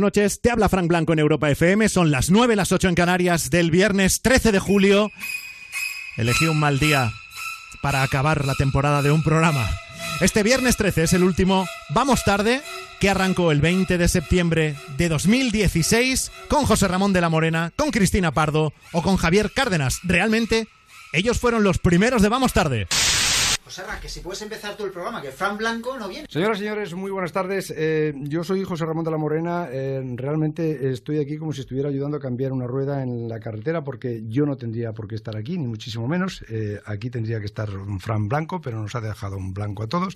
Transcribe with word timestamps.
Noches, 0.00 0.40
te 0.40 0.50
habla 0.50 0.68
Frank 0.68 0.88
Blanco 0.88 1.12
en 1.12 1.18
Europa 1.18 1.50
FM, 1.50 1.88
son 1.88 2.10
las 2.10 2.30
9, 2.30 2.56
las 2.56 2.72
8 2.72 2.88
en 2.88 2.94
Canarias 2.94 3.50
del 3.50 3.70
viernes 3.70 4.20
13 4.22 4.52
de 4.52 4.58
julio. 4.58 5.10
Elegí 6.16 6.46
un 6.46 6.58
mal 6.58 6.78
día 6.78 7.12
para 7.82 8.02
acabar 8.02 8.44
la 8.44 8.54
temporada 8.54 9.02
de 9.02 9.10
un 9.10 9.22
programa. 9.22 9.68
Este 10.20 10.42
viernes 10.42 10.76
13 10.76 11.04
es 11.04 11.12
el 11.12 11.22
último 11.22 11.66
Vamos 11.90 12.24
tarde, 12.24 12.62
que 13.00 13.10
arrancó 13.10 13.52
el 13.52 13.60
20 13.60 13.98
de 13.98 14.08
septiembre 14.08 14.76
de 14.96 15.08
2016 15.08 16.32
con 16.48 16.64
José 16.64 16.88
Ramón 16.88 17.12
de 17.12 17.20
la 17.20 17.28
Morena, 17.28 17.72
con 17.76 17.90
Cristina 17.90 18.32
Pardo 18.32 18.72
o 18.92 19.02
con 19.02 19.16
Javier 19.16 19.52
Cárdenas. 19.52 20.00
Realmente, 20.04 20.68
ellos 21.12 21.38
fueron 21.38 21.64
los 21.64 21.78
primeros 21.78 22.22
de 22.22 22.28
Vamos 22.28 22.52
tarde. 22.52 22.86
José 23.66 23.82
Ra, 23.82 23.98
que 23.98 24.08
si 24.08 24.20
puedes 24.20 24.40
empezar 24.42 24.76
tú 24.76 24.84
el 24.84 24.92
programa, 24.92 25.20
que 25.20 25.32
Fran 25.32 25.56
Blanco 25.56 25.98
no 25.98 26.06
viene. 26.06 26.28
Señoras 26.30 26.58
y 26.58 26.60
señores, 26.60 26.94
muy 26.94 27.10
buenas 27.10 27.32
tardes. 27.32 27.74
Eh, 27.76 28.14
yo 28.16 28.44
soy 28.44 28.62
José 28.62 28.86
Ramón 28.86 29.04
de 29.04 29.10
la 29.10 29.16
Morena. 29.16 29.66
Eh, 29.68 30.00
realmente 30.14 30.92
estoy 30.92 31.18
aquí 31.18 31.36
como 31.36 31.52
si 31.52 31.62
estuviera 31.62 31.88
ayudando 31.88 32.16
a 32.16 32.20
cambiar 32.20 32.52
una 32.52 32.68
rueda 32.68 33.02
en 33.02 33.28
la 33.28 33.40
carretera 33.40 33.82
porque 33.82 34.22
yo 34.28 34.46
no 34.46 34.56
tendría 34.56 34.92
por 34.92 35.08
qué 35.08 35.16
estar 35.16 35.36
aquí, 35.36 35.58
ni 35.58 35.66
muchísimo 35.66 36.06
menos. 36.06 36.44
Eh, 36.48 36.80
aquí 36.86 37.10
tendría 37.10 37.40
que 37.40 37.46
estar 37.46 37.68
un 37.76 37.98
Fran 37.98 38.28
Blanco, 38.28 38.60
pero 38.60 38.80
nos 38.80 38.94
ha 38.94 39.00
dejado 39.00 39.36
un 39.36 39.52
blanco 39.52 39.82
a 39.82 39.88
todos. 39.88 40.14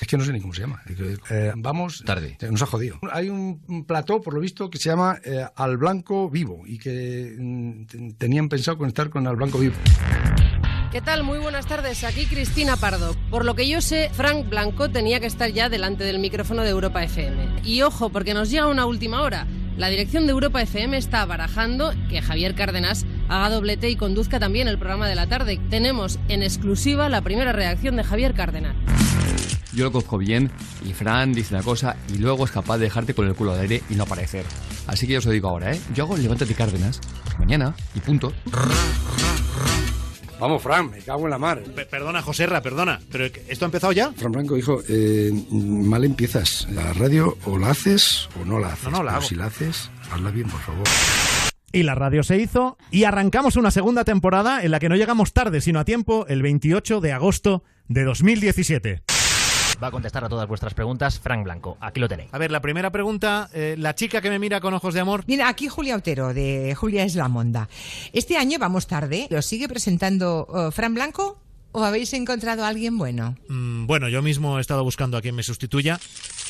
Es 0.00 0.06
que 0.06 0.16
no 0.16 0.24
sé 0.24 0.32
ni 0.32 0.40
cómo 0.40 0.54
se 0.54 0.60
llama. 0.60 0.80
vamos. 1.56 2.04
Tarde. 2.06 2.38
Nos 2.52 2.62
ha 2.62 2.66
jodido. 2.66 3.00
Hay 3.10 3.30
un 3.30 3.84
plató, 3.84 4.20
por 4.20 4.32
lo 4.32 4.38
visto, 4.38 4.70
que 4.70 4.78
se 4.78 4.90
llama 4.90 5.18
Al 5.56 5.76
Blanco 5.76 6.30
Vivo 6.30 6.62
y 6.64 6.78
que 6.78 7.34
mm, 7.36 8.12
tenían 8.16 8.48
pensado 8.48 8.78
conectar 8.78 9.10
con 9.10 9.26
Al 9.26 9.34
Blanco 9.34 9.58
Vivo. 9.58 9.74
¿Qué 10.92 11.00
tal? 11.00 11.22
Muy 11.22 11.38
buenas 11.38 11.64
tardes. 11.64 12.04
Aquí 12.04 12.26
Cristina 12.26 12.76
Pardo. 12.76 13.16
Por 13.30 13.46
lo 13.46 13.54
que 13.54 13.66
yo 13.66 13.80
sé, 13.80 14.10
Frank 14.12 14.50
Blanco 14.50 14.90
tenía 14.90 15.20
que 15.20 15.26
estar 15.26 15.50
ya 15.50 15.70
delante 15.70 16.04
del 16.04 16.18
micrófono 16.18 16.60
de 16.64 16.68
Europa 16.68 17.02
FM. 17.02 17.62
Y 17.64 17.80
ojo, 17.80 18.10
porque 18.10 18.34
nos 18.34 18.50
llega 18.50 18.66
una 18.66 18.84
última 18.84 19.22
hora. 19.22 19.46
La 19.78 19.88
dirección 19.88 20.26
de 20.26 20.32
Europa 20.32 20.60
FM 20.60 20.98
está 20.98 21.24
barajando 21.24 21.94
que 22.10 22.20
Javier 22.20 22.54
Cárdenas 22.54 23.06
haga 23.30 23.48
doblete 23.48 23.88
y 23.88 23.96
conduzca 23.96 24.38
también 24.38 24.68
el 24.68 24.78
programa 24.78 25.08
de 25.08 25.14
la 25.14 25.26
tarde. 25.26 25.58
Tenemos 25.70 26.18
en 26.28 26.42
exclusiva 26.42 27.08
la 27.08 27.22
primera 27.22 27.52
reacción 27.52 27.96
de 27.96 28.04
Javier 28.04 28.34
Cárdenas. 28.34 28.76
Yo 29.72 29.84
lo 29.84 29.92
conozco 29.92 30.18
bien 30.18 30.50
y 30.86 30.92
Fran 30.92 31.32
dice 31.32 31.54
una 31.54 31.64
cosa 31.64 31.96
y 32.12 32.18
luego 32.18 32.44
es 32.44 32.50
capaz 32.50 32.76
de 32.76 32.84
dejarte 32.84 33.14
con 33.14 33.26
el 33.26 33.34
culo 33.34 33.54
al 33.54 33.60
aire 33.60 33.82
y 33.88 33.94
no 33.94 34.02
aparecer. 34.02 34.44
Así 34.86 35.06
que 35.06 35.14
yo 35.14 35.20
os 35.20 35.24
lo 35.24 35.32
digo 35.32 35.48
ahora, 35.48 35.72
¿eh? 35.72 35.80
Yo 35.94 36.04
hago 36.04 36.16
el 36.16 36.22
levántate 36.22 36.52
Cárdenas 36.54 37.00
mañana 37.38 37.74
y 37.94 38.00
punto. 38.00 38.34
Vamos, 40.42 40.60
Fran, 40.60 40.90
me 40.90 40.98
cago 40.98 41.22
en 41.26 41.30
la 41.30 41.38
mar. 41.38 41.62
perdona, 41.88 42.20
Joserra, 42.20 42.60
perdona, 42.60 42.98
pero 43.12 43.26
¿esto 43.26 43.64
ha 43.64 43.66
empezado 43.66 43.92
ya? 43.92 44.10
Fran 44.10 44.32
Blanco, 44.32 44.56
hijo, 44.56 44.82
eh, 44.88 45.30
mal 45.52 46.02
empiezas. 46.02 46.66
La 46.72 46.92
radio 46.94 47.38
o 47.44 47.56
la 47.58 47.70
haces 47.70 48.28
o 48.40 48.44
no 48.44 48.58
la 48.58 48.72
haces. 48.72 48.90
No, 48.90 48.98
no 48.98 49.02
la 49.04 49.12
hago. 49.12 49.22
Si 49.22 49.36
la 49.36 49.46
haces, 49.46 49.92
hazla 50.10 50.32
bien, 50.32 50.48
por 50.48 50.58
favor. 50.58 50.82
Y 51.70 51.84
la 51.84 51.94
radio 51.94 52.24
se 52.24 52.38
hizo 52.38 52.76
y 52.90 53.04
arrancamos 53.04 53.54
una 53.54 53.70
segunda 53.70 54.02
temporada 54.02 54.64
en 54.64 54.72
la 54.72 54.80
que 54.80 54.88
no 54.88 54.96
llegamos 54.96 55.32
tarde, 55.32 55.60
sino 55.60 55.78
a 55.78 55.84
tiempo, 55.84 56.26
el 56.26 56.42
28 56.42 57.00
de 57.00 57.12
agosto 57.12 57.62
de 57.86 58.02
2017 58.02 59.21
va 59.82 59.88
a 59.88 59.90
contestar 59.90 60.24
a 60.24 60.28
todas 60.28 60.46
vuestras 60.46 60.74
preguntas 60.74 61.18
Frank 61.18 61.44
Blanco. 61.44 61.76
Aquí 61.80 62.00
lo 62.00 62.08
tenéis. 62.08 62.32
A 62.32 62.38
ver, 62.38 62.50
la 62.50 62.60
primera 62.60 62.90
pregunta, 62.90 63.50
eh, 63.52 63.74
la 63.78 63.94
chica 63.94 64.20
que 64.20 64.30
me 64.30 64.38
mira 64.38 64.60
con 64.60 64.74
ojos 64.74 64.94
de 64.94 65.00
amor. 65.00 65.24
Mira, 65.26 65.48
aquí 65.48 65.68
Julia 65.68 65.96
Otero, 65.96 66.32
de 66.34 66.74
Julia 66.74 67.04
es 67.04 67.16
la 67.16 67.28
Monda. 67.28 67.68
Este 68.12 68.36
año 68.36 68.58
vamos 68.58 68.86
tarde. 68.86 69.26
¿Lo 69.30 69.42
sigue 69.42 69.68
presentando 69.68 70.46
uh, 70.48 70.70
Frank 70.70 70.94
Blanco? 70.94 71.38
¿O 71.74 71.82
habéis 71.84 72.12
encontrado 72.12 72.64
a 72.64 72.68
alguien 72.68 72.98
bueno? 72.98 73.34
Mm, 73.48 73.86
bueno, 73.86 74.08
yo 74.08 74.20
mismo 74.20 74.58
he 74.58 74.60
estado 74.60 74.84
buscando 74.84 75.16
a 75.16 75.22
quien 75.22 75.34
me 75.34 75.42
sustituya, 75.42 75.98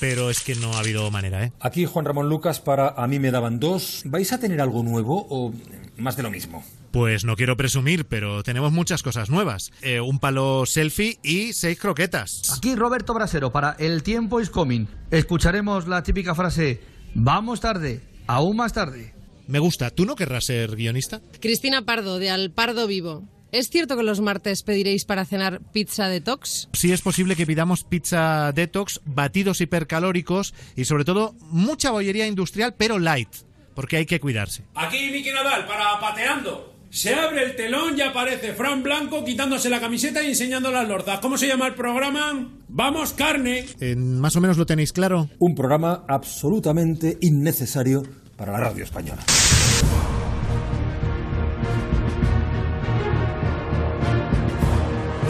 pero 0.01 0.31
es 0.31 0.41
que 0.41 0.57
no 0.57 0.75
ha 0.75 0.81
habido 0.81 1.09
manera, 1.13 1.45
¿eh? 1.45 1.53
Aquí 1.61 1.87
Juan 1.87 2.05
Ramón 2.05 2.29
Lucas 2.29 2.61
para 2.61 2.89
A 2.89 3.07
mí 3.07 3.21
me 3.21 3.31
daban 3.31 3.61
dos. 3.61 4.03
¿Vais 4.05 4.33
a 4.33 4.41
tener 4.41 4.61
algo 4.61 4.83
nuevo 4.83 5.27
o 5.31 5.55
más 5.97 6.17
de 6.17 6.25
lo 6.25 6.31
mismo? 6.31 6.65
Pues 6.93 7.25
no 7.25 7.37
quiero 7.37 7.57
presumir, 7.57 8.05
pero 8.05 8.43
tenemos 8.43 8.71
muchas 8.71 9.03
cosas 9.03 9.31
nuevas. 9.31 9.73
Eh, 9.81 10.01
un 10.01 10.19
palo 10.19 10.67
selfie 10.67 11.19
y 11.23 11.55
seis 11.55 11.79
croquetas. 11.79 12.53
Aquí 12.55 12.77
Roberto 12.77 13.15
Brasero 13.15 13.51
para 13.51 13.75
El 13.79 14.03
tiempo 14.03 14.41
is 14.41 14.51
coming. 14.51 14.87
Escucharemos 15.11 15.89
la 15.89 16.03
típica 16.03 16.35
frase, 16.35 16.81
vamos 17.15 17.61
tarde, 17.61 18.03
aún 18.27 18.57
más 18.59 18.75
tarde. 18.75 19.15
Me 19.47 19.59
gusta. 19.59 19.91
¿Tú 19.91 20.05
no 20.05 20.17
querrás 20.17 20.45
ser 20.45 20.77
guionista? 20.77 21.23
Cristina 21.41 21.83
Pardo, 21.83 22.19
de 22.19 22.31
Al 22.31 22.51
Pardo 22.51 22.87
Vivo. 22.87 23.27
¿Es 23.53 23.71
cierto 23.71 23.97
que 23.97 24.03
los 24.03 24.21
martes 24.21 24.63
pediréis 24.63 25.05
para 25.05 25.25
cenar 25.25 25.61
pizza 25.73 26.09
detox? 26.09 26.69
Sí, 26.73 26.93
es 26.93 27.03
posible 27.03 27.37
que 27.37 27.47
pidamos 27.47 27.85
pizza 27.85 28.53
detox, 28.53 29.01
batidos 29.05 29.61
hipercalóricos 29.61 30.55
y 30.77 30.85
sobre 30.85 31.05
todo 31.05 31.35
mucha 31.51 31.91
bollería 31.91 32.27
industrial, 32.27 32.75
pero 32.79 32.99
light, 32.99 33.29
porque 33.75 33.97
hay 33.97 34.07
que 34.07 34.21
cuidarse. 34.21 34.65
Aquí 34.75 35.11
Miki 35.11 35.31
Nadal 35.33 35.67
para 35.67 36.01
pateando. 36.01 36.72
Se 36.93 37.15
abre 37.15 37.43
el 37.43 37.57
telón 37.57 37.97
y 37.97 38.03
aparece 38.03 38.53
Fran 38.53 38.83
Blanco 38.83 39.25
quitándose 39.25 39.71
la 39.71 39.81
camiseta 39.81 40.23
y 40.23 40.27
enseñando 40.27 40.71
las 40.71 40.87
lorzas. 40.87 41.21
¿Cómo 41.21 41.39
se 41.39 41.47
llama 41.47 41.67
el 41.67 41.75
programa? 41.75 42.51
¡Vamos, 42.69 43.15
carne! 43.15 43.65
más 43.97 44.37
o 44.37 44.43
menos 44.43 44.59
lo 44.59 44.67
tenéis 44.67 44.93
claro. 44.93 45.31
Un 45.39 45.55
programa 45.55 46.05
absolutamente 46.07 47.17
innecesario 47.23 48.03
para 48.37 48.53
la 48.53 48.61
radio 48.61 48.85
española. 48.85 49.23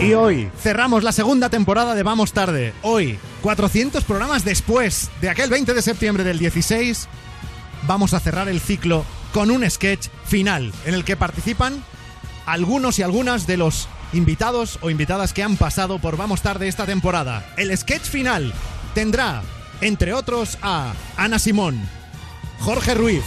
Y 0.01 0.13
hoy 0.15 0.49
cerramos 0.59 1.01
la 1.01 1.13
segunda 1.13 1.49
temporada 1.49 1.95
de 1.95 2.03
Vamos 2.03 2.33
Tarde. 2.33 2.73
Hoy, 2.81 3.17
400 3.41 4.03
programas 4.03 4.43
después 4.43 5.09
de 5.21 5.29
aquel 5.29 5.49
20 5.49 5.73
de 5.73 5.81
septiembre 5.81 6.25
del 6.25 6.39
16, 6.39 7.07
vamos 7.87 8.13
a 8.13 8.19
cerrar 8.19 8.49
el 8.49 8.59
ciclo 8.59 9.05
con 9.33 9.49
un 9.49 9.69
sketch 9.69 10.07
final 10.25 10.71
en 10.85 10.93
el 10.93 11.03
que 11.03 11.17
participan 11.17 11.83
algunos 12.45 12.99
y 12.99 13.03
algunas 13.03 13.47
de 13.47 13.57
los 13.57 13.89
invitados 14.13 14.77
o 14.81 14.91
invitadas 14.91 15.33
que 15.33 15.43
han 15.43 15.57
pasado 15.57 15.99
por 15.99 16.17
Vamos 16.17 16.41
Tarde 16.41 16.67
esta 16.67 16.85
temporada. 16.85 17.43
El 17.57 17.75
sketch 17.75 18.03
final 18.03 18.53
tendrá, 18.93 19.41
entre 19.81 20.13
otros, 20.13 20.59
a 20.61 20.93
Ana 21.17 21.39
Simón, 21.39 21.81
Jorge 22.59 22.93
Ruiz, 22.93 23.23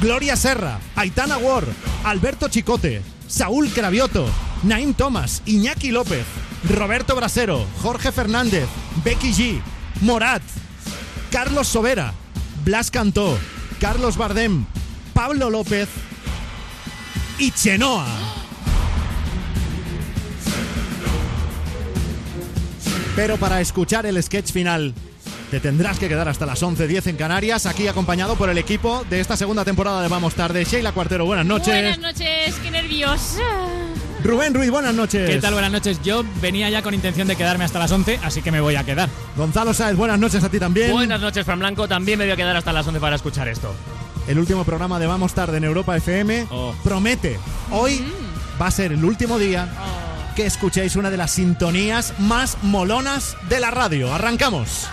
Gloria 0.00 0.36
Serra, 0.36 0.80
Aitana 0.96 1.38
Ward, 1.38 1.68
Alberto 2.02 2.48
Chicote, 2.48 3.02
Saúl 3.28 3.70
Cravioto, 3.70 4.26
Naim 4.64 4.94
Thomas, 4.94 5.42
Iñaki 5.46 5.92
López, 5.92 6.26
Roberto 6.68 7.14
Brasero, 7.14 7.64
Jorge 7.82 8.10
Fernández, 8.10 8.66
Becky 9.04 9.32
G, 9.32 9.60
Morat, 10.00 10.42
Carlos 11.30 11.68
Sobera, 11.68 12.12
Blas 12.64 12.90
Cantó, 12.90 13.38
Carlos 13.80 14.16
Bardem, 14.16 14.66
Pablo 15.16 15.48
López 15.48 15.88
y 17.38 17.50
Chenoa. 17.50 18.06
Pero 23.16 23.38
para 23.38 23.62
escuchar 23.62 24.04
el 24.04 24.22
sketch 24.22 24.52
final 24.52 24.92
te 25.50 25.58
tendrás 25.58 25.98
que 25.98 26.10
quedar 26.10 26.28
hasta 26.28 26.44
las 26.44 26.62
11.10 26.62 27.06
en 27.06 27.16
Canarias, 27.16 27.64
aquí 27.64 27.88
acompañado 27.88 28.36
por 28.36 28.50
el 28.50 28.58
equipo 28.58 29.06
de 29.08 29.20
esta 29.20 29.38
segunda 29.38 29.64
temporada 29.64 30.02
de 30.02 30.08
Vamos 30.08 30.34
Tarde. 30.34 30.62
Sheila 30.64 30.92
Cuartero, 30.92 31.24
buenas 31.24 31.46
noches. 31.46 31.68
Buenas 31.68 31.98
noches, 31.98 32.54
qué 32.62 32.70
nerviosa. 32.70 33.40
Rubén 34.22 34.52
Ruiz, 34.52 34.70
buenas 34.70 34.94
noches. 34.94 35.30
¿Qué 35.30 35.40
tal? 35.40 35.54
Buenas 35.54 35.72
noches. 35.72 35.98
Yo 36.04 36.24
venía 36.42 36.68
ya 36.68 36.82
con 36.82 36.92
intención 36.92 37.26
de 37.26 37.36
quedarme 37.36 37.64
hasta 37.64 37.78
las 37.78 37.90
11, 37.90 38.20
así 38.22 38.42
que 38.42 38.52
me 38.52 38.60
voy 38.60 38.76
a 38.76 38.84
quedar. 38.84 39.08
Gonzalo 39.34 39.72
Sáez, 39.72 39.96
buenas 39.96 40.18
noches 40.18 40.44
a 40.44 40.50
ti 40.50 40.58
también. 40.58 40.92
Buenas 40.92 41.22
noches, 41.22 41.46
Fran 41.46 41.58
Blanco. 41.58 41.88
También 41.88 42.18
me 42.18 42.26
voy 42.26 42.32
a 42.32 42.36
quedar 42.36 42.54
hasta 42.54 42.70
las 42.74 42.86
11 42.86 43.00
para 43.00 43.16
escuchar 43.16 43.48
esto 43.48 43.74
el 44.26 44.38
último 44.38 44.64
programa 44.64 44.98
de 44.98 45.06
Vamos 45.06 45.34
Tarde 45.34 45.58
en 45.58 45.64
Europa 45.64 45.96
FM, 45.96 46.46
oh. 46.50 46.74
promete, 46.82 47.38
hoy 47.70 48.00
mm. 48.00 48.60
va 48.60 48.66
a 48.66 48.70
ser 48.70 48.92
el 48.92 49.04
último 49.04 49.38
día 49.38 49.68
oh. 49.78 50.34
que 50.34 50.46
escuchéis 50.46 50.96
una 50.96 51.10
de 51.10 51.16
las 51.16 51.30
sintonías 51.30 52.14
más 52.18 52.58
molonas 52.62 53.36
de 53.48 53.60
la 53.60 53.70
radio. 53.70 54.12
Arrancamos. 54.12 54.88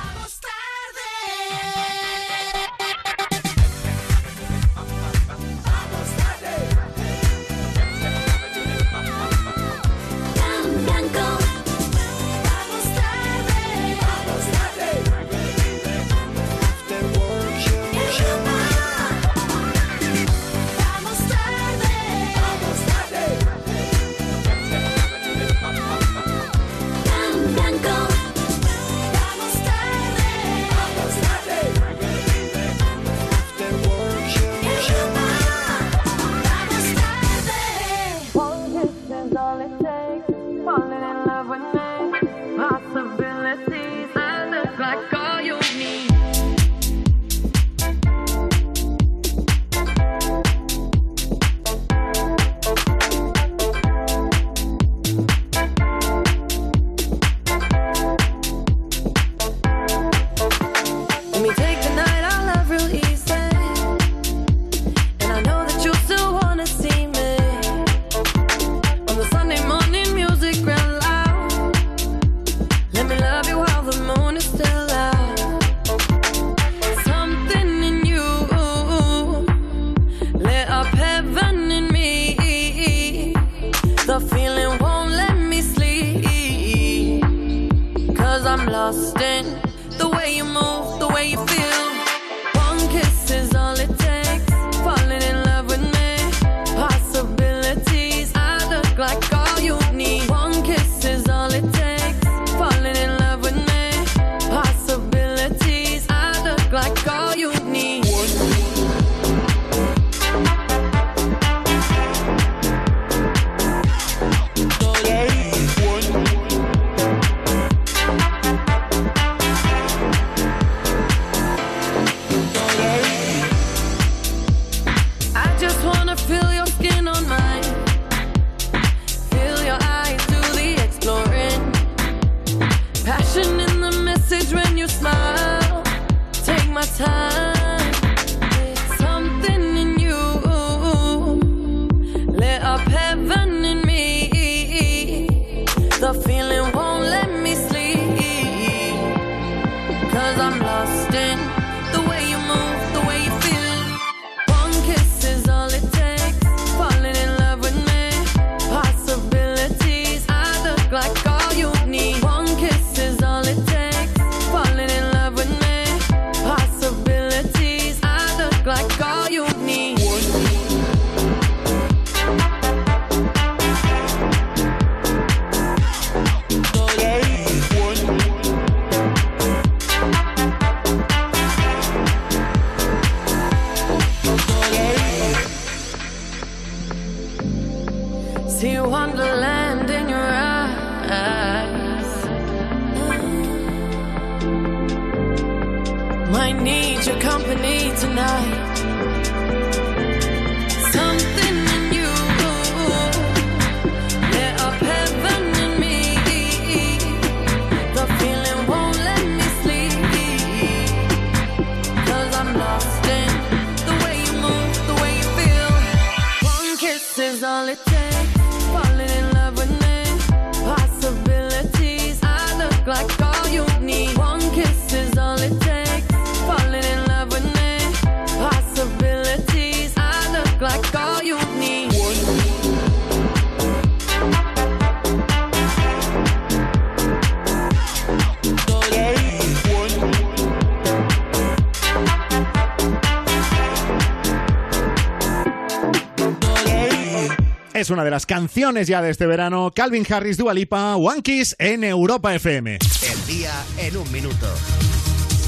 Una 248.03 248.05
de 248.05 248.11
las 248.11 248.25
canciones 248.25 248.87
ya 248.87 249.01
de 249.01 249.09
este 249.09 249.25
verano. 249.25 249.71
Calvin 249.73 250.05
Harris, 250.09 250.35
Dua 250.35 250.53
Lipa, 250.53 250.97
One 250.97 251.21
Kiss 251.21 251.55
en 251.57 251.85
Europa 251.85 252.35
FM. 252.35 252.79
El 253.01 253.25
día 253.27 253.53
en 253.77 253.95
un 253.95 254.11
minuto. 254.11 254.47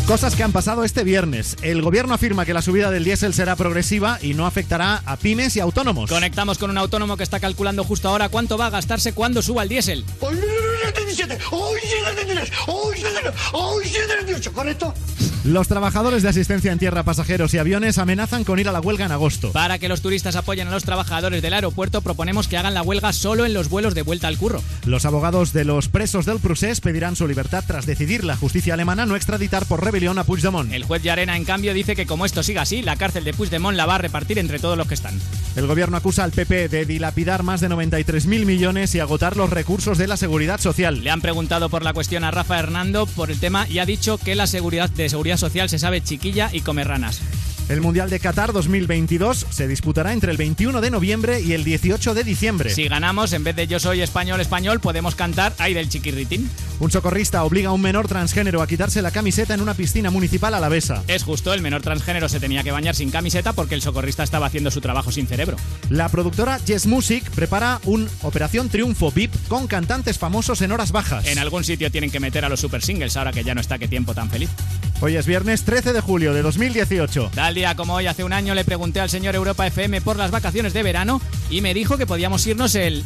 Cosas 0.07 0.35
que 0.35 0.43
han 0.43 0.53
pasado 0.53 0.85
este 0.85 1.03
viernes. 1.03 1.57
El 1.63 1.81
gobierno 1.81 2.13
afirma 2.13 2.45
que 2.45 2.53
la 2.53 2.61
subida 2.61 2.91
del 2.91 3.03
diésel 3.03 3.33
será 3.33 3.55
progresiva 3.55 4.19
y 4.21 4.35
no 4.35 4.45
afectará 4.45 5.01
a 5.05 5.17
pymes 5.17 5.55
y 5.57 5.59
autónomos. 5.59 6.09
Conectamos 6.09 6.57
con 6.57 6.69
un 6.69 6.77
autónomo 6.77 7.17
que 7.17 7.23
está 7.23 7.41
calculando 7.41 7.83
justo 7.83 8.07
ahora 8.07 8.29
cuánto 8.29 8.57
va 8.57 8.67
a 8.67 8.69
gastarse 8.69 9.13
cuando 9.13 9.41
suba 9.41 9.63
el 9.63 9.69
diésel. 9.69 10.05
¿Correcto? 14.53 14.93
Los 15.45 15.67
trabajadores 15.67 16.23
de 16.23 16.29
asistencia 16.29 16.71
en 16.71 16.79
tierra, 16.79 17.03
pasajeros 17.03 17.53
y 17.53 17.59
aviones 17.59 17.99
amenazan 17.99 18.43
con 18.43 18.57
ir 18.57 18.67
a 18.67 18.71
la 18.71 18.79
huelga 18.81 19.05
en 19.05 19.11
agosto. 19.11 19.51
Para 19.51 19.77
que 19.77 19.87
los 19.87 20.01
turistas 20.01 20.35
apoyen 20.35 20.67
a 20.67 20.71
los 20.71 20.83
trabajadores 20.83 21.39
del 21.43 21.53
aeropuerto, 21.53 22.01
proponemos 22.01 22.47
que 22.47 22.57
hagan 22.57 22.73
la 22.73 22.81
huelga 22.81 23.13
solo 23.13 23.45
en 23.45 23.53
los 23.53 23.69
vuelos 23.69 23.93
de 23.93 24.01
vuelta 24.01 24.27
al 24.27 24.39
curro. 24.39 24.63
Los 24.85 25.05
abogados 25.05 25.53
de 25.53 25.63
los 25.63 25.87
presos 25.87 26.25
del 26.25 26.39
procés 26.39 26.81
pedirán 26.81 27.15
su 27.15 27.27
libertad 27.27 27.63
tras 27.67 27.85
decidir 27.85 28.23
la 28.23 28.35
justicia 28.35 28.73
alemana 28.73 29.05
no 29.05 29.15
extraditar 29.15 29.67
por 29.67 29.83
rebelión 29.83 30.17
a 30.17 30.23
Puigdemont. 30.23 30.73
El 30.73 30.83
juez 30.83 31.03
Llarena, 31.03 31.37
en 31.37 31.45
cambio, 31.45 31.75
dice 31.75 31.95
que 31.95 32.07
como 32.07 32.25
esto 32.25 32.41
siga 32.41 32.63
así, 32.63 32.81
la 32.81 32.95
cárcel 32.95 33.23
de 33.23 33.35
Puigdemont 33.35 33.77
la 33.77 33.85
va 33.85 33.95
a 33.95 33.99
repartir 33.99 34.39
entre 34.39 34.57
todos 34.57 34.79
los 34.79 34.87
que 34.87 34.95
están. 34.95 35.13
El 35.55 35.67
gobierno 35.67 35.95
acusa 35.95 36.23
al 36.23 36.31
PP 36.31 36.69
de 36.69 36.85
dilapidar 36.85 37.43
más 37.43 37.61
de 37.61 37.69
93.000 37.69 38.45
millones 38.45 38.95
y 38.95 38.99
agotar 38.99 39.37
los 39.37 39.51
recursos 39.51 39.99
de 39.99 40.07
la 40.07 40.17
seguridad 40.17 40.59
social. 40.59 41.03
Le 41.03 41.11
han 41.11 41.21
preguntado 41.21 41.69
por 41.69 41.83
la 41.83 41.93
cuestión 41.93 42.23
a 42.23 42.31
Rafa 42.31 42.57
Hernando 42.57 43.05
por 43.05 43.29
el 43.29 43.39
tema 43.39 43.67
y 43.69 43.77
ha 43.77 43.85
dicho 43.85 44.17
que 44.17 44.33
la 44.33 44.47
seguridad 44.47 44.89
de 44.89 45.07
seguridad 45.07 45.34
social 45.37 45.69
se 45.69 45.79
sabe 45.79 46.01
chiquilla 46.01 46.49
y 46.51 46.61
come 46.61 46.83
ranas. 46.83 47.21
El 47.67 47.81
Mundial 47.81 48.11
de 48.11 48.19
Qatar 48.19 48.53
2022 48.53 49.47
se 49.49 49.67
disputará 49.67 50.13
entre 50.13 50.29
el 50.29 50.37
21 50.37 50.81
de 50.81 50.91
noviembre 50.91 51.41
y 51.41 51.53
el 51.53 51.63
18 51.63 52.13
de 52.13 52.23
diciembre. 52.23 52.69
Si 52.69 52.87
ganamos, 52.87 53.33
en 53.33 53.43
vez 53.43 53.55
de 53.55 53.65
yo 53.65 53.79
soy 53.79 54.01
español 54.01 54.39
español, 54.39 54.79
podemos 54.79 55.15
cantar 55.15 55.51
Ay 55.57 55.73
del 55.73 55.89
chiquirritín. 55.89 56.47
Un 56.79 56.91
socorrista 56.91 57.43
obliga 57.43 57.69
a 57.69 57.71
un 57.71 57.81
menor 57.81 58.07
transgénero 58.07 58.61
a 58.61 58.67
quitarse 58.67 59.01
la 59.01 59.09
camiseta 59.09 59.55
en 59.55 59.61
una 59.61 59.73
piscina 59.73 60.11
municipal 60.11 60.53
a 60.53 60.59
la 60.59 60.69
besa. 60.69 61.03
Es 61.07 61.23
justo, 61.23 61.55
el 61.55 61.61
menor 61.63 61.81
transgénero 61.81 62.29
se 62.29 62.39
tenía 62.39 62.61
que 62.61 62.71
bañar 62.71 62.93
sin 62.93 63.09
camiseta 63.09 63.53
porque 63.53 63.73
el 63.73 63.81
socorrista 63.81 64.21
estaba 64.21 64.45
haciendo 64.45 64.69
su 64.69 64.79
trabajo 64.79 65.11
sin 65.11 65.25
cerebro. 65.25 65.57
La 65.89 66.09
productora 66.09 66.59
Yes 66.65 66.85
Music 66.85 67.27
prepara 67.31 67.79
un 67.85 68.07
Operación 68.21 68.69
Triunfo 68.69 69.09
VIP 69.09 69.33
con 69.47 69.65
cantantes 69.65 70.19
famosos 70.19 70.61
en 70.61 70.71
horas 70.71 70.91
bajas. 70.91 71.25
En 71.25 71.39
algún 71.39 71.63
sitio 71.63 71.89
tienen 71.89 72.11
que 72.11 72.19
meter 72.19 72.45
a 72.45 72.49
los 72.49 72.59
super 72.59 72.83
singles 72.83 73.17
ahora 73.17 73.31
que 73.31 73.43
ya 73.43 73.55
no 73.55 73.61
está 73.61 73.79
qué 73.79 73.87
tiempo 73.87 74.13
tan 74.13 74.29
feliz. 74.29 74.51
Hoy 75.01 75.17
es 75.17 75.25
viernes 75.25 75.63
13 75.63 75.91
de 75.91 75.99
julio 75.99 76.33
de 76.33 76.41
2018. 76.41 77.31
Tal 77.55 77.61
día 77.61 77.75
como 77.77 77.93
hoy, 77.93 78.05
hace 78.05 78.25
un 78.25 78.33
año, 78.33 78.53
le 78.53 78.65
pregunté 78.65 78.99
al 78.99 79.09
señor 79.09 79.33
Europa 79.33 79.65
FM 79.65 80.01
por 80.01 80.17
las 80.17 80.29
vacaciones 80.29 80.73
de 80.73 80.83
verano 80.83 81.21
y 81.49 81.61
me 81.61 81.73
dijo 81.73 81.97
que 81.97 82.05
podíamos 82.05 82.45
irnos 82.45 82.75
el... 82.75 83.01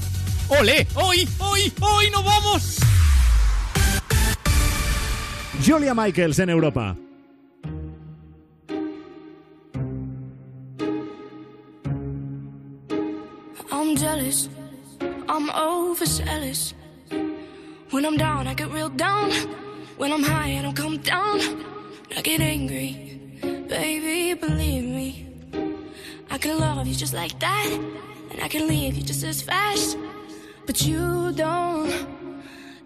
¡Ole! 0.47 0.87
¡Hoy! 0.95 1.29
¡Hoy! 1.37 1.71
¡Hoy 1.79 2.09
no 2.09 2.23
vamos! 2.23 2.79
Julia 5.63 5.93
Michaels 5.93 6.39
en 6.39 6.49
Europa. 6.49 6.97
I'm 13.71 13.95
jealous. 13.95 14.49
I'm 15.27 15.51
overzealous. 15.51 16.73
When 17.91 18.03
I'm 18.03 18.17
down, 18.17 18.47
I 18.47 18.55
get 18.55 18.71
real 18.71 18.89
down. 18.89 19.29
When 19.99 20.11
I'm 20.11 20.23
high, 20.23 20.57
I 20.57 20.63
don't 20.63 20.75
come 20.75 20.97
down. 21.03 21.39
I 22.17 22.23
get 22.23 22.41
angry. 22.41 23.18
Baby, 23.69 24.33
believe 24.33 24.83
me. 24.83 25.27
I 26.31 26.39
can 26.39 26.57
love 26.57 26.87
you 26.87 26.95
just 26.95 27.13
like 27.13 27.39
that. 27.39 27.69
And 28.31 28.41
I 28.41 28.47
can 28.47 28.67
leave 28.67 28.95
you 28.95 29.03
just 29.03 29.23
as 29.23 29.43
fast. 29.43 29.95
but 30.65 30.81
you 30.81 31.31
don't 31.33 31.93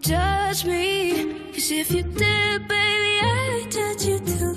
judge 0.00 0.64
me. 0.66 1.52
Cause 1.52 1.70
if 1.70 1.90
you 1.90 2.02
did, 2.02 2.68
baby, 2.68 3.12
I'd 3.22 3.66
judge 3.70 4.04
you 4.04 4.18
too. 4.20 4.56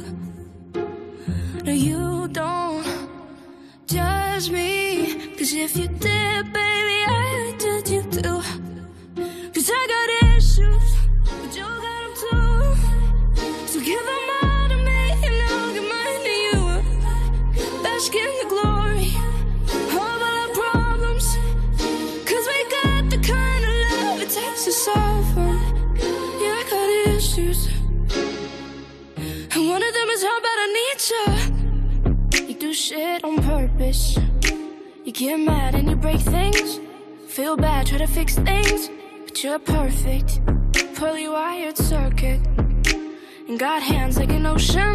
No, 1.63 1.71
you 1.71 2.27
don't 2.27 2.85
judge 3.85 4.49
me. 4.49 5.33
Cause 5.37 5.53
if 5.53 5.77
you 5.77 5.87
did, 5.87 6.53
baby, 6.53 6.99
I'd 7.07 7.55
judge 7.57 7.89
you 7.89 8.03
too. 8.03 8.41
Cause 9.53 9.71
I 9.73 9.87
got 9.93 10.35
issues, 10.35 10.87
but 11.23 11.55
you 11.55 11.63
got 11.63 12.01
them 12.03 12.13
too. 12.21 13.67
So 13.67 13.79
give 13.79 14.05
them 14.05 14.26
Bask 17.97 18.13
in 18.13 18.31
the 18.43 18.49
glory 18.49 19.09
of 19.73 19.97
all 19.97 20.21
our 20.31 20.49
problems. 20.49 21.35
Cause 22.29 22.45
we 22.51 22.59
got 22.77 23.09
the 23.09 23.17
kind 23.17 23.63
of 23.65 23.73
love 23.89 24.21
it 24.21 24.29
takes 24.29 24.65
to 24.65 24.71
them. 24.93 25.57
Yeah, 26.39 26.61
I 26.61 26.65
got 26.69 27.15
issues. 27.15 27.65
And 29.55 29.67
one 29.67 29.81
of 29.81 29.93
them 29.95 30.09
is 30.09 30.21
how 30.21 30.39
bad 30.45 30.57
I 30.65 30.67
need 30.79 30.99
you. 31.11 32.47
You 32.49 32.53
do 32.53 32.71
shit 32.71 33.23
on 33.23 33.41
purpose. 33.41 34.19
You 35.03 35.11
get 35.11 35.39
mad 35.39 35.73
and 35.73 35.89
you 35.89 35.95
break 35.95 36.19
things. 36.19 36.79
Feel 37.27 37.57
bad, 37.57 37.87
try 37.87 37.97
to 37.97 38.05
fix 38.05 38.35
things. 38.35 38.91
But 39.25 39.43
you're 39.43 39.57
perfect. 39.57 40.39
Poorly 40.93 41.27
wired 41.29 41.77
circuit. 41.77 42.41
And 43.47 43.57
got 43.57 43.81
hands 43.81 44.19
like 44.19 44.29
an 44.29 44.45
ocean. 44.45 44.93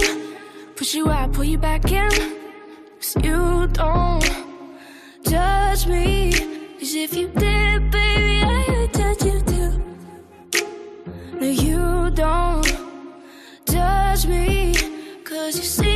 Push 0.76 0.94
you 0.94 1.10
out, 1.10 1.32
pull 1.32 1.42
you 1.42 1.58
back 1.58 1.90
in. 1.90 2.41
Cause 3.02 3.16
you 3.24 3.66
don't 3.66 4.22
judge 5.24 5.88
me. 5.88 6.30
Cause 6.78 6.94
if 6.94 7.16
you 7.16 7.26
did, 7.30 7.90
baby, 7.90 8.44
I 8.44 8.64
would 8.68 8.94
judge 8.94 9.22
you 9.24 9.40
too. 9.40 9.72
No, 11.40 11.46
you 11.48 12.10
don't 12.10 12.78
judge 13.68 14.26
me. 14.26 14.72
Cause 15.24 15.56
you 15.56 15.64
see 15.64 15.91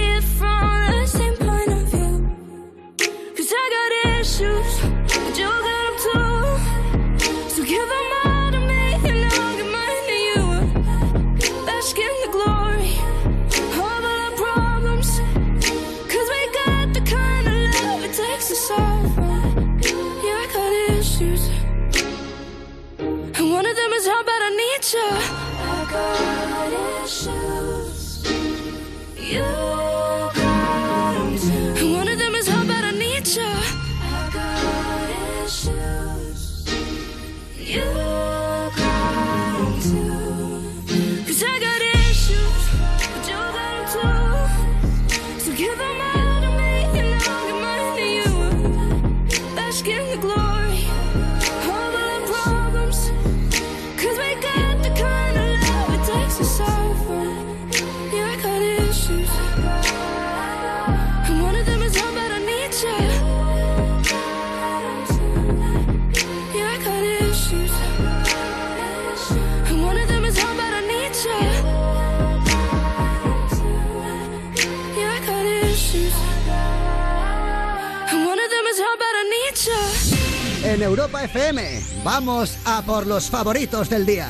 En 80.76 80.82
Europa 80.82 81.24
FM, 81.24 81.80
vamos 82.04 82.58
a 82.66 82.82
por 82.82 83.06
los 83.06 83.30
favoritos 83.30 83.88
del 83.88 84.04
día. 84.04 84.28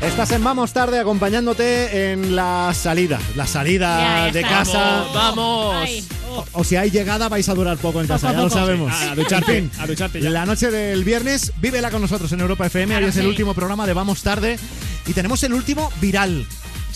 Estás 0.00 0.30
en 0.30 0.44
Vamos 0.44 0.72
Tarde 0.72 1.00
acompañándote 1.00 2.12
en 2.12 2.36
la 2.36 2.72
salida. 2.72 3.18
La 3.34 3.48
salida 3.48 4.28
Ya 4.28 4.32
de 4.32 4.42
casa. 4.42 5.06
Vamos. 5.12 5.74
Ay. 5.74 6.06
O, 6.30 6.44
o 6.52 6.62
si 6.62 6.76
hay 6.76 6.92
llegada, 6.92 7.28
vais 7.28 7.48
a 7.48 7.54
durar 7.54 7.76
poco 7.76 8.00
en 8.00 8.06
casa, 8.06 8.28
Poco, 8.28 8.38
ya 8.38 8.44
lo 8.44 8.50
sabemos. 8.50 8.94
Sí, 8.96 9.08
a 9.08 9.14
ducharte, 9.16 9.68
a 9.76 9.86
ducharte 9.88 10.20
ya. 10.22 10.30
La 10.30 10.46
noche 10.46 10.70
del 10.70 11.02
viernes, 11.02 11.52
vívela 11.60 11.90
con 11.90 12.00
nosotros 12.00 12.30
en 12.30 12.38
Europa 12.38 12.64
FM. 12.66 12.92
Claro, 12.92 13.06
Hoy 13.06 13.10
es 13.10 13.16
el 13.16 13.26
último 13.26 13.54
programa 13.54 13.88
de 13.88 13.92
Vamos 13.92 14.22
Tarde. 14.22 14.56
Y 15.04 15.14
tenemos 15.14 15.42
el 15.42 15.52
último 15.52 15.90
viral. 16.00 16.46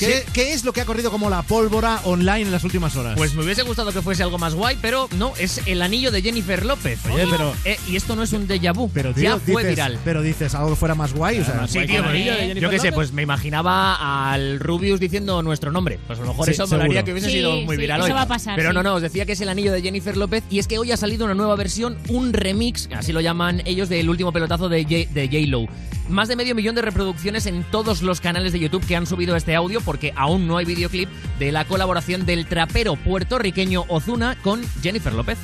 ¿Qué, 0.06 0.24
qué 0.32 0.52
es 0.52 0.64
lo 0.64 0.72
que 0.72 0.80
ha 0.80 0.84
corrido 0.84 1.10
como 1.10 1.30
la 1.30 1.42
pólvora 1.42 2.00
online 2.04 2.42
en 2.42 2.52
las 2.52 2.64
últimas 2.64 2.96
horas? 2.96 3.14
Pues 3.16 3.34
me 3.34 3.42
hubiese 3.44 3.62
gustado 3.62 3.92
que 3.92 4.02
fuese 4.02 4.22
algo 4.22 4.38
más 4.38 4.54
guay, 4.54 4.76
pero 4.80 5.08
no, 5.16 5.32
es 5.38 5.60
el 5.66 5.82
anillo 5.82 6.10
de 6.10 6.22
Jennifer 6.22 6.64
López. 6.64 6.98
Oye, 7.12 7.26
pero- 7.30 7.52
Eh, 7.64 7.76
y 7.88 7.96
esto 7.96 8.16
no 8.16 8.22
es 8.22 8.32
un 8.32 8.46
déjà 8.48 8.74
vu, 8.74 8.90
pero 8.92 9.12
tío, 9.14 9.22
ya 9.24 9.38
fue 9.38 9.62
dices- 9.62 9.68
viral. 9.70 9.98
Pero 10.04 10.22
dices 10.22 10.54
algo 10.54 10.70
que 10.70 10.76
fuera 10.76 10.94
más 10.94 11.12
guay. 11.12 11.40
o 11.40 11.44
sea, 11.44 11.66
Sí, 11.68 11.80
tío, 11.86 12.02
Jennifer 12.04 12.58
yo 12.60 12.70
qué 12.70 12.78
sé, 12.78 12.92
pues 12.92 13.12
me 13.12 13.22
imaginaba 13.22 14.32
al 14.32 14.60
Rubius 14.60 15.00
diciendo 15.00 15.42
nuestro 15.42 15.70
nombre. 15.70 15.98
Pues 16.06 16.18
a 16.18 16.22
lo 16.22 16.28
mejor 16.28 16.46
Sí, 16.46 16.52
eso 16.52 16.66
molaría 16.66 17.02
que 17.04 17.12
hubiese 17.12 17.28
Sí, 17.28 17.34
sido 17.34 17.52
muy 17.62 17.76
sí, 17.76 17.80
viral 17.82 18.00
eso 18.00 18.06
hoy. 18.08 18.12
va 18.12 18.22
a 18.22 18.28
pasar, 18.28 18.56
Pero 18.56 18.70
sí. 18.70 18.74
no, 18.74 18.82
no, 18.82 18.94
os 18.94 19.02
decía 19.02 19.26
que 19.26 19.32
es 19.32 19.40
el 19.40 19.48
anillo 19.48 19.72
de 19.72 19.82
Jennifer 19.82 20.16
López 20.16 20.42
y 20.50 20.58
es 20.58 20.66
que 20.66 20.78
hoy 20.78 20.90
ha 20.92 20.96
salido 20.96 21.24
una 21.24 21.34
nueva 21.34 21.54
versión, 21.56 21.96
un 22.08 22.32
remix, 22.32 22.88
así 22.94 23.12
lo 23.12 23.20
llaman 23.20 23.62
ellos, 23.64 23.88
del 23.88 24.08
último 24.08 24.32
pelotazo 24.32 24.68
de 24.68 24.84
J-Lo. 24.84 25.66
Más 26.08 26.28
de 26.28 26.36
medio 26.36 26.54
millón 26.54 26.74
de 26.74 26.82
reproducciones 26.82 27.46
en 27.46 27.62
todos 27.64 28.02
los 28.02 28.20
canales 28.20 28.52
de 28.52 28.58
YouTube 28.58 28.84
que 28.86 28.96
han 28.96 29.06
subido 29.06 29.36
este 29.36 29.54
audio 29.54 29.80
porque 29.92 30.14
aún 30.16 30.46
no 30.46 30.56
hay 30.56 30.64
videoclip 30.64 31.06
de 31.38 31.52
la 31.52 31.66
colaboración 31.66 32.24
del 32.24 32.46
trapero 32.46 32.96
puertorriqueño 32.96 33.84
Ozuna 33.88 34.38
con 34.40 34.62
Jennifer 34.82 35.12
López. 35.12 35.36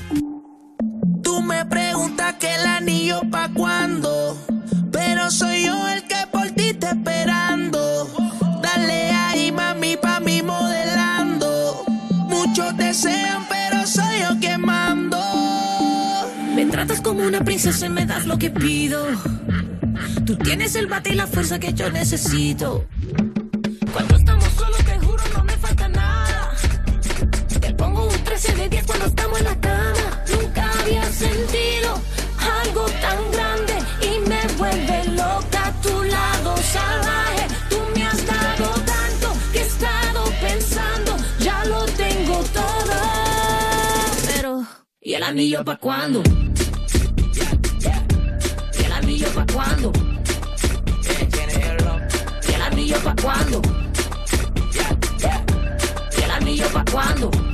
Tú 1.23 1.43
me 1.43 1.67
preguntas 1.67 2.37
que 2.37 2.55
el 2.55 2.65
anillo 2.65 3.21
pa' 3.31 3.51
cuándo, 3.53 4.39
pero 4.91 5.31
soy 5.31 5.67
yo 5.67 5.87
el 5.89 6.05
que 6.05 6.17
por 6.33 6.49
ti 6.53 6.71
está 6.71 6.93
esperando. 6.93 8.09
Dale 8.63 9.11
ahí, 9.11 9.53
mami, 9.53 9.99
pa' 9.99 10.19
mí 10.21 10.41
modelando. 10.41 11.85
Muchos 12.31 12.75
desean, 12.79 13.45
pero 13.51 13.87
soy 13.87 14.21
yo 14.23 14.41
quien 14.41 14.63
mando. 14.63 15.21
Me 16.55 16.65
tratas 16.65 17.03
como 17.03 17.21
una 17.21 17.45
princesa 17.45 17.85
y 17.85 17.91
me 17.91 18.07
das 18.07 18.25
lo 18.25 18.39
que 18.39 18.49
pido. 18.49 19.05
Tú 20.25 20.37
tienes 20.37 20.75
el 20.75 20.87
bate 20.87 21.13
y 21.13 21.17
la 21.17 21.27
fuerza 21.27 21.59
que 21.59 21.75
yo 21.75 21.91
necesito. 21.91 22.87
De 28.69 28.77
10 28.77 28.87
cuando 28.87 29.07
estamos 29.07 29.39
en 29.39 29.45
la 29.45 29.61
cama. 29.61 30.25
Nunca 30.29 30.73
había 30.81 31.05
sentido 31.05 32.01
algo 32.65 32.85
tan 33.01 33.33
grande 33.33 33.75
y 34.03 34.29
me 34.29 34.47
vuelve 34.57 35.05
loca 35.09 35.67
a 35.67 35.73
tu 35.81 36.03
lado 36.05 36.57
salvaje. 36.57 37.47
Tú 37.71 37.79
me 37.95 38.07
has 38.07 38.27
dado 38.27 38.71
tanto 38.85 39.33
que 39.53 39.59
he 39.59 39.63
estado 39.63 40.25
pensando, 40.41 41.17
ya 41.41 41.65
lo 41.65 41.85
tengo 41.87 42.45
todo. 42.53 42.95
Pero, 44.27 44.65
¿y 45.01 45.15
el 45.15 45.23
anillo 45.23 45.65
pa' 45.65 45.77
cuándo? 45.77 46.23
¿Y 48.79 48.85
el 48.85 48.93
anillo 48.93 49.29
pa' 49.35 49.47
cuándo? 49.53 49.93
¿Y 52.49 52.53
el 52.53 52.63
anillo 52.63 52.99
pa' 53.03 53.17
cuándo? 53.23 53.63
¿Y 56.17 56.23
el 56.23 56.31
anillo 56.31 56.69
pa' 56.73 56.85
cuándo? 56.91 57.48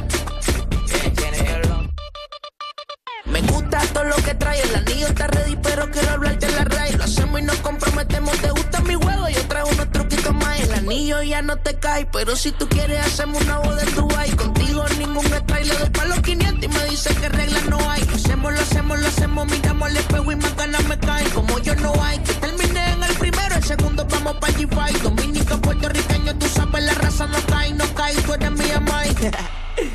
Todo 3.93 4.04
lo 4.04 4.16
que 4.16 4.35
trae, 4.35 4.61
el 4.62 4.75
anillo 4.75 5.07
está 5.09 5.26
ready, 5.26 5.57
pero 5.57 5.90
quiero 5.90 6.11
hablarte 6.11 6.47
en 6.47 6.54
la 6.57 6.64
raíz. 6.64 6.97
Lo 6.97 7.04
hacemos 7.04 7.40
y 7.40 7.43
nos 7.43 7.57
comprometemos. 7.57 8.37
Te 8.38 8.50
gusta 8.50 8.81
mi 8.83 8.95
juego, 8.95 9.28
yo 9.28 9.43
traigo 9.49 9.69
unos 9.69 9.90
truquitos 9.90 10.35
más. 10.35 10.61
El 10.61 10.75
anillo 10.75 11.23
ya 11.23 11.43
no 11.43 11.57
te 11.57 11.78
cae, 11.78 12.07
pero 12.07 12.37
si 12.37 12.52
tú 12.52 12.69
quieres, 12.69 13.04
hacemos 13.04 13.43
una 13.43 13.59
boda 13.59 13.83
en 13.83 13.95
Dubai. 13.95 14.31
Contigo 14.37 14.85
ningún 14.99 15.25
style, 15.25 15.69
le 15.69 15.76
doy 15.76 15.90
pa' 15.90 16.04
los 16.04 16.21
500 16.21 16.64
y 16.64 16.69
me 16.69 16.85
dice 16.85 17.14
que 17.16 17.28
reglas 17.28 17.64
no 17.66 17.78
hay. 17.90 18.04
Lo 18.04 18.14
hacemos, 18.14 18.52
lo 18.52 18.61
hacemos, 18.61 19.00
lo 19.00 19.09
hacemos, 19.09 19.47
miramos 19.50 19.88
al 19.88 19.97
espejo 19.97 20.33
y 20.33 20.37
más 20.37 20.57
ganas 20.57 20.85
me 20.85 20.99
caen. 20.99 21.31
Como 21.31 21.59
yo 21.59 21.75
no 21.76 21.93
hay, 22.02 22.19
que 22.19 22.35
termine 22.35 22.93
en 22.93 23.02
el 23.02 23.14
primero, 23.14 23.57
el 23.57 23.64
segundo 23.64 24.07
vamos 24.07 24.37
pa' 24.37 24.49
G5. 24.49 25.00
Dominica, 25.02 25.57
puertorriqueño, 25.57 26.37
tú 26.38 26.47
sabes, 26.49 26.85
la 26.85 26.95
raza 26.95 27.26
no 27.26 27.38
cae, 27.47 27.73
no 27.73 27.85
cae, 27.95 28.14
tú 28.23 28.35
eres 28.35 28.50
mi 28.52 28.71
amai. 28.71 29.14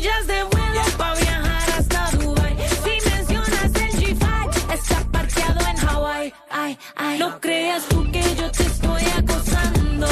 Millas 0.00 0.26
de 0.26 0.42
vuelo 0.44 0.80
para 0.96 1.14
viajar 1.14 1.70
hasta 1.78 2.16
Dubai. 2.16 2.56
Si 2.84 3.10
mencionas 3.10 3.64
el 3.64 3.92
G5, 4.00 4.72
está 4.72 5.04
parqueado 5.12 5.60
en 5.60 5.88
Hawaii. 5.88 6.32
Ay, 6.50 6.78
ay. 6.96 7.18
No 7.18 7.38
creas 7.38 7.84
tú 7.86 8.10
que 8.10 8.22
yo 8.34 8.50
te 8.50 8.62
estoy 8.62 9.02
acosando, 9.18 10.08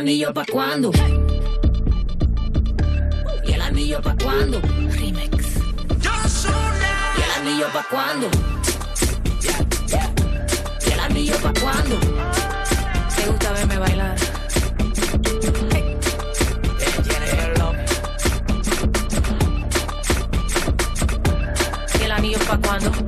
anillo 0.00 0.32
pa' 0.32 0.46
cuándo? 0.50 0.90
¿Y 3.44 3.52
el 3.52 3.60
anillo 3.60 4.00
pa' 4.00 4.16
cuándo? 4.16 4.58
Remix. 4.62 5.58
¿Y 7.18 7.22
el 7.22 7.30
anillo 7.38 7.66
pa' 7.70 7.84
cuándo? 7.90 8.30
¿Y 10.86 10.90
el 10.90 11.00
anillo 11.00 11.36
pa' 11.42 11.52
cuándo? 11.60 11.98
¿Te 13.14 13.26
gusta 13.26 13.52
verme 13.52 13.76
bailar? 13.76 14.16
¿Y 22.00 22.02
el 22.02 22.12
anillo 22.12 22.38
pa' 22.48 22.56
cuándo? 22.56 22.99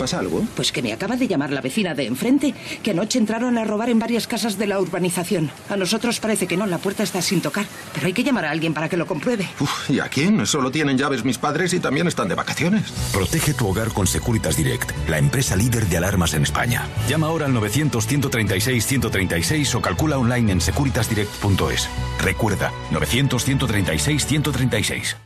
¿Pasa 0.00 0.18
algo? 0.18 0.42
Pues 0.56 0.72
que 0.72 0.80
me 0.80 0.94
acaba 0.94 1.16
de 1.16 1.28
llamar 1.28 1.50
la 1.50 1.60
vecina 1.60 1.94
de 1.94 2.06
enfrente, 2.06 2.54
que 2.82 2.92
anoche 2.92 3.18
entraron 3.18 3.58
a 3.58 3.64
robar 3.64 3.90
en 3.90 3.98
varias 3.98 4.26
casas 4.26 4.56
de 4.56 4.66
la 4.66 4.80
urbanización. 4.80 5.50
A 5.68 5.76
nosotros 5.76 6.20
parece 6.20 6.46
que 6.46 6.56
no, 6.56 6.64
la 6.64 6.78
puerta 6.78 7.02
está 7.02 7.20
sin 7.20 7.42
tocar. 7.42 7.66
Pero 7.92 8.06
hay 8.06 8.14
que 8.14 8.24
llamar 8.24 8.46
a 8.46 8.50
alguien 8.50 8.72
para 8.72 8.88
que 8.88 8.96
lo 8.96 9.06
compruebe. 9.06 9.46
Uf, 9.60 9.90
¿Y 9.90 10.00
a 10.00 10.08
quién? 10.08 10.46
Solo 10.46 10.70
tienen 10.70 10.96
llaves 10.96 11.22
mis 11.22 11.36
padres 11.36 11.74
y 11.74 11.80
también 11.80 12.06
están 12.06 12.28
de 12.28 12.34
vacaciones. 12.34 12.90
Protege 13.12 13.52
tu 13.52 13.68
hogar 13.68 13.92
con 13.92 14.06
Securitas 14.06 14.56
Direct, 14.56 14.90
la 15.06 15.18
empresa 15.18 15.54
líder 15.54 15.84
de 15.86 15.98
alarmas 15.98 16.32
en 16.32 16.44
España. 16.44 16.86
Llama 17.06 17.26
ahora 17.26 17.44
al 17.44 17.52
900-136-136 17.52 19.74
o 19.74 19.82
calcula 19.82 20.16
online 20.16 20.52
en 20.52 20.62
securitasdirect.es. 20.62 21.90
Recuerda, 22.22 22.72
900-136-136. 22.90 25.16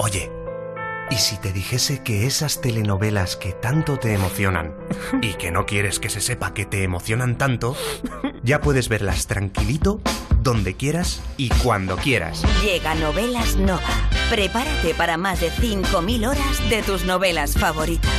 Oye, 0.00 0.30
¿y 1.10 1.16
si 1.16 1.36
te 1.36 1.52
dijese 1.52 2.02
que 2.02 2.26
esas 2.26 2.60
telenovelas 2.60 3.36
que 3.36 3.52
tanto 3.52 3.98
te 3.98 4.12
emocionan 4.12 4.74
y 5.22 5.34
que 5.34 5.50
no 5.50 5.66
quieres 5.66 5.98
que 5.98 6.10
se 6.10 6.20
sepa 6.20 6.54
que 6.54 6.66
te 6.66 6.82
emocionan 6.82 7.38
tanto, 7.38 7.76
ya 8.42 8.60
puedes 8.60 8.88
verlas 8.88 9.26
tranquilito, 9.26 10.00
donde 10.42 10.74
quieras 10.74 11.22
y 11.36 11.48
cuando 11.48 11.96
quieras? 11.96 12.42
Llega 12.62 12.94
Novelas 12.94 13.56
Nova. 13.56 13.82
Prepárate 14.30 14.94
para 14.94 15.16
más 15.16 15.40
de 15.40 15.50
5.000 15.50 16.28
horas 16.28 16.70
de 16.70 16.82
tus 16.82 17.04
novelas 17.04 17.54
favoritas. 17.54 18.10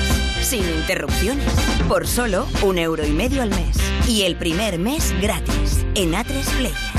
Sin 0.42 0.68
interrupciones. 0.68 1.52
Por 1.88 2.08
solo 2.08 2.48
un 2.64 2.78
euro 2.78 3.06
y 3.06 3.12
medio 3.12 3.42
al 3.42 3.50
mes. 3.50 3.78
Y 4.08 4.24
el 4.24 4.36
primer 4.36 4.80
mes 4.80 5.14
gratis. 5.22 5.86
En 5.96 6.14
A3 6.14 6.44
Player. 6.58 6.99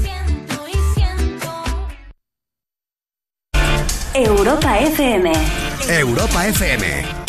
Europa 4.13 4.67
FM. 4.91 5.31
Europa 5.87 6.43
FM. 6.51 7.20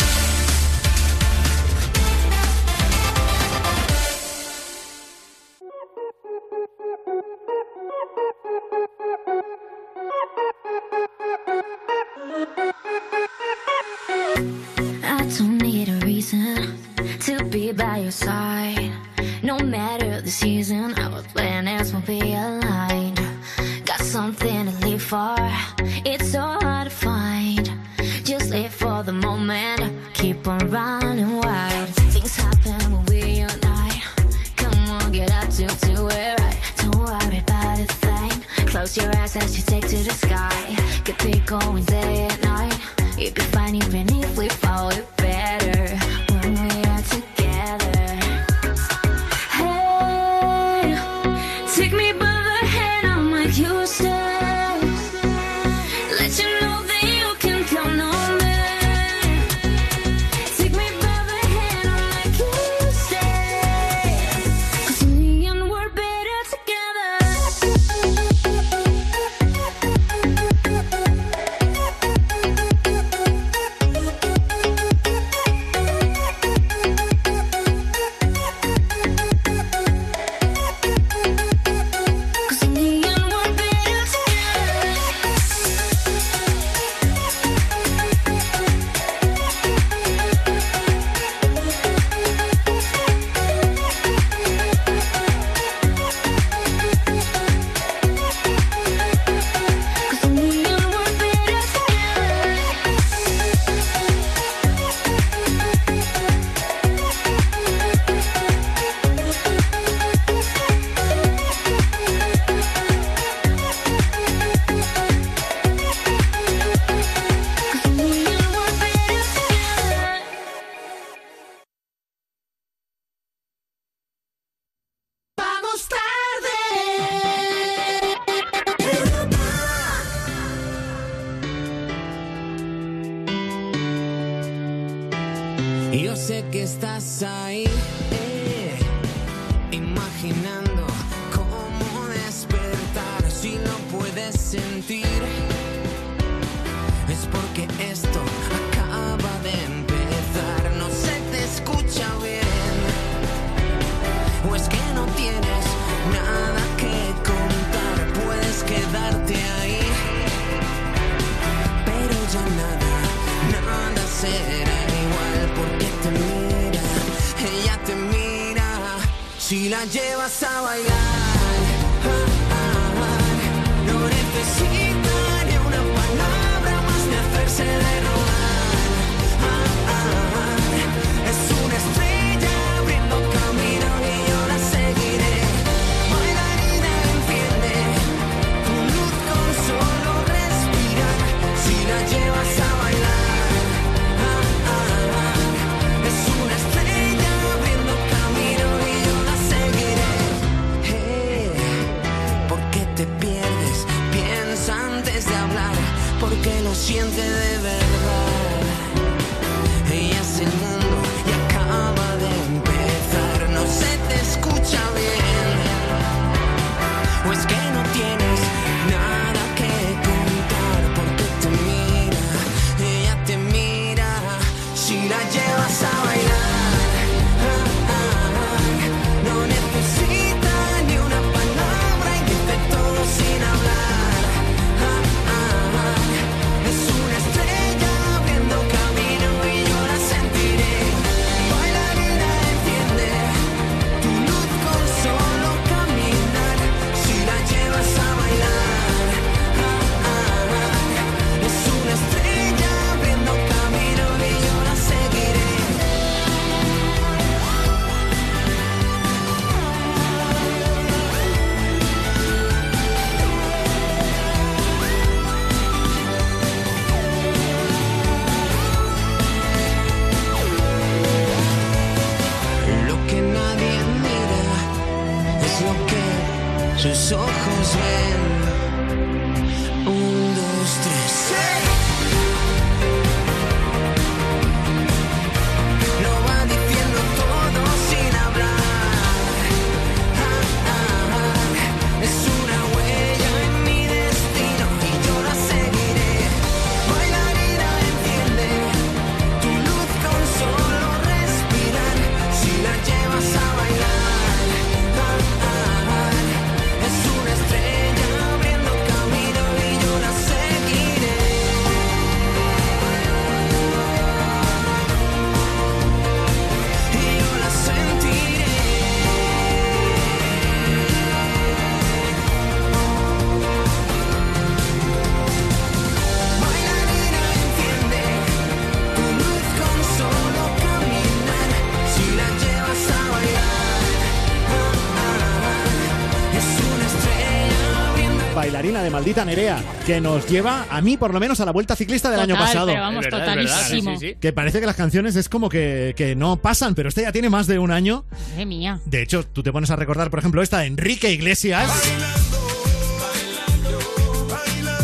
Maldita 338.93 339.25
Nerea, 339.25 339.61
que 339.85 339.99
nos 339.99 340.29
lleva, 340.29 340.67
a 340.69 340.79
mí 340.79 340.97
por 340.97 341.13
lo 341.13 341.19
menos, 341.19 341.39
a 341.39 341.45
la 341.45 341.51
vuelta 341.51 341.75
ciclista 341.75 342.11
del 342.11 342.19
año 342.19 342.35
pasado. 342.37 342.67
pero 342.67 342.79
vamos, 342.81 343.05
Es 343.05 343.11
verdad, 343.11 343.27
es 343.29 343.35
verdad, 343.35 343.57
totalísimo. 343.57 343.91
sí, 343.99 343.99
sí, 343.99 344.13
sí. 344.13 344.17
Que 344.21 344.31
parece 344.31 344.59
que 344.59 344.67
las 344.67 344.75
canciones 344.75 345.15
es 345.15 345.27
como 345.27 345.49
que, 345.49 345.93
que 345.97 346.15
no 346.15 346.37
pasan, 346.37 346.75
pero 346.75 346.89
esta 346.89 347.01
ya 347.01 347.11
tiene 347.11 347.29
más 347.29 347.47
de 347.47 347.57
un 347.59 347.71
año. 347.71 348.05
Madre 348.29 348.45
mía. 348.45 348.79
De 348.85 349.01
hecho, 349.01 349.25
tú 349.25 349.41
te 349.43 349.51
pones 349.51 349.71
a 349.71 349.75
recordar, 349.75 350.09
por 350.11 350.19
ejemplo, 350.19 350.41
esta 350.43 350.59
de 350.59 350.67
Enrique 350.67 351.11
Iglesias. 351.11 351.69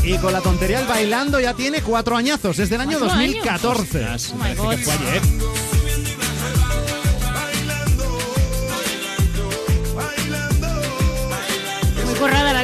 Y 0.04 0.17
con 0.17 0.34
la 0.34 0.41
tontería 0.41 0.80
el 0.80 0.88
bailando 0.88 1.39
ya 1.39 1.54
tiene 1.54 1.82
cuatro 1.82 2.17
añazos, 2.17 2.58
desde 2.58 2.76
el 2.76 2.82
año 2.82 2.98
¿Cuatro 2.98 3.15
años? 3.15 3.43
2014. 3.43 4.34
Oh 4.34 4.38
my 4.43 4.56
God. 4.56 5.38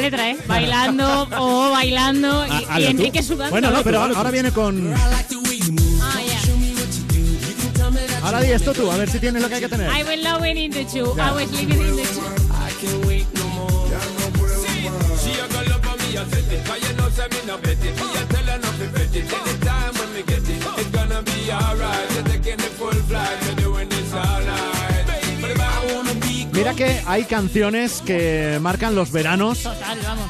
Letra, 0.05 0.29
¿eh? 0.29 0.37
Bailando 0.47 1.27
o 1.39 1.71
bailando 1.71 2.45
y, 2.45 2.49
Ah, 2.51 2.53
y 2.53 2.63
hazlo 2.63 2.75
tú. 2.85 2.89
Enrique 2.91 3.23
sudando. 3.23 3.51
Bueno, 3.51 3.71
no, 3.71 3.83
pero 3.83 4.01
ahora, 4.01 4.15
ahora 4.15 4.31
viene 4.31 4.51
con. 4.51 4.93
Ah, 4.93 5.21
ya. 6.27 6.39
Ahora 8.23 8.41
di 8.41 8.51
esto 8.51 8.73
tú, 8.73 8.91
a 8.91 8.97
ver 8.97 9.09
si 9.09 9.19
tienes 9.19 9.41
lo 9.41 9.47
que 9.49 9.55
hay 9.55 9.61
que 9.61 9.69
tener. 9.69 9.87
I 9.89 10.03
was 10.03 10.17
loving 10.23 10.57
in 10.57 10.71
the 10.71 10.83
two. 10.85 11.13
Ya. 11.15 11.29
I 11.29 11.31
was 11.33 11.51
living 11.51 11.79
in 11.79 11.95
the 11.95 12.03
two. 12.03 12.21
She 15.21 15.31
a 15.39 15.47
go 15.47 15.61
love 15.69 15.87
on 15.87 15.97
me, 15.99 16.17
I 16.17 16.23
set 16.25 16.51
it. 16.51 16.65
Cause 16.65 16.81
you 16.87 16.93
know, 16.97 17.09
say 17.09 17.27
me 17.29 17.37
no 17.47 17.57
bet 17.57 17.83
it. 17.83 17.95
Me 17.95 18.05
a 18.17 18.25
tell 18.25 18.45
her 18.45 18.57
not 18.57 18.75
to 18.79 18.87
bet 18.93 19.15
it. 19.15 19.25
Anytime 19.31 19.93
when 19.93 20.09
me 20.13 20.21
get 20.23 20.49
it, 20.49 20.61
it's 20.77 20.89
gonna 20.91 21.21
be 21.21 21.51
alright. 21.51 22.11
You're 22.13 22.23
taking 22.23 22.57
the 22.57 22.69
full 22.77 22.93
que 26.75 27.01
hay 27.05 27.23
canciones 27.25 28.01
que 28.05 28.59
marcan 28.61 28.95
los 28.95 29.11
veranos, 29.11 29.63
Total, 29.63 29.97
vamos. 30.03 30.25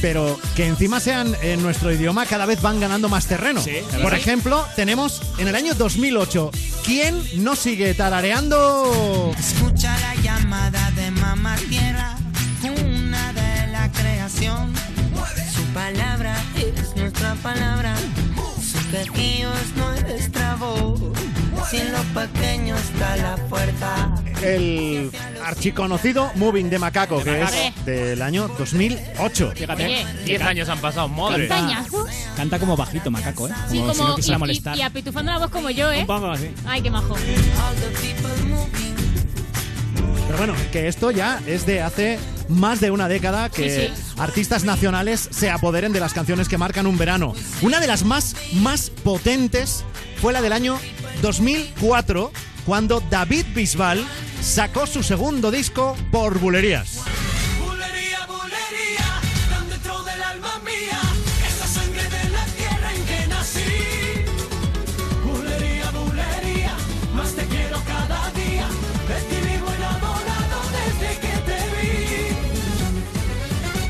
pero 0.00 0.38
que 0.56 0.66
encima 0.66 1.00
sean 1.00 1.34
en 1.42 1.62
nuestro 1.62 1.92
idioma 1.92 2.26
cada 2.26 2.46
vez 2.46 2.60
van 2.60 2.80
ganando 2.80 3.08
más 3.08 3.26
terreno. 3.26 3.62
verdad. 3.64 4.02
Por 4.02 4.14
ejemplo, 4.14 4.66
tenemos 4.74 5.22
en 5.38 5.48
el 5.48 5.54
año 5.54 5.74
2008, 5.74 6.50
¿quién 6.84 7.20
no 7.44 7.54
sigue 7.56 7.94
tarareando? 7.94 9.32
Escucha 9.38 9.96
la 10.00 10.14
llamada 10.22 10.90
de 10.92 11.10
mamá 11.12 11.56
tierra, 11.68 12.16
una 12.62 13.32
de 13.32 13.66
la 13.72 13.90
creación. 13.92 14.72
Su 15.54 15.62
palabra 15.72 16.36
es 16.56 16.96
nuestra 16.96 17.34
palabra. 17.36 17.94
Su 18.60 18.78
es 19.06 19.76
nuestra 19.76 20.56
voz. 20.56 21.00
Si 21.70 21.78
en 21.78 21.92
lo 21.92 21.98
pequeño 22.14 22.76
está 22.76 23.16
la 23.16 23.36
fuerza. 23.48 24.14
El 24.42 25.10
archiconocido 25.44 26.30
Moving 26.36 26.70
de 26.70 26.78
Macaco, 26.78 27.22
que 27.24 27.40
Macaco. 27.40 27.56
es 27.56 27.84
del 27.86 28.22
año 28.22 28.46
2008. 28.56 29.52
Fíjate. 29.56 29.84
Oye. 29.86 30.06
10 30.24 30.42
años 30.42 30.68
han 30.68 30.78
pasado, 30.78 31.08
madre. 31.08 31.48
Canta 32.36 32.58
como 32.60 32.76
bajito, 32.76 33.10
macaco, 33.10 33.48
¿eh? 33.48 33.52
Como 33.52 33.68
Sí, 33.70 33.76
si 33.78 33.98
como. 33.98 34.08
no 34.10 34.14
quisiera 34.16 34.36
y- 34.36 34.40
molestar. 34.40 34.76
y, 34.76 34.80
y 34.80 34.82
apitufando 34.82 35.32
la 35.32 35.38
voz 35.38 35.50
como 35.50 35.70
yo, 35.70 35.90
¿eh? 35.90 36.00
Un 36.00 36.06
poco 36.06 36.26
así. 36.30 36.50
Ay, 36.66 36.82
qué 36.82 36.90
majo. 36.90 37.16
Pero 40.26 40.38
bueno, 40.38 40.54
que 40.72 40.86
esto 40.88 41.10
ya 41.10 41.40
es 41.46 41.66
de 41.66 41.80
hace 41.82 42.18
más 42.48 42.80
de 42.80 42.90
una 42.92 43.08
década 43.08 43.48
que 43.48 43.88
Sí, 43.96 44.02
artistas 44.18 44.62
nacionales 44.64 45.28
se 45.32 45.50
apoderen 45.50 45.92
de 45.92 45.98
las 46.00 46.12
canciones 46.14 46.48
que 46.48 46.58
marcan 46.58 46.86
un 46.86 46.98
verano. 46.98 47.32
Una 47.62 47.80
de 47.80 47.86
las 47.88 48.04
más, 48.04 48.36
más 48.52 48.90
potentes 48.90 49.84
fue 50.20 50.32
la 50.32 50.42
del 50.42 50.52
año 50.52 50.78
2004, 51.22 52.32
cuando 52.64 53.00
David 53.10 53.46
Bisbal 53.54 54.04
sacó 54.40 54.86
su 54.86 55.02
segundo 55.02 55.50
disco 55.50 55.96
por 56.10 56.38
bulerías. 56.38 57.04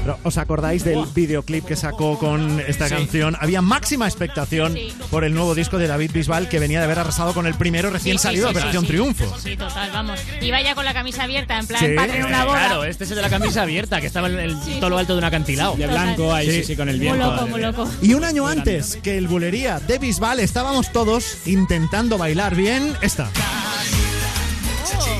Pero, 0.07 0.21
¿Os 0.23 0.39
acordáis 0.39 0.85
del 0.85 1.05
videoclip 1.17 1.65
que 1.65 1.75
sacó 1.75 2.17
con 2.17 2.61
esta 2.61 2.87
Sí. 2.89 2.95
canción? 2.95 3.37
Había 3.41 3.61
máxima 3.61 4.07
expectación 4.07 4.75
Sí. 4.75 4.95
por 5.11 5.25
el 5.25 5.35
nuevo 5.35 5.57
disco 5.57 5.79
de 5.79 5.89
David 5.89 6.13
Bisbal 6.15 6.49
que 6.49 6.61
venía 6.61 6.79
de 6.79 6.85
haber 6.85 7.01
arrasado 7.01 7.35
con 7.35 7.45
el 7.49 7.55
primero 7.55 7.91
recién 7.91 8.15
Sí, 8.15 8.19
sí, 8.19 8.23
salido, 8.23 8.49
sí, 8.49 8.55
Operación. 8.57 8.87
Triunfo. 8.87 9.37
Sí, 9.43 9.57
total, 9.57 9.91
vamos. 9.93 10.21
Iba 10.41 10.63
ya 10.63 10.77
con 10.77 10.85
la 10.85 10.95
camisa 10.95 11.25
abierta, 11.25 11.59
en 11.59 11.67
plan, 11.67 11.81
Sí. 11.81 11.89
padre 11.97 12.19
en 12.19 12.25
una 12.27 12.45
boda. 12.45 12.59
Claro, 12.67 12.85
este 12.85 13.03
es 13.03 13.11
el 13.11 13.17
de 13.17 13.23
la 13.23 13.31
camisa 13.31 13.63
abierta, 13.63 14.01
que 14.01 14.07
estaba 14.07 14.29
en 14.29 14.39
el 14.39 14.57
Sí, 14.63 14.77
todo 14.79 14.91
lo 14.91 14.99
alto 14.99 15.15
de 15.15 15.19
un 15.19 15.25
acantilado. 15.25 15.75
De 15.75 15.89
blanco, 15.89 16.33
ahí 16.33 16.47
sí, 16.47 16.53
Sí. 16.61 16.65
sí, 16.65 16.77
con 16.77 16.89
el 16.89 16.99
Muy 16.99 17.07
viento. 17.07 17.33
loco, 17.35 17.47
muy 17.49 17.61
loco. 17.61 17.91
Y 18.01 18.15
un 18.15 18.23
año 18.23 18.47
antes 18.47 19.01
que 19.03 19.19
el 19.19 19.27
bulería 19.27 19.81
de 19.81 19.99
Bisbal 19.99 20.39
estábamos 20.39 20.93
todos 20.93 21.39
intentando 21.47 22.17
bailar 22.17 22.55
bien 22.55 22.97
esta. 23.03 23.29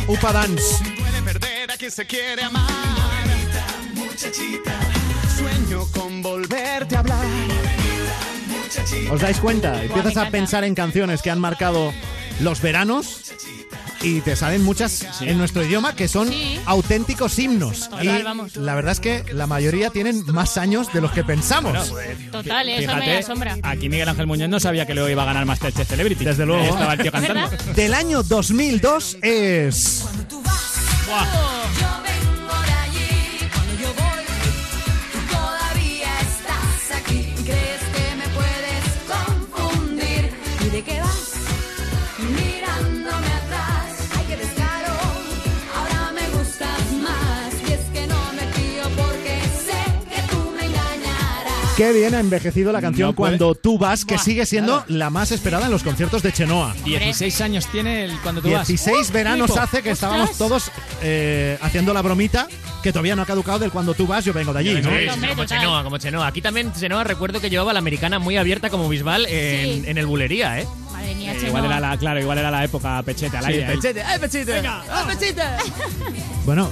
Upa 0.07 0.33
Dance. 0.33 0.77
Puede 0.97 1.23
perder 1.23 1.73
a 1.73 1.77
quien 1.77 1.91
se 1.91 2.07
quiere 2.07 2.45
amar. 2.45 2.96
Muchachita, 4.17 4.73
sueño 5.37 5.85
con 5.93 6.23
volverte 6.23 6.97
a 6.97 7.01
hablar. 7.01 7.27
¿Os 9.13 9.21
dais 9.21 9.37
cuenta? 9.41 9.83
Empiezas 9.85 10.15
me 10.15 10.23
a 10.23 10.31
pensar 10.31 10.65
en 10.65 10.75
canciones 10.75 11.21
que 11.21 11.31
han 11.31 11.39
marcado 11.39 11.93
los 12.41 12.63
veranos 12.63 13.21
y 14.01 14.23
te 14.23 14.35
salen 14.35 14.63
muchas 14.65 15.21
en 15.21 15.37
nuestro 15.37 15.63
idioma 15.67 15.95
que 15.95 16.09
son 16.09 16.31
Sí. 16.31 16.59
auténticos 16.65 17.39
himnos. 17.39 17.91
Total, 17.91 18.07
y 18.21 18.23
vamos. 18.23 18.57
la 18.57 18.75
verdad 18.75 18.93
es 18.93 19.01
que 19.01 19.23
la 19.35 19.47
mayoría 19.47 19.91
tienen 19.91 20.25
más 20.33 20.57
años 20.57 20.91
de 20.95 21.03
los 21.03 21.13
que 21.13 21.23
pensamos. 21.23 21.93
Total, 22.33 22.67
eso 22.71 22.81
me 22.95 23.03
Fíjate, 23.03 23.19
asombra. 23.19 23.59
aquí 23.63 23.91
Miguel 23.91 24.09
Ángel 24.09 24.27
Muñoz 24.27 24.49
no 24.49 24.59
sabía 24.61 24.87
que 24.87 24.95
luego 24.95 25.11
iba 25.11 25.25
a 25.25 25.27
ganar 25.27 25.45
Masterchef 25.45 25.87
Celebrity. 25.87 26.25
Desde 26.25 26.47
luego. 26.47 26.65
Estaba 26.65 26.95
el 26.95 27.01
tío 27.03 27.13
cantando. 27.13 27.51
¿Verdad? 27.51 27.75
Del 27.75 27.93
año 27.93 28.23
2002 28.23 29.19
es... 29.21 30.05
Yo 31.07 32.03
Qué 51.77 51.93
bien 51.93 52.15
ha 52.15 52.21
envejecido 52.21 52.73
la 52.73 52.81
canción 52.81 53.11
No. 53.11 53.15
Cuando 53.15 53.55
tú 53.55 53.77
vas, 53.79 54.07
que 54.07 54.17
sigue 54.17 54.47
siendo 54.47 54.83
la 54.89 55.11
más 55.11 55.31
esperada 55.31 55.67
en 55.67 55.71
los 55.73 55.83
conciertos 55.83 56.23
de 56.23 56.33
Chenoa. 56.33 56.75
16 56.87 57.41
años 57.43 57.67
tiene 57.71 58.07
el 58.07 58.19
cuando 58.23 58.41
tú 58.41 58.51
vas. 58.51 58.67
16 58.67 59.11
veranos 59.13 59.55
hace 59.59 59.83
que 59.83 59.91
estábamos 59.91 60.31
Ostras. 60.31 60.39
todos 60.39 60.71
eh, 61.03 61.59
haciendo 61.61 61.93
la 61.93 62.01
bromita 62.01 62.49
que 62.83 62.93
todavía 62.93 63.15
no 63.15 63.21
ha 63.23 63.27
caducado 63.27 63.59
del 63.59 63.71
cuando 63.73 63.93
tú 63.93 64.07
vas, 64.07 64.25
yo 64.25 64.33
vengo 64.33 64.55
de 64.55 64.61
allí. 64.61 64.81
¿no? 64.81 64.89
Como. 65.35 65.45
Chenoa, 65.45 65.85
como 65.85 65.99
Chenoa. 65.99 66.27
Aquí 66.27 66.41
también 66.41 66.73
Chenoa 66.73 67.05
recuerdo 67.05 67.41
que 67.43 67.51
llevaba 67.51 67.75
la 67.75 67.79
americana 67.81 68.19
muy 68.19 68.39
abierta 68.39 68.71
como 68.71 68.89
Bisbal 68.89 69.27
en, 69.27 69.83
Sí. 69.85 69.91
en 69.91 69.99
el 69.99 70.07
bulería, 70.07 70.59
¿eh? 70.61 70.67
Madre 70.93 71.15
mía, 71.15 71.33
Eh, 71.33 71.37
Chenoa. 71.37 71.49
igual 71.49 71.65
era 71.67 71.81
la, 71.81 71.97
claro, 71.99 72.21
igual 72.21 72.39
era 72.39 72.51
la 72.51 72.65
época 72.65 73.03
pechete 73.03 73.37
al 73.37 73.45
Sí, 73.45 73.53
aire. 73.53 73.67
pechete, 73.67 74.03
¡ay, 74.03 74.19
pechete! 74.19 74.63
¡ay, 74.67 75.07
pechete! 75.15 75.43
Bueno, 76.47 76.71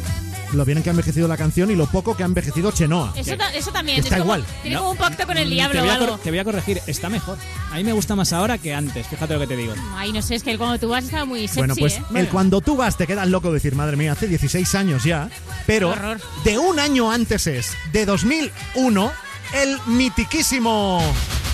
lo 0.54 0.64
bien 0.64 0.82
que 0.82 0.90
ha 0.90 0.92
envejecido 0.92 1.28
la 1.28 1.36
canción 1.36 1.70
y 1.70 1.76
lo 1.76 1.86
poco 1.86 2.16
que 2.16 2.22
ha 2.22 2.26
envejecido 2.26 2.70
Chenoa. 2.72 3.12
Eso, 3.16 3.36
ta- 3.36 3.52
eso 3.54 3.70
también. 3.72 3.98
Está 3.98 4.16
es 4.16 4.22
como- 4.22 4.36
igual. 4.36 4.46
Tiene 4.62 4.74
No. 4.76 4.80
como 4.82 4.90
un 4.92 4.98
pacto 4.98 5.26
con 5.26 5.36
el 5.36 5.50
diablo 5.50 5.74
te, 5.74 5.80
voy 5.80 5.88
a 5.90 5.94
algo. 5.94 6.06
cor- 6.08 6.20
te 6.20 6.30
voy 6.30 6.38
a 6.38 6.44
corregir, 6.44 6.80
está 6.86 7.08
mejor. 7.08 7.38
A 7.72 7.76
mí 7.76 7.84
me 7.84 7.92
gusta 7.92 8.14
más 8.14 8.32
ahora 8.32 8.58
que 8.58 8.72
antes, 8.74 9.06
fíjate 9.06 9.34
lo 9.34 9.40
que 9.40 9.46
te 9.46 9.56
digo. 9.56 9.74
Ay, 9.96 10.12
no 10.12 10.22
sé, 10.22 10.34
es 10.36 10.42
que 10.42 10.56
cuando 10.58 10.78
tú 10.78 10.88
vas 10.88 11.04
estaba 11.04 11.24
muy 11.24 11.40
sexy, 11.42 11.58
Bueno, 11.58 11.74
pues 11.76 11.94
¿eh? 11.98 12.02
el 12.14 12.28
cuando 12.28 12.60
tú 12.60 12.76
vas 12.76 12.96
te 12.96 13.06
quedas 13.06 13.28
loco 13.28 13.52
decir, 13.52 13.74
madre 13.74 13.96
mía, 13.96 14.12
hace 14.12 14.26
16 14.28 14.74
años 14.74 15.04
ya, 15.04 15.28
pero 15.66 15.90
horror. 15.90 16.20
de 16.44 16.58
un 16.58 16.78
año 16.80 17.10
antes 17.10 17.46
es, 17.46 17.72
de 17.92 18.06
2001, 18.06 19.12
el 19.54 19.78
mitiquísimo... 19.86 21.00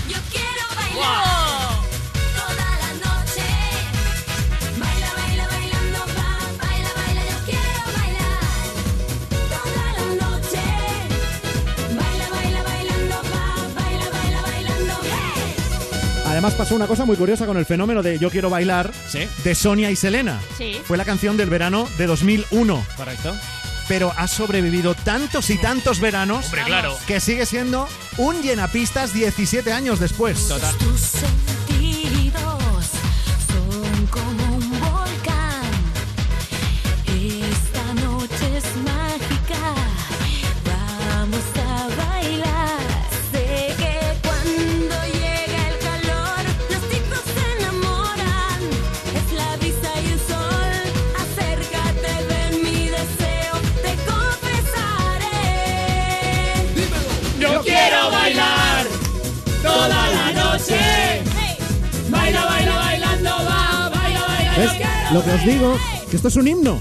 Yo 0.07 0.17
quiero 0.31 0.47
bailar 0.75 1.60
Además 16.41 16.57
pasó 16.57 16.73
una 16.73 16.87
cosa 16.87 17.05
muy 17.05 17.17
curiosa 17.17 17.45
con 17.45 17.55
el 17.57 17.67
fenómeno 17.67 18.01
de 18.01 18.17
Yo 18.17 18.31
quiero 18.31 18.49
bailar 18.49 18.91
Sí. 19.07 19.27
de 19.43 19.53
Sonia 19.53 19.91
y 19.91 19.95
Selena. 19.95 20.41
Sí. 20.57 20.81
Fue 20.83 20.97
la 20.97 21.05
canción 21.05 21.37
del 21.37 21.51
verano 21.51 21.87
de 21.99 22.07
2001. 22.07 22.83
Correcto. 22.97 23.35
pero 23.87 24.11
ha 24.17 24.27
sobrevivido 24.27 24.95
tantos 24.95 25.49
y 25.51 25.57
tantos 25.57 25.99
veranos 25.99 26.45
Hombre, 26.45 26.63
claro. 26.63 26.97
que 27.07 27.19
sigue 27.19 27.45
siendo 27.45 27.87
un 28.17 28.41
llenapistas 28.41 29.13
17 29.13 29.71
años 29.71 29.99
después. 29.99 30.47
Total. 30.47 30.73
Lo 65.13 65.23
que 65.23 65.31
os 65.31 65.45
digo, 65.45 65.77
que 66.09 66.15
esto 66.15 66.27
es 66.29 66.35
un 66.37 66.47
himno. 66.47 66.79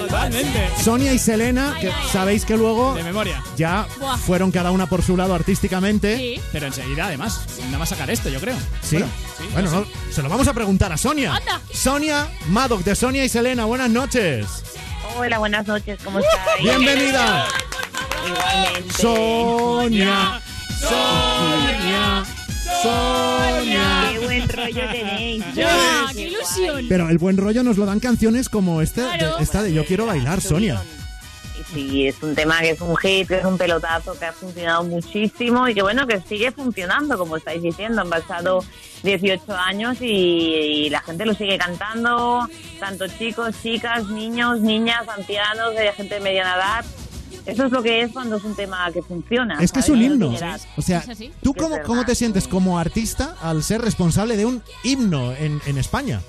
Totalmente. 0.00 0.70
Sonia 0.82 1.12
y 1.12 1.18
Selena, 1.18 1.76
que 1.80 1.92
sabéis 2.10 2.44
que 2.46 2.56
luego 2.56 2.94
De 2.94 3.02
memoria. 3.02 3.42
ya 3.56 3.86
Buah. 3.98 4.16
fueron 4.16 4.50
cada 4.50 4.70
una 4.70 4.86
por 4.86 5.02
su 5.02 5.16
lado 5.16 5.34
artísticamente. 5.34 6.16
Sí. 6.16 6.40
Pero 6.52 6.66
enseguida, 6.68 7.06
además, 7.06 7.40
nada 7.66 7.78
más 7.78 7.88
sacar 7.90 8.08
esto, 8.08 8.28
yo 8.30 8.40
creo. 8.40 8.56
Sí. 8.82 8.96
Bueno, 8.96 9.10
Bueno, 9.52 9.70
sí, 9.70 9.76
no, 10.08 10.12
se 10.14 10.22
lo 10.22 10.28
vamos 10.30 10.48
a 10.48 10.54
preguntar 10.54 10.92
a 10.92 10.96
Sonia. 10.96 11.34
Anda. 11.34 11.60
Sonia 11.74 12.28
Maddox 12.48 12.84
de 12.84 12.94
Sonia 12.94 13.24
y 13.24 13.28
Selena, 13.28 13.64
buenas 13.66 13.90
noches. 13.90 14.46
Hola, 15.18 15.38
buenas 15.38 15.66
noches, 15.66 15.98
¿cómo 16.02 16.20
estáis? 16.20 16.62
Bienvenida. 16.62 17.46
Igualmente. 18.26 18.94
Sonia. 18.94 20.40
Sonia. 20.80 22.24
Sonia. 22.82 24.08
Qué 24.12 24.18
buen 24.24 24.48
rollo 24.48 24.82
tenéis. 24.92 25.44
¡Ah, 25.64 26.10
qué 26.14 26.20
ilusión! 26.28 26.86
Pero 26.88 27.08
el 27.08 27.18
buen 27.18 27.36
rollo 27.36 27.62
nos 27.62 27.76
lo 27.76 27.86
dan 27.86 28.00
canciones 28.00 28.48
como 28.48 28.80
este, 28.82 29.02
Claro. 29.02 29.36
de- 29.36 29.42
esta 29.42 29.62
de 29.62 29.72
Yo 29.72 29.84
quiero 29.84 30.06
bailar, 30.06 30.40
Sonia. 30.40 30.82
Sí, 31.74 32.06
es 32.06 32.22
un 32.22 32.34
tema 32.34 32.60
que 32.60 32.70
es 32.70 32.80
un 32.80 32.96
hit, 32.96 33.28
que 33.28 33.38
es 33.38 33.44
un 33.44 33.58
pelotazo, 33.58 34.18
que 34.18 34.24
ha 34.24 34.32
funcionado 34.32 34.84
muchísimo 34.84 35.68
y 35.68 35.74
que 35.74 35.82
bueno, 35.82 36.06
que 36.06 36.20
sigue 36.20 36.50
funcionando, 36.50 37.18
como 37.18 37.36
estáis 37.36 37.60
diciendo. 37.60 38.00
Han 38.00 38.08
pasado 38.08 38.64
18 39.02 39.52
años 39.54 39.98
y, 40.00 40.06
y 40.06 40.90
la 40.90 41.00
gente 41.00 41.26
lo 41.26 41.34
sigue 41.34 41.58
cantando, 41.58 42.48
tanto 42.80 43.06
chicos, 43.08 43.54
chicas, 43.62 44.06
niños, 44.06 44.60
niñas, 44.60 45.06
ancianos, 45.08 45.74
de 45.74 45.92
gente 45.92 46.14
de 46.14 46.20
mediana 46.20 46.54
edad. 46.56 46.84
Eso 47.46 47.64
es 47.64 47.72
lo 47.72 47.82
que 47.82 48.02
es 48.02 48.12
cuando 48.12 48.36
es 48.36 48.44
un 48.44 48.54
tema 48.54 48.90
que 48.92 49.02
funciona. 49.02 49.58
Es 49.60 49.72
que 49.72 49.80
es 49.80 49.88
un 49.88 49.98
No 49.98 50.04
himno. 50.04 50.34
O 50.76 50.82
sea. 50.82 51.04
¿tú 51.42 51.54
cómo, 51.54 51.76
cómo 51.84 52.04
te 52.04 52.14
sientes 52.14 52.48
como 52.48 52.78
artista 52.78 53.36
al 53.40 53.62
ser 53.62 53.80
responsable 53.80 54.36
de 54.36 54.44
un 54.46 54.62
himno 54.84 55.32
en, 55.32 55.60
en 55.66 55.78
España? 55.78 56.20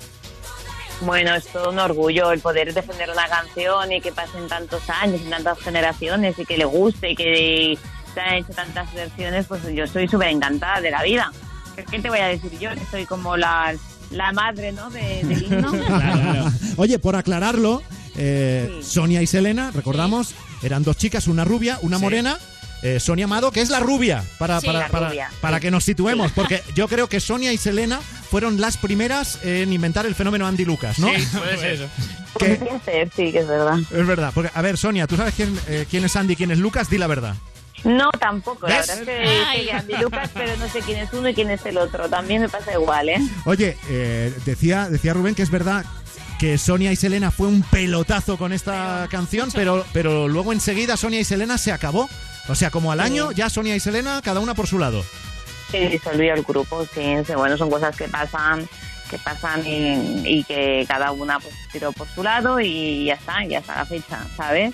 Bueno, 1.02 1.34
es 1.34 1.46
todo 1.46 1.70
un 1.70 1.78
orgullo 1.78 2.30
el 2.30 2.40
poder 2.40 2.74
defender 2.74 3.08
una 3.10 3.26
canción 3.26 3.90
y 3.92 4.00
que 4.00 4.12
pasen 4.12 4.48
tantos 4.48 4.82
años 4.90 5.20
y 5.26 5.30
tantas 5.30 5.58
generaciones 5.60 6.38
y 6.38 6.44
que 6.44 6.58
le 6.58 6.66
guste 6.66 7.10
y 7.12 7.16
que 7.16 7.78
se 8.12 8.20
han 8.20 8.34
hecho 8.34 8.52
tantas 8.52 8.92
versiones, 8.92 9.46
pues 9.46 9.62
yo 9.72 9.84
estoy 9.84 10.08
súper 10.08 10.28
encantada 10.28 10.80
de 10.80 10.90
la 10.90 11.02
vida. 11.02 11.32
¿Qué, 11.90 12.00
te 12.00 12.10
voy 12.10 12.18
a 12.18 12.26
decir 12.26 12.50
yo? 12.58 12.70
Que 12.70 12.84
soy 12.90 13.06
como 13.06 13.36
la, 13.36 13.74
la 14.10 14.32
madre, 14.32 14.72
¿no? 14.72 14.90
De, 14.90 15.22
del 15.24 15.44
himno. 15.44 15.72
Oye, 16.76 16.98
por 16.98 17.16
aclararlo, 17.16 17.82
eh, 18.16 18.80
Sonia 18.82 19.22
y 19.22 19.26
Selena, 19.26 19.70
recordamos, 19.70 20.34
eran 20.62 20.82
dos 20.82 20.96
chicas, 20.96 21.26
una 21.26 21.44
rubia, 21.44 21.78
una 21.82 21.98
morena. 21.98 22.38
eh, 22.82 22.98
Sonia 22.98 23.26
Amado, 23.26 23.50
que 23.52 23.60
es 23.60 23.68
la 23.68 23.78
rubia, 23.80 24.24
para, 24.38 24.58
Sí, 24.58 24.66
para, 24.66 24.78
la 24.78 24.88
para- 24.88 25.08
rubia, 25.10 25.30
para 25.42 25.58
sí. 25.58 25.60
que 25.62 25.70
nos 25.70 25.84
situemos, 25.84 26.32
porque 26.32 26.62
yo 26.74 26.88
creo 26.88 27.08
que 27.10 27.20
Sonia 27.20 27.52
y 27.52 27.58
Selena 27.58 28.00
fueron 28.00 28.58
las 28.58 28.78
primeras 28.78 29.38
en 29.44 29.70
inventar 29.74 30.06
el 30.06 30.14
fenómeno 30.14 30.46
Andy 30.46 30.64
Lucas, 30.64 30.98
¿no? 30.98 31.08
Sí, 31.14 31.26
puede 31.36 31.58
ser 31.58 31.88
ser, 32.86 33.10
sí, 33.14 33.32
que 33.32 33.40
es 33.40 33.46
verdad. 33.46 33.78
Es 33.80 34.06
verdad, 34.06 34.32
porque, 34.34 34.50
a 34.54 34.62
ver, 34.62 34.78
Sonia, 34.78 35.06
¿tú 35.06 35.14
sabes 35.16 35.34
quién, 35.34 35.54
eh, 35.68 35.84
quién 35.90 36.04
es 36.06 36.16
Andy 36.16 36.32
y 36.32 36.36
quién 36.36 36.50
es 36.52 36.58
Lucas? 36.58 36.88
Di 36.88 36.96
la 36.96 37.06
verdad. 37.06 37.34
No, 37.84 38.10
tampoco. 38.12 38.66
La 38.68 38.76
verdad 38.76 38.98
es 39.00 39.06
que 39.06 39.64
que 39.66 39.72
Andy 39.72 39.94
Lucas, 40.02 40.30
pero 40.34 40.54
no 40.56 40.68
sé 40.68 40.80
quién 40.80 40.98
es 41.00 41.12
uno 41.14 41.28
y 41.30 41.34
quién 41.34 41.50
es 41.50 41.64
el 41.66 41.76
otro. 41.78 42.08
También 42.08 42.42
me 42.42 42.48
pasa 42.48 42.72
igual, 42.72 43.08
¿eh? 43.08 43.18
Oye, 43.46 43.76
eh, 43.88 44.34
decía, 44.44 44.88
decía 44.90 45.12
Rubén 45.14 45.34
que 45.34 45.42
es 45.42 45.50
verdad 45.50 45.84
que 46.40 46.56
Sonia 46.56 46.90
y 46.90 46.96
Selena 46.96 47.30
fue 47.30 47.48
un 47.48 47.60
pelotazo 47.60 48.38
con 48.38 48.54
esta 48.54 49.06
canción, 49.10 49.50
pero, 49.54 49.84
pero 49.92 50.26
luego 50.26 50.54
enseguida 50.54 50.96
Sonia 50.96 51.20
y 51.20 51.24
Selena 51.24 51.58
se 51.58 51.70
acabó. 51.70 52.08
O 52.48 52.54
sea, 52.54 52.70
como 52.70 52.90
al 52.90 53.00
año, 53.00 53.30
ya 53.30 53.50
Sonia 53.50 53.76
y 53.76 53.80
Selena, 53.80 54.22
cada 54.24 54.40
una 54.40 54.54
por 54.54 54.66
su 54.66 54.78
lado. 54.78 55.04
Se 55.70 55.90
disolvió 55.90 56.32
el 56.32 56.42
grupo, 56.42 56.86
sí, 56.94 57.02
sí, 57.26 57.34
bueno, 57.34 57.58
son 57.58 57.68
cosas 57.68 57.94
que 57.94 58.08
pasan 58.08 58.66
que 59.10 59.18
pasan 59.18 59.66
y, 59.66 60.22
y 60.24 60.44
que 60.44 60.86
cada 60.88 61.10
una 61.10 61.40
pues 61.40 61.52
tiró 61.72 61.92
por 61.92 62.08
su 62.08 62.22
lado 62.22 62.58
y 62.60 63.06
ya 63.06 63.14
está, 63.14 63.44
ya 63.44 63.58
está 63.58 63.76
la 63.76 63.84
fecha, 63.84 64.24
¿sabes? 64.36 64.72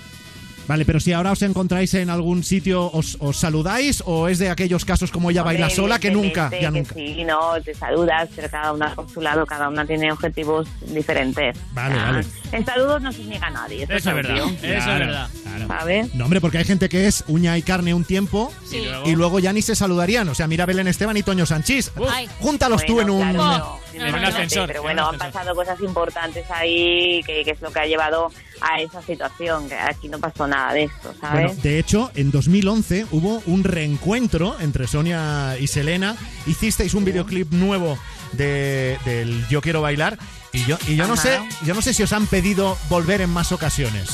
Vale, 0.69 0.85
pero 0.85 1.01
si 1.01 1.13
ahora 1.13 1.33
os 1.33 1.43
encontráis 1.43 1.95
en 1.95 2.11
algún 2.11 2.43
sitio, 2.45 2.91
¿os, 2.93 3.17
os 3.21 3.37
saludáis 3.37 4.03
o 4.07 4.29
es 4.29 4.39
de 4.39 4.51
aquellos 4.51 4.85
casos 4.85 5.11
como 5.11 5.31
ella 5.31 5.43
baila 5.43 5.71
sola 5.71 5.99
que 5.99 6.11
nunca, 6.11 6.51
ya 6.51 6.71
que 6.73 6.79
nunca? 6.79 6.95
Sí, 6.95 7.25
no, 7.25 7.61
te 7.65 7.75
saludas, 7.75 8.29
pero 8.35 8.49
cada 8.51 8.73
una 8.73 8.95
por 8.95 9.09
su 9.11 9.21
lado, 9.21 9.47
cada 9.47 9.69
una 9.69 9.87
tiene 9.87 10.11
objetivos 10.13 10.67
diferentes. 10.93 11.57
Vale, 11.73 11.95
O 11.95 11.99
sea, 11.99 12.11
vale. 12.13 12.27
En 12.53 12.65
saludos 12.67 13.03
no 13.03 13.13
se 13.13 13.25
niega 13.25 13.47
a 13.47 13.51
nadie. 13.51 13.85
Eso, 13.85 13.93
Eso 13.95 14.11
es 14.11 14.17
verdad, 14.17 14.37
eso 14.63 14.91
es 14.93 14.99
verdad. 14.99 15.29
¿Sabes? 15.69 16.15
No, 16.15 16.25
hombre, 16.25 16.41
porque 16.41 16.59
hay 16.59 16.65
gente 16.65 16.89
que 16.89 17.07
es 17.07 17.25
uña 17.29 17.57
y 17.57 17.63
carne 17.63 17.95
un 17.95 18.05
tiempo 18.05 18.53
Sí. 18.65 18.83
y 19.05 19.15
luego 19.15 19.39
ya 19.39 19.53
ni 19.53 19.63
se 19.63 19.75
saludarían. 19.75 20.29
O 20.29 20.35
sea, 20.35 20.47
mira 20.47 20.67
Belén 20.67 20.87
Esteban 20.89 21.17
y 21.17 21.23
Toño 21.23 21.47
Sanchís. 21.47 21.93
Júntalos 22.41 22.85
tú 22.85 23.01
en 23.01 23.11
un... 23.11 23.31
Claro, 23.33 23.79
En 23.97 24.03
un 24.03 24.09
imagínate, 24.09 24.43
ascensor, 24.43 24.67
Pero 24.67 24.81
en 24.81 24.85
bueno, 24.85 25.09
han 25.09 25.19
pasado 25.19 25.55
cosas 25.55 25.81
importantes 25.81 26.51
ahí, 26.51 27.23
que, 27.25 27.45
que 27.45 27.51
es 27.53 27.61
lo 27.61 27.73
que 27.73 27.81
ha 27.81 27.87
llevado 27.87 28.31
a 28.61 28.81
esa 28.81 29.01
situación. 29.03 29.69
Que 29.69 29.75
aquí 29.75 30.09
no 30.09 30.19
pasó 30.19 30.47
nada 30.47 30.75
de 30.75 30.85
esto, 30.85 31.15
¿sabes? 31.21 31.47
Bueno, 31.47 31.63
de 31.63 31.79
hecho, 31.79 32.11
en 32.15 32.31
2011 32.31 33.07
hubo 33.11 33.43
un 33.47 33.65
reencuentro 33.65 34.57
entre 34.61 34.87
Sonia 34.87 35.57
y 35.59 35.67
Selena. 35.67 36.17
Hicisteis 36.47 36.95
un 36.95 37.05
videoclip 37.05 37.53
nuevo 37.53 37.99
de, 38.33 38.99
del 39.05 39.47
Yo 39.49 39.61
Quiero 39.61 39.81
Bailar. 39.81 40.19
Y 40.53 40.65
yo, 40.65 40.79
y 40.87 40.97
yo 40.97 41.07
no 41.07 41.17
sé, 41.17 41.41
yo 41.65 41.75
no 41.75 41.83
sé 41.83 41.93
si 41.93 42.03
os 42.03 42.13
han 42.13 42.27
pedido 42.27 42.79
volver 42.89 43.21
en 43.21 43.31
más 43.31 43.53
ocasiones. 43.53 44.11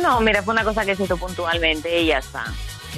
No, 0.00 0.20
mira, 0.20 0.42
fue 0.42 0.52
una 0.52 0.64
cosa 0.64 0.84
que 0.84 0.94
se 0.94 1.04
hizo 1.04 1.16
puntualmente 1.16 2.02
y 2.02 2.06
ya 2.06 2.18
está. 2.18 2.44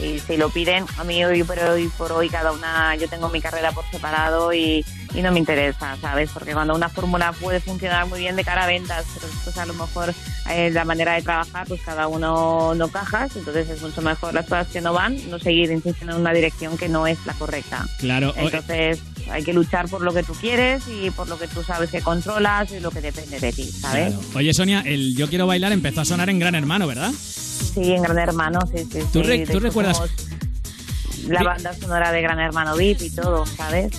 Y 0.02 0.18
si 0.18 0.36
lo 0.36 0.50
piden, 0.50 0.86
a 0.98 1.04
mí 1.04 1.24
hoy 1.24 1.42
por 1.44 1.58
hoy, 1.58 1.88
por 1.96 2.12
hoy 2.12 2.28
cada 2.28 2.52
una, 2.52 2.94
yo 2.96 3.08
tengo 3.08 3.28
mi 3.28 3.40
carrera 3.40 3.72
por 3.72 3.84
separado 3.90 4.52
y, 4.52 4.84
y 5.14 5.22
no 5.22 5.32
me 5.32 5.38
interesa, 5.40 5.96
¿sabes? 6.00 6.30
Porque 6.32 6.52
cuando 6.52 6.74
una 6.74 6.88
fórmula 6.88 7.32
puede 7.32 7.60
funcionar 7.60 8.06
muy 8.06 8.20
bien 8.20 8.36
de 8.36 8.44
cara 8.44 8.64
a 8.64 8.66
ventas, 8.66 9.04
pero 9.14 9.26
después 9.26 9.56
a 9.58 9.66
lo 9.66 9.74
mejor 9.74 10.14
eh, 10.50 10.70
la 10.72 10.84
manera 10.84 11.14
de 11.14 11.22
trabajar, 11.22 11.66
pues 11.66 11.80
cada 11.82 12.06
uno 12.08 12.74
no 12.74 12.88
cajas, 12.88 13.34
entonces 13.36 13.68
es 13.68 13.82
mucho 13.82 14.02
mejor 14.02 14.34
las 14.34 14.44
cosas 14.44 14.68
que 14.68 14.80
no 14.80 14.92
van, 14.92 15.16
no 15.30 15.38
seguir 15.38 15.70
insistiendo 15.70 16.14
en 16.14 16.20
una 16.20 16.32
dirección 16.32 16.76
que 16.78 16.88
no 16.88 17.06
es 17.06 17.18
la 17.26 17.34
correcta. 17.34 17.86
Claro. 17.98 18.32
Entonces 18.36 19.00
hay 19.30 19.42
que 19.44 19.52
luchar 19.52 19.88
por 19.88 20.00
lo 20.02 20.12
que 20.14 20.22
tú 20.22 20.32
quieres 20.34 20.82
y 20.88 21.10
por 21.10 21.28
lo 21.28 21.38
que 21.38 21.46
tú 21.48 21.62
sabes 21.62 21.90
que 21.90 22.00
controlas 22.00 22.70
y 22.72 22.80
lo 22.80 22.90
que 22.90 23.00
depende 23.00 23.38
de 23.40 23.52
ti, 23.52 23.64
¿sabes? 23.64 24.14
Claro. 24.14 24.28
Oye, 24.36 24.54
Sonia, 24.54 24.80
el 24.86 25.14
Yo 25.16 25.28
Quiero 25.28 25.46
Bailar 25.46 25.72
empezó 25.72 26.00
a 26.00 26.04
sonar 26.04 26.30
en 26.30 26.38
Gran 26.38 26.54
Hermano, 26.54 26.86
¿verdad? 26.86 27.12
Sí, 27.12 27.92
en 27.92 28.02
Gran 28.02 28.18
Hermano, 28.18 28.58
sí, 28.74 28.84
sí. 28.90 29.00
¿Tú 29.12 29.20
sí. 29.20 29.22
re- 29.22 29.46
tú 29.46 29.60
recuerdas- 29.60 30.00
La 31.28 31.42
banda 31.42 31.72
sonora 31.74 32.10
de 32.12 32.22
Gran 32.22 32.40
Hermano 32.40 32.74
VIP 32.76 33.02
y 33.02 33.10
todo, 33.10 33.44
¿sabes? 33.46 33.92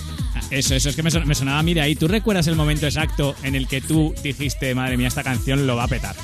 Eso, 0.52 0.74
eso 0.74 0.90
es 0.90 0.96
que 0.96 1.02
me, 1.02 1.10
son- 1.10 1.26
me 1.26 1.34
sonaba 1.34 1.60
a 1.60 1.62
mí 1.62 1.72
de 1.72 1.80
ahí. 1.80 1.94
¿Tú 1.96 2.08
recuerdas 2.08 2.46
el 2.46 2.56
momento 2.56 2.84
exacto 2.86 3.34
en 3.42 3.54
el 3.54 3.66
que 3.66 3.80
tú 3.80 4.14
dijiste, 4.22 4.74
madre 4.74 4.98
mía, 4.98 5.08
esta 5.08 5.22
canción 5.22 5.66
lo 5.66 5.76
va 5.76 5.84
a 5.84 5.88
petar? 5.88 6.14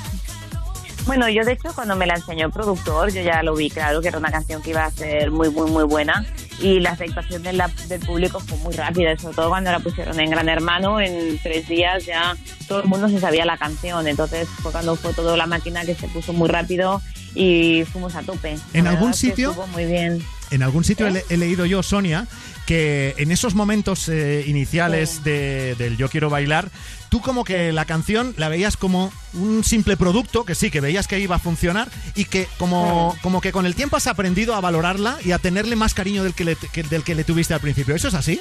Bueno, 1.07 1.27
yo 1.29 1.43
de 1.43 1.53
hecho 1.53 1.73
cuando 1.73 1.95
me 1.95 2.05
la 2.05 2.13
enseñó 2.15 2.45
el 2.45 2.51
productor, 2.51 3.11
yo 3.11 3.23
ya 3.23 3.41
lo 3.41 3.55
vi 3.55 3.71
claro 3.71 3.99
que 4.01 4.09
era 4.09 4.19
una 4.19 4.29
canción 4.29 4.61
que 4.61 4.69
iba 4.69 4.85
a 4.85 4.91
ser 4.91 5.31
muy, 5.31 5.49
muy, 5.49 5.71
muy 5.71 5.83
buena 5.83 6.23
y 6.61 6.79
la 6.79 6.91
aceptación 6.91 7.41
de 7.41 7.53
la- 7.53 7.71
del 7.87 7.99
público 8.01 8.39
fue 8.39 8.57
muy 8.59 8.75
rápida, 8.75 9.17
sobre 9.17 9.35
todo 9.35 9.49
cuando 9.49 9.71
la 9.71 9.79
pusieron 9.79 10.19
en 10.19 10.29
Gran 10.29 10.47
Hermano, 10.47 11.01
en 11.01 11.39
tres 11.41 11.67
días 11.67 12.05
ya 12.05 12.35
todo 12.67 12.81
el 12.83 12.85
mundo 12.87 13.09
se 13.09 13.19
sabía 13.19 13.45
la 13.45 13.57
canción, 13.57 14.07
entonces 14.07 14.47
fue 14.61 14.71
cuando 14.71 14.95
fue 14.95 15.11
toda 15.15 15.35
la 15.35 15.47
máquina 15.47 15.83
que 15.85 15.95
se 15.95 16.07
puso 16.09 16.33
muy 16.33 16.49
rápido 16.49 17.01
y 17.33 17.83
fuimos 17.91 18.13
a 18.15 18.21
tope. 18.21 18.57
¿En 18.73 18.85
algún 18.85 19.15
sitio? 19.15 19.49
estuvo 19.49 19.65
muy 19.67 19.85
bien. 19.85 20.21
En 20.51 20.63
algún 20.63 20.83
sitio 20.83 21.05
he, 21.07 21.11
le- 21.11 21.25
he 21.29 21.37
leído 21.37 21.65
yo, 21.65 21.83
Sonia, 21.83 22.25
que 22.65 23.13
en 23.17 23.31
esos 23.31 23.53
momentos 23.55 24.09
eh, 24.09 24.43
iniciales 24.47 25.23
de- 25.23 25.75
del 25.75 25.95
Yo 25.97 26.09
Quiero 26.09 26.29
Bailar, 26.29 26.69
tú 27.09 27.21
como 27.21 27.43
que 27.43 27.71
la 27.71 27.85
canción 27.85 28.33
la 28.37 28.49
veías 28.49 28.75
como 28.77 29.11
un 29.33 29.63
simple 29.63 29.95
producto, 29.97 30.45
que 30.45 30.55
sí, 30.55 30.71
que 30.71 30.81
veías 30.81 31.07
que 31.07 31.19
iba 31.19 31.35
a 31.35 31.39
funcionar 31.39 31.89
y 32.15 32.25
que 32.25 32.47
como, 32.57 33.15
como 33.21 33.41
que 33.41 33.51
con 33.51 33.65
el 33.65 33.75
tiempo 33.75 33.95
has 33.97 34.07
aprendido 34.07 34.55
a 34.55 34.61
valorarla 34.61 35.17
y 35.23 35.31
a 35.33 35.37
tenerle 35.39 35.75
más 35.75 35.93
cariño 35.93 36.23
del 36.23 36.33
que 36.33 36.45
le, 36.45 36.55
que- 36.55 36.83
del 36.83 37.03
que 37.03 37.13
le 37.15 37.23
tuviste 37.23 37.53
al 37.53 37.59
principio. 37.59 37.93
¿Eso 37.95 38.07
es 38.07 38.13
así? 38.15 38.39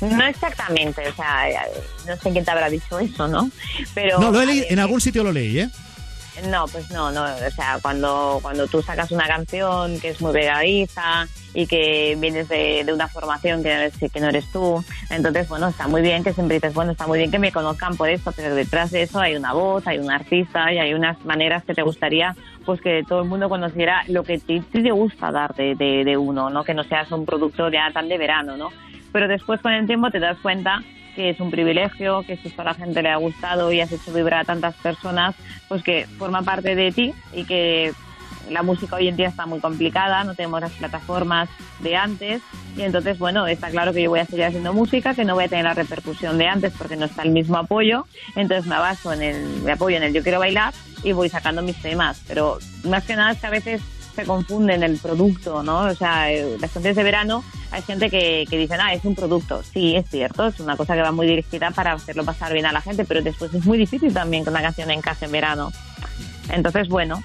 No 0.00 0.24
exactamente, 0.24 1.06
o 1.08 1.14
sea, 1.14 1.50
eh, 1.50 1.56
no 2.06 2.16
sé 2.16 2.30
quién 2.32 2.44
te 2.44 2.50
habrá 2.50 2.70
dicho 2.70 2.98
eso, 2.98 3.28
¿no? 3.28 3.50
Pero 3.94 4.18
no, 4.18 4.30
lo 4.32 4.40
he 4.40 4.46
leído- 4.46 4.66
en 4.70 4.78
algún 4.78 5.00
sitio 5.00 5.22
lo 5.22 5.30
leí, 5.32 5.58
¿eh? 5.60 5.68
No, 6.48 6.66
pues 6.66 6.90
no, 6.90 7.12
no, 7.12 7.22
o 7.22 7.50
sea, 7.50 7.78
cuando, 7.80 8.38
cuando 8.42 8.66
tú 8.66 8.82
sacas 8.82 9.10
una 9.12 9.26
canción 9.26 10.00
que 10.00 10.10
es 10.10 10.20
muy 10.20 10.32
pegadiza 10.32 11.26
y 11.54 11.66
que 11.66 12.16
vienes 12.18 12.48
de, 12.48 12.82
de 12.84 12.92
una 12.92 13.06
formación 13.06 13.62
que 13.62 13.68
no, 13.68 13.76
eres, 13.76 13.96
que 13.96 14.52
tú, 14.52 14.84
entonces, 15.10 15.48
bueno, 15.48 15.68
está 15.68 15.86
muy 15.86 16.02
bien 16.02 16.24
que 16.24 16.32
siempre 16.32 16.56
dices, 16.56 16.74
bueno, 16.74 16.92
está 16.92 17.06
muy 17.06 17.18
bien 17.18 17.30
que 17.30 17.38
me 17.38 17.52
conozcan 17.52 17.96
por 17.96 18.08
esto, 18.08 18.32
pero 18.32 18.54
detrás 18.54 18.90
de 18.90 19.02
eso 19.02 19.20
hay 19.20 19.36
una 19.36 19.52
voz, 19.52 19.86
hay 19.86 19.98
un 19.98 20.10
artista 20.10 20.72
y 20.72 20.78
hay 20.78 20.92
unas 20.92 21.24
maneras 21.24 21.64
que 21.64 21.74
te 21.74 21.82
gustaría 21.82 22.34
pues 22.64 22.80
que 22.80 23.04
todo 23.06 23.22
el 23.22 23.28
mundo 23.28 23.48
conociera 23.48 24.02
lo 24.08 24.24
que 24.24 24.38
ti 24.38 24.60
te 24.60 24.90
gusta 24.90 25.30
dar 25.30 25.54
de, 25.54 25.74
de, 25.74 26.04
de 26.04 26.16
uno, 26.16 26.50
¿no? 26.50 26.64
Que 26.64 26.74
no 26.74 26.82
seas 26.82 27.12
un 27.12 27.26
productor 27.26 27.72
ya 27.72 27.90
tan 27.92 28.08
de 28.08 28.18
verano, 28.18 28.56
¿no? 28.56 28.70
Pero 29.12 29.28
después 29.28 29.60
con 29.60 29.72
el 29.72 29.86
tiempo 29.86 30.10
te 30.10 30.18
das 30.18 30.38
cuenta 30.38 30.82
que 31.14 31.30
es 31.30 31.40
un 31.40 31.50
privilegio, 31.50 32.22
que 32.26 32.36
si 32.36 32.48
esto 32.48 32.62
a 32.62 32.64
la 32.64 32.74
gente 32.74 33.02
le 33.02 33.10
ha 33.10 33.16
gustado 33.16 33.72
y 33.72 33.80
has 33.80 33.92
hecho 33.92 34.12
vibrar 34.12 34.40
a 34.40 34.44
tantas 34.44 34.74
personas, 34.76 35.34
pues 35.68 35.82
que 35.82 36.06
forma 36.18 36.42
parte 36.42 36.74
de 36.74 36.92
ti 36.92 37.14
y 37.32 37.44
que 37.44 37.92
la 38.50 38.62
música 38.62 38.96
hoy 38.96 39.08
en 39.08 39.16
día 39.16 39.28
está 39.28 39.46
muy 39.46 39.60
complicada, 39.60 40.24
no 40.24 40.34
tenemos 40.34 40.60
las 40.60 40.72
plataformas 40.72 41.48
de 41.80 41.96
antes. 41.96 42.42
Y 42.76 42.82
entonces, 42.82 43.18
bueno, 43.18 43.46
está 43.46 43.70
claro 43.70 43.92
que 43.92 44.02
yo 44.02 44.10
voy 44.10 44.20
a 44.20 44.26
seguir 44.26 44.44
haciendo 44.44 44.72
música, 44.72 45.14
que 45.14 45.24
no 45.24 45.34
voy 45.34 45.44
a 45.44 45.48
tener 45.48 45.64
la 45.64 45.74
repercusión 45.74 46.38
de 46.38 46.48
antes 46.48 46.72
porque 46.76 46.96
no 46.96 47.06
está 47.06 47.22
el 47.22 47.30
mismo 47.30 47.56
apoyo, 47.56 48.06
entonces 48.34 48.66
me 48.66 48.76
baso 48.76 49.12
en 49.12 49.22
el, 49.22 49.62
me 49.62 49.72
apoyo 49.72 49.96
en 49.96 50.02
el 50.02 50.12
yo 50.12 50.22
quiero 50.22 50.38
bailar 50.38 50.74
y 51.02 51.12
voy 51.12 51.28
sacando 51.28 51.62
mis 51.62 51.80
temas, 51.80 52.22
pero 52.26 52.58
más 52.84 53.04
que 53.04 53.14
nada 53.14 53.32
es 53.32 53.38
que 53.38 53.46
a 53.46 53.50
veces 53.50 53.82
se 54.14 54.24
confunde 54.24 54.74
en 54.74 54.82
el 54.82 54.98
producto, 54.98 55.62
¿no? 55.62 55.80
O 55.80 55.94
sea, 55.94 56.30
eh, 56.30 56.56
las 56.60 56.70
canciones 56.70 56.96
de 56.96 57.02
verano 57.02 57.44
hay 57.70 57.82
gente 57.82 58.08
que, 58.08 58.46
que 58.48 58.56
dicen, 58.56 58.78
ah, 58.80 58.92
es 58.94 59.04
un 59.04 59.14
producto. 59.14 59.62
Sí, 59.62 59.96
es 59.96 60.08
cierto, 60.08 60.46
es 60.46 60.60
una 60.60 60.76
cosa 60.76 60.94
que 60.94 61.02
va 61.02 61.12
muy 61.12 61.26
dirigida 61.26 61.70
para 61.70 61.92
hacerlo 61.92 62.24
pasar 62.24 62.52
bien 62.52 62.66
a 62.66 62.72
la 62.72 62.80
gente, 62.80 63.04
pero 63.04 63.22
después 63.22 63.52
es 63.52 63.64
muy 63.64 63.78
difícil 63.78 64.12
también 64.12 64.44
que 64.44 64.50
una 64.50 64.62
canción 64.62 64.90
encaje 64.90 65.24
en 65.24 65.32
verano. 65.32 65.72
Entonces, 66.50 66.88
bueno, 66.88 67.22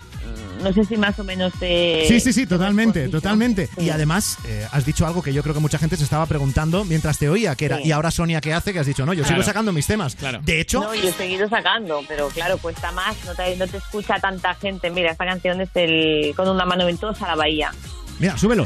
no 0.62 0.72
sé 0.74 0.84
si 0.84 0.97
más 0.97 1.18
o 1.20 1.24
menos 1.24 1.53
te... 1.60 2.05
Sí, 2.07 2.20
sí, 2.20 2.34
sí, 2.34 2.45
totalmente, 2.45 3.10
totalmente. 3.10 3.70
Y 3.78 3.89
además, 3.89 4.38
eh, 4.45 4.66
has 4.72 4.86
dicho 4.86 5.05
algo 5.05 5.22
que 5.22 5.34
yo 5.34 5.41
creo 5.43 5.53
que 5.53 5.60
mucha 5.62 5.78
gente 5.80 5.97
se 5.97 6.03
estaba 6.03 6.26
preguntando 6.26 6.86
mientras 6.86 7.18
te 7.18 7.30
oía, 7.30 7.55
que 7.55 7.66
era, 7.66 7.78
Sí. 7.78 7.84
¿y 7.86 7.91
ahora 7.91 8.12
Sonia 8.12 8.41
qué 8.41 8.53
hace? 8.53 8.74
Que 8.74 8.80
has 8.80 8.88
dicho, 8.88 9.05
no, 9.05 9.14
yo 9.14 9.24
sigo 9.24 9.36
Claro. 9.36 9.43
sacando 9.43 9.72
mis 9.72 9.88
temas. 9.88 10.18
De 10.43 10.60
hecho, 10.62 10.82
No, 10.82 10.93
yo 10.95 11.10
he 11.10 11.14
seguido 11.14 11.47
sacando, 11.49 12.01
pero 12.07 12.28
claro, 12.30 12.57
cuesta 12.57 12.91
más, 12.91 13.16
no 13.26 13.34
te, 13.36 13.55
no 13.55 13.68
te 13.68 13.78
escucha 13.78 14.16
tanta 14.20 14.53
gente. 14.55 14.89
Mira, 14.89 15.12
esta 15.12 15.26
canción 15.26 15.62
es 15.62 15.70
el 15.76 16.34
Con 16.36 16.47
una 16.49 16.66
mano 16.66 16.86
ventosa 16.86 17.26
a 17.26 17.30
la 17.30 17.36
bahía. 17.36 17.72
mira, 18.20 18.38
súbelo. 18.38 18.66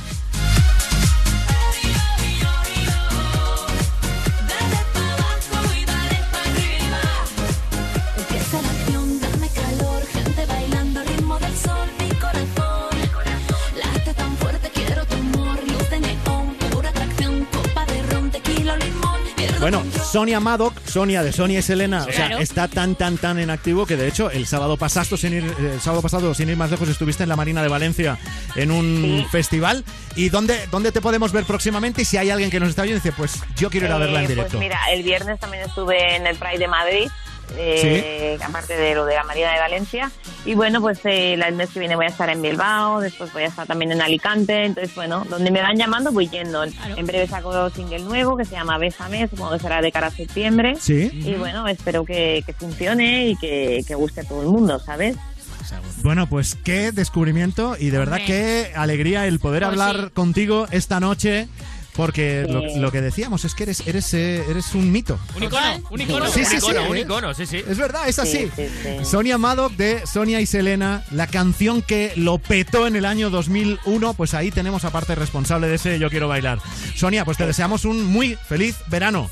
Bueno, 19.64 19.82
Sonia 20.11 20.41
Maddock, 20.41 20.74
Sonia 20.86 21.24
de 21.24 21.32
Sonia 21.32 21.59
y 21.59 21.61
Selena, 21.61 22.01
o 22.01 22.11
sea, 22.11 22.28
Claro. 22.28 22.39
está 22.39 22.68
tan, 22.68 22.95
tan, 22.95 23.16
tan 23.18 23.39
en 23.39 23.49
activo 23.49 23.86
que 23.86 23.95
de 23.95 24.09
hecho 24.09 24.30
el 24.30 24.45
sábado 24.45 24.76
pasado, 24.76 25.16
sin 25.16 25.32
ir, 25.32 25.55
el 25.57 25.80
sábado 25.80 26.01
pasado, 26.01 26.34
sin 26.34 26.49
ir 26.49 26.57
más 26.57 26.70
lejos, 26.70 26.89
estuviste 26.89 27.24
en 27.24 27.30
la 27.30 27.38
Marina 27.38 27.61
de 27.64 27.70
Valencia 27.70 28.18
en 28.57 28.72
un 28.72 29.26
festival. 29.32 29.86
¿Y 30.18 30.28
dónde, 30.28 30.68
dónde 30.70 30.91
te 30.91 30.99
podemos 30.99 31.32
ver 31.32 31.45
próximamente? 31.45 32.01
Y 32.01 32.05
si 32.05 32.18
hay 32.18 32.30
alguien 32.30 32.51
que 32.51 32.59
nos 32.59 32.68
está 32.68 32.82
viendo, 32.84 33.01
dice, 33.01 33.16
pues 33.16 33.41
yo 33.55 33.70
quiero 33.70 33.86
ir 33.86 33.93
a 33.93 33.97
verla 33.99 34.20
en 34.20 34.26
Eh, 34.26 34.28
directo. 34.28 34.51
Pues 34.57 34.59
mira, 34.59 34.80
el 34.91 35.01
viernes 35.01 35.39
también 35.39 35.64
estuve 35.64 36.18
en 36.18 36.28
el 36.28 36.36
Pride 36.36 36.57
de 36.59 36.68
Madrid, 36.68 37.07
eh, 37.57 38.37
aparte 38.43 38.75
de 38.75 38.95
lo 38.95 39.05
de 39.05 39.15
la 39.15 39.23
Marina 39.23 39.51
de 39.53 39.59
Valencia. 39.59 40.11
Y 40.45 40.55
bueno, 40.55 40.81
pues 40.81 40.99
eh, 41.05 41.33
el 41.33 41.55
mes 41.55 41.69
que 41.69 41.79
viene 41.79 41.95
voy 41.95 42.05
a 42.05 42.09
estar 42.09 42.29
en 42.29 42.41
Bilbao, 42.41 42.99
después 42.99 43.31
voy 43.31 43.43
a 43.43 43.47
estar 43.47 43.65
también 43.65 43.91
en 43.91 44.01
Alicante. 44.01 44.65
Entonces, 44.65 44.93
bueno, 44.95 45.25
donde 45.29 45.51
me 45.51 45.61
van 45.61 45.77
llamando 45.77 46.11
voy 46.11 46.29
yendo. 46.29 46.63
En 46.63 47.05
breve 47.05 47.27
saco 47.27 47.69
single 47.69 47.99
nuevo 47.99 48.35
que 48.35 48.45
se 48.45 48.55
llama 48.55 48.77
Bésame, 48.77 49.27
supongo 49.27 49.53
que 49.53 49.59
será 49.59 49.81
de 49.81 49.91
cara 49.91 50.07
a 50.07 50.11
septiembre. 50.11 50.75
Sí. 50.79 51.09
Y 51.13 51.33
bueno, 51.35 51.67
espero 51.67 52.03
que, 52.05 52.43
que 52.45 52.53
funcione 52.53 53.27
y 53.27 53.35
que, 53.37 53.83
que 53.87 53.95
guste 53.95 54.21
a 54.21 54.23
todo 54.23 54.41
el 54.41 54.47
mundo, 54.47 54.79
¿sabes? 54.79 55.15
Bueno, 56.01 56.27
pues 56.27 56.55
qué 56.55 56.91
descubrimiento 56.91 57.75
y 57.79 57.89
de 57.89 57.97
verdad 57.97 58.19
qué 58.25 58.73
alegría 58.75 59.27
el 59.27 59.39
poder 59.39 59.63
Pues 59.63 59.71
hablar 59.71 60.11
contigo 60.11 60.67
esta 60.71 60.99
noche. 60.99 61.47
Porque 61.95 62.47
lo, 62.49 62.91
que 62.91 63.01
decíamos 63.01 63.45
es 63.45 63.53
que 63.53 63.63
eres, 63.63 63.85
eres, 63.85 64.13
eh, 64.13 64.43
eres 64.49 64.73
un 64.73 64.91
mito. 64.91 65.19
Un 65.35 65.43
icono, 65.43 65.61
un 65.91 66.01
icono, 66.01 66.27
Sí, 66.27 66.39
un 66.39 66.45
sí, 66.45 66.55
icono, 66.57 66.83
sí, 66.83 66.89
un 66.89 66.97
¿eh? 66.97 67.01
icono, 67.01 67.33
sí, 67.33 67.45
sí. 67.45 67.57
Es 67.67 67.77
verdad, 67.77 68.07
es 68.07 68.17
así. 68.17 68.49
Sí, 68.55 68.67
sí, 68.67 68.67
sí. 68.99 69.05
Sonia 69.05 69.37
Maddock 69.37 69.73
de 69.73 70.05
Sonia 70.07 70.41
y 70.41 70.45
Selena, 70.45 71.03
la 71.11 71.27
canción 71.27 71.81
que 71.81 72.11
lo 72.15 72.39
petó 72.39 72.87
en 72.87 72.95
el 72.95 73.05
año 73.05 73.29
2001, 73.29 74.13
pues 74.15 74.33
ahí 74.33 74.49
tenemos 74.49 74.85
a 74.85 74.91
parte 74.91 75.13
responsable 75.13 75.67
de 75.67 75.75
ese 75.75 75.99
Yo 75.99 76.09
Quiero 76.09 76.27
Bailar. 76.27 76.59
Sonia, 76.95 77.25
pues 77.25 77.37
te 77.37 77.45
deseamos 77.45 77.85
un 77.85 78.03
muy 78.05 78.35
feliz 78.47 78.75
verano. 78.87 79.29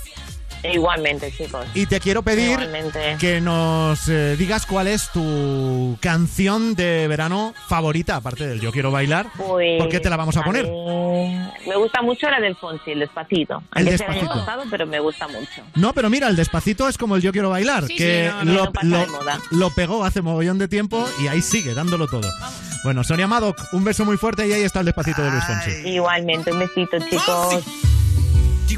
Igualmente, 0.64 1.32
chicos. 1.36 1.66
Y 1.74 1.86
te 1.86 2.00
quiero 2.00 2.22
pedir 2.22 2.52
Igualmente. 2.52 3.18
que 3.20 3.42
nos 3.42 4.08
eh, 4.10 4.36
digas 4.38 4.66
cuál 4.66 4.88
es 4.88 5.10
tu 5.12 5.98
canción 6.02 6.76
de 6.76 7.08
verano 7.08 7.54
favorita, 7.68 8.16
aparte 8.18 8.48
del 8.48 8.60
Yo 8.62 8.72
Quiero 8.72 8.92
Bailar. 8.92 9.28
Pues, 9.38 9.80
¿Por 9.80 9.90
qué 9.90 10.00
te 10.00 10.10
la 10.10 10.18
vamos 10.18 10.38
a 10.38 10.44
poner? 10.44 10.66
Me 10.66 11.76
gusta 11.78 12.02
mucho 12.02 12.30
la 12.30 12.40
del 12.40 12.56
Fonsi, 12.56 12.92
el 12.92 13.00
despacito. 13.00 13.64
El 13.76 13.88
Aunque 13.88 13.98
sea 13.98 14.08
el 14.08 14.12
año 14.14 14.22
Despacito. 14.22 14.46
pasado, 14.46 14.64
pero 14.70 14.86
me 14.88 15.00
gusta 15.00 15.28
mucho. 15.28 15.62
No, 15.76 15.94
pero 15.94 16.10
mira, 16.10 16.28
el 16.28 16.36
despacito 16.36 16.88
es 16.88 16.98
como 16.98 17.16
el 17.16 17.22
Yo 17.22 17.32
Quiero 17.32 17.50
Bailar, 17.50 17.86
Sí, 17.88 17.96
que 17.96 18.30
sí, 18.32 18.46
no, 18.46 18.54
no, 18.54 18.72
lo, 18.84 19.06
no 19.06 19.06
lo- 19.52 19.70
pegó 19.72 20.04
hace 20.04 20.22
mogollón 20.22 20.58
de 20.58 20.68
tiempo 20.68 21.08
y 21.22 21.28
ahí 21.28 21.42
sigue 21.42 21.74
dándolo 21.74 22.08
todo. 22.08 22.30
Bueno, 22.84 23.04
Sonia 23.04 23.28
Maddock, 23.28 23.58
un 23.74 23.84
beso 23.84 24.06
muy 24.06 24.18
fuerte 24.18 24.48
y 24.48 24.54
ahí 24.54 24.64
está 24.64 24.80
el 24.80 24.86
despacito 24.88 25.22
de 25.24 25.32
Luis 25.32 25.44
Fonsi. 25.46 25.72
Igualmente, 25.90 26.52
un 26.52 26.60
besito, 26.60 26.98
chicos. 27.10 27.64
Sí, 28.68 28.78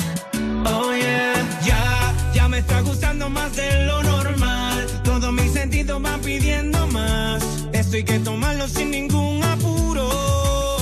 Oh 0.65 0.93
yeah, 0.93 1.33
ya, 1.63 2.13
ya 2.33 2.47
me 2.47 2.59
está 2.59 2.81
gustando 2.81 3.29
más 3.29 3.55
de 3.55 3.85
lo 3.85 4.03
normal. 4.03 4.85
Todos 5.03 5.31
mis 5.33 5.51
sentidos 5.53 6.01
van 6.01 6.21
pidiendo 6.21 6.87
más. 6.87 7.43
Esto 7.73 7.97
hay 7.97 8.03
que 8.03 8.19
tomarlo 8.19 8.67
sin 8.67 8.91
ningún 8.91 9.43
apuro. 9.43 10.77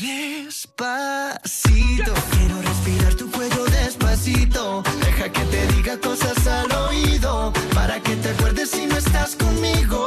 Despacito, 0.00 2.12
quiero 2.32 2.62
respirar 2.62 3.14
tu 3.14 3.30
cuello 3.30 3.64
despacito. 3.66 4.82
Deja 5.04 5.30
que 5.30 5.44
te 5.44 5.66
diga 5.74 5.98
cosas 5.98 6.46
al 6.46 6.72
oído. 6.88 7.52
Para 7.74 8.00
que 8.00 8.16
te 8.16 8.30
acuerdes 8.30 8.70
si 8.70 8.86
no 8.86 8.96
estás 8.96 9.36
conmigo. 9.36 10.06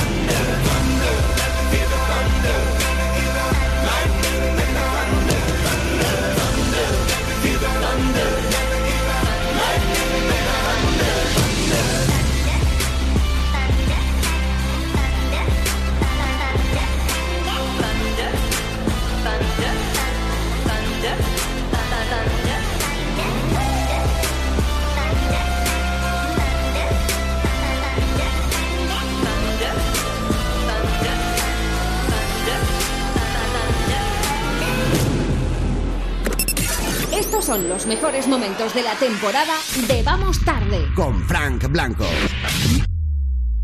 Son 37.51 37.67
los 37.67 37.85
mejores 37.85 38.29
momentos 38.29 38.73
de 38.73 38.81
la 38.81 38.95
temporada 38.95 39.55
de 39.85 40.01
Vamos 40.03 40.39
Tarde. 40.45 40.87
Con 40.95 41.21
Frank 41.27 41.67
Blanco. 41.67 42.05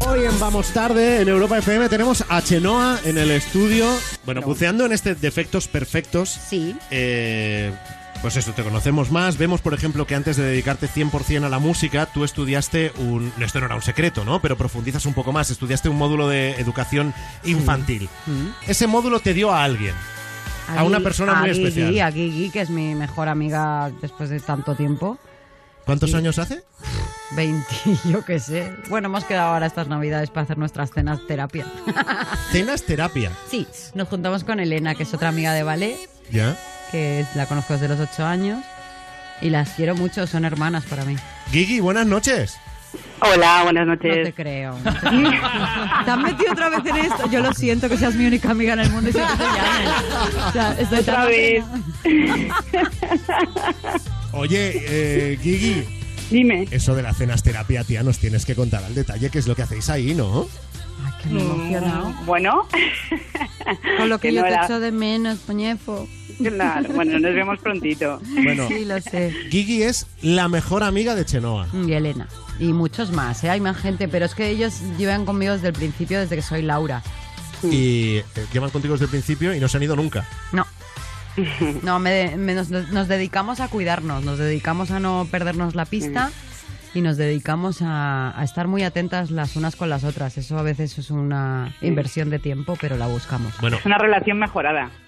Hoy 0.05 0.25
en 0.25 0.37
Vamos 0.41 0.73
Tarde, 0.73 1.21
en 1.21 1.29
Europa 1.29 1.59
FM, 1.59 1.87
tenemos 1.87 2.25
a 2.27 2.41
Chenoa 2.41 2.99
en 3.05 3.17
el 3.17 3.31
estudio. 3.31 3.87
Bueno, 4.25 4.41
buceando 4.41 4.85
en 4.85 4.91
este 4.91 5.15
Defectos 5.15 5.69
Perfectos. 5.69 6.27
Sí. 6.27 6.75
Eh, 6.91 7.71
pues 8.21 8.35
eso, 8.35 8.51
te 8.51 8.61
conocemos 8.61 9.09
más. 9.09 9.37
Vemos, 9.37 9.61
por 9.61 9.73
ejemplo, 9.73 10.05
que 10.05 10.15
antes 10.15 10.35
de 10.35 10.43
dedicarte 10.43 10.89
100% 10.89 11.45
a 11.45 11.49
la 11.49 11.59
música, 11.59 12.07
tú 12.07 12.25
estudiaste 12.25 12.91
un... 12.97 13.31
Esto 13.39 13.61
no 13.61 13.67
era 13.67 13.75
un 13.75 13.81
secreto, 13.81 14.25
¿no? 14.25 14.41
Pero 14.41 14.57
profundizas 14.57 15.05
un 15.05 15.13
poco 15.13 15.31
más. 15.31 15.49
Estudiaste 15.49 15.87
un 15.87 15.95
módulo 15.95 16.27
de 16.27 16.59
educación 16.59 17.13
infantil. 17.45 18.09
Ese 18.67 18.85
módulo 18.85 19.21
te 19.21 19.33
dio 19.33 19.53
a 19.53 19.63
alguien. 19.63 19.95
A 20.75 20.83
una 20.83 20.99
persona 20.99 21.35
muy 21.35 21.49
Gigi, 21.53 21.67
especial. 21.67 21.99
A 22.07 22.11
Gigi, 22.11 22.49
que 22.49 22.61
es 22.61 22.69
mi 22.69 22.93
mejor 22.95 23.29
amiga 23.29 23.91
después 24.01 24.29
de 24.29 24.39
tanto 24.39 24.75
tiempo. 24.75 25.17
¿Cuántos 25.85 26.11
Sí. 26.11 26.17
años 26.17 26.37
hace? 26.39 26.63
20, 27.35 27.65
yo 28.11 28.25
qué 28.25 28.39
sé. 28.39 28.73
Bueno, 28.89 29.07
hemos 29.07 29.23
quedado 29.23 29.53
ahora 29.53 29.65
estas 29.67 29.87
navidades 29.87 30.29
para 30.29 30.43
hacer 30.43 30.57
nuestras 30.57 30.91
cenas 30.91 31.19
terapia. 31.27 31.65
Cenas 32.51 32.83
terapia. 32.83 33.31
Sí, 33.49 33.67
nos 33.93 34.07
juntamos 34.09 34.43
con 34.43 34.59
Elena, 34.59 34.95
que 34.95 35.03
es 35.03 35.13
otra 35.13 35.29
amiga 35.29 35.53
de 35.53 35.63
ballet, 35.63 35.97
¿Ya? 36.31 36.57
que 36.91 37.25
la 37.35 37.45
conozco 37.45 37.73
desde 37.73 37.87
los 37.87 37.99
8 37.99 38.25
años. 38.25 38.63
Y 39.41 39.49
las 39.49 39.69
quiero 39.71 39.95
mucho, 39.95 40.25
son 40.27 40.45
hermanas 40.45 40.83
para 40.85 41.05
mí. 41.05 41.15
Gigi, 41.51 41.79
buenas 41.79 42.07
noches. 42.07 42.57
Hola, 43.19 43.63
buenas 43.63 43.87
No 43.87 43.95
noches. 43.95 44.23
te 44.25 44.33
creo. 44.33 44.77
no 44.83 44.93
te 44.93 44.99
creo. 44.99 45.31
¿Te 46.05 46.11
has 46.11 46.17
metido 46.19 46.51
otra 46.51 46.69
vez 46.69 46.79
en 46.85 46.95
esto? 46.97 47.29
Yo 47.31 47.39
lo 47.41 47.53
siento 47.53 47.89
que 47.89 47.97
seas 47.97 48.13
mi 48.15 48.25
única 48.25 48.51
amiga 48.51 48.73
en 48.73 48.79
el 48.81 48.89
mundo 48.91 49.09
y 49.09 49.13
siempre 49.13 49.35
te 49.37 49.43
llamen. 49.43 49.87
O 50.47 50.51
sea, 50.51 50.75
estoy 50.79 50.99
Otra 50.99 51.25
vez. 51.25 51.63
Oye, 54.33 54.83
eh, 55.33 55.39
Gigi. 55.41 55.83
Dime. 56.29 56.67
Eso 56.71 56.93
de 56.93 57.03
las 57.03 57.17
cenas 57.17 57.41
terapia, 57.41 57.83
tía, 57.83 58.03
nos 58.03 58.19
tienes 58.19 58.45
que 58.45 58.53
contar 58.53 58.83
al 58.83 58.93
detalle 58.93 59.29
qué 59.29 59.39
es 59.39 59.47
lo 59.47 59.55
que 59.55 59.61
hacéis 59.63 59.89
ahí, 59.89 60.13
¿no? 60.13 60.47
que 61.23 61.29
me 61.29 61.41
emocionado. 61.41 62.09
Mm, 62.09 62.25
Bueno. 62.25 62.67
Con 63.97 64.09
lo 64.09 64.19
que, 64.19 64.29
Que 64.29 64.33
yo 64.35 64.41
no 64.41 64.47
te 64.47 64.53
era- 64.53 64.65
echo 64.65 64.79
de 64.79 64.91
menos, 64.91 65.39
poñefo. 65.39 66.07
Claro, 66.43 66.89
bueno, 66.93 67.17
nos 67.19 67.33
vemos 67.33 67.59
prontito. 67.59 68.19
Bueno. 68.43 68.67
Sí, 68.67 68.85
lo 68.85 68.99
sé. 69.01 69.33
Gigi 69.49 69.83
es 69.83 70.05
la 70.21 70.47
mejor 70.49 70.83
amiga 70.83 71.15
de 71.15 71.25
Chenoa. 71.25 71.67
Y 71.73 71.93
Elena. 71.93 72.27
Y 72.59 72.73
muchos 72.73 73.11
más, 73.11 73.43
¿eh? 73.43 73.49
hay 73.49 73.59
más 73.61 73.77
gente, 73.77 74.07
pero 74.07 74.25
es 74.25 74.33
que 74.35 74.49
ellos 74.49 74.73
llevan 74.97 75.25
conmigo 75.25 75.53
desde 75.53 75.67
el 75.67 75.73
principio, 75.73 76.19
desde 76.19 76.35
que 76.35 76.41
soy 76.41 76.61
Laura. 76.63 77.03
Y 77.63 78.17
eh, 78.17 78.25
llevan 78.53 78.69
contigo 78.69 78.93
desde 78.93 79.05
el 79.05 79.11
principio 79.11 79.53
y 79.53 79.59
no 79.59 79.67
se 79.67 79.77
han 79.77 79.83
ido 79.83 79.95
nunca. 79.95 80.25
No. 80.51 80.65
No, 81.83 81.99
me- 81.99 82.35
me- 82.35 82.55
nos, 82.55 82.69
nos 82.69 83.07
dedicamos 83.07 83.59
a 83.59 83.67
cuidarnos, 83.67 84.23
nos 84.23 84.39
dedicamos 84.39 84.89
a 84.89 84.99
no 84.99 85.27
perdernos 85.29 85.75
la 85.75 85.85
pista 85.85 86.31
y 86.97 87.01
nos 87.01 87.15
dedicamos 87.17 87.81
a, 87.83 88.33
a 88.39 88.43
estar 88.43 88.67
muy 88.67 88.81
atentas 88.83 89.29
las 89.29 89.55
unas 89.55 89.75
con 89.75 89.89
las 89.89 90.03
otras. 90.03 90.37
Eso 90.37 90.57
a 90.57 90.63
veces 90.63 90.97
es 90.97 91.11
una 91.11 91.73
inversión 91.81 92.29
de 92.31 92.39
tiempo, 92.39 92.75
pero 92.81 92.97
la 92.97 93.05
buscamos. 93.05 93.53
Bueno, 93.61 93.77
Es 93.77 93.85
una 93.85 93.97
relación 93.99 94.39
mejorada. 94.39 94.89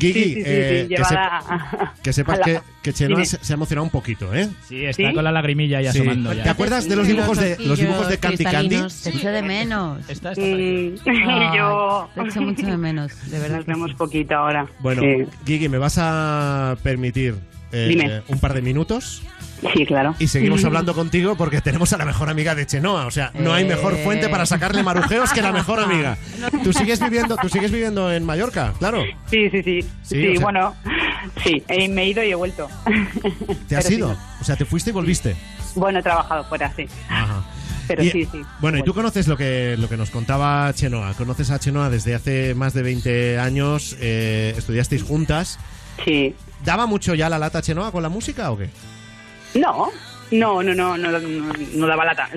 Gigi, 0.00 0.12
Sí, 0.12 0.24
sí, 0.24 0.34
sí, 0.34 0.42
eh, 0.44 0.86
sí, 0.88 0.94
que, 0.94 2.10
a- 2.10 2.12
sepas 2.12 2.38
la- 2.38 2.44
que, 2.44 2.60
que 2.82 2.92
Chenoa 2.92 3.24
se, 3.24 3.38
se 3.44 3.52
ha 3.52 3.54
emocionado 3.54 3.84
un 3.84 3.90
poquito, 3.90 4.34
¿eh? 4.34 4.48
Sí, 4.66 4.84
está 4.84 5.12
con 5.12 5.22
la 5.24 5.30
lagrimilla 5.32 5.80
ya 5.80 5.92
Sí. 5.92 5.98
asomando. 6.00 6.32
ya. 6.32 6.42
¿Te 6.42 6.50
acuerdas 6.50 6.88
de 6.88 6.96
los 6.96 7.06
dibujos 7.06 7.38
de 7.38 7.56
los 7.60 7.78
dibujos 7.78 8.08
de 8.08 8.18
Candy 8.18 8.44
Candy? 8.44 8.76
Te 9.04 9.10
echo 9.10 9.28
de 9.30 9.42
menos. 9.42 10.08
Está, 10.10 10.32
yo... 11.56 12.08
Te 12.14 12.20
echo 12.22 12.42
mucho 12.42 12.66
de 12.66 12.76
menos, 12.76 13.30
de 13.30 13.38
verdad. 13.38 13.56
Nos 13.58 13.66
vemos 13.66 13.94
poquito 13.94 14.34
ahora. 14.34 14.66
Bueno, 14.80 15.02
Sí. 15.02 15.26
Gigi, 15.46 15.68
¿me 15.68 15.78
vas 15.78 15.96
a 15.98 16.76
permitir 16.82 17.36
eh, 17.72 17.86
Dime. 17.88 18.22
un 18.28 18.38
par 18.38 18.54
de 18.54 18.62
minutos? 18.62 19.22
Sí, 19.74 19.84
claro. 19.86 20.14
Y 20.18 20.28
seguimos 20.28 20.64
hablando 20.66 20.94
contigo 20.94 21.36
porque 21.36 21.60
tenemos 21.60 21.92
a 21.92 21.98
la 21.98 22.04
mejor 22.04 22.30
amiga 22.30 22.54
de 22.54 22.64
Chenoa. 22.66 23.06
O 23.06 23.10
sea, 23.10 23.32
no 23.34 23.52
hay 23.52 23.64
mejor 23.64 23.94
Eh. 23.94 24.04
fuente 24.04 24.28
para 24.28 24.46
sacarle 24.46 24.82
marujeos 24.82 25.32
que 25.32 25.42
la 25.42 25.52
mejor 25.52 25.80
amiga. 25.84 26.16
¿Tú 26.62 26.72
sigues 26.72 27.00
viviendo, 27.00 27.36
tú 27.36 27.48
sigues 27.48 27.70
viviendo 27.72 28.12
en 28.12 28.24
Mallorca? 28.24 28.72
Claro. 28.78 29.02
Sí, 29.30 29.50
sí, 29.50 29.62
sí. 29.62 29.82
Sí, 29.82 29.88
Sí, 30.02 30.28
o 30.28 30.32
sea- 30.34 30.40
bueno, 30.42 30.76
sí, 31.44 31.62
eh, 31.68 31.88
me 31.88 32.02
he 32.02 32.08
ido 32.08 32.22
y 32.22 32.30
he 32.30 32.34
vuelto. 32.34 32.68
¿Te 33.68 33.76
has 33.76 33.84
Pero 33.84 33.88
sí. 33.88 33.94
ido? 33.94 34.16
O 34.40 34.44
sea, 34.44 34.56
te 34.56 34.64
fuiste 34.64 34.90
y 34.90 34.92
volviste. 34.92 35.36
Bueno, 35.74 35.98
he 35.98 36.02
trabajado 36.02 36.44
fuera, 36.44 36.72
sí. 36.76 36.86
Ajá. 37.08 37.44
Pero 37.88 38.02
Y- 38.04 38.10
sí, 38.10 38.28
sí. 38.30 38.42
Bueno, 38.60 38.78
y 38.78 38.82
tú 38.82 38.92
conoces 38.94 39.26
lo 39.28 39.36
que, 39.36 39.76
lo 39.78 39.88
que 39.88 39.96
nos 39.96 40.10
contaba 40.10 40.70
Chenoa. 40.74 41.14
Conoces 41.14 41.50
a 41.50 41.58
Chenoa 41.58 41.88
desde 41.88 42.14
hace 42.14 42.54
más 42.54 42.74
de 42.74 42.82
20 42.82 43.38
años. 43.38 43.96
eh, 44.00 44.54
estudiasteis 44.56 45.02
juntas. 45.02 45.58
Sí. 46.04 46.34
¿Daba 46.64 46.86
mucho 46.86 47.14
ya 47.14 47.28
la 47.28 47.38
lata 47.38 47.62
Chenoa 47.62 47.92
con 47.92 48.02
la 48.02 48.08
música 48.08 48.50
o 48.50 48.58
qué? 48.58 48.68
No, 49.54 49.88
no, 50.30 50.62
no, 50.62 50.74
no, 50.74 50.96
no, 50.98 51.10
no, 51.18 51.52
no 51.74 51.86
daba 51.86 52.04
la, 52.04 52.14
ta- 52.14 52.28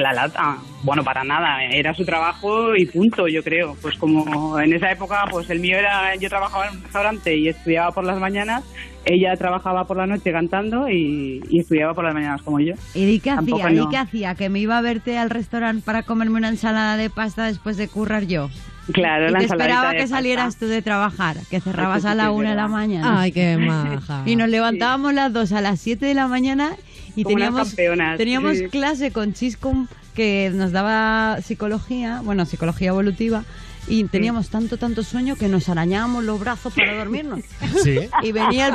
la 0.00 0.12
lata. 0.12 0.56
Bueno, 0.82 1.04
para 1.04 1.22
nada. 1.24 1.62
Era 1.64 1.94
su 1.94 2.04
trabajo 2.04 2.74
y 2.74 2.86
punto, 2.86 3.28
yo 3.28 3.42
creo. 3.42 3.76
Pues 3.80 3.96
como 3.96 4.58
en 4.58 4.72
esa 4.72 4.90
época, 4.90 5.24
pues 5.30 5.48
el 5.50 5.60
mío 5.60 5.76
era, 5.76 6.14
yo 6.16 6.28
trabajaba 6.28 6.66
en 6.68 6.76
un 6.76 6.82
restaurante 6.82 7.36
y 7.36 7.48
estudiaba 7.48 7.92
por 7.92 8.04
las 8.04 8.18
mañanas. 8.18 8.64
Ella 9.04 9.36
trabajaba 9.36 9.86
por 9.86 9.96
la 9.98 10.06
noche 10.08 10.32
cantando 10.32 10.88
y, 10.88 11.40
y 11.48 11.60
estudiaba 11.60 11.94
por 11.94 12.04
las 12.04 12.14
mañanas 12.14 12.42
como 12.42 12.58
yo. 12.58 12.74
¿Y 12.94 13.04
di 13.04 13.20
qué 13.20 13.30
Tampoco 13.30 13.62
hacía? 13.64 13.70
¿Y 13.76 13.76
no. 13.84 13.88
qué 13.88 13.96
hacía? 13.98 14.34
¿Que 14.34 14.48
me 14.48 14.58
iba 14.58 14.76
a 14.76 14.80
verte 14.80 15.16
al 15.16 15.30
restaurante 15.30 15.82
para 15.84 16.02
comerme 16.02 16.38
una 16.38 16.48
ensalada 16.48 16.96
de 16.96 17.08
pasta 17.10 17.44
después 17.46 17.76
de 17.76 17.86
currar 17.86 18.24
yo? 18.24 18.50
Claro, 18.92 19.28
y 19.28 19.32
la 19.32 19.38
te 19.40 19.44
esperaba 19.46 19.92
que 19.92 19.98
pasta. 20.00 20.16
salieras 20.16 20.56
tú 20.56 20.66
de 20.66 20.80
trabajar, 20.82 21.36
que 21.50 21.60
cerrabas 21.60 22.02
sí 22.02 22.08
a 22.08 22.14
la 22.14 22.30
una 22.30 22.50
de 22.50 22.56
la 22.56 22.68
mañana. 22.68 23.20
Ay, 23.20 23.32
qué 23.32 23.56
maja. 23.58 24.22
Y 24.26 24.36
nos 24.36 24.48
levantábamos 24.48 25.12
las 25.14 25.32
dos 25.32 25.52
a 25.52 25.60
las 25.60 25.80
7 25.80 26.06
de 26.06 26.14
la 26.14 26.28
mañana 26.28 26.76
y 27.16 27.24
Como 27.24 27.34
teníamos, 27.36 27.74
teníamos 28.16 28.58
sí. 28.58 28.68
clase 28.68 29.10
con 29.10 29.32
Chiscom 29.32 29.88
que 30.14 30.50
nos 30.54 30.70
daba 30.72 31.40
psicología, 31.42 32.20
bueno, 32.24 32.46
psicología 32.46 32.88
evolutiva. 32.88 33.44
Y 33.88 34.02
teníamos 34.04 34.48
tanto, 34.50 34.78
tanto 34.78 35.04
sueño 35.04 35.36
que 35.36 35.46
nos 35.46 35.68
arañábamos 35.68 36.24
los 36.24 36.40
brazos 36.40 36.72
para 36.74 36.96
dormirnos. 36.96 37.40
Sí. 37.84 38.00
Y 38.22 38.32
venía 38.32 38.66
el, 38.68 38.74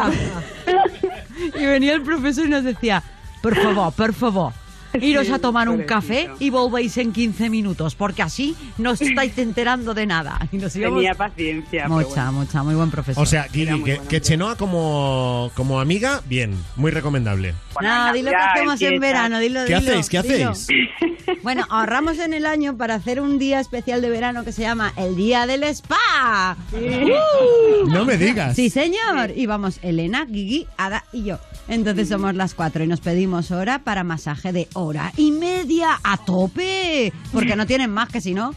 y 1.61 1.65
venía 1.65 1.93
el 1.95 2.01
profesor 2.01 2.45
y 2.45 2.49
nos 2.49 2.63
decía, 2.63 3.03
por 3.41 3.55
favor, 3.55 3.91
por 3.93 4.13
favor, 4.13 4.53
iros 4.99 5.29
a 5.29 5.39
tomar 5.39 5.69
un 5.69 5.83
café 5.83 6.29
y 6.39 6.49
volvéis 6.49 6.97
en 6.97 7.11
15 7.13 7.49
minutos, 7.49 7.95
porque 7.95 8.21
así 8.21 8.55
no 8.77 8.91
os 8.91 9.01
estáis 9.01 9.37
enterando 9.37 9.93
de 9.93 10.05
nada. 10.05 10.39
Y 10.51 10.57
nos 10.57 10.75
íbamos- 10.75 10.97
Tenía 10.99 11.13
paciencia. 11.15 11.87
Mucha, 11.87 12.07
bueno. 12.07 12.31
mucha, 12.33 12.63
muy 12.63 12.75
buen 12.75 12.91
profesor. 12.91 13.21
O 13.23 13.25
sea, 13.25 13.43
Gigi, 13.43 13.83
que, 13.83 13.99
que 14.09 14.21
Chenoa 14.21 14.55
como, 14.55 15.51
como 15.55 15.79
amiga, 15.79 16.21
bien, 16.27 16.55
muy 16.75 16.91
recomendable. 16.91 17.53
No, 17.81 18.13
dilo 18.13 18.31
que 18.31 18.35
hacemos 18.37 18.81
en 18.81 18.99
verano, 18.99 19.39
dilo, 19.39 19.61
¿Qué 19.65 19.75
dilo, 19.77 19.91
hacéis? 19.91 20.09
¿Qué 20.09 20.21
dilo. 20.21 20.49
hacéis? 20.51 20.67
Bueno, 21.43 21.65
ahorramos 21.69 22.19
en 22.19 22.33
el 22.33 22.45
año 22.45 22.77
para 22.77 22.95
hacer 22.95 23.19
un 23.21 23.39
día 23.39 23.59
especial 23.59 24.01
de 24.01 24.09
verano 24.09 24.43
que 24.43 24.51
se 24.51 24.61
llama 24.63 24.93
el 24.97 25.15
Día 25.15 25.47
del 25.47 25.63
Spa. 25.63 26.55
¡Uh! 26.71 27.87
No 27.89 28.05
me 28.05 28.17
digas. 28.17 28.55
Sí, 28.55 28.69
señor. 28.69 29.31
Y 29.35 29.45
vamos, 29.45 29.79
Elena, 29.81 30.25
Gigi, 30.27 30.67
Ada 30.77 31.03
y 31.11 31.23
yo. 31.23 31.39
Entonces 31.71 32.09
somos 32.09 32.35
las 32.35 32.53
cuatro 32.53 32.83
y 32.83 32.87
nos 32.87 32.99
pedimos 32.99 33.49
hora 33.51 33.79
para 33.79 34.03
masaje 34.03 34.51
de 34.51 34.67
hora 34.73 35.13
y 35.15 35.31
media 35.31 35.99
a 36.03 36.17
tope. 36.17 37.13
Porque 37.31 37.55
no 37.55 37.65
tienen 37.65 37.89
más 37.91 38.09
que 38.09 38.19
si 38.19 38.33
no. 38.33 38.53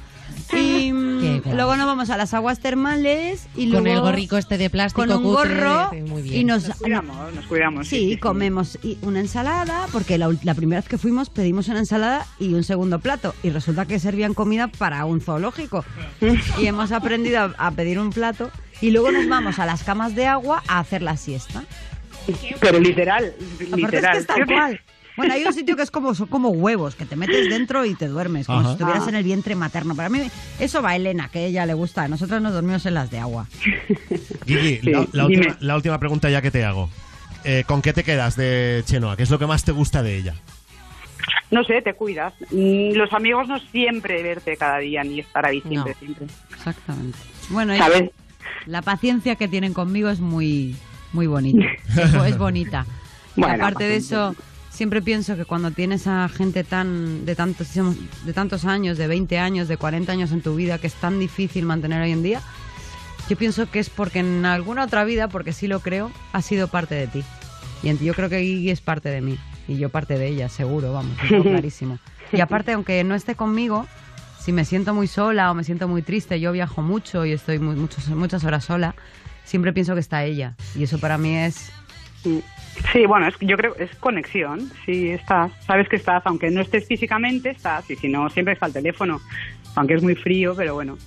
Y 0.52 0.92
mm, 0.92 1.20
Qué 1.20 1.40
guay. 1.44 1.54
luego 1.56 1.76
nos 1.76 1.86
vamos 1.86 2.10
a 2.10 2.16
las 2.16 2.34
aguas 2.34 2.58
termales 2.58 3.46
y 3.54 3.70
Con 3.70 3.84
luego 3.84 3.98
el 3.98 4.00
gorrico 4.00 4.36
este 4.36 4.58
de 4.58 4.68
plástico 4.68 5.02
con 5.06 5.12
un 5.12 5.22
cutre, 5.22 5.54
gorro 5.54 5.90
muy 6.08 6.22
bien. 6.22 6.40
y 6.40 6.44
nos, 6.44 6.66
Nos 6.68 6.76
cuidamos, 6.78 7.34
nos 7.34 7.46
cuidamos. 7.46 7.86
Sí, 7.88 7.96
sí, 7.98 8.10
sí. 8.14 8.16
comemos 8.18 8.78
y 8.82 8.98
una 9.02 9.20
ensalada, 9.20 9.86
porque 9.92 10.18
la, 10.18 10.28
la 10.42 10.54
primera 10.54 10.80
vez 10.80 10.88
que 10.88 10.98
fuimos 10.98 11.30
pedimos 11.30 11.68
una 11.68 11.78
ensalada 11.78 12.26
y 12.40 12.52
un 12.54 12.64
segundo 12.64 12.98
plato, 12.98 13.32
y 13.44 13.50
resulta 13.50 13.86
que 13.86 13.98
servían 14.00 14.34
comida 14.34 14.66
para 14.68 15.04
un 15.04 15.20
zoológico. 15.20 15.84
y 16.60 16.66
hemos 16.66 16.90
aprendido 16.90 17.38
a, 17.40 17.54
a 17.56 17.70
pedir 17.70 17.98
un 18.00 18.10
plato, 18.10 18.50
y 18.80 18.90
luego 18.90 19.12
nos 19.12 19.28
vamos 19.28 19.58
a 19.60 19.66
las 19.66 19.84
camas 19.84 20.14
de 20.16 20.26
agua 20.26 20.62
a 20.66 20.80
hacer 20.80 21.00
la 21.00 21.16
siesta. 21.16 21.62
Pero 22.60 22.78
literal, 22.80 23.34
Aparte 23.66 23.76
literal. 23.76 24.16
es 24.18 24.26
que 24.26 24.32
es 24.32 24.38
tal 24.38 24.46
cual. 24.46 24.80
Bueno, 25.16 25.34
hay 25.34 25.44
un 25.44 25.52
sitio 25.54 25.76
que 25.76 25.82
es 25.82 25.90
como, 25.90 26.14
son 26.14 26.26
como 26.26 26.48
huevos, 26.50 26.94
que 26.96 27.04
te 27.06 27.14
metes 27.16 27.48
dentro 27.48 27.84
y 27.84 27.94
te 27.94 28.08
duermes, 28.08 28.46
como 28.46 28.60
Ajá. 28.60 28.68
si 28.68 28.72
estuvieras 28.74 29.04
Ah. 29.06 29.10
en 29.10 29.14
el 29.14 29.24
vientre 29.24 29.54
materno. 29.54 29.94
Para 29.94 30.08
mí, 30.08 30.28
eso 30.58 30.82
va 30.82 30.90
a 30.90 30.96
Elena, 30.96 31.28
que 31.32 31.38
a 31.38 31.42
ella 31.42 31.66
le 31.66 31.74
gusta. 31.74 32.08
Nosotros 32.08 32.40
nos 32.42 32.52
dormimos 32.52 32.84
en 32.86 32.94
las 32.94 33.10
de 33.10 33.18
agua. 33.20 33.46
Gigi, 34.46 34.78
Sí, 34.82 34.90
la, 35.12 35.24
última, 35.26 35.56
la 35.60 35.76
última 35.76 35.98
pregunta 35.98 36.30
ya 36.30 36.42
que 36.42 36.50
te 36.50 36.64
hago. 36.64 36.90
Eh, 37.44 37.64
¿Con 37.66 37.82
qué 37.82 37.92
te 37.92 38.02
quedas 38.04 38.36
de 38.36 38.82
Chenoa? 38.86 39.16
¿Qué 39.16 39.22
es 39.22 39.30
lo 39.30 39.38
que 39.38 39.46
más 39.46 39.64
te 39.64 39.72
gusta 39.72 40.02
de 40.02 40.16
ella? 40.16 40.34
No 41.50 41.62
sé, 41.62 41.82
te 41.82 41.94
cuidas. 41.94 42.32
Mm, 42.50 42.92
Los 42.94 43.12
amigos 43.12 43.46
no 43.46 43.58
siempre 43.70 44.22
verte 44.22 44.56
cada 44.56 44.78
día 44.78 45.04
ni 45.04 45.20
estar 45.20 45.46
ahí 45.46 45.60
siempre, 45.60 45.92
No. 45.92 45.98
siempre. 45.98 46.26
Exactamente. 46.54 47.18
Bueno, 47.50 47.76
¿Sabes? 47.76 48.10
la 48.66 48.82
paciencia 48.82 49.36
que 49.36 49.46
tienen 49.46 49.74
conmigo 49.74 50.08
es 50.08 50.20
muy, 50.20 50.74
muy 51.14 51.26
bonita. 51.26 51.64
Es, 51.96 52.12
bo- 52.14 52.24
es 52.24 52.36
bonita. 52.38 52.84
Y 53.36 53.42
aparte 53.42 53.82
de 53.84 53.96
eso, 53.96 54.36
siempre 54.70 55.02
pienso 55.02 55.34
que 55.36 55.44
cuando 55.44 55.72
tienes 55.72 56.06
a 56.06 56.28
gente 56.28 56.62
tan 56.62 57.24
de 57.26 57.34
tantos, 57.34 57.68
de 57.74 58.32
tantos 58.32 58.64
años, 58.64 58.96
de 58.96 59.08
20 59.08 59.38
años, 59.40 59.66
de 59.66 59.76
40 59.76 60.12
años 60.12 60.30
en 60.30 60.40
tu 60.40 60.54
vida, 60.54 60.78
que 60.78 60.86
es 60.86 60.94
tan 60.94 61.18
difícil 61.18 61.64
mantener 61.66 62.00
hoy 62.00 62.12
en 62.12 62.22
día, 62.22 62.40
yo 63.28 63.36
pienso 63.36 63.68
que 63.68 63.80
es 63.80 63.90
porque 63.90 64.20
en 64.20 64.44
alguna 64.46 64.84
otra 64.84 65.02
vida, 65.04 65.26
porque 65.26 65.52
sí 65.52 65.66
lo 65.66 65.80
creo, 65.80 66.12
ha 66.32 66.42
sido 66.42 66.68
parte 66.68 66.94
de 66.94 67.06
ti. 67.08 67.24
Y 67.82 67.96
yo 68.04 68.14
creo 68.14 68.28
que 68.28 68.38
Gigi 68.40 68.70
es 68.70 68.80
parte 68.80 69.08
de 69.08 69.20
mí. 69.20 69.36
Y 69.66 69.78
yo 69.78 69.88
parte 69.88 70.16
de 70.16 70.28
ella, 70.28 70.48
seguro, 70.48 70.92
vamos, 70.92 71.16
tengo 71.28 71.42
clarísimo. 71.50 71.98
Y 72.32 72.40
aparte, 72.40 72.70
aunque 72.72 73.02
no 73.02 73.14
esté 73.16 73.34
conmigo, 73.34 73.86
si 74.38 74.52
me 74.52 74.64
siento 74.64 74.94
muy 74.94 75.08
sola 75.08 75.50
o 75.50 75.54
me 75.54 75.64
siento 75.64 75.88
muy 75.88 76.02
triste, 76.02 76.38
yo 76.38 76.52
viajo 76.52 76.82
mucho 76.82 77.24
y 77.26 77.32
estoy 77.32 77.58
muy- 77.58 77.74
muchos- 77.74 78.08
muchas 78.10 78.44
horas 78.44 78.64
sola, 78.64 78.94
siempre 79.44 79.72
pienso 79.72 79.94
que 79.94 80.00
está 80.00 80.24
ella. 80.24 80.56
Y 80.74 80.82
eso 80.84 80.98
para 80.98 81.18
mí 81.18 81.36
es... 81.36 81.70
Sí, 82.92 83.06
bueno, 83.06 83.28
es, 83.28 83.34
yo 83.40 83.56
creo 83.56 83.76
es 83.76 83.94
conexión. 83.96 84.70
Si 84.84 85.10
estás, 85.10 85.52
sabes 85.66 85.88
que 85.88 85.96
estás, 85.96 86.22
aunque 86.26 86.50
no 86.50 86.60
estés 86.60 86.86
físicamente, 86.86 87.50
estás. 87.50 87.88
Y 87.90 87.96
si 87.96 88.08
no, 88.08 88.28
siempre 88.30 88.54
está 88.54 88.66
el 88.66 88.72
teléfono. 88.72 89.20
Aunque 89.76 89.94
es 89.94 90.02
muy 90.02 90.14
frío, 90.14 90.54
pero 90.56 90.74
bueno. 90.74 90.98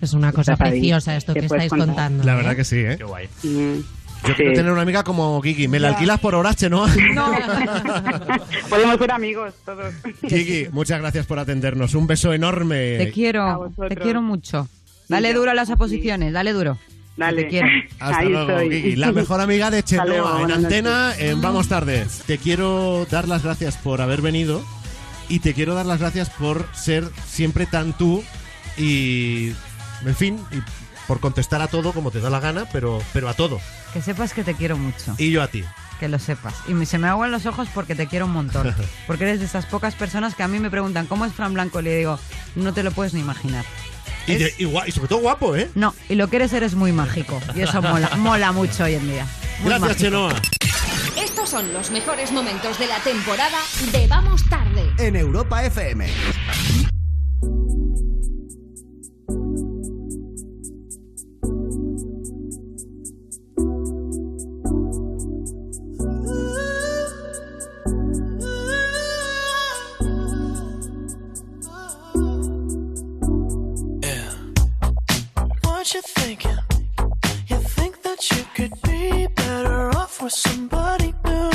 Es 0.00 0.12
una 0.12 0.32
cosa 0.32 0.52
ahí. 0.52 0.70
preciosa 0.70 1.16
esto 1.16 1.34
que 1.34 1.40
estáis 1.40 1.68
contar. 1.68 1.88
contando. 1.88 2.24
La 2.24 2.32
¿eh? 2.32 2.36
verdad 2.36 2.56
que 2.56 2.64
sí, 2.64 2.78
¿eh? 2.78 2.98
Mm. 3.42 3.80
Yo 4.26 4.34
quiero 4.36 4.52
tener 4.52 4.70
una 4.70 4.82
amiga 4.82 5.02
como 5.02 5.40
Kiki. 5.40 5.66
¿Me 5.66 5.80
la 5.80 5.88
alquilas 5.88 6.20
por 6.20 6.34
horas, 6.34 6.62
no? 6.70 6.86
Podemos 8.68 8.98
ser 8.98 9.10
amigos 9.12 9.54
todos. 9.64 9.94
Kiki, 10.28 10.68
muchas 10.72 11.00
gracias 11.00 11.26
por 11.26 11.38
atendernos. 11.38 11.94
Un 11.94 12.06
beso 12.06 12.32
enorme. 12.32 12.98
Te 12.98 13.10
quiero, 13.12 13.72
te 13.88 13.96
quiero 13.96 14.20
mucho. 14.20 14.68
Dale 15.08 15.32
duro 15.32 15.50
a 15.50 15.54
las 15.54 15.70
oposiciones, 15.70 16.32
dale 16.32 16.52
duro. 16.52 16.78
Dale. 17.20 17.86
Hasta 18.00 18.22
luego, 18.24 18.58
Kiki. 18.68 18.96
La 18.96 19.12
mejor 19.20 19.40
amiga 19.42 19.70
de 19.70 19.84
luego, 20.04 20.04
Chenoa 20.04 20.42
en 20.42 20.50
antena 20.52 21.12
en 21.18 21.40
Vamos 21.42 21.68
Tarde. 21.68 22.06
Te 22.26 22.38
quiero 22.38 23.06
dar 23.10 23.28
las 23.28 23.42
gracias 23.44 23.76
por 23.76 24.00
haber 24.00 24.22
venido 24.22 24.64
y 25.28 25.40
te 25.40 25.52
quiero 25.52 25.74
dar 25.74 25.84
las 25.86 26.00
gracias 26.00 26.30
por 26.30 26.66
ser 26.74 27.08
siempre 27.26 27.66
tan 27.66 27.92
tú 27.92 28.24
y, 28.78 29.52
en 30.06 30.16
fin, 30.16 30.40
y 30.50 30.56
por 31.06 31.20
contestar 31.20 31.60
a 31.60 31.68
todo 31.68 31.92
como 31.92 32.10
te 32.10 32.20
da 32.20 32.30
la 32.30 32.40
gana, 32.40 32.64
pero, 32.72 33.02
pero 33.12 33.28
a 33.28 33.34
todo. 33.34 33.60
Que 33.92 34.00
sepas 34.00 34.32
que 34.32 34.42
te 34.42 34.54
quiero 34.54 34.78
mucho. 34.78 35.14
Y 35.18 35.30
yo 35.30 35.42
a 35.42 35.48
ti. 35.48 35.62
Que 35.98 36.08
lo 36.08 36.18
sepas. 36.18 36.54
Y 36.68 36.72
me- 36.72 36.86
se 36.86 36.96
me 36.96 37.08
aguan 37.08 37.30
los 37.30 37.44
ojos 37.44 37.68
porque 37.74 37.94
te 37.94 38.06
quiero 38.06 38.24
un 38.24 38.32
montón. 38.32 38.74
Porque 39.06 39.24
eres 39.24 39.40
de 39.40 39.44
esas 39.46 39.66
pocas 39.66 39.94
personas 39.94 40.34
que 40.34 40.42
a 40.42 40.48
mí 40.48 40.58
me 40.58 40.70
preguntan 40.70 41.06
¿cómo 41.06 41.26
es 41.26 41.34
Fran 41.34 41.52
Blanco? 41.52 41.80
Y 41.80 41.82
le 41.82 41.96
digo, 41.98 42.18
no 42.56 42.72
te 42.72 42.82
lo 42.82 42.90
puedes 42.92 43.12
ni 43.12 43.20
imaginar. 43.20 43.66
Y, 44.26 44.34
de- 44.36 44.54
y 44.58 44.92
sobre 44.92 45.08
todo 45.08 45.18
guapo, 45.20 45.56
¿eh? 45.56 45.70
No, 45.74 45.94
y 46.08 46.14
lo 46.14 46.28
que 46.28 46.36
eres 46.36 46.52
eres 46.52 46.74
muy 46.74 46.92
mágico. 46.92 47.40
Y 47.54 47.62
eso 47.62 47.80
mola, 47.82 48.10
mola 48.16 48.52
mucho 48.52 48.84
hoy 48.84 48.94
en 48.94 49.06
día. 49.08 49.26
Muy 49.60 49.70
Gracias, 49.70 49.80
mágico. 49.80 50.00
Chenoa. 50.04 50.42
Estos 51.22 51.48
son 51.50 51.72
los 51.72 51.90
mejores 51.90 52.30
momentos 52.32 52.78
de 52.78 52.86
la 52.86 52.98
temporada 53.00 53.58
de 53.92 54.06
Vamos 54.06 54.48
Tarde. 54.48 54.90
En 54.98 55.16
Europa 55.16 55.64
FM. 55.64 56.06
or 80.22 80.28
somebody 80.28 81.14
new. 81.24 81.49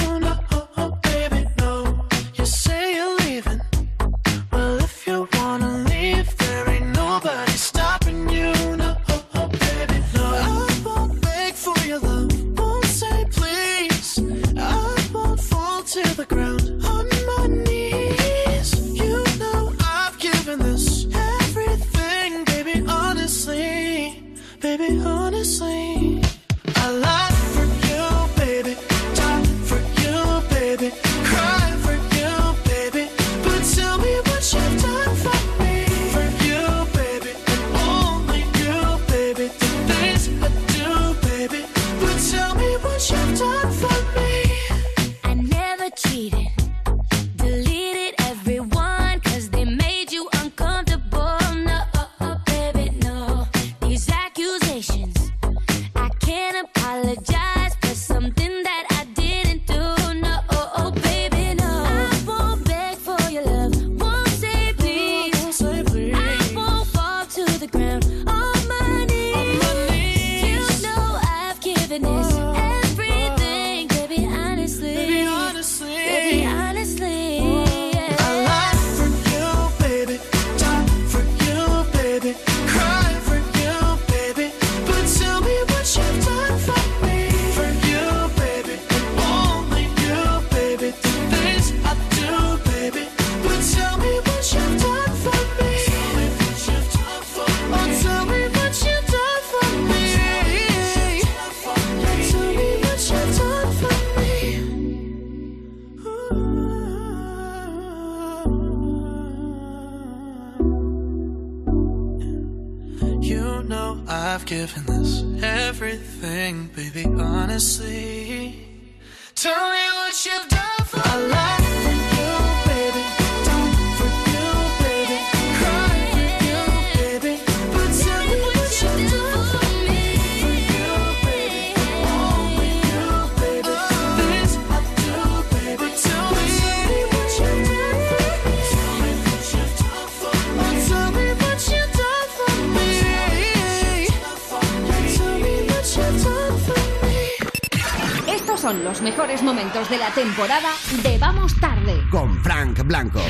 Momentos 149.45 149.89
de 149.89 149.97
la 149.97 150.09
temporada 150.11 150.69
de 151.03 151.17
Vamos 151.17 151.55
Tarde. 151.59 151.93
Con 152.11 152.41
Frank 152.43 152.83
Blanco. 152.85 153.21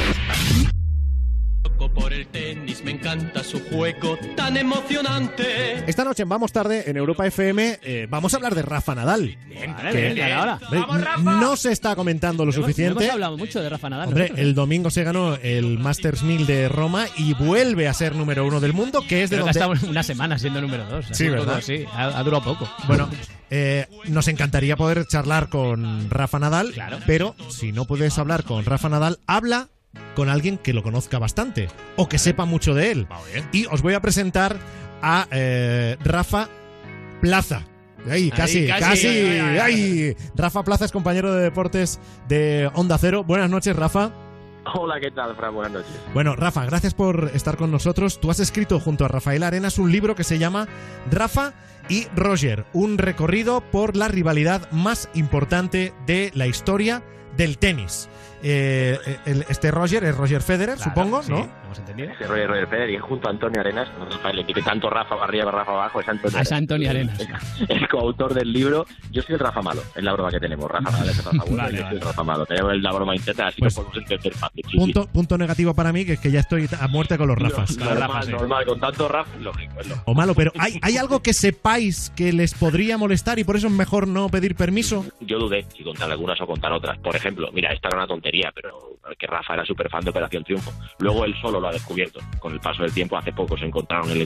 Por 1.94 2.14
el 2.14 2.28
tenis, 2.28 2.84
me 2.84 2.92
encanta 2.92 3.44
su 3.44 3.60
juego 3.70 4.18
tan 4.36 4.58
emocionante. 4.58 5.84
Esta 5.88 6.04
noche 6.04 6.24
en 6.24 6.30
Vamos 6.30 6.52
Tarde, 6.52 6.84
en 6.90 6.98
Europa 6.98 7.26
FM, 7.28 7.80
eh, 7.84 8.08
vamos 8.10 8.34
a 8.34 8.38
hablar 8.38 8.56
de 8.56 8.62
Rafa 8.64 8.96
Nadal. 8.96 9.38
Vale, 9.78 9.92
Que- 9.92 10.14
bien, 10.14 10.32
ahora. 10.34 10.60
Hombre, 10.88 11.36
No 11.40 11.56
se 11.56 11.72
está 11.72 11.96
comentando 11.96 12.44
lo 12.46 12.52
Hemos- 12.52 12.64
suficiente. 12.66 13.04
Hemos 13.04 13.14
hablado 13.14 13.38
mucho 13.38 13.62
de 13.62 13.70
Rafa 13.70 13.90
Nadal. 13.90 14.08
Hombre, 14.08 14.24
nosotros, 14.24 14.46
el 14.48 14.56
domingo 14.56 14.90
se 14.90 15.04
ganó 15.04 15.36
el 15.36 15.78
Masters 15.80 16.24
1000 16.24 16.46
de 16.48 16.70
Roma 16.70 17.06
y 17.18 17.34
vuelve 17.34 17.88
a 17.88 17.94
ser 17.94 18.16
número 18.16 18.46
uno 18.46 18.60
del 18.60 18.74
mundo, 18.74 19.04
que 19.08 19.24
es 19.24 19.30
de 19.30 19.36
Creo 19.38 19.46
que 19.46 19.54
donde... 19.60 19.72
ha 19.72 19.74
estado 19.76 19.90
una 19.92 20.04
semana 20.04 20.40
siendo 20.40 20.62
número 20.62 20.86
dos. 20.86 21.06
Sí, 21.12 21.30
¿verdad? 21.30 21.62
Sí, 21.62 21.86
ha, 21.94 22.06
ha 22.06 22.24
durado 22.24 22.44
poco. 22.44 22.70
Bueno, 22.88 23.10
eh, 23.50 23.88
nos 24.08 24.28
encantaría 24.28 24.76
poder 24.76 25.06
charlar 25.08 25.50
con 25.50 26.10
Rafa 26.10 26.40
Nadal, 26.40 26.74
pero 27.06 27.36
si 27.50 27.72
no 27.72 27.86
puedes 27.86 28.18
hablar 28.18 28.44
con 28.44 28.66
Rafa 28.66 28.90
Nadal, 28.90 29.20
habla 29.28 29.70
con 30.16 30.30
alguien 30.30 30.58
que 30.58 30.74
lo 30.74 30.84
conozca 30.84 31.20
bastante 31.20 31.70
o 31.96 32.10
que 32.10 32.18
sepa 32.18 32.46
mucho 32.46 32.74
de 32.74 32.92
él. 32.92 33.08
Y 33.52 33.66
os 33.68 33.82
voy 33.82 33.94
a 33.94 34.02
presentar 34.02 34.58
a 35.02 35.28
eh, 35.32 35.98
Rafa 36.04 36.50
Plaza. 37.22 37.64
Ahí, 38.10 38.30
casi, 38.30 38.68
casi, 38.68 38.82
casi. 38.82 39.08
ay. 39.08 40.16
Rafa 40.36 40.64
Plaza 40.64 40.86
es 40.86 40.92
compañero 40.92 41.34
de 41.34 41.42
deportes 41.42 42.00
de 42.28 42.70
Onda 42.74 42.98
Cero. 43.00 43.24
Buenas 43.24 43.50
noches, 43.50 43.76
Rafa. 43.76 44.12
Hola, 44.74 45.00
¿qué 45.00 45.12
tal, 45.12 45.36
Fran? 45.36 45.54
Buenas 45.54 45.72
noches. 45.74 45.92
Bueno, 46.14 46.36
Rafa, 46.36 46.66
gracias 46.66 46.94
por 46.94 47.30
estar 47.34 47.56
con 47.58 47.72
nosotros. 47.72 48.20
Tú 48.20 48.32
has 48.32 48.40
escrito 48.40 48.80
junto 48.80 49.06
a 49.06 49.08
Rafael 49.08 49.44
Arenas 49.44 49.78
un 49.78 49.92
libro 49.92 50.16
que 50.16 50.24
se 50.24 50.40
llama 50.40 50.68
Rafa 51.12 51.54
y 51.88 52.08
Roger, 52.16 52.66
un 52.74 52.98
recorrido 52.98 53.62
por 53.62 53.96
la 53.96 54.08
rivalidad 54.08 54.70
más 54.72 55.08
importante 55.14 55.94
de 56.08 56.32
la 56.34 56.48
historia 56.48 57.04
del 57.38 57.58
tenis. 57.58 58.10
eh, 58.48 59.00
el- 59.26 59.44
este 59.50 59.72
Roger 59.72 60.04
es 60.04 60.16
Roger 60.16 60.40
Federer, 60.42 60.78
supongo, 60.78 61.22
¿no? 61.30 61.48
¿Hemos 61.76 61.90
entendido? 61.90 62.12
Ese 62.14 62.28
Roger 62.28 62.48
Roger 62.48 62.68
Federer 62.68 62.90
y 62.92 62.98
junto 62.98 63.28
a 63.28 63.32
Antonio 63.32 63.60
Arenas, 63.60 63.88
no 64.00 64.06
Rafael, 64.06 64.36
le 64.38 64.44
pide 64.46 64.62
tanto 64.62 64.90
Rafa 64.90 65.16
arriba, 65.24 65.52
Rafa 65.52 65.72
abajo, 65.72 66.00
es 66.00 66.08
Antonio 66.10 66.40
es 66.40 66.52
Antonio 66.52 66.90
Arenas. 66.90 67.28
El 67.68 67.88
coautor 67.88 68.34
del 68.34 68.52
libro, 68.54 68.86
yo 69.12 69.22
soy 69.22 69.34
el 69.34 69.40
Rafa 69.40 69.62
malo, 69.62 69.82
es 69.96 70.04
la 70.04 70.14
broma 70.14 70.32
que 70.32 70.40
tenemos. 70.40 70.70
Rafa 70.72 70.90
malo 70.92 71.10
es 71.12 71.18
Rafa 71.24 71.32
bueno, 71.46 71.58
Vale, 71.58 71.72
yo 71.78 71.84
soy 71.84 71.88
el 71.94 72.00
vale. 72.00 72.06
Rafa 72.06 72.24
malo. 72.24 72.46
Tenemos 72.46 72.78
la 72.82 72.92
broma 72.94 73.16
interna, 73.16 73.48
así 73.48 73.60
Pues- 73.60 73.76
que 73.76 73.82
podemos 73.82 73.98
entender 74.12 74.34
fácil. 74.34 74.64
sí, 74.66 74.72
sí. 74.72 74.78
Punto, 74.78 75.08
punto 75.08 75.38
negativo 75.38 75.74
para 75.74 75.92
mí, 75.92 76.06
que 76.06 76.14
es 76.14 76.20
que 76.20 76.32
ya 76.32 76.40
estoy 76.40 76.68
a 76.80 76.88
muerte 76.88 77.18
con 77.18 77.28
los 77.28 77.38
Rafas. 77.38 77.78
Normal, 77.78 78.32
normal, 78.32 78.66
con 78.66 78.80
tanto 78.80 79.08
Rafa, 79.08 79.38
lógico, 79.40 79.80
es 79.82 79.88
lógico. 79.88 80.04
O 80.12 80.14
malo, 80.14 80.34
pero 80.36 80.52
¿hay, 80.58 80.80
¿hay 80.82 80.98
algo 80.98 81.22
que 81.22 81.34
sepáis 81.34 82.12
que 82.16 82.32
les 82.34 82.54
podría 82.54 82.98
molestar 82.98 83.40
y 83.40 83.44
por 83.44 83.56
eso 83.58 83.68
es 83.68 83.74
mejor 83.74 84.08
no 84.08 84.30
pedir 84.30 84.56
permiso? 84.56 85.06
Yo 85.22 85.40
dudé 85.40 85.66
si 85.76 85.84
contar 85.84 86.10
algunas 86.12 86.40
o 86.42 86.48
contar 86.48 86.72
otras. 86.72 86.98
Por 87.00 87.16
ejemplo, 87.16 87.50
mira, 87.54 87.72
esta 87.74 87.90
era 87.90 87.98
una 87.98 88.08
tontería, 88.08 88.52
pero 88.54 88.96
que 89.20 89.28
Rafa 89.28 89.54
era 89.54 89.66
súper 89.66 89.90
fan 89.90 90.04
de 90.04 90.10
Operación 90.10 90.44
Triunfo. 90.44 90.72
Luego 91.00 91.26
él 91.26 91.36
solo 91.42 91.60
lo 91.66 91.70
ha 91.70 91.74
descubierto. 91.74 92.20
Con 92.40 92.54
el 92.54 92.60
paso 92.60 92.84
del 92.84 92.94
tiempo, 92.94 93.18
hace 93.18 93.34
poco 93.34 93.58
se 93.58 93.66
encontraron 93.66 94.12
en 94.12 94.18
el 94.18 94.26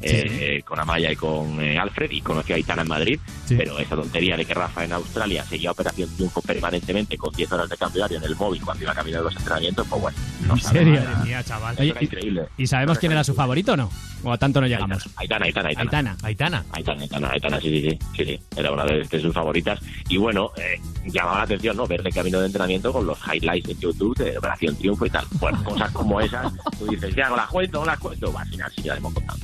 Godó, 0.00 0.06
eh, 0.06 0.62
con 0.66 0.78
Amaya 0.80 1.10
y 1.12 1.16
con 1.16 1.60
eh, 1.62 1.78
Alfred, 1.78 2.10
y 2.10 2.20
conoció 2.20 2.54
a 2.54 2.56
Aitana 2.56 2.82
en 2.82 2.88
Madrid. 2.88 3.20
Pero 3.48 3.78
esa 3.78 3.94
tontería 3.96 4.36
de 4.36 4.44
que 4.44 4.54
Rafa 4.54 4.84
en 4.84 4.92
Australia 4.92 5.44
seguía 5.44 5.70
Operación 5.70 6.08
Triunfo 6.14 6.40
permanentemente 6.42 7.16
con 7.16 7.32
10 7.34 7.52
horas 7.52 7.68
de 7.68 7.76
cambio 7.76 8.06
en 8.06 8.22
el 8.22 8.36
móvil 8.36 8.60
cuando 8.62 8.84
iba 8.84 8.92
a 8.92 8.94
caminar 8.94 9.22
los 9.22 9.34
entrenamientos, 9.36 9.86
pues 9.88 10.02
bueno. 10.02 10.18
No 10.46 10.54
¿En 10.54 10.60
serio? 10.60 11.02
chaval. 11.44 11.76
Oye, 11.78 11.94
y- 12.00 12.04
increíble. 12.04 12.46
¿Y 12.56 12.66
sabemos 12.66 12.98
quién 12.98 13.12
era 13.12 13.24
su 13.24 13.34
favorito 13.34 13.72
o 13.72 13.76
no? 13.76 13.90
¿O 14.22 14.32
a 14.32 14.38
tanto 14.38 14.58
no 14.60 14.66
llegamos? 14.66 15.06
Aitana, 15.16 15.44
Aitana, 15.44 15.68
Aitana. 15.68 16.16
Aitana. 16.22 16.64
Aitana. 16.72 17.02
Aitana, 17.02 17.30
Aitana, 17.30 17.60
sí, 17.60 17.68
sí, 17.68 17.90
sí, 17.90 17.98
sí, 18.16 18.24
sí, 18.24 18.40
era 18.56 18.72
una 18.72 18.84
de, 18.86 19.04
de 19.04 19.20
sus 19.20 19.34
favoritas. 19.34 19.78
Y 20.08 20.16
bueno, 20.16 20.50
eh, 20.56 20.80
llamaba 21.06 21.38
la 21.38 21.42
atención, 21.44 21.76
¿no? 21.76 21.86
Ver 21.86 22.00
el 22.02 22.14
camino 22.14 22.40
de 22.40 22.46
entrenamiento 22.46 22.90
con 22.90 23.06
los 23.06 23.18
highlights 23.26 23.68
en 23.68 23.78
YouTube 23.80 24.16
de 24.16 24.38
Operación 24.38 24.76
Triunfo 24.76 25.04
y 25.04 25.10
tal. 25.10 25.26
Bueno, 25.32 25.62
cosas 25.62 25.90
como 25.92 26.20
esas, 26.22 26.50
tú 26.78 26.86
dices, 26.86 27.14
ya, 27.14 27.28
no 27.28 27.36
las 27.36 27.48
cuento, 27.48 27.80
no 27.80 27.86
las 27.86 27.98
cuento. 27.98 28.32
Bah, 28.32 28.40
al 28.42 28.48
final 28.48 28.72
sí, 28.74 28.82
ya 28.82 28.94
hemos 28.94 29.12
contado. 29.12 29.38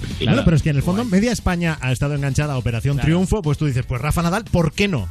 Pero 0.45 0.57
es 0.57 0.63
que 0.63 0.71
en 0.71 0.77
el 0.77 0.83
fondo 0.83 1.05
media 1.05 1.33
España 1.33 1.79
ha 1.81 1.93
estado 1.93 2.15
enganchada 2.15 2.55
a 2.55 2.59
Operación 2.59 2.95
Claro. 2.97 3.07
Triunfo, 3.07 3.43
pues 3.43 3.59
tú 3.59 3.67
dices, 3.67 3.85
pues 3.87 4.01
Rafa 4.01 4.23
Nadal, 4.23 4.45
¿por 4.45 4.73
qué 4.73 4.89
no? 4.89 5.09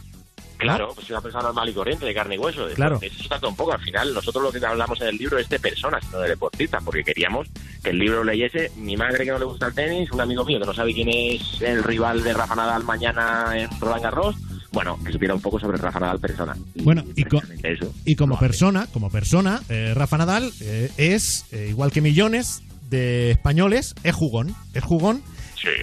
Claro, 0.57 0.91
pues 0.93 1.09
una 1.09 1.21
persona 1.21 1.43
normal 1.43 1.69
y 1.69 1.73
corriente, 1.73 2.05
de 2.05 2.13
carne 2.13 2.35
y 2.35 2.37
hueso. 2.37 2.67
De- 2.67 2.73
Claro. 2.73 2.99
Eso 3.01 3.23
se 3.23 3.29
trata 3.29 3.47
un 3.47 3.55
poco. 3.55 3.71
Al 3.71 3.79
final, 3.79 4.13
nosotros 4.13 4.43
lo 4.43 4.51
que 4.51 4.65
hablamos 4.65 4.99
en 4.99 5.07
el 5.07 5.15
libro 5.15 5.37
es 5.39 5.47
de 5.47 5.57
personas, 5.57 6.03
no 6.11 6.19
de 6.19 6.27
deportistas, 6.27 6.83
porque 6.83 7.01
queríamos 7.01 7.47
que 7.81 7.91
el 7.91 7.97
libro 7.99 8.25
leyese 8.25 8.69
mi 8.75 8.97
madre 8.97 9.23
que 9.23 9.31
no 9.31 9.39
le 9.39 9.45
gusta 9.45 9.67
el 9.67 9.73
tenis, 9.73 10.11
un 10.11 10.19
amigo 10.19 10.43
mío 10.43 10.59
que 10.59 10.65
no 10.65 10.73
sabe 10.73 10.93
quién 10.93 11.07
es 11.07 11.61
el 11.61 11.81
rival 11.81 12.23
de 12.23 12.33
Rafa 12.33 12.55
Nadal 12.55 12.83
mañana 12.83 13.53
en 13.55 13.69
Roland 13.79 14.03
Garros. 14.03 14.35
Bueno, 14.73 14.99
que 15.03 15.13
supiera 15.13 15.33
un 15.33 15.41
poco 15.41 15.61
sobre 15.61 15.77
Rafa 15.77 16.01
Nadal 16.01 16.19
persona. 16.19 16.57
Bueno, 16.83 17.05
y, 17.15 17.23
co- 17.23 17.41
Eso. 17.63 17.93
y 18.03 18.15
como 18.15 18.37
persona, 18.37 18.85
como 18.91 19.09
persona, 19.09 19.61
eh, 19.69 19.93
Rafa 19.95 20.17
Nadal 20.17 20.51
eh, 20.59 20.91
es, 20.97 21.45
eh, 21.53 21.67
igual 21.69 21.91
que 21.93 22.01
millones 22.01 22.63
de 22.89 23.31
españoles, 23.31 23.95
es 24.03 24.15
jugón. 24.15 24.55
Es 24.73 24.83
jugón. 24.83 25.21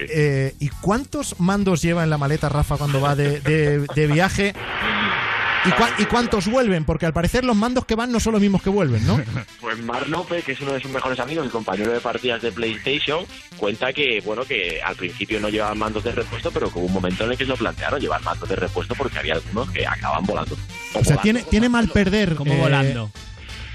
Eh, 0.09 0.55
¿Y 0.59 0.69
cuántos 0.69 1.39
mandos 1.39 1.81
lleva 1.81 2.03
en 2.03 2.09
la 2.09 2.17
maleta 2.17 2.49
Rafa 2.49 2.77
cuando 2.77 2.99
va 2.99 3.15
de, 3.15 3.39
de- 3.41 3.79
de 3.93 4.07
viaje? 4.07 4.53
¿Y, 5.65 5.69
cua- 5.69 5.93
y 5.99 6.05
cuántos 6.05 6.47
vuelven? 6.47 6.85
Porque 6.85 7.05
al 7.05 7.13
parecer 7.13 7.43
los 7.43 7.55
mandos 7.55 7.85
que 7.85 7.95
van 7.95 8.11
no 8.11 8.19
son 8.19 8.33
los 8.33 8.41
mismos 8.41 8.61
que 8.61 8.69
vuelven, 8.69 9.05
¿no? 9.05 9.21
Pues 9.61 9.77
Mar 9.79 10.07
López, 10.07 10.43
que 10.45 10.53
es 10.53 10.61
uno 10.61 10.71
de 10.71 10.79
sus 10.79 10.89
mejores 10.91 11.19
amigos 11.19 11.45
y 11.45 11.49
compañero 11.49 11.91
de 11.91 11.99
partidas 11.99 12.41
de 12.41 12.51
PlayStation, 12.51 13.25
cuenta 13.57 13.91
que, 13.91 14.21
bueno, 14.23 14.45
que 14.45 14.81
al 14.81 14.95
principio 14.95 15.39
no 15.41 15.49
llevaban 15.49 15.77
mandos 15.77 16.03
de 16.05 16.11
repuesto, 16.13 16.51
pero 16.51 16.71
que 16.71 16.79
hubo 16.79 16.85
un 16.87 16.93
momento 16.93 17.25
en 17.25 17.31
el 17.31 17.37
que 17.37 17.43
se 17.43 17.49
lo 17.49 17.57
plantearon 17.57 17.99
llevar 17.99 18.21
mandos 18.23 18.47
de 18.47 18.55
repuesto 18.55 18.95
porque 18.95 19.19
había 19.19 19.33
algunos 19.33 19.69
que 19.71 19.85
acaban 19.85 20.25
volando. 20.25 20.55
O 20.93 21.03
sea, 21.03 21.17
tiene, 21.17 21.43
tiene 21.43 21.67
mal 21.69 21.89
perder. 21.89 22.35
Como 22.35 22.53
eh, 22.53 22.57
volando. 22.57 23.11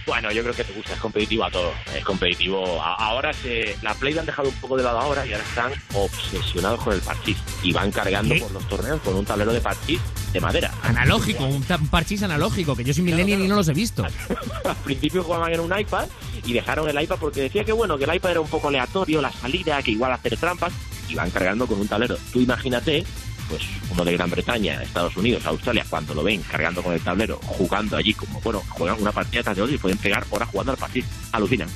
Bueno, 0.07 0.33
yo 0.33 0.43
creo 0.43 0.55
que 0.55 0.65
te 0.65 0.73
gusta, 0.73 0.95
es 0.95 0.99
competitivo 1.01 1.45
a 1.45 1.51
todo. 1.51 1.73
Es 1.95 2.05
competitivo. 2.05 2.83
A- 2.83 2.95
ahora 2.95 3.33
se, 3.33 3.77
la 3.83 3.95
Play 3.95 4.15
la 4.15 4.21
han 4.21 4.27
dejado 4.27 4.49
un 4.49 4.55
poco 4.57 4.77
de 4.77 4.83
lado 4.83 4.99
ahora 4.99 5.25
y 5.27 5.33
ahora 5.33 5.45
están 5.45 5.73
obsesionados 5.95 6.83
con 6.83 6.93
el 6.95 7.01
parchís. 7.01 7.37
Y 7.63 7.73
van 7.73 7.91
cargando 7.93 8.35
por 8.41 8.51
los 8.53 8.69
torneos 8.69 9.01
con 9.03 9.15
un 9.15 9.25
tablero 9.25 9.53
de 9.53 9.61
parchís 9.61 10.01
de 10.33 10.41
madera. 10.41 10.73
Analógico, 10.83 11.45
un, 11.45 11.65
un 11.69 11.89
parchís 11.89 12.23
analógico, 12.23 12.75
que 12.75 12.85
yo 12.85 12.93
soy 12.95 13.05
millennial 13.05 13.41
y 13.43 13.49
no 13.49 13.55
los 13.57 13.69
he 13.69 13.75
visto. 13.75 14.05
Al 14.65 14.77
principio 14.77 15.23
jugaban 15.23 15.53
en 15.53 15.61
un 15.61 15.79
iPad 15.79 16.07
y 16.45 16.53
dejaron 16.53 16.89
el 16.89 17.01
iPad 17.01 17.17
porque 17.21 17.43
decía 17.43 17.65
que 17.65 17.73
bueno, 17.73 17.97
que 17.99 18.05
el 18.05 18.15
iPad 18.15 18.33
era 18.33 18.41
un 18.41 18.49
poco 18.49 18.69
aleatorio, 18.69 19.21
la 19.21 19.31
salida, 19.33 19.81
que 19.83 19.93
igual 19.93 20.13
hacer 20.13 20.37
trampas, 20.37 20.73
y 21.09 21.15
van 21.15 21.31
cargando 21.31 21.67
con 21.67 21.79
un 21.81 21.87
tablero. 21.87 22.17
Tú 22.33 22.41
imagínate, 22.41 23.05
pues 23.53 23.65
uno 23.91 24.03
de 24.03 24.13
Gran 24.15 24.31
Bretaña, 24.31 24.83
Estados 24.83 25.15
Unidos, 25.15 25.45
Australia, 25.45 25.85
cuando 25.89 26.15
lo 26.15 26.23
ven 26.23 26.41
cargando 26.41 26.83
con 26.83 26.95
el 26.95 27.03
tablero, 27.03 27.39
jugando 27.43 27.99
allí 27.99 28.15
como, 28.15 28.41
bueno, 28.41 28.63
juegan 28.67 28.99
una 28.99 29.13
partida 29.13 29.43
tras 29.43 29.57
de 29.57 29.63
otra 29.63 29.75
y 29.75 29.79
pueden 29.79 29.99
pegar 29.99 30.25
horas 30.31 30.49
jugando 30.49 30.73
al 30.73 30.79
partido. 30.79 31.07
Alucinan. 31.33 31.69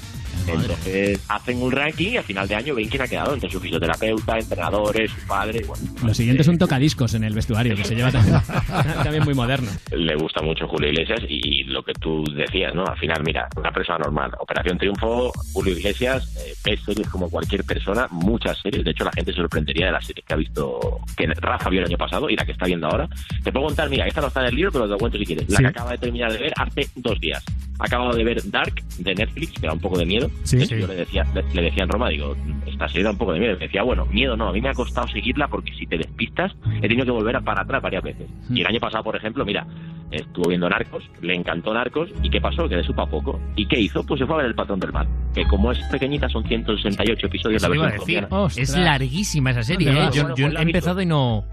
Entonces 0.47 1.21
hacen 1.29 1.63
un 1.63 1.73
ranking 1.73 2.13
y 2.13 2.17
a 2.17 2.23
final 2.23 2.47
de 2.49 2.55
año 2.55 2.75
ven 2.75 2.89
quién 2.89 3.03
ha 3.03 3.09
quedado 3.09 3.35
entre 3.35 3.51
su 3.51 3.61
fisioterapeuta, 3.61 4.39
entrenadores, 4.39 5.11
su 5.11 5.27
padre. 5.27 5.65
Bueno, 5.67 5.83
Lo 6.05 6.15
siguiente 6.15 6.43
es 6.43 6.49
un 6.49 6.59
tocadiscos 6.59 7.15
en 7.15 7.25
el 7.25 7.35
vestuario, 7.35 7.75
que 7.77 7.85
se 7.85 7.95
lleva 7.95 8.11
también, 8.13 8.41
también 9.03 9.25
muy 9.25 9.35
moderno. 9.35 9.69
le 9.93 10.15
gusta 10.17 10.43
mucho 10.43 10.67
Julio 10.69 10.91
Iglesias 10.91 11.21
y 11.29 11.65
lo 11.65 11.83
que 11.83 11.93
tú 11.95 12.25
decías, 12.35 12.75
¿no? 12.75 12.85
Al 12.87 12.99
final, 12.99 13.23
mira, 13.25 13.49
una 13.57 13.71
persona 13.71 13.99
normal. 13.99 14.31
Operación 14.39 14.79
Triunfo, 14.79 15.33
Julio 15.53 15.77
Iglesias, 15.77 16.35
eh, 16.47 16.55
ve 16.65 16.77
series 16.77 17.09
como 17.09 17.29
cualquier 17.31 17.65
persona, 17.65 18.07
muchas 18.11 18.59
series. 18.61 18.85
De 18.85 18.91
hecho, 18.93 19.05
la 19.05 19.13
gente 19.13 19.33
se 19.33 19.39
sorprendería 19.39 19.87
de 19.87 19.93
las 19.93 20.07
series 20.07 20.25
que 20.27 20.35
ha 20.35 20.37
visto, 20.37 21.01
que 21.17 21.27
Rafa 21.27 21.69
vio 21.71 21.81
el 21.81 21.87
año 21.87 21.99
pasado 21.99 22.29
y 22.31 22.37
la 22.37 22.45
que 22.45 22.53
está 22.53 22.67
viendo 22.67 22.87
ahora. 22.87 23.09
Te 23.43 23.53
puedo 23.53 23.67
contar, 23.67 23.89
mira, 23.91 24.07
esta 24.07 24.21
no 24.21 24.29
está 24.29 24.41
en 24.43 24.47
el 24.49 24.55
libro, 24.55 24.73
pero 24.73 24.85
te 24.85 24.91
lo 24.93 24.99
cuento 24.99 25.19
si 25.19 25.25
quieres. 25.27 25.49
La 25.51 25.57
Sí. 25.57 25.63
que 25.63 25.69
acaba 25.69 25.91
de 25.93 25.99
terminar 25.99 26.33
de 26.33 26.39
ver 26.39 26.53
hace 26.57 26.89
dos 26.97 27.19
días. 27.21 27.45
Acabo 27.79 28.15
de 28.15 28.25
ver 28.25 28.41
Dark 28.51 28.75
de 28.99 29.15
Netflix, 29.15 29.53
que 29.61 29.67
da 29.67 29.73
un 29.73 29.81
poco 29.81 29.99
de 29.99 30.07
miedo. 30.07 30.26
Sí. 30.45 30.67
Yo 30.67 30.87
le 30.87 30.95
decía, 30.97 31.25
le, 31.35 31.43
le 31.55 31.63
decía 31.63 31.85
en 31.85 31.89
Roma, 31.89 32.09
digo, 32.09 32.37
esta 32.67 32.89
serie 32.89 33.05
da 33.05 33.11
un 33.11 33.19
poco 33.19 33.33
de 33.33 33.41
miedo. 33.41 33.53
Y 33.55 33.57
me 33.57 33.65
decía, 33.67 33.83
bueno, 33.83 34.07
miedo 34.07 34.37
no, 34.37 34.49
a 34.49 34.53
mí 34.53 34.61
me 34.61 34.69
ha 34.69 34.75
costado 34.75 35.09
seguirla 35.09 35.49
porque 35.49 35.73
si 35.75 35.87
te 35.87 35.99
despistas, 35.99 36.53
he 36.79 36.89
tenido 36.89 37.05
que 37.05 37.11
volver 37.11 37.37
a 37.37 37.41
para 37.41 37.63
atrás 37.63 37.83
varias 37.83 38.03
veces. 38.03 38.29
Y 38.51 38.61
el 38.61 38.67
año 38.67 38.81
pasado, 38.81 39.05
por 39.05 39.17
ejemplo, 39.17 39.45
mira, 39.45 39.67
estuvo 40.11 40.49
viendo 40.49 40.69
Narcos, 40.69 41.05
le 41.21 41.35
encantó 41.35 41.73
Narcos, 41.75 42.11
¿y 42.23 42.31
qué 42.31 42.41
pasó? 42.41 42.69
Que 42.69 42.77
le 42.77 42.85
supo 42.85 43.03
a 43.03 43.07
poco. 43.09 43.41
¿Y 43.57 43.67
qué 43.67 43.81
hizo? 43.81 44.05
Pues 44.05 44.21
se 44.21 44.27
fue 44.27 44.35
a 44.35 44.39
ver 44.39 44.47
El 44.47 44.55
Patrón 44.55 44.81
del 44.81 44.93
Mal, 44.93 45.09
que 45.35 45.45
como 45.47 45.73
es 45.73 45.79
pequeñita, 45.91 46.29
son 46.29 46.45
168 46.45 47.27
episodios 47.27 47.63
la 47.63 47.69
Eso 47.69 47.75
iba 47.75 47.87
a 47.87 47.91
versión 47.91 48.25
colombiana. 48.27 48.63
Es 48.63 48.77
larguísima 48.77 49.51
esa 49.51 49.63
serie, 49.63 49.91
¿eh? 49.91 50.09
Yo, 50.13 50.23
bueno, 50.23 50.37
yo 50.37 50.47
pues 50.49 50.59
he 50.59 50.63
empezado 50.63 51.01
y 51.01 51.07
no. 51.07 51.45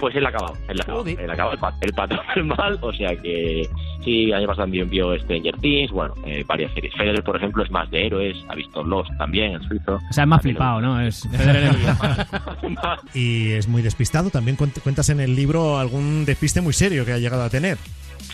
Pues 0.00 0.16
él 0.16 0.24
ha 0.24 0.30
acabado, 0.30 0.54
él 0.68 0.80
ha 0.80 0.82
acabado, 0.82 1.04
él 1.06 1.30
acabado 1.30 1.52
el, 1.52 1.58
pa- 1.60 1.76
el 1.82 1.92
patrón 1.92 2.20
del 2.34 2.44
mal, 2.44 2.78
o 2.80 2.92
sea 2.92 3.14
que 3.16 3.68
sí, 4.02 4.32
año 4.32 4.46
pasado 4.46 4.64
también 4.64 4.88
vio 4.88 5.14
Stranger 5.18 5.56
Things, 5.58 5.90
bueno, 5.92 6.14
eh, 6.24 6.42
varias 6.46 6.72
series. 6.72 6.94
Federer, 6.94 7.22
por 7.22 7.36
ejemplo, 7.36 7.62
es 7.62 7.70
más 7.70 7.90
de 7.90 8.06
héroes, 8.06 8.36
ha 8.48 8.54
visto 8.54 8.82
Lost 8.82 9.10
también, 9.18 9.52
el 9.52 9.62
suizo. 9.68 9.96
O 9.96 10.12
sea, 10.12 10.24
es 10.24 10.28
más 10.28 10.40
flipado, 10.42 10.80
¿no? 10.80 10.98
Es 11.00 11.28
Federer 11.30 11.74
Y 13.14 13.50
es 13.52 13.68
muy 13.68 13.82
despistado. 13.82 14.30
También 14.30 14.56
cuent- 14.56 14.80
cuentas 14.80 15.08
en 15.10 15.20
el 15.20 15.34
libro 15.36 15.78
algún 15.78 16.24
despiste 16.24 16.60
muy 16.60 16.72
serio 16.72 17.04
que 17.04 17.12
ha 17.12 17.18
llegado 17.18 17.42
a 17.42 17.50
tener. 17.50 17.76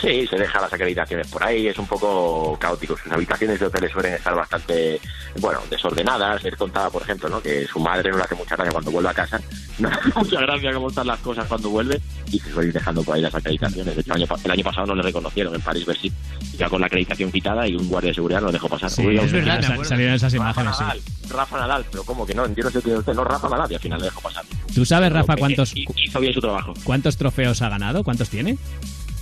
Sí, 0.00 0.26
se 0.26 0.36
deja 0.36 0.60
las 0.60 0.72
acreditaciones 0.72 1.26
por 1.28 1.42
ahí, 1.42 1.68
es 1.68 1.78
un 1.78 1.86
poco 1.86 2.56
caótico. 2.60 2.96
Sus 2.96 3.10
habitaciones 3.12 3.58
de 3.58 3.66
hoteles 3.66 3.90
suelen 3.90 4.12
estar 4.14 4.34
bastante, 4.34 5.00
bueno, 5.40 5.60
desordenadas. 5.70 6.44
Él 6.44 6.56
contaba, 6.56 6.90
por 6.90 7.02
ejemplo, 7.02 7.28
¿no? 7.30 7.40
que 7.40 7.66
su 7.66 7.80
madre 7.80 8.10
no 8.10 8.18
le 8.18 8.24
hace 8.24 8.34
mucha 8.34 8.56
gracia 8.56 8.72
cuando 8.72 8.90
vuelve 8.90 9.08
a 9.10 9.14
casa. 9.14 9.40
No 9.78 9.90
le 9.90 9.94
hace 9.96 10.10
mucha 10.16 10.40
gracia 10.40 10.72
cómo 10.72 10.88
están 10.88 11.06
las 11.06 11.18
cosas 11.20 11.44
cuando 11.46 11.68
vuelve 11.68 12.00
y 12.32 12.38
se 12.38 12.50
suele 12.50 12.68
ir 12.68 12.72
dejando 12.74 13.02
por 13.02 13.14
ahí 13.14 13.20
las 13.20 13.34
acreditaciones. 13.34 13.94
De 13.94 14.00
hecho, 14.00 14.14
el 14.14 14.22
año, 14.22 14.26
pa- 14.26 14.38
el 14.42 14.50
año 14.50 14.64
pasado 14.64 14.86
no 14.86 14.94
le 14.94 15.02
reconocieron 15.02 15.54
en 15.54 15.60
París 15.60 15.84
Bercy. 15.84 16.10
Ya 16.56 16.70
con 16.70 16.80
la 16.80 16.86
acreditación 16.86 17.30
quitada 17.30 17.68
y 17.68 17.74
un 17.76 17.86
guardia 17.86 18.08
de 18.08 18.14
seguridad 18.14 18.40
no 18.40 18.46
lo 18.46 18.52
dejó 18.52 18.70
pasar. 18.70 18.88
Sí, 18.90 19.06
Uy, 19.06 19.18
es 19.18 19.30
verdad, 19.30 19.56
Rafa 19.56 19.72
acuerdo. 19.74 19.88
salieron 19.90 20.14
esas 20.14 20.32
imágenes, 20.32 20.76
sí. 20.76 20.82
Nadal, 20.82 21.00
Rafa 21.28 21.58
Nadal, 21.58 21.84
pero 21.90 22.04
¿cómo 22.04 22.24
que 22.26 22.32
no? 22.34 22.46
Entiendo 22.46 22.70
que 22.72 22.78
usted 22.94 23.12
no 23.14 23.22
Rafa 23.24 23.50
Nadal 23.50 23.70
y 23.70 23.74
al 23.74 23.80
final 23.80 23.98
le 23.98 24.04
dejó 24.06 24.20
pasar. 24.22 24.44
¿Tú 24.74 24.86
sabes, 24.86 25.12
Rafa, 25.12 25.36
cuántos, 25.36 25.74
Hizo 25.76 26.20
bien 26.20 26.32
su 26.32 26.40
trabajo. 26.40 26.72
cuántos 26.84 27.18
trofeos 27.18 27.60
ha 27.60 27.68
ganado? 27.68 28.02
¿Cuántos 28.02 28.30
tiene? 28.30 28.56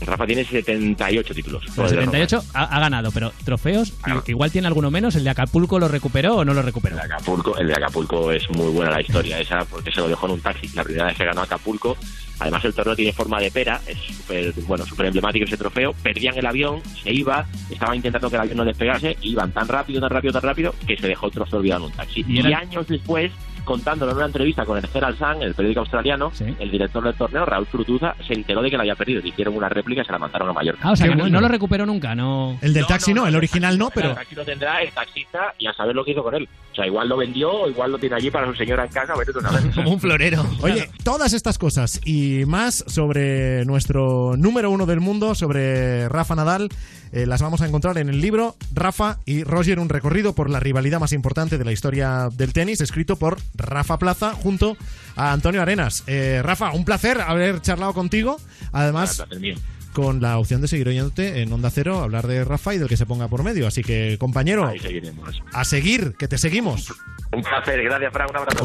Rafa 0.06 0.26
tiene 0.26 0.44
78 0.44 1.34
títulos. 1.34 1.64
Joder, 1.74 1.90
78 1.90 2.42
ha, 2.54 2.64
ha 2.64 2.80
ganado, 2.80 3.10
pero 3.12 3.32
trofeos, 3.44 3.92
igual 4.26 4.50
tiene 4.50 4.66
alguno 4.66 4.90
menos. 4.90 5.14
¿El 5.16 5.24
de 5.24 5.30
Acapulco 5.30 5.78
lo 5.78 5.88
recuperó 5.88 6.36
o 6.36 6.44
no 6.44 6.54
lo 6.54 6.62
recuperó? 6.62 6.96
Acapulco, 7.00 7.56
el 7.58 7.68
de 7.68 7.74
Acapulco 7.74 8.30
es 8.32 8.48
muy 8.50 8.70
buena 8.70 8.90
la 8.90 9.00
historia 9.00 9.38
esa 9.40 9.64
porque 9.64 9.90
se 9.90 10.00
lo 10.00 10.08
dejó 10.08 10.26
en 10.26 10.32
un 10.32 10.40
taxi. 10.40 10.68
La 10.74 10.84
primera 10.84 11.06
vez 11.06 11.16
que 11.16 11.24
ganó 11.24 11.42
Acapulco, 11.42 11.96
además 12.38 12.64
el 12.64 12.74
torneo 12.74 12.96
tiene 12.96 13.12
forma 13.12 13.40
de 13.40 13.50
pera, 13.50 13.80
es 13.86 13.98
súper 13.98 14.52
bueno, 14.66 14.84
súper 14.86 15.06
emblemático 15.06 15.44
ese 15.44 15.56
trofeo. 15.56 15.92
Perdían 16.02 16.36
el 16.36 16.46
avión, 16.46 16.82
se 17.02 17.12
iba, 17.12 17.46
estaban 17.70 17.96
intentando 17.96 18.28
que 18.28 18.36
el 18.36 18.42
avión 18.42 18.56
no 18.58 18.64
despegase, 18.64 19.16
iban 19.22 19.52
tan 19.52 19.68
rápido, 19.68 20.00
tan 20.00 20.10
rápido, 20.10 20.32
tan 20.32 20.42
rápido 20.42 20.74
que 20.86 20.96
se 20.96 21.08
dejó 21.08 21.26
el 21.26 21.32
trofeo 21.32 21.58
olvidado 21.58 21.84
en 21.84 21.90
un 21.90 21.96
taxi. 21.96 22.24
Y 22.26 22.46
Y, 22.46 22.52
años 22.52 22.86
después, 22.86 23.32
contándolo 23.64 24.12
en 24.12 24.18
una 24.18 24.26
entrevista 24.26 24.64
con 24.64 24.78
el 24.78 24.88
Herald 24.92 25.18
Sun, 25.18 25.42
el 25.42 25.54
periódico 25.54 25.80
australiano, 25.80 26.32
el 26.58 26.70
director 26.70 27.02
del 27.02 27.14
torneo, 27.14 27.44
Raúl 27.44 27.66
Frutuza, 27.66 28.14
se 28.26 28.34
enteró 28.34 28.62
de 28.62 28.70
que 28.70 28.76
la 28.76 28.82
había 28.82 28.94
perdido. 28.94 29.20
Le 29.22 29.28
hicieron 29.28 29.56
una 29.56 29.68
réplica 29.68 30.02
y 30.02 30.04
se 30.04 30.12
la 30.12 30.18
mandaron 30.18 30.50
a 30.50 30.52
Mallorca. 30.52 30.80
Ah, 30.82 30.92
o 30.92 30.96
sea, 30.96 31.08
que 31.08 31.16
no, 31.16 31.28
no 31.28 31.40
lo 31.40 31.48
recuperó 31.48 31.86
nunca, 31.86 32.14
no. 32.14 32.58
El 32.60 32.72
del 32.72 32.86
taxi 32.86 33.14
no, 33.14 33.26
el 33.26 33.36
original 33.36 33.78
no, 33.78 33.90
pero. 33.90 34.12
Aquí 34.18 34.34
lo 34.34 34.44
tendrá 34.44 34.82
el 34.82 34.92
taxista 34.92 35.54
y 35.58 35.66
a 35.66 35.72
saber 35.72 35.94
lo 35.94 36.04
que 36.04 36.12
hizo 36.12 36.22
con 36.22 36.34
él. 36.34 36.48
O 36.74 36.76
sea, 36.76 36.88
igual 36.88 37.08
lo 37.08 37.16
vendió 37.16 37.52
o 37.52 37.70
igual 37.70 37.92
lo 37.92 37.98
tiene 37.98 38.16
allí 38.16 38.32
para 38.32 38.48
su 38.48 38.54
señora 38.56 38.84
en 38.84 38.90
casa, 38.90 39.14
saber. 39.14 39.70
Como 39.76 39.92
un 39.92 40.00
florero. 40.00 40.44
Oye, 40.60 40.90
todas 41.04 41.32
estas 41.32 41.56
cosas 41.56 42.00
y 42.04 42.42
más 42.46 42.82
sobre 42.88 43.64
nuestro 43.64 44.36
número 44.36 44.72
uno 44.72 44.84
del 44.84 44.98
mundo, 44.98 45.36
sobre 45.36 46.08
Rafa 46.08 46.34
Nadal, 46.34 46.70
eh, 47.12 47.26
las 47.26 47.40
vamos 47.40 47.60
a 47.60 47.68
encontrar 47.68 47.96
en 47.98 48.08
el 48.08 48.20
libro 48.20 48.56
Rafa 48.72 49.20
y 49.24 49.44
Roger, 49.44 49.78
un 49.78 49.88
recorrido 49.88 50.34
por 50.34 50.50
la 50.50 50.58
rivalidad 50.58 50.98
más 50.98 51.12
importante 51.12 51.58
de 51.58 51.64
la 51.64 51.70
historia 51.70 52.28
del 52.36 52.52
tenis, 52.52 52.80
escrito 52.80 53.14
por 53.14 53.36
Rafa 53.54 53.96
Plaza 54.00 54.32
junto 54.32 54.76
a 55.14 55.32
Antonio 55.32 55.62
Arenas. 55.62 56.02
Eh, 56.08 56.40
Rafa, 56.42 56.72
un 56.72 56.84
placer 56.84 57.20
haber 57.20 57.60
charlado 57.60 57.92
contigo. 57.94 58.40
Además, 58.72 59.18
Placer 59.18 59.38
mío. 59.38 59.54
Con 59.94 60.20
la 60.20 60.36
opción 60.38 60.60
de 60.60 60.68
seguir 60.68 60.88
oyéndote 60.88 61.40
en 61.40 61.50
Onda 61.52 61.70
Cero, 61.70 62.00
hablar 62.02 62.26
de 62.26 62.44
Rafa 62.44 62.74
y 62.74 62.78
del 62.78 62.88
que 62.88 62.96
se 62.98 63.06
ponga 63.06 63.28
por 63.28 63.42
medio. 63.42 63.66
Así 63.66 63.82
que, 63.82 64.16
compañero, 64.18 64.66
Ahí 64.66 64.78
seguiremos. 64.78 65.40
a 65.52 65.64
seguir, 65.64 66.14
que 66.18 66.28
te 66.28 66.36
seguimos. 66.36 66.92
Un 67.32 67.42
placer, 67.42 67.82
gracias, 67.82 68.12
Fran, 68.12 68.28
un 68.30 68.36
abrazo. 68.36 68.64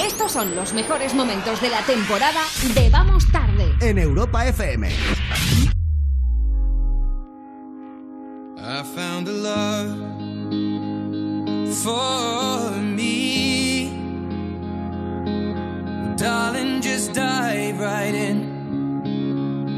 Estos 0.00 0.32
son 0.32 0.54
los 0.56 0.72
mejores 0.72 1.12
momentos 1.14 1.60
de 1.60 1.68
la 1.68 1.82
temporada 1.82 2.40
de 2.74 2.88
Vamos 2.90 3.30
Tarde. 3.30 3.66
En 3.80 3.98
Europa 3.98 4.46
FM. 4.46 4.88
I 8.56 8.82
found 8.96 9.28
a 9.28 9.32
love 9.32 9.98
for 11.82 12.70
me. 12.80 13.90
Darling, 16.16 16.80
just 16.80 17.12
dive 17.12 17.78
right 17.78 18.14
in. 18.14 18.53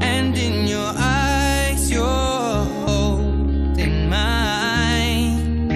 and 0.00 0.36
in 0.36 0.66
your 0.66 0.92
eyes, 0.96 1.90
you're 1.90 2.64
holding 2.86 4.08
mine. 4.08 5.70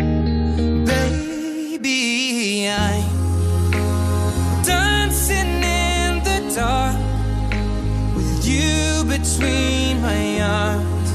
Baby, 0.84 2.68
I'm 2.68 4.62
dancing 4.62 5.62
in 5.62 6.22
the 6.22 6.54
dark 6.54 6.96
with 8.14 8.46
you 8.46 9.04
between 9.04 10.00
my 10.00 10.40
arms, 10.40 11.12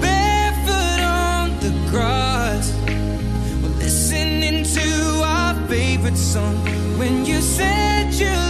barefoot 0.00 1.00
on 1.02 1.50
the 1.60 1.72
grass. 1.90 2.72
We're 3.62 3.76
listening 3.78 4.64
to 4.64 5.22
our 5.24 5.54
favorite 5.68 6.16
song. 6.16 6.56
When 6.98 7.24
you 7.26 7.40
said 7.40 8.14
you 8.14 8.49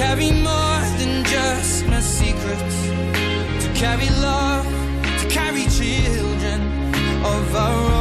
Carry 0.00 0.30
more 0.32 0.80
than 0.98 1.22
just 1.24 1.86
my 1.86 2.00
secrets, 2.00 2.76
to 3.62 3.70
carry 3.74 4.08
love, 4.22 4.64
to 5.20 5.28
carry 5.28 5.64
children 5.64 6.60
of 7.22 7.54
our 7.54 7.92
own. 7.92 7.99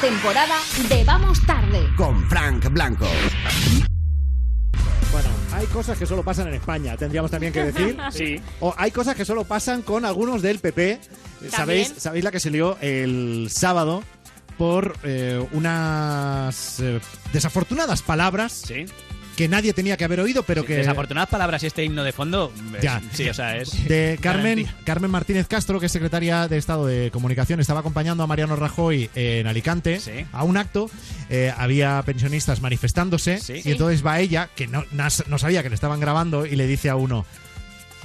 Temporada 0.00 0.56
de 0.88 1.04
Vamos 1.04 1.40
Tarde. 1.46 1.88
Con 1.96 2.28
Frank 2.28 2.68
Blanco. 2.70 3.06
Bueno, 5.10 5.28
hay 5.52 5.66
cosas 5.66 5.98
que 5.98 6.04
solo 6.04 6.22
pasan 6.22 6.48
en 6.48 6.54
España, 6.54 6.96
tendríamos 6.96 7.30
también 7.30 7.52
que 7.52 7.64
decir. 7.64 7.96
Sí. 8.10 8.40
O 8.60 8.74
hay 8.76 8.90
cosas 8.90 9.16
que 9.16 9.24
solo 9.24 9.44
pasan 9.44 9.82
con 9.82 10.04
algunos 10.04 10.42
del 10.42 10.58
PP. 10.58 11.00
¿Sabéis, 11.50 11.94
¿Sabéis 11.96 12.24
la 12.24 12.30
que 12.30 12.40
se 12.40 12.50
lió 12.50 12.76
el 12.80 13.48
sábado 13.50 14.02
por 14.58 14.96
eh, 15.02 15.44
unas 15.52 16.80
eh, 16.80 17.00
desafortunadas 17.32 18.02
palabras 18.02 18.64
que 19.36 19.48
nadie 19.48 19.72
tenía 19.72 19.96
que 19.96 20.04
haber 20.04 20.20
oído, 20.20 20.42
pero 20.42 20.64
que... 20.64 20.76
Desafortunadas 20.76 21.28
palabras 21.28 21.62
y 21.62 21.66
este 21.66 21.84
himno 21.84 22.02
de 22.02 22.12
fondo. 22.12 22.52
es- 22.76 22.82
Ya. 22.82 23.02
Sí, 23.12 23.28
o 23.28 23.34
sea, 23.34 23.56
es. 23.58 23.86
de 23.86 24.18
Carmen, 24.20 24.60
garantía. 24.62 24.84
Carmen 24.84 25.10
Martínez 25.10 25.46
Castro, 25.46 25.78
que 25.78 25.86
es 25.86 25.92
secretaria 25.92 26.48
de 26.48 26.56
Estado 26.56 26.86
de 26.86 27.10
Comunicación, 27.10 27.60
estaba 27.60 27.80
acompañando 27.80 28.22
a 28.22 28.26
Mariano 28.26 28.56
Rajoy 28.56 29.10
en 29.14 29.46
Alicante 29.46 30.00
a 30.32 30.42
un 30.42 30.56
acto. 30.56 30.90
Eh, 31.28 31.52
había 31.56 32.02
pensionistas 32.04 32.60
manifestándose 32.62 33.38
y 33.64 33.70
entonces 33.72 34.04
va 34.04 34.20
ella, 34.20 34.48
que 34.56 34.66
no, 34.66 34.84
no 34.92 35.38
sabía 35.38 35.62
que 35.62 35.68
le 35.68 35.74
estaban 35.74 36.00
grabando, 36.00 36.46
y 36.46 36.56
le 36.56 36.66
dice 36.66 36.88
a 36.88 36.96
uno 36.96 37.26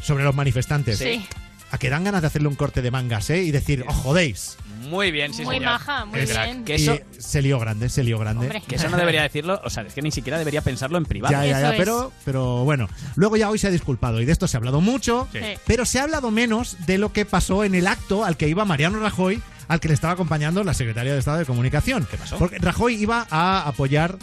sobre 0.01 0.23
los 0.23 0.35
manifestantes. 0.35 0.97
Sí. 0.97 1.25
A 1.71 1.77
que 1.77 1.89
dan 1.89 2.03
ganas 2.03 2.19
de 2.21 2.27
hacerle 2.27 2.49
un 2.49 2.55
corte 2.55 2.81
de 2.81 2.91
mangas, 2.91 3.29
¿eh? 3.29 3.43
Y 3.43 3.51
decir, 3.51 3.85
os 3.87 3.95
jodéis. 3.95 4.57
Muy 4.89 5.11
bien, 5.11 5.33
sí, 5.33 5.43
Muy 5.43 5.55
señor. 5.55 5.71
maja, 5.73 6.05
muy 6.05 6.19
Es- 6.19 6.29
bien. 6.29 6.63
Que 6.65 6.75
eso, 6.75 6.95
Y 6.95 7.21
se 7.21 7.41
lió 7.41 7.59
grande, 7.59 7.89
se 7.89 8.03
lió 8.03 8.17
grande. 8.19 8.45
Hombre. 8.45 8.61
que 8.67 8.75
eso 8.75 8.89
no 8.89 8.97
debería 8.97 9.21
decirlo, 9.21 9.61
o 9.63 9.69
sea, 9.69 9.83
es 9.83 9.93
que 9.93 10.01
ni 10.01 10.11
siquiera 10.11 10.37
debería 10.37 10.61
pensarlo 10.61 10.97
en 10.97 11.05
privado. 11.05 11.31
Ya, 11.31 11.45
ya, 11.45 11.61
ya, 11.61 11.77
pero, 11.77 12.11
pero 12.25 12.63
bueno. 12.63 12.89
Luego 13.15 13.37
ya 13.37 13.49
hoy 13.49 13.57
se 13.59 13.67
ha 13.67 13.71
disculpado 13.71 14.21
y 14.21 14.25
de 14.25 14.31
esto 14.31 14.47
se 14.47 14.57
ha 14.57 14.59
hablado 14.59 14.81
mucho, 14.81 15.27
Sí. 15.31 15.39
pero 15.65 15.85
se 15.85 15.99
ha 15.99 16.03
hablado 16.03 16.31
menos 16.31 16.77
de 16.85 16.97
lo 16.97 17.13
que 17.13 17.25
pasó 17.25 17.63
en 17.63 17.75
el 17.75 17.87
acto 17.87 18.25
al 18.25 18.37
que 18.37 18.47
iba 18.47 18.65
Mariano 18.65 18.99
Rajoy, 18.99 19.41
al 19.67 19.79
que 19.79 19.87
le 19.87 19.93
estaba 19.93 20.13
acompañando 20.13 20.63
la 20.63 20.73
secretaria 20.73 21.13
de 21.13 21.19
Estado 21.19 21.37
de 21.37 21.45
Comunicación. 21.45 22.07
¿Qué 22.09 22.17
pasó? 22.17 22.37
Porque 22.37 22.57
Rajoy 22.59 22.95
iba 22.95 23.25
a 23.29 23.67
apoyar 23.67 24.17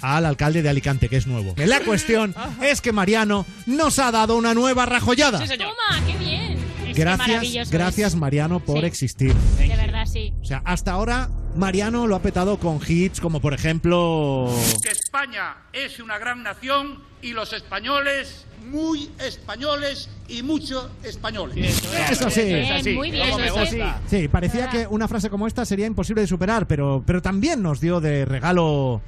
al 0.00 0.26
alcalde 0.26 0.62
de 0.62 0.68
Alicante, 0.68 1.08
que 1.08 1.16
es 1.16 1.26
nuevo. 1.26 1.54
La 1.56 1.80
cuestión 1.80 2.34
es 2.62 2.80
que 2.80 2.92
Mariano 2.92 3.46
nos 3.66 3.98
ha 3.98 4.10
dado 4.10 4.36
una 4.36 4.54
nueva 4.54 4.86
rajollada. 4.86 5.38
Toma, 5.38 6.06
qué 6.06 6.16
bien. 6.18 6.58
Es 6.94 6.98
Gracias, 6.98 7.70
gracias 7.70 8.12
es. 8.14 8.18
Mariano 8.18 8.60
por 8.60 8.80
Sí. 8.80 8.86
existir. 8.86 9.34
De 9.58 9.68
verdad, 9.76 10.06
sí. 10.06 10.32
O 10.40 10.44
sea, 10.44 10.62
hasta 10.64 10.92
ahora 10.92 11.28
Mariano 11.56 12.06
lo 12.06 12.16
ha 12.16 12.22
petado 12.22 12.58
con 12.58 12.80
hits 12.86 13.20
como 13.20 13.40
por 13.40 13.54
ejemplo... 13.54 14.50
que 14.82 14.90
España 14.90 15.56
es 15.72 15.98
una 16.00 16.18
gran 16.18 16.42
nación 16.42 17.02
y 17.22 17.32
los 17.32 17.52
españoles 17.52 18.46
muy 18.70 19.10
españoles 19.18 20.08
y 20.28 20.42
mucho 20.42 20.90
españoles. 21.02 21.82
Eso 22.10 22.30
sí. 22.30 22.44
Bien, 22.44 22.94
muy 22.94 23.10
bien. 23.10 23.36
Me 23.36 23.46
eso 23.46 23.66
sí. 23.66 23.78
Sí, 24.08 24.28
parecía 24.28 24.68
que 24.70 24.86
una 24.86 25.06
frase 25.06 25.28
como 25.30 25.46
esta 25.46 25.64
sería 25.64 25.86
imposible 25.86 26.22
de 26.22 26.26
superar, 26.26 26.66
pero, 26.66 27.02
pero 27.06 27.20
también 27.20 27.62
nos 27.62 27.80
dio 27.80 28.00
de 28.00 28.24
regalo. 28.24 29.02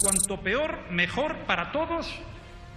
Cuanto 0.00 0.40
peor, 0.40 0.78
mejor 0.90 1.36
para 1.46 1.70
todos. 1.72 2.06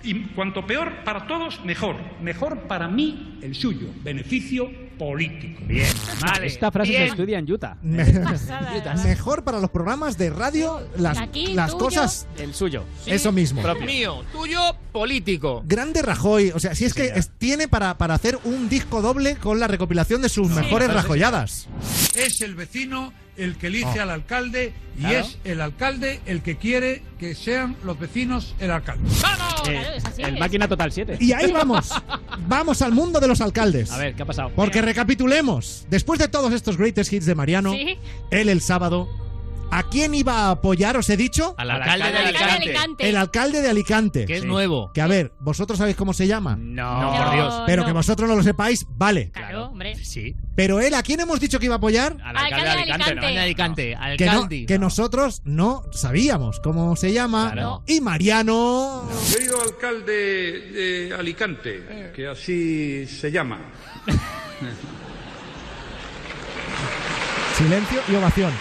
Y 0.07 0.23
cuanto 0.33 0.65
peor 0.65 1.03
para 1.03 1.27
todos, 1.27 1.63
mejor. 1.65 1.97
Mejor 2.21 2.61
para 2.61 2.87
mí, 2.87 3.37
el 3.41 3.53
suyo. 3.55 3.87
Beneficio 4.03 4.71
político. 4.97 5.61
Bien, 5.67 5.85
Esta 6.43 6.71
frase 6.71 6.93
se 6.93 7.05
estudia 7.07 7.37
en 7.39 7.51
Utah. 7.51 7.75
Me- 7.81 8.05
mejor 9.05 9.43
para 9.43 9.59
los 9.59 9.69
programas 9.69 10.17
de 10.17 10.29
radio, 10.29 10.79
las, 10.97 11.17
Aquí, 11.17 11.47
las 11.53 11.71
tuyo. 11.71 11.83
cosas. 11.83 12.25
El 12.39 12.53
suyo. 12.53 12.85
Eso 13.05 13.33
mismo. 13.33 13.61
Mío, 13.85 14.23
tuyo, 14.31 14.59
político. 14.93 15.61
Grande 15.67 16.01
Rajoy, 16.01 16.51
o 16.55 16.59
sea, 16.59 16.73
si 16.73 16.85
es 16.85 16.93
que 16.93 17.07
es- 17.07 17.29
tiene 17.37 17.67
para, 17.67 17.97
para 17.97 18.13
hacer 18.13 18.39
un 18.45 18.69
disco 18.69 19.01
doble 19.01 19.35
con 19.35 19.59
la 19.59 19.67
recopilación 19.67 20.21
de 20.21 20.29
sus 20.29 20.49
mejores 20.49 20.91
rajolladas. 20.93 21.67
Es 22.15 22.39
el 22.41 22.55
vecino 22.55 23.11
el 23.37 23.55
que 23.57 23.67
elige 23.67 23.99
Oh. 23.99 24.01
al 24.01 24.09
alcalde 24.09 24.73
y 24.97 25.01
Claro. 25.01 25.19
es 25.19 25.37
el 25.43 25.61
alcalde 25.61 26.19
el 26.25 26.41
que 26.41 26.57
quiere 26.57 27.03
que 27.19 27.35
sean 27.35 27.75
los 27.83 27.99
vecinos 27.99 28.55
el 28.59 28.71
alcalde. 28.71 29.07
Eh, 29.69 29.97
el 30.17 30.39
máquina 30.39 30.67
total 30.67 30.91
7. 30.91 31.17
Y 31.19 31.33
ahí 31.33 31.51
vamos. 31.51 31.91
vamos 32.47 32.81
al 32.81 32.91
mundo 32.93 33.19
de 33.19 33.27
los 33.27 33.41
alcaldes. 33.41 33.91
A 33.91 33.97
ver, 33.97 34.15
¿qué 34.15 34.23
ha 34.23 34.25
pasado? 34.25 34.51
Porque 34.55 34.81
recapitulemos, 34.81 35.85
después 35.89 36.19
de 36.19 36.27
todos 36.27 36.53
estos 36.53 36.77
greatest 36.77 37.11
hits 37.13 37.25
de 37.25 37.35
Mariano, 37.35 37.71
Sí. 37.73 37.97
él 38.31 38.49
el 38.49 38.61
sábado, 38.61 39.07
¿a 39.71 39.83
quién 39.83 40.13
iba 40.15 40.33
a 40.47 40.51
apoyar, 40.51 40.97
os 40.97 41.09
he 41.09 41.17
dicho? 41.17 41.55
Al 41.57 41.71
alcalde 41.71 42.11
de 42.11 42.17
Alicante. 42.17 43.09
El 43.09 43.15
alcalde 43.15 43.61
de 43.61 43.69
Alicante. 43.69 44.25
Que 44.25 44.37
es 44.37 44.45
nuevo. 44.45 44.91
Que 44.93 45.01
a 45.01 45.07
ver, 45.07 45.31
¿vosotros 45.39 45.77
sabéis 45.77 45.95
cómo 45.97 46.13
se 46.13 46.27
llama? 46.27 46.55
No, 46.59 47.01
No, 47.01 47.17
por 47.17 47.33
Dios. 47.33 47.61
Pero 47.65 47.81
no. 47.81 47.87
que 47.87 47.93
vosotros 47.93 48.29
no 48.29 48.35
lo 48.35 48.43
sepáis, 48.43 48.85
vale. 48.89 49.31
Claro, 49.31 49.65
hombre. 49.65 49.95
Sí. 50.03 50.35
Pero 50.55 50.79
él, 50.79 50.93
¿a 50.93 51.03
quién 51.03 51.19
hemos 51.19 51.39
dicho 51.39 51.59
que 51.59 51.65
iba 51.65 51.75
a 51.75 51.77
apoyar? 51.77 52.17
Al 52.23 52.35
Alcalde 52.37 52.63
de 52.65 52.69
Alicante. 52.69 53.15
¿no? 53.15 53.21
Alcalde 53.21 53.33
de 53.33 53.39
Alicante. 53.39 53.97
Que, 54.49 54.65
que 54.65 54.79
nosotros 54.79 55.41
no 55.45 55.83
sabíamos 55.91 56.59
cómo 56.59 56.95
se 56.95 57.13
llama. 57.13 57.51
Claro. 57.53 57.83
Y 57.85 58.01
Mariano... 58.01 59.07
Querido 59.31 59.61
alcalde 59.61 60.61
de 60.71 61.15
Alicante, 61.17 62.11
que 62.15 62.27
así 62.27 63.05
se 63.05 63.31
llama. 63.31 63.59
Silencio 67.57 68.01
y 68.07 68.15
ovación. 68.15 68.51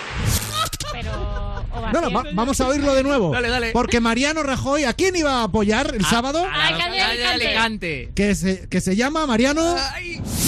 Pero. 1.02 1.56
No, 1.92 2.00
no, 2.00 2.10
va- 2.10 2.24
vamos 2.32 2.60
a 2.60 2.68
oírlo 2.68 2.94
de 2.94 3.02
nuevo. 3.02 3.32
Dale, 3.32 3.48
dale. 3.48 3.70
Porque 3.72 4.00
Mariano 4.00 4.42
Rajoy, 4.42 4.84
¿a 4.84 4.94
quién 4.94 5.14
iba 5.16 5.40
a 5.40 5.44
apoyar 5.44 5.94
el 5.94 6.04
sábado? 6.04 6.44
Al 6.50 6.74
Alcalde 6.74 6.96
de 7.16 7.26
Alicante. 7.26 8.10
Que 8.14 8.34
se, 8.34 8.68
que 8.68 8.80
se 8.80 8.96
llama 8.96 9.26
Mariano... 9.26 9.76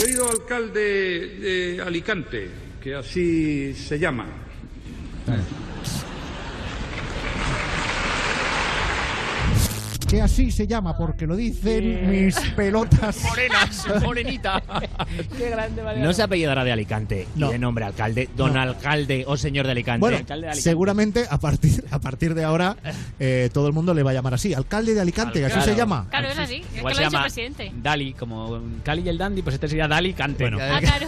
Querido 0.01 0.29
alcalde 0.31 0.81
de 0.81 1.83
Alicante, 1.85 2.49
que 2.83 2.95
así 2.95 3.75
se 3.75 3.99
llama. 3.99 4.27
Que 10.09 10.23
así 10.23 10.51
se 10.51 10.67
llama, 10.67 10.97
porque 10.97 11.27
lo 11.27 11.37
dicen 11.37 12.11
mis 12.11 12.35
pelotas. 12.57 13.23
Morenas, 13.25 13.87
morenita. 14.03 14.63
Qué 15.37 15.51
grande, 15.51 15.83
Mariano. 15.83 16.07
No 16.07 16.13
se 16.15 16.23
apellidará 16.23 16.65
de 16.65 16.73
Alicante 16.73 17.27
No. 17.37 17.51
y 17.51 17.53
de 17.53 17.59
nombre 17.59 17.85
alcalde, 17.85 18.31
don 18.35 18.55
No. 18.55 18.61
alcalde 18.61 19.25
o 19.27 19.37
señor 19.37 19.67
de 19.67 19.73
Alicante. 19.73 20.01
Bueno, 20.01 20.17
alcalde 20.17 20.47
de 20.47 20.53
Alicante. 20.53 20.63
seguramente 20.71 21.25
a 21.29 21.39
partir, 21.39 21.85
a 21.91 21.99
partir 21.99 22.35
de 22.35 22.43
ahora 22.45 22.77
eh, 23.21 23.51
todo 23.53 23.67
el 23.67 23.75
mundo 23.75 23.93
le 23.93 24.03
va 24.03 24.13
a 24.13 24.15
llamar 24.15 24.33
así. 24.33 24.55
Alcalde 24.55 24.95
de 24.95 25.01
Alicante, 25.03 25.45
así 25.45 25.61
se 25.61 25.77
llama. 25.77 26.07
Claro, 26.09 26.29
es 26.29 26.39
así. 26.39 26.57
Es 26.57 26.67
que 26.69 26.81
lo 26.83 26.89
se 26.89 26.89
ha 26.89 26.89
dicho 26.89 27.03
el 27.03 27.11
llama 27.13 27.23
presidente. 27.25 27.73
Dali, 27.77 28.15
como 28.15 28.63
Cali 28.83 29.03
y 29.03 29.09
el 29.11 29.19
Dandy, 29.19 29.43
pues 29.43 29.55
este 29.55 29.69
sería 29.69 29.87
Dali 29.89 30.15
Cante. 30.15 30.45
Bueno. 30.45 30.57
Ah, 30.59 30.81
claro. 30.81 31.07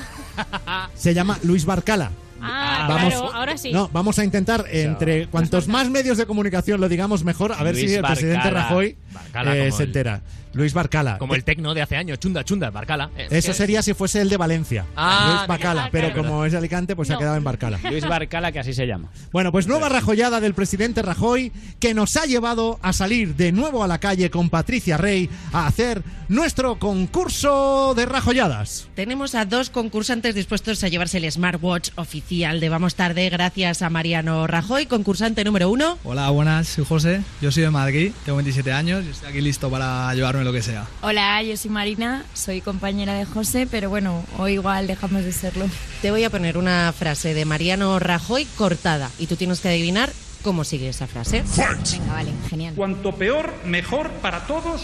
Se 0.95 1.15
llama 1.15 1.39
Luis 1.43 1.65
Barcala. 1.65 2.11
Ah, 2.43 2.87
Vamos- 2.89 3.15
claro, 3.15 3.35
ahora 3.35 3.57
sí. 3.57 3.73
No, 3.73 3.89
vamos 3.93 4.19
a 4.19 4.25
intentar, 4.25 4.65
entre 4.71 5.27
cuantos 5.31 5.69
más 5.69 5.91
medios 5.91 6.17
de 6.19 6.27
comunicación 6.27 6.81
lo 6.81 6.89
digamos 6.89 7.25
mejor, 7.25 7.53
a 7.53 7.63
ver 7.63 7.75
Luis 7.75 7.91
si 7.91 7.97
el 7.97 8.03
presidente 8.03 8.39
Barcala. 8.45 8.63
Rajoy 8.69 8.97
Barcala, 9.13 9.57
eh, 9.57 9.61
como 9.67 9.77
se 9.77 9.83
el- 9.83 9.89
entera. 9.89 10.21
Luis 10.53 10.75
Barcala. 10.75 11.17
Como 11.19 11.37
el 11.37 11.45
tecno 11.45 11.75
de 11.75 11.83
hace 11.83 11.97
años, 11.97 12.19
chunda, 12.19 12.43
chunda, 12.45 12.71
Barcala. 12.71 13.11
Eh, 13.17 13.29
Eso 13.31 13.53
sería 13.55 13.83
si 13.83 13.95
fuese 13.95 14.21
el 14.21 14.29
de 14.29 14.37
Valencia. 14.37 14.85
Ah, 14.97 15.35
Luis 15.37 15.47
Barcala. 15.47 15.89
pero 15.93 16.09
claro. 16.09 16.25
como 16.25 16.45
es 16.45 16.51
de 16.51 16.59
Alicante, 16.59 16.97
pues 16.97 17.07
se 17.07 17.15
ha 17.15 17.19
quedado 17.19 17.37
en 17.37 17.45
Barcala. 17.45 17.79
Luis 17.89 18.05
Barcala, 18.05 18.51
que 18.51 18.59
así 18.59 18.75
se 18.75 18.85
llama. 18.85 19.11
Bueno, 19.31 19.53
pues 19.53 19.69
nueva 19.69 19.89
rajollada 19.89 20.41
del 20.41 20.55
presidente 20.55 21.03
Rajoy 21.03 21.53
que 21.79 21.95
nos 21.95 22.17
ha 22.17 22.25
llevado 22.27 22.81
a 22.83 22.93
salir 22.93 23.37
de 23.37 23.53
nuevo 23.53 23.85
a 23.85 23.87
la 23.87 23.99
calle 24.01 24.29
con 24.29 24.51
Patricia 24.51 24.97
Rey 24.97 25.31
a 25.53 25.69
hacer 25.69 26.03
nuestro 26.29 26.81
concurso 26.81 27.95
de 27.97 28.07
rajolladas. 28.07 28.89
Tenemos 28.95 29.35
a 29.35 29.45
dos 29.45 29.71
concursantes 29.71 30.35
dispuestos 30.35 30.83
a 30.83 30.89
llevarse 30.89 31.19
el 31.19 31.31
smartwatch 31.31 31.91
oficial 31.97 32.59
de 32.61 32.69
Vamos 32.69 32.95
Tarde 32.95 33.29
gracias 33.31 33.83
a 33.83 33.91
Mariano 33.91 34.47
Rajoy, 34.47 34.87
concursante 34.87 35.45
número 35.45 35.71
uno. 35.71 35.99
Hola, 36.03 36.29
buenas, 36.31 36.69
soy 36.69 36.85
José, 36.85 37.21
yo 37.41 37.53
soy 37.53 37.63
de 37.65 37.71
Madrid, 37.71 38.13
tengo 38.25 38.37
27 38.39 38.73
años 38.73 39.05
estoy 39.11 39.29
aquí 39.29 39.41
listo 39.41 39.71
para 39.71 40.13
llevarme 40.15 40.45
lo 40.45 40.53
que 40.53 40.63
sea. 40.63 40.87
Hola, 41.03 41.43
yo 41.43 41.57
soy 41.57 41.71
Marina, 41.71 42.25
soy 42.35 42.61
compañera 42.61 43.15
de 43.15 43.25
José, 43.25 43.67
pero 43.71 43.91
bueno, 43.91 44.25
hoy 44.39 44.55
igual 44.55 44.87
dejamos 44.87 45.25
de 45.25 45.33
serlo. 45.33 45.67
Te 46.03 46.11
voy 46.11 46.25
a 46.25 46.31
poner 46.31 46.57
una 46.57 46.93
frase 46.97 47.35
de 47.35 47.45
Mariano 47.45 47.99
Rajoy 47.99 48.47
cortada 48.57 49.11
y 49.19 49.27
tú 49.27 49.37
tienes 49.37 49.61
que 49.61 49.69
adivinar 49.69 50.13
cómo 50.43 50.65
sigue 50.65 50.89
esa 50.89 51.07
frase. 51.07 51.45
Venga, 51.57 52.13
vale, 52.13 52.33
genial. 52.49 52.75
Cuanto 52.75 53.13
peor, 53.15 53.53
mejor 53.65 54.11
para 54.23 54.47
todos. 54.47 54.83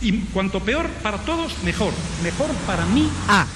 Y 0.00 0.12
cuanto 0.12 0.60
peor 0.60 0.88
para 1.02 1.18
todos, 1.18 1.54
mejor. 1.64 1.92
Mejor 2.22 2.50
para 2.66 2.84
mí. 2.86 3.08
A. 3.28 3.46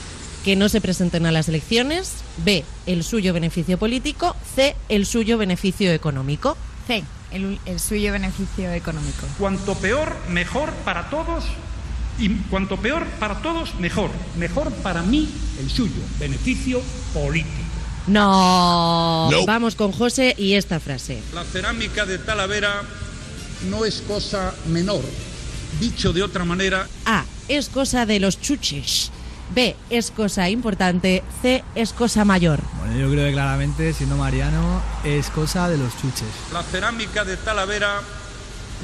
Que 0.45 0.57
no 0.57 0.71
se 0.71 0.81
presenten 0.81 1.27
a 1.27 1.33
las 1.33 1.49
elecciones. 1.49 2.15
B. 2.39 2.65
El 2.87 3.05
suyo 3.05 3.35
beneficio 3.35 3.79
político. 3.79 4.35
C. 4.57 4.75
El 4.89 5.05
suyo 5.05 5.37
beneficio 5.37 5.93
económico. 5.93 6.57
C. 6.87 7.05
El, 7.31 7.61
el 7.65 7.79
suyo 7.81 8.13
beneficio 8.13 8.73
económico. 8.73 9.27
Cuanto 9.39 9.75
peor, 9.77 10.17
mejor 10.29 10.73
para 10.85 11.11
todos. 11.11 11.45
Y 12.19 12.29
cuanto 12.51 12.77
peor 12.77 13.07
para 13.19 13.41
todos, 13.41 13.75
mejor. 13.77 14.11
Mejor 14.37 14.73
para 14.83 15.03
mí, 15.03 15.29
el 15.61 15.71
suyo. 15.71 16.03
Beneficio 16.19 16.83
político. 17.15 17.71
No. 18.07 19.31
No. 19.31 19.47
Vamos 19.47 19.75
con 19.75 19.93
José 19.93 20.35
y 20.37 20.55
esta 20.55 20.81
frase. 20.81 21.23
La 21.33 21.45
cerámica 21.45 22.05
de 22.07 22.19
Talavera 22.19 22.83
no 23.71 23.85
es 23.85 24.03
cosa 24.03 24.55
menor. 24.67 25.03
Dicho 25.79 26.13
de 26.13 26.23
otra 26.23 26.45
manera, 26.45 26.89
A. 27.07 27.25
Es 27.49 27.69
cosa 27.69 28.07
de 28.07 28.21
los 28.21 28.41
chuches. 28.41 29.13
B 29.55 29.75
es 29.91 30.11
cosa 30.11 30.49
importante, 30.49 31.23
C 31.43 31.65
es 31.75 31.93
cosa 31.93 32.25
mayor. 32.25 32.61
Bueno, 32.79 32.97
yo 32.97 33.11
creo 33.11 33.27
que 33.27 33.33
claramente, 33.33 33.93
siendo 33.93 34.17
Mariano, 34.17 34.81
es 35.05 35.29
cosa 35.31 35.69
de 35.69 35.77
los 35.77 35.93
chuches. 36.01 36.29
La 36.53 36.63
cerámica 36.63 37.25
de 37.25 37.37
Talavera 37.37 38.01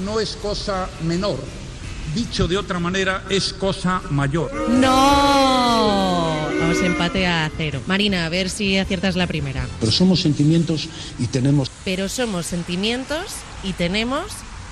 no 0.05 0.21
es 0.21 0.37
cosa 0.37 0.89
menor. 1.05 1.39
Dicho 2.15 2.49
de 2.49 2.57
otra 2.57 2.79
manera, 2.79 3.25
es 3.29 3.53
cosa 3.53 4.01
mayor. 4.11 4.53
¡No! 4.71 6.49
Vamos, 6.61 6.79
empate 6.83 7.27
a 7.27 7.51
cero. 7.57 7.81
Marina, 7.87 8.27
a 8.27 8.29
ver 8.29 8.49
si 8.49 8.79
aciertas 8.79 9.17
la 9.17 9.27
primera. 9.27 9.67
Pero 9.81 9.93
somos 9.93 10.23
sentimientos 10.23 10.89
y 11.19 11.27
tenemos 11.27 11.71
Pero 11.85 12.09
somos 12.09 12.47
sentimientos 12.47 13.27
y 13.63 13.73
tenemos 13.75 14.25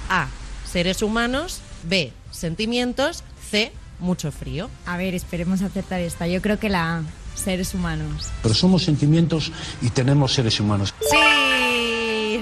A. 0.08 0.28
Seres 0.70 1.02
humanos. 1.02 1.60
B. 1.82 2.12
Sentimientos. 2.30 3.22
C. 3.50 3.72
Mucho 4.00 4.30
frío. 4.32 4.68
A 4.86 4.96
ver, 4.96 5.14
esperemos 5.14 5.62
acertar 5.62 6.00
esta. 6.00 6.26
Yo 6.26 6.42
creo 6.42 6.58
que 6.58 6.68
la 6.68 6.98
A, 6.98 7.02
seres 7.34 7.74
humanos. 7.74 8.28
pero 8.42 8.54
somos 8.54 8.82
sentimientos 8.84 9.52
y 9.82 9.90
tenemos 9.90 10.32
seres 10.34 10.58
humanos. 10.60 10.94
¡Sí! 11.10 12.40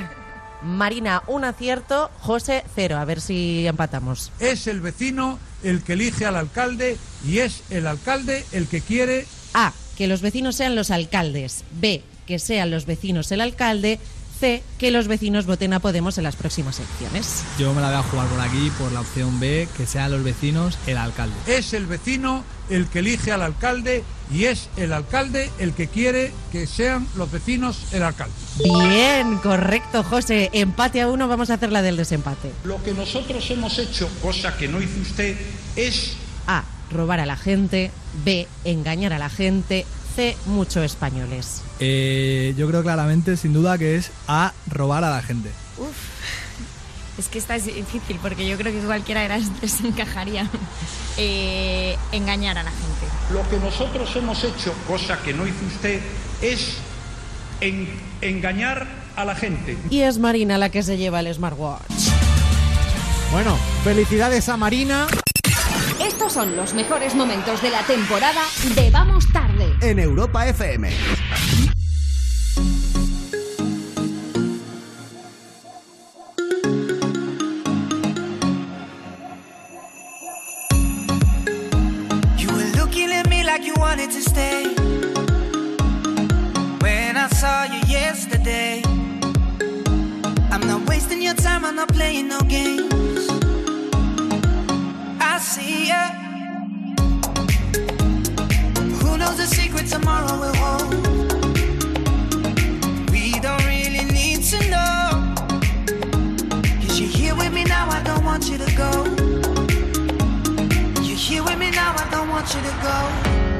Marina, 0.62 1.22
un 1.26 1.44
acierto. 1.44 2.10
José, 2.20 2.64
cero. 2.74 2.96
A 2.98 3.04
ver 3.04 3.20
si 3.20 3.66
empatamos. 3.66 4.30
Es 4.38 4.66
el 4.66 4.80
vecino 4.80 5.38
el 5.62 5.82
que 5.82 5.94
elige 5.94 6.24
al 6.26 6.36
alcalde 6.36 6.96
y 7.26 7.38
es 7.38 7.62
el 7.70 7.86
alcalde 7.86 8.44
el 8.52 8.66
que 8.68 8.80
quiere 8.80 9.26
A. 9.54 9.72
Que 9.96 10.06
los 10.06 10.20
vecinos 10.22 10.56
sean 10.56 10.74
los 10.74 10.90
alcaldes. 10.90 11.64
B. 11.72 12.02
Que 12.26 12.38
sean 12.38 12.70
los 12.70 12.86
vecinos 12.86 13.30
el 13.32 13.40
alcalde. 13.40 13.98
C. 14.42 14.64
Que 14.76 14.90
los 14.90 15.06
vecinos 15.06 15.46
voten 15.46 15.72
a 15.72 15.78
Podemos 15.78 16.18
en 16.18 16.24
las 16.24 16.34
próximas 16.34 16.80
elecciones. 16.80 17.44
Yo 17.60 17.72
me 17.74 17.80
la 17.80 17.90
voy 17.90 17.98
a 17.98 18.02
jugar 18.02 18.26
por 18.26 18.40
aquí, 18.40 18.72
por 18.76 18.90
la 18.90 19.00
opción 19.00 19.38
B, 19.38 19.68
que 19.76 19.86
sean 19.86 20.10
los 20.10 20.24
vecinos 20.24 20.78
el 20.88 20.96
alcalde. 20.96 21.36
Es 21.46 21.72
el 21.74 21.86
vecino 21.86 22.42
el 22.68 22.88
que 22.88 22.98
elige 22.98 23.30
al 23.30 23.42
alcalde 23.42 24.02
y 24.32 24.46
es 24.46 24.68
el 24.76 24.92
alcalde 24.92 25.48
el 25.60 25.74
que 25.74 25.86
quiere 25.86 26.32
que 26.50 26.66
sean 26.66 27.06
los 27.14 27.30
vecinos 27.30 27.84
el 27.92 28.02
alcalde. 28.02 28.34
Bien, 28.58 29.38
correcto, 29.38 30.02
José. 30.02 30.50
Empate 30.52 31.00
a 31.02 31.06
uno, 31.06 31.28
vamos 31.28 31.50
a 31.50 31.54
hacer 31.54 31.70
la 31.70 31.80
del 31.80 31.96
desempate. 31.96 32.50
Lo 32.64 32.82
que 32.82 32.94
nosotros 32.94 33.48
hemos 33.52 33.78
hecho, 33.78 34.08
cosa 34.20 34.56
que 34.56 34.66
no 34.66 34.82
hizo 34.82 35.00
usted, 35.00 35.36
es 35.76 36.16
A. 36.48 36.64
Robar 36.90 37.20
a 37.20 37.26
la 37.26 37.36
gente. 37.36 37.92
B. 38.24 38.48
Engañar 38.64 39.12
a 39.12 39.18
la 39.20 39.30
gente. 39.30 39.86
C. 40.14 40.36
Mucho 40.46 40.82
españoles. 40.82 41.62
Eh, 41.80 42.54
yo 42.56 42.68
creo 42.68 42.82
claramente, 42.82 43.36
sin 43.36 43.52
duda, 43.52 43.78
que 43.78 43.96
es 43.96 44.10
a 44.28 44.52
robar 44.68 45.04
a 45.04 45.10
la 45.10 45.22
gente. 45.22 45.50
Uf. 45.78 45.96
Es 47.18 47.28
que 47.28 47.38
esta 47.38 47.56
es 47.56 47.66
difícil 47.66 48.18
porque 48.22 48.48
yo 48.48 48.56
creo 48.56 48.72
que 48.72 48.80
cualquiera 48.86 49.20
de 49.22 49.28
las 49.28 49.42
tres 49.60 49.80
encajaría. 49.84 50.48
Eh, 51.18 51.96
engañar 52.12 52.56
a 52.58 52.62
la 52.62 52.70
gente. 52.70 53.06
lo 53.34 53.46
que 53.50 53.58
nosotros 53.58 54.08
hemos 54.16 54.42
hecho, 54.44 54.72
cosa 54.88 55.18
que 55.22 55.34
no 55.34 55.46
hizo 55.46 55.64
usted, 55.66 56.00
es 56.40 56.74
en- 57.60 57.88
engañar 58.22 58.86
a 59.16 59.24
la 59.26 59.34
gente. 59.34 59.76
Y 59.90 60.00
es 60.00 60.18
Marina 60.18 60.56
la 60.58 60.70
que 60.70 60.82
se 60.82 60.96
lleva 60.96 61.20
el 61.20 61.32
smartwatch. 61.34 61.82
Bueno, 63.30 63.56
felicidades 63.84 64.48
a 64.48 64.56
Marina. 64.56 65.06
Estos 66.32 66.44
son 66.46 66.56
los 66.56 66.72
mejores 66.72 67.14
momentos 67.14 67.60
de 67.60 67.68
la 67.68 67.82
temporada 67.82 68.40
de 68.74 68.90
Vamos 68.90 69.30
Tarde. 69.34 69.76
En 69.82 69.98
Europa 69.98 70.46
FM. 70.46 70.88
You 82.38 82.48
were 82.48 82.64
looking 82.78 83.12
at 83.12 83.28
me 83.28 83.44
like 83.44 83.66
you 83.66 83.74
wanted 83.76 84.10
to 84.12 84.22
stay. 84.22 84.74
When 86.80 87.18
I 87.18 87.28
saw 87.28 87.64
you 87.64 87.80
yesterday, 87.86 88.80
I'm 90.50 90.66
not 90.66 90.88
wasting 90.88 91.20
your 91.20 91.34
time, 91.34 91.66
I'm 91.66 91.76
not 91.76 91.92
playing 91.92 92.28
no 92.28 92.40
games. 92.48 93.28
I 95.20 95.38
see 95.38 95.88
ya. 95.88 96.21
Knows 99.22 99.36
the 99.36 99.46
secret 99.46 99.86
tomorrow 99.86 100.34
will 100.42 100.56
hold? 100.62 100.90
We 103.12 103.24
don't 103.46 103.64
really 103.66 104.04
need 104.18 104.40
to 104.52 104.58
know. 104.72 105.34
Cause 106.80 106.98
you're 106.98 107.14
here 107.20 107.36
with 107.36 107.52
me 107.52 107.62
now, 107.64 107.86
I 107.88 108.02
don't 108.02 108.24
want 108.24 108.50
you 108.50 108.58
to 108.58 108.70
go. 108.84 108.92
You're 111.06 111.24
here 111.28 111.44
with 111.44 111.58
me 111.58 111.70
now, 111.70 111.92
I 112.02 112.06
don't 112.10 112.30
want 112.34 112.46
you 112.54 112.60
to 112.68 112.74
go. 112.88 112.98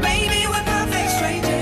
Maybe 0.09 0.39
we're 0.51 0.67
perfect 0.75 1.11
strangers. 1.17 1.62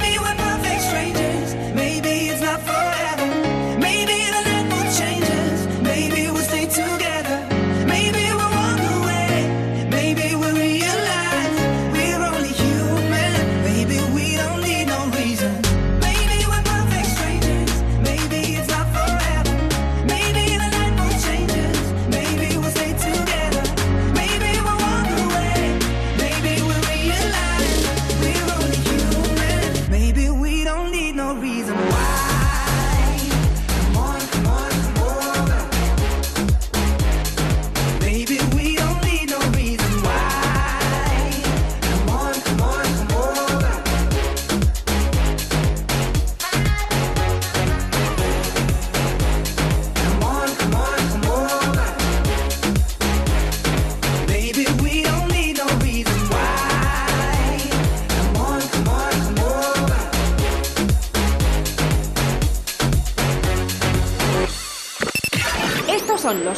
baby, 0.00 0.12
you 0.12 0.22
were 0.22 0.47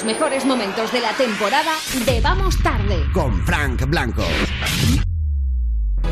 los 0.01 0.07
mejores 0.07 0.47
momentos 0.47 0.91
de 0.93 1.01
la 1.01 1.13
temporada 1.13 1.73
de 2.07 2.21
Vamos 2.23 2.57
Tarde. 2.63 3.05
Con 3.13 3.45
Frank 3.45 3.85
Blanco. 3.87 4.25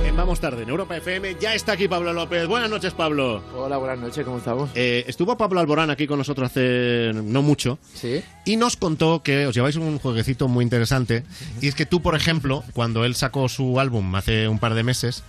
En 0.05 0.15
Vamos 0.15 0.41
Tarde, 0.41 0.65
en 0.65 0.69
Europa 0.69 0.97
FM, 0.97 1.37
ya 1.41 1.55
está 1.55 1.73
aquí 1.73 1.89
Pablo 1.89 2.13
López. 2.13 2.47
Buenas 2.47 2.69
noches, 2.69 2.93
Pablo. 2.93 3.43
Hola, 3.57 3.79
buenas 3.79 3.99
noches, 3.99 4.27
¿cómo 4.27 4.39
estamos? 4.39 4.69
Eh, 4.75 5.05
estuvo 5.07 5.39
Pablo 5.39 5.61
Alborán 5.61 5.89
aquí 5.89 6.07
con 6.07 6.19
nosotros 6.19 6.51
hace 6.51 7.13
no 7.15 7.41
mucho. 7.41 7.79
Sí. 7.95 8.23
Y 8.45 8.57
nos 8.57 8.77
contó 8.77 9.23
que 9.23 9.47
os 9.47 9.55
lleváis 9.55 9.77
un 9.77 9.99
jueguecito 9.99 10.49
muy 10.49 10.65
interesante. 10.65 11.25
Y 11.63 11.69
es 11.69 11.75
que 11.75 11.87
tú, 11.87 12.03
por 12.03 12.15
ejemplo, 12.15 12.65
cuando 12.75 13.07
él 13.07 13.15
sacó 13.15 13.49
su 13.49 13.81
álbum 13.81 14.15
hace 14.17 14.49
un 14.49 14.59
par 14.59 14.75
de 14.75 14.83
meses, 14.83 15.23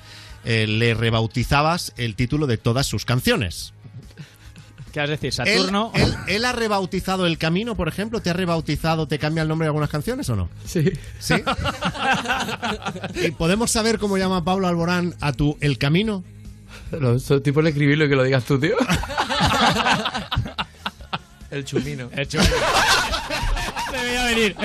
eh, 0.44 0.68
le 0.68 0.96
rebautizabas 0.96 1.94
el 1.96 2.16
título 2.16 2.46
de 2.46 2.58
todas 2.58 2.88
sus 2.88 3.06
canciones. 3.06 3.74
¿Qué 4.92 5.00
vas 5.00 5.10
a 5.10 5.12
decir? 5.12 5.32
¿Saturno? 5.32 5.92
¿Él, 5.94 6.02
él, 6.04 6.16
él 6.28 6.46
ha 6.46 6.52
rebautizado 6.52 7.26
El 7.28 7.38
Camino, 7.38 7.76
por 7.76 7.88
ejemplo? 7.88 8.22
¿Te 8.22 8.30
ha 8.32 8.34
rebautizado, 8.34 9.08
te 9.08 9.20
cambia 9.20 9.44
el 9.44 9.48
nombre 9.50 9.66
de 9.66 9.70
algunas 9.70 9.90
canciones 9.90 10.30
o 10.30 10.36
no? 10.36 10.50
Sí. 10.66 10.92
¿Sí? 11.20 11.36
¿Y 13.26 13.32
podemos 13.32 13.72
saber 13.72 14.00
cómo 14.00 14.18
llama 14.18 14.44
Pablo 14.44 14.68
Alborán 14.68 15.16
a 15.22 15.34
tu 15.34 15.58
El 15.62 15.78
Camino? 15.78 16.24
No, 16.92 17.14
eso 17.14 17.42
tipo 17.42 17.62
de 17.62 17.70
escribirlo 17.70 18.06
y 18.06 18.10
que 18.10 18.16
lo 18.16 18.24
digas 18.24 18.44
tú, 18.46 18.60
tío. 18.60 18.76
El 21.52 21.66
chumino. 21.66 22.10
El 22.12 22.28
chumino. 22.28 22.50
Se 23.92 23.98
veía 23.98 24.26
venir. 24.26 24.56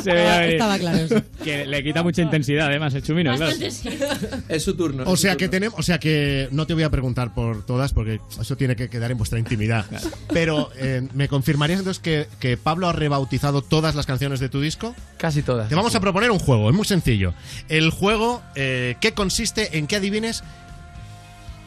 Se 0.04 0.12
veía 0.12 0.38
venir. 0.38 0.52
Estaba 0.54 0.78
claro 0.78 0.98
eso. 0.98 1.22
Que 1.44 1.66
le 1.66 1.82
quita 1.84 2.02
mucha 2.02 2.22
intensidad, 2.22 2.66
además, 2.66 2.94
el 2.94 3.02
chumino, 3.02 3.34
claro. 3.36 3.56
Es 4.48 4.62
su 4.64 4.74
turno. 4.76 5.04
O 5.06 5.16
sea 5.16 5.32
que 5.32 5.46
turno. 5.46 5.50
tenemos, 5.50 5.78
o 5.78 5.82
sea 5.82 5.98
que 5.98 6.48
no 6.52 6.66
te 6.66 6.74
voy 6.74 6.82
a 6.82 6.90
preguntar 6.90 7.34
por 7.34 7.64
todas 7.64 7.92
porque 7.92 8.20
eso 8.40 8.56
tiene 8.56 8.76
que 8.76 8.88
quedar 8.88 9.10
en 9.10 9.18
vuestra 9.18 9.38
intimidad. 9.38 9.84
Pero 10.32 10.70
eh, 10.76 11.06
me 11.14 11.28
confirmarías 11.28 11.80
entonces 11.80 12.02
que, 12.02 12.26
que 12.38 12.56
Pablo 12.56 12.88
ha 12.88 12.92
rebautizado 12.92 13.62
todas 13.62 13.94
las 13.94 14.06
canciones 14.06 14.40
de 14.40 14.48
tu 14.48 14.60
disco. 14.60 14.94
Casi 15.18 15.42
todas. 15.42 15.68
Te 15.68 15.74
vamos 15.74 15.94
a 15.94 16.00
proponer 16.00 16.30
un 16.30 16.38
juego, 16.38 16.70
es 16.70 16.76
muy 16.76 16.84
sencillo. 16.84 17.34
El 17.68 17.90
juego 17.90 18.42
eh, 18.54 18.96
que 19.00 19.12
consiste 19.12 19.78
en 19.78 19.86
que 19.86 19.96
adivines 19.96 20.42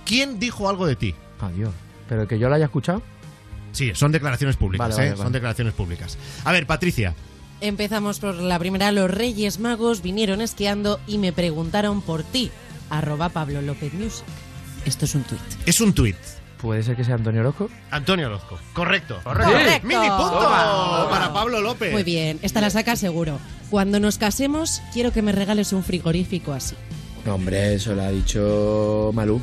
quién 0.06 0.40
dijo 0.40 0.70
algo 0.70 0.86
de 0.86 0.96
ti. 0.96 1.16
Adiós. 1.40 1.72
¿Pero 2.10 2.28
que 2.28 2.38
yo 2.40 2.50
lo 2.50 2.56
haya 2.56 2.66
escuchado? 2.66 3.02
Sí, 3.72 3.92
son 3.96 4.12
declaraciones 4.12 4.56
públicas, 4.56 4.90
Vale, 4.90 4.96
vale, 4.96 5.08
¿eh? 5.08 5.12
vale. 5.12 5.24
Son 5.24 5.32
declaraciones 5.34 5.74
públicas. 5.74 6.18
A 6.44 6.52
ver, 6.52 6.68
Patricia. 6.68 7.16
Empezamos 7.64 8.20
por 8.20 8.36
la 8.36 8.60
primera. 8.60 8.92
Los 8.92 9.10
Reyes 9.10 9.58
Magos 9.58 10.02
vinieron 10.02 10.42
esquiando 10.42 11.00
y 11.08 11.18
me 11.18 11.32
preguntaron 11.32 12.02
por 12.02 12.24
ti. 12.24 12.52
Arroba 12.90 13.30
Pablo 13.30 13.62
López 13.62 13.94
Music. 13.94 14.26
Esto 14.84 15.06
es 15.06 15.16
un 15.16 15.24
tuit. 15.24 15.40
Es 15.66 15.80
un 15.80 15.94
tuit. 15.94 16.18
¿Puede 16.62 16.84
ser 16.84 16.98
que 16.98 17.06
sea 17.06 17.16
Antonio 17.16 17.40
Orozco? 17.40 17.70
Antonio 17.90 18.28
Orozco. 18.28 18.60
Correcto. 18.74 19.22
Correcto. 19.24 19.88
Mini 19.88 20.10
punto 20.10 20.40
Toma. 20.40 21.08
para 21.10 21.32
Pablo 21.32 21.62
López. 21.62 21.94
Muy 21.94 22.04
bien, 22.04 22.38
esta 22.42 22.60
la 22.60 22.70
saca 22.70 22.98
seguro. 22.98 23.40
Cuando 23.70 23.98
nos 24.02 24.18
casemos, 24.18 24.82
quiero 24.92 25.14
que 25.14 25.22
me 25.22 25.32
regales 25.32 25.72
un 25.72 25.86
frigorífico 25.86 26.52
así. 26.52 26.76
No, 27.26 27.36
hombre, 27.36 27.76
eso 27.76 27.96
lo 27.96 28.02
ha 28.04 28.10
dicho 28.12 29.12
Malú. 29.14 29.42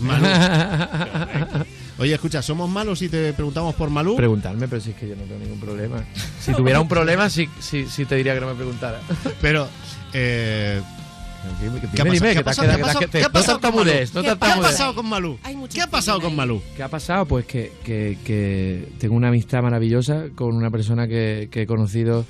Malú. 0.00 0.26
Oye, 1.98 2.14
escucha, 2.14 2.42
¿somos 2.42 2.70
malos 2.70 3.00
si 3.00 3.08
te 3.08 3.32
preguntamos 3.32 3.74
por 3.74 3.90
Malú? 3.90 4.14
Preguntarme, 4.16 4.68
pero 4.68 4.80
si 4.80 4.90
es 4.90 4.96
que 4.96 5.08
yo 5.08 5.16
no 5.16 5.22
tengo 5.24 5.40
ningún 5.40 5.58
problema. 5.60 6.04
Si 6.40 6.52
tuviera 6.54 6.80
un 6.80 6.86
problema, 6.88 7.28
sí, 7.28 7.48
sí, 7.58 7.86
sí 7.90 8.04
te 8.04 8.14
diría 8.14 8.34
que 8.34 8.40
no 8.40 8.46
me 8.46 8.54
preguntara. 8.54 9.00
Pero, 9.40 9.66
eh, 10.12 10.80
¿Qué 11.60 12.02
dime, 12.04 12.10
dime, 12.14 12.34
que 12.34 12.42
te 12.44 12.50
has 12.50 12.56
quedado- 12.58 12.76
que 12.78 12.84
te 12.84 12.90
has 12.90 12.96
quedado- 12.98 13.10
¿Qué 13.10 13.24
ha 13.24 13.28
pasado 13.30 13.60
con 13.60 13.74
Malú? 13.74 13.90
¿Qué 14.22 14.30
ha 14.30 14.60
pasado 14.60 14.94
con 14.94 15.08
Malú? 15.08 15.38
¿Qué 15.72 15.80
ha 15.82 15.86
pasado 15.90 16.20
con 16.20 16.36
Malú? 16.36 16.62
¿Qué 16.76 16.82
ha 16.82 16.88
pasado? 16.88 17.26
Pues 17.26 17.46
que, 17.46 17.72
que- 17.84 18.18
que 18.24 18.88
tengo 18.98 19.14
una 19.16 19.28
amistad 19.28 19.62
maravillosa 19.62 20.24
con 20.36 20.54
una 20.54 20.70
persona 20.70 21.08
que, 21.08 21.48
que 21.50 21.62
he 21.62 21.66
conocido 21.66 22.24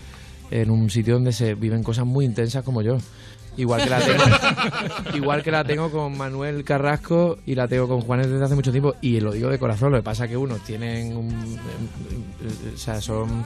en 0.50 0.70
un 0.70 0.88
sitio 0.88 1.14
donde 1.14 1.32
se 1.32 1.54
viven 1.54 1.82
cosas 1.82 2.06
muy 2.06 2.24
intensas 2.24 2.64
como 2.64 2.80
yo. 2.80 2.98
Igual 3.58 3.82
que 3.84 3.90
la 3.90 3.98
tengo, 4.06 4.24
igual 5.16 5.42
que 5.42 5.50
la 5.50 5.64
tengo 5.64 5.90
con 5.90 6.16
Manuel 6.16 6.64
Carrasco 6.64 7.38
y 7.44 7.54
la 7.54 7.68
tengo 7.68 7.88
con 7.88 8.00
Juanes 8.00 8.30
desde 8.30 8.44
hace 8.44 8.54
mucho 8.54 8.70
tiempo. 8.70 8.94
Y 9.02 9.20
lo 9.20 9.32
digo 9.32 9.50
de 9.50 9.58
corazón, 9.58 9.90
lo 9.90 9.98
que 9.98 10.04
pasa 10.04 10.24
es 10.24 10.30
que 10.30 10.36
unos 10.36 10.62
tienen 10.62 11.16
un, 11.16 11.58
o 12.74 12.78
sea, 12.78 13.00
son 13.00 13.44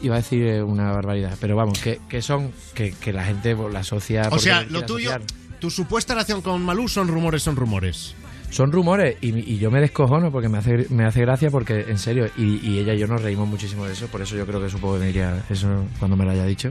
iba 0.00 0.14
a 0.14 0.18
decir 0.18 0.44
eh, 0.44 0.62
una 0.62 0.92
barbaridad, 0.92 1.36
pero 1.40 1.56
vamos, 1.56 1.78
que, 1.78 2.00
que 2.08 2.22
son 2.22 2.52
que, 2.74 2.92
que 2.92 3.12
la 3.12 3.24
gente 3.24 3.54
pues, 3.54 3.72
la 3.72 3.80
asocia 3.80 4.28
O 4.30 4.38
sea, 4.38 4.62
lo 4.62 4.82
tuyo, 4.82 5.10
asociar. 5.10 5.22
tu 5.60 5.70
supuesta 5.70 6.14
relación 6.14 6.40
con 6.40 6.62
Malú 6.62 6.88
son 6.88 7.08
rumores, 7.08 7.42
son 7.42 7.56
rumores. 7.56 8.14
Son 8.50 8.72
rumores 8.72 9.18
y, 9.20 9.28
y 9.38 9.58
yo 9.58 9.70
me 9.70 9.78
descojono 9.80 10.32
porque 10.32 10.48
me 10.48 10.56
hace, 10.56 10.86
me 10.88 11.04
hace 11.04 11.20
gracia 11.20 11.50
porque, 11.50 11.80
en 11.88 11.98
serio, 11.98 12.30
y, 12.38 12.66
y 12.66 12.78
ella 12.78 12.94
y 12.94 12.98
yo 12.98 13.06
nos 13.06 13.20
reímos 13.20 13.46
muchísimo 13.46 13.84
de 13.84 13.92
eso, 13.92 14.06
por 14.06 14.22
eso 14.22 14.36
yo 14.36 14.46
creo 14.46 14.58
que 14.58 14.70
supongo 14.70 14.94
que 14.94 15.00
me 15.00 15.06
diría 15.08 15.44
eso 15.50 15.84
cuando 15.98 16.16
me 16.16 16.24
lo 16.24 16.30
haya 16.30 16.46
dicho. 16.46 16.70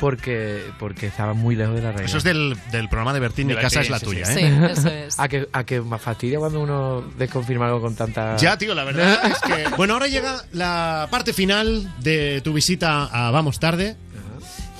Porque, 0.00 0.62
porque 0.78 1.06
estaba 1.06 1.34
muy 1.34 1.56
lejos 1.56 1.74
de 1.76 1.80
la 1.82 1.88
realidad. 1.92 2.06
Eso 2.08 2.18
es 2.18 2.24
del, 2.24 2.56
del 2.72 2.88
programa 2.88 3.12
de 3.12 3.20
Bertín, 3.20 3.46
Mi 3.46 3.54
De 3.54 3.60
casa 3.60 3.80
es 3.80 3.90
la 3.90 4.00
tuya, 4.00 4.26
sí. 4.26 4.40
¿eh? 4.40 4.70
Sí, 4.74 4.80
eso 4.80 4.88
es. 4.88 5.20
a, 5.20 5.28
que, 5.28 5.48
a 5.52 5.64
que 5.64 5.80
me 5.80 5.98
fastidia 5.98 6.38
cuando 6.38 6.60
uno 6.60 7.04
desconfirma 7.16 7.66
algo 7.66 7.80
con 7.80 7.94
tanta... 7.94 8.36
Ya, 8.36 8.58
tío, 8.58 8.74
la 8.74 8.84
verdad 8.84 9.20
es 9.32 9.40
que... 9.40 9.68
Bueno, 9.76 9.94
ahora 9.94 10.08
llega 10.08 10.42
la 10.52 11.08
parte 11.10 11.32
final 11.32 11.92
de 12.00 12.40
tu 12.42 12.52
visita 12.52 13.04
a 13.04 13.30
Vamos 13.30 13.60
Tarde. 13.60 13.96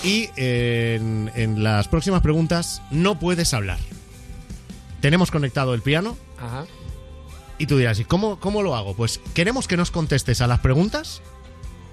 Y 0.03 0.29
eh, 0.37 0.97
en, 1.01 1.31
en 1.35 1.63
las 1.63 1.89
próximas 1.89 2.21
preguntas 2.21 2.83
no 2.91 3.19
puedes 3.19 3.55
hablar. 3.55 3.79
Tenemos 5.01 5.31
conectado 5.31 5.73
el 5.75 5.81
piano 5.81 6.17
Ajá. 6.39 6.65
y 7.59 7.67
tú 7.67 7.79
dirás, 7.79 7.99
¿y 8.01 8.05
cómo, 8.05 8.39
cómo 8.39 8.63
lo 8.63 8.75
hago? 8.77 8.95
Pues 8.95 9.21
queremos 9.35 9.67
que 9.69 9.77
nos 9.79 9.91
contestes 9.91 10.41
a 10.43 10.47
las 10.47 10.61
preguntas 10.61 11.23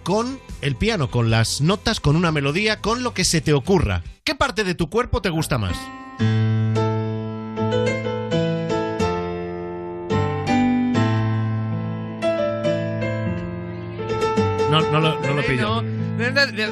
con 0.03 0.39
el 0.61 0.75
piano, 0.75 1.09
con 1.09 1.29
las 1.29 1.61
notas, 1.61 1.99
con 1.99 2.15
una 2.15 2.31
melodía, 2.31 2.79
con 2.81 3.03
lo 3.03 3.13
que 3.13 3.25
se 3.25 3.41
te 3.41 3.53
ocurra. 3.53 4.03
¿Qué 4.23 4.35
parte 4.35 4.63
de 4.63 4.75
tu 4.75 4.89
cuerpo 4.89 5.21
te 5.21 5.29
gusta 5.29 5.57
más? 5.57 5.77
No, 14.69 14.79
no 14.91 14.99
lo, 15.01 15.19
no 15.19 15.33
lo 15.33 15.43
pillo. 15.45 15.83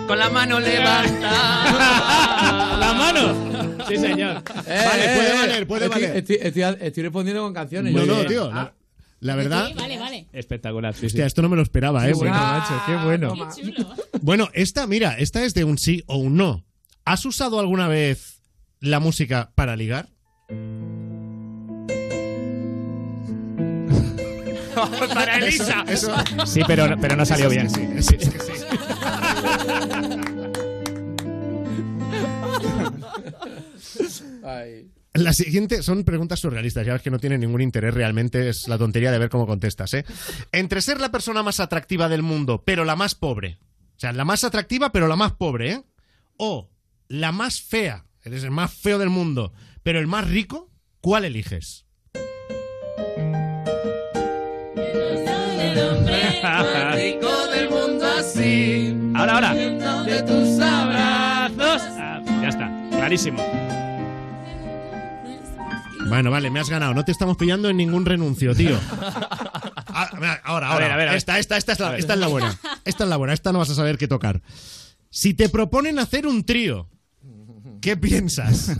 Con 0.08 0.18
la 0.20 0.30
mano 0.30 0.60
levanta. 0.60 1.30
¿La 2.80 2.94
mano? 2.94 3.76
Sí, 3.88 3.98
señor. 3.98 4.42
Vale, 4.46 5.16
puede 5.16 5.34
valer, 5.34 5.68
puede 5.68 5.86
estoy, 5.86 6.02
valer. 6.04 6.18
Estoy, 6.18 6.38
estoy- 6.42 6.78
estoy 6.88 7.04
respondiendo 7.04 7.44
con 7.44 7.54
canciones. 7.54 7.94
No, 7.94 8.06
no, 8.06 8.24
tío. 8.26 8.52
La, 8.52 8.72
la 9.20 9.36
verdad. 9.36 9.68
Sí, 9.68 9.74
vale, 9.74 9.98
vale. 10.00 10.28
Espectacular, 10.34 10.94
sí, 10.94 11.02
sí. 11.02 11.06
Hostia, 11.08 11.26
esto 11.26 11.42
no 11.42 11.50
me 11.50 11.56
lo 11.56 11.62
esperaba, 11.62 12.04
Qué 12.04 12.12
¿eh? 12.12 12.14
bueno, 12.14 12.34
macho, 12.34 12.74
qué 12.86 12.96
bueno. 12.98 13.34
Qué 13.34 13.62
chulo. 13.64 13.94
Bueno, 14.22 14.50
esta, 14.54 14.88
mira, 14.88 15.14
esta 15.18 15.44
es 15.44 15.54
de 15.54 15.64
un 15.64 15.78
sí 15.78 16.04
o 16.08 16.18
un 16.18 16.36
no. 16.38 16.66
¿Has 17.06 17.26
usado 17.26 17.60
alguna 17.60 17.88
vez 17.88 18.42
la 18.80 19.00
música 19.00 19.52
para 19.56 19.76
ligar? 19.76 20.10
Para 25.14 25.38
Elisa. 25.40 25.84
Eso- 25.88 26.14
Sí, 26.46 26.62
pero, 26.66 26.96
pero 27.02 27.16
no 27.18 27.26
salió 27.26 27.50
bien. 27.50 27.70
Sí, 27.70 27.86
sí, 28.02 28.16
sí, 28.20 28.32
sí. 28.32 28.40
Ay. 34.44 34.90
La 35.14 35.34
siguiente 35.34 35.82
son 35.82 36.04
preguntas 36.04 36.40
surrealistas, 36.40 36.86
ya 36.86 36.94
ves 36.94 37.02
que 37.02 37.10
no 37.10 37.20
tienen 37.20 37.42
ningún 37.42 37.62
interés 37.62 37.94
realmente, 37.94 38.50
es 38.50 38.68
la 38.68 38.78
tontería 38.78 39.12
de 39.12 39.18
ver 39.18 39.30
cómo 39.30 39.48
contestas, 39.48 39.94
¿eh? 39.96 40.06
Entre 40.52 40.82
ser 40.82 41.02
la 41.02 41.12
persona 41.12 41.42
más 41.42 41.60
atractiva 41.60 42.10
del 42.10 42.22
mundo, 42.22 42.64
pero 42.64 42.86
la 42.86 42.96
más 42.96 43.16
pobre, 43.16 43.58
o 43.96 44.00
sea, 44.00 44.14
la 44.14 44.24
más 44.24 44.44
atractiva, 44.44 44.92
pero 44.92 45.08
la 45.08 45.16
más 45.16 45.34
pobre, 45.34 45.72
¿eh? 45.72 45.84
O 46.38 46.70
la 47.08 47.32
más 47.32 47.62
fea, 47.62 48.06
eres 48.24 48.44
el 48.44 48.52
más 48.52 48.72
feo 48.72 49.00
del 49.00 49.10
mundo, 49.10 49.52
pero 49.82 50.00
el 50.00 50.08
más 50.08 50.30
rico, 50.30 50.70
¿cuál 51.02 51.26
eliges? 51.26 51.86
rico 56.94 57.48
del 57.48 57.70
mundo 57.70 58.06
así. 58.06 58.96
Ahora, 59.16 59.34
ahora. 59.34 59.54
De 59.54 60.24
tus 60.24 60.60
abrazos. 60.60 61.82
Ah, 61.98 62.22
ya 62.42 62.50
está, 62.50 62.90
clarísimo. 62.92 63.69
Bueno, 66.10 66.32
vale, 66.32 66.50
me 66.50 66.60
has 66.60 66.70
ganado, 66.70 66.94
no 66.94 67.06
te 67.06 67.12
estamos 67.12 67.38
pillando 67.38 67.70
en 67.70 67.78
ningún 67.78 68.06
renuncio, 68.06 68.56
tío. 68.56 68.78
Ah, 69.92 70.10
Ahora, 70.44 70.68
A 70.68 70.74
ahora, 70.74 70.76
ver, 70.76 70.92
a 70.92 70.98
ver, 70.98 71.08
a 71.08 71.12
ver. 71.12 71.18
esta, 71.18 71.40
esta, 71.40 71.58
esta 71.58 71.74
es, 71.74 71.80
la, 71.80 71.98
esta 71.98 72.14
es 72.14 72.20
la 72.20 72.28
buena. 72.28 72.58
Esta 72.86 73.04
es 73.04 73.10
la 73.10 73.18
buena, 73.18 73.34
esta 73.34 73.52
no 73.52 73.60
vas 73.60 73.70
a 73.70 73.76
saber 73.76 73.98
qué 73.98 74.08
tocar. 74.08 74.42
Si 75.10 75.34
te 75.34 75.50
proponen 75.50 76.00
hacer 76.00 76.26
un 76.28 76.46
trío, 76.46 76.88
¿qué 77.82 77.98
piensas? 77.98 78.72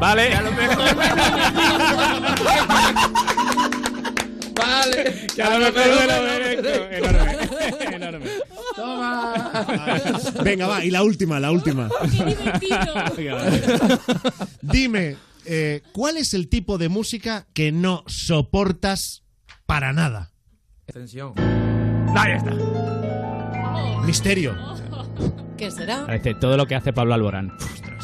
Vale. 0.00 0.30
Vale. 4.64 5.26
Que 5.34 5.42
a 5.42 5.58
lo. 5.58 5.66
Enorme. 5.66 6.52
Enorme. 7.94 8.26
Toma. 8.76 9.50
Venga, 10.42 10.66
va, 10.66 10.84
y 10.84 10.90
la 10.90 11.02
última, 11.02 11.40
la 11.40 11.50
última. 11.50 11.88
Venga, 13.16 13.34
vale. 13.34 13.62
Dime, 14.62 15.16
eh, 15.44 15.82
¿cuál 15.92 16.16
es 16.16 16.34
el 16.34 16.48
tipo 16.48 16.78
de 16.78 16.88
música 16.88 17.46
que 17.52 17.72
no 17.72 18.04
soportas 18.06 19.22
para 19.66 19.92
nada? 19.92 20.30
Atención. 20.88 21.34
Ahí 22.16 22.32
está. 22.32 22.52
Misterio. 24.04 24.56
¿Qué 25.56 25.70
será? 25.70 26.06
Parece 26.06 26.34
todo 26.34 26.56
lo 26.56 26.66
que 26.66 26.74
hace 26.74 26.92
Pablo 26.92 27.14
Alborán. 27.14 27.52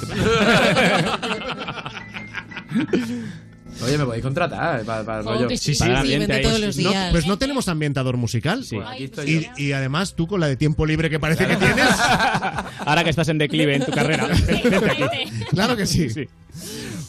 Oye, 3.83 3.97
me 3.99 4.05
podéis 4.05 4.23
contratar 4.23 4.83
para, 4.85 5.05
para 5.05 5.21
el 5.21 5.27
Oh, 5.27 5.33
rollo. 5.35 5.49
sí, 5.51 5.75
sí, 5.75 5.79
Para 5.79 6.03
sí, 6.03 6.19
todos 6.43 6.61
los 6.61 6.77
No, 6.77 6.91
días. 6.91 7.11
pues 7.11 7.27
no 7.27 7.39
tenemos 7.39 7.69
ambientador 7.69 8.17
musical. 8.17 8.61
Estoy 8.99 9.49
Y, 9.57 9.63
y 9.69 9.73
además 9.73 10.15
tú 10.15 10.27
con 10.27 10.41
la 10.41 10.47
de 10.49 10.57
tiempo 10.57 10.85
libre 10.87 11.09
que 11.11 11.19
parece 11.19 11.47
que 11.47 11.57
tienes. 11.57 11.87
Ahora 12.87 13.05
que 13.05 13.11
estás 13.11 13.29
en 13.29 13.39
declive 13.39 13.77
en 13.77 13.85
tu 13.85 13.93
carrera. 13.93 14.29
Claro 15.51 15.77
que 15.77 15.87
sí. 15.87 16.09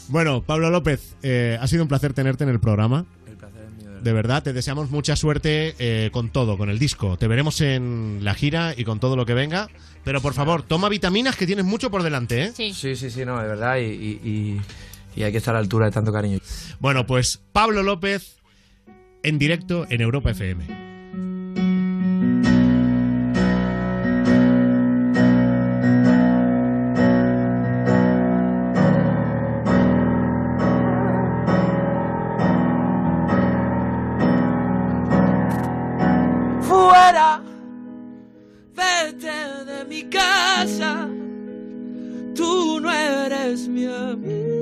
Bueno, 0.08 0.42
Pablo 0.42 0.70
López, 0.70 1.14
eh, 1.22 1.58
ha 1.60 1.66
sido 1.68 1.82
un 1.82 1.88
placer 1.88 2.12
tenerte 2.12 2.44
en 2.44 2.50
el 2.50 2.60
programa. 2.60 3.06
El 3.26 3.36
placer 3.36 3.62
es 3.64 3.72
mío. 3.72 3.84
de 3.84 3.90
verdad. 3.90 4.02
De 4.02 4.12
verdad, 4.12 4.42
te 4.42 4.52
deseamos 4.52 4.90
mucha 4.90 5.16
suerte 5.16 5.74
eh, 5.78 6.10
con 6.12 6.30
todo, 6.30 6.58
con 6.58 6.70
el 6.70 6.78
disco. 6.78 7.16
Te 7.16 7.28
veremos 7.28 7.60
en 7.60 8.18
la 8.22 8.34
gira 8.34 8.74
y 8.76 8.84
con 8.84 8.98
todo 9.00 9.16
lo 9.16 9.24
que 9.26 9.34
venga. 9.34 9.68
Pero 10.04 10.20
por 10.20 10.34
favor, 10.34 10.62
toma 10.62 10.88
vitaminas 10.88 11.36
que 11.36 11.46
tienes 11.46 11.64
mucho 11.64 11.90
por 11.90 12.02
delante, 12.02 12.42
¿eh? 12.44 12.52
Sí. 12.54 12.72
Sí, 12.74 12.96
sí, 12.96 13.10
sí, 13.10 13.24
no, 13.24 13.40
de 13.40 13.46
verdad. 13.48 13.76
Y, 13.78 13.84
y, 13.84 14.20
y- 14.28 14.60
y 15.16 15.22
hay 15.22 15.32
que 15.32 15.38
estar 15.38 15.54
a 15.54 15.58
la 15.58 15.62
altura 15.62 15.86
de 15.86 15.92
tanto 15.92 16.12
cariño. 16.12 16.38
Bueno, 16.80 17.06
pues 17.06 17.40
Pablo 17.52 17.82
López 17.82 18.36
en 19.22 19.38
directo 19.38 19.86
en 19.88 20.00
Europa 20.00 20.30
FM. 20.30 20.92
fuera, 36.62 37.42
vete 38.74 39.64
de 39.64 39.84
mi 39.84 40.02
casa, 40.04 41.08
tú 42.34 42.80
no 42.80 42.90
eres 42.90 43.68
mi 43.68 43.86
amiga. 43.86 44.61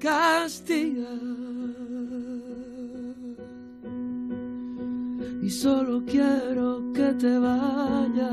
castiga. 0.00 1.12
Y 5.42 5.50
solo 5.50 6.02
quiero 6.06 6.92
que 6.94 7.12
te 7.22 7.38
vayas. 7.38 8.30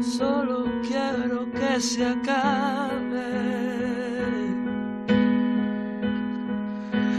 Solo 0.00 0.64
quiero 0.88 1.50
que 1.52 1.80
se 1.80 2.06
acabe. 2.06 2.96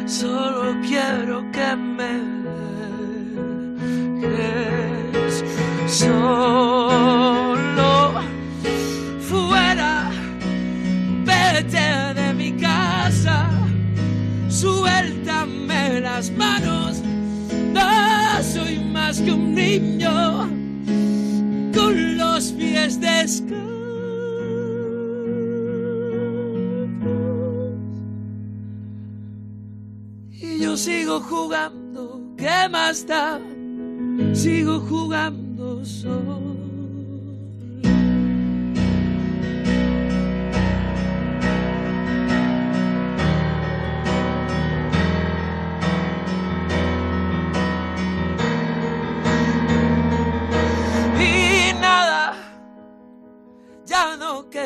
Solo 0.06 0.76
quiero 0.88 1.44
que 1.52 1.76
me 1.76 2.14
dejes 4.22 5.44
con 21.74 22.18
los 22.18 22.52
pies 22.54 23.00
descalzos. 23.00 23.58
Y 30.32 30.60
yo 30.60 30.78
sigo 30.78 31.20
jugando, 31.20 32.22
¿qué 32.38 32.70
más 32.70 33.06
da? 33.06 33.40
Sigo 34.34 34.80
jugando 34.80 35.84
solo. 35.84 36.57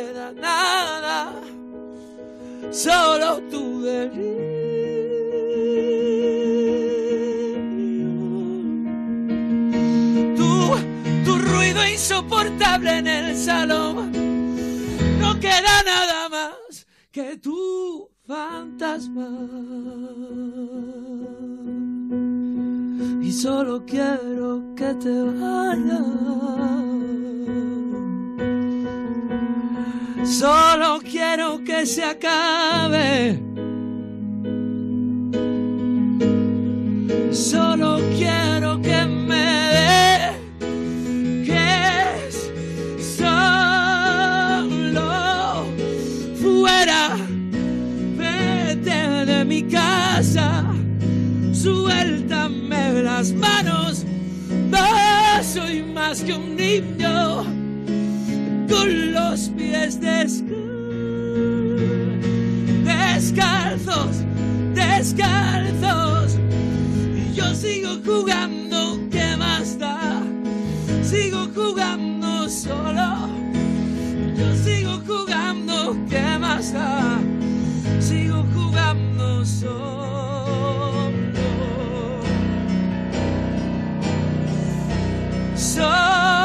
Queda 0.01 0.31
nada, 0.33 1.33
solo 2.71 3.41
tu 3.51 3.81
delirio. 3.81 4.31
Tu, 10.37 10.49
tu 11.25 11.37
ruido 11.37 11.87
insoportable 11.87 12.97
en 12.97 13.07
el 13.07 13.37
salón, 13.37 14.11
no 15.19 15.39
queda 15.39 15.83
nada 15.85 16.29
más 16.29 16.87
que 17.11 17.37
tu 17.37 18.09
fantasma. 18.25 19.29
Y 23.21 23.31
solo 23.31 23.85
quiero 23.85 24.73
que 24.75 24.93
te 24.95 25.21
vayas. 25.39 26.41
Solo 30.23 30.99
quiero 31.01 31.63
que 31.63 31.85
se 31.85 32.03
acabe. 32.03 33.39
Solo 37.31 37.99
quiero 38.17 38.79
que 38.81 39.05
me 39.05 40.35
dejes 41.43 42.51
solo 43.17 43.31
fuera. 46.39 47.17
Vete 48.15 49.25
de 49.25 49.43
mi 49.43 49.63
casa. 49.63 50.63
Suéltame 51.51 53.01
las 53.01 53.33
manos. 53.33 54.05
No 54.69 55.43
soy 55.43 55.81
más 55.81 56.21
que 56.21 56.33
un 56.33 56.55
niño 56.55 57.60
con 58.71 59.11
los 59.11 59.49
pies 59.49 59.99
descalzos, 62.81 64.23
descalzos. 64.73 66.37
Y 67.15 67.33
yo 67.33 67.53
sigo 67.53 67.97
jugando, 68.05 68.97
¿qué 69.11 69.35
más 69.37 69.77
da? 69.77 70.23
Sigo 71.03 71.47
jugando 71.53 72.49
solo. 72.49 73.29
Yo 74.37 74.55
sigo 74.63 75.01
jugando, 75.05 75.97
¿qué 76.09 76.39
más 76.39 76.73
da? 76.73 77.19
Sigo 77.99 78.45
jugando 78.53 79.45
solo. 79.45 81.11
Solo. 85.55 86.40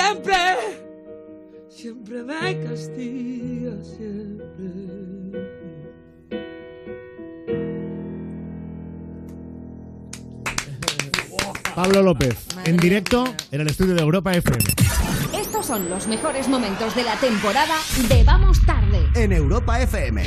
siempre, 0.00 0.34
siempre 1.68 2.22
me 2.22 2.60
castiga, 2.64 3.72
siempre. 3.82 4.40
Pablo 11.74 12.02
López, 12.02 12.36
en 12.64 12.76
directo 12.76 13.24
en 13.50 13.60
el 13.62 13.68
estudio 13.68 13.94
de 13.94 14.02
Europa 14.02 14.32
FM. 14.32 14.64
Estos 15.32 15.66
son 15.66 15.88
los 15.88 16.06
mejores 16.08 16.48
momentos 16.48 16.94
de 16.94 17.04
la 17.04 17.16
temporada 17.16 17.76
de 18.08 18.24
Vamos 18.24 18.60
Tarde. 18.66 19.08
En 19.14 19.32
Europa 19.32 19.80
FM. 19.80 20.22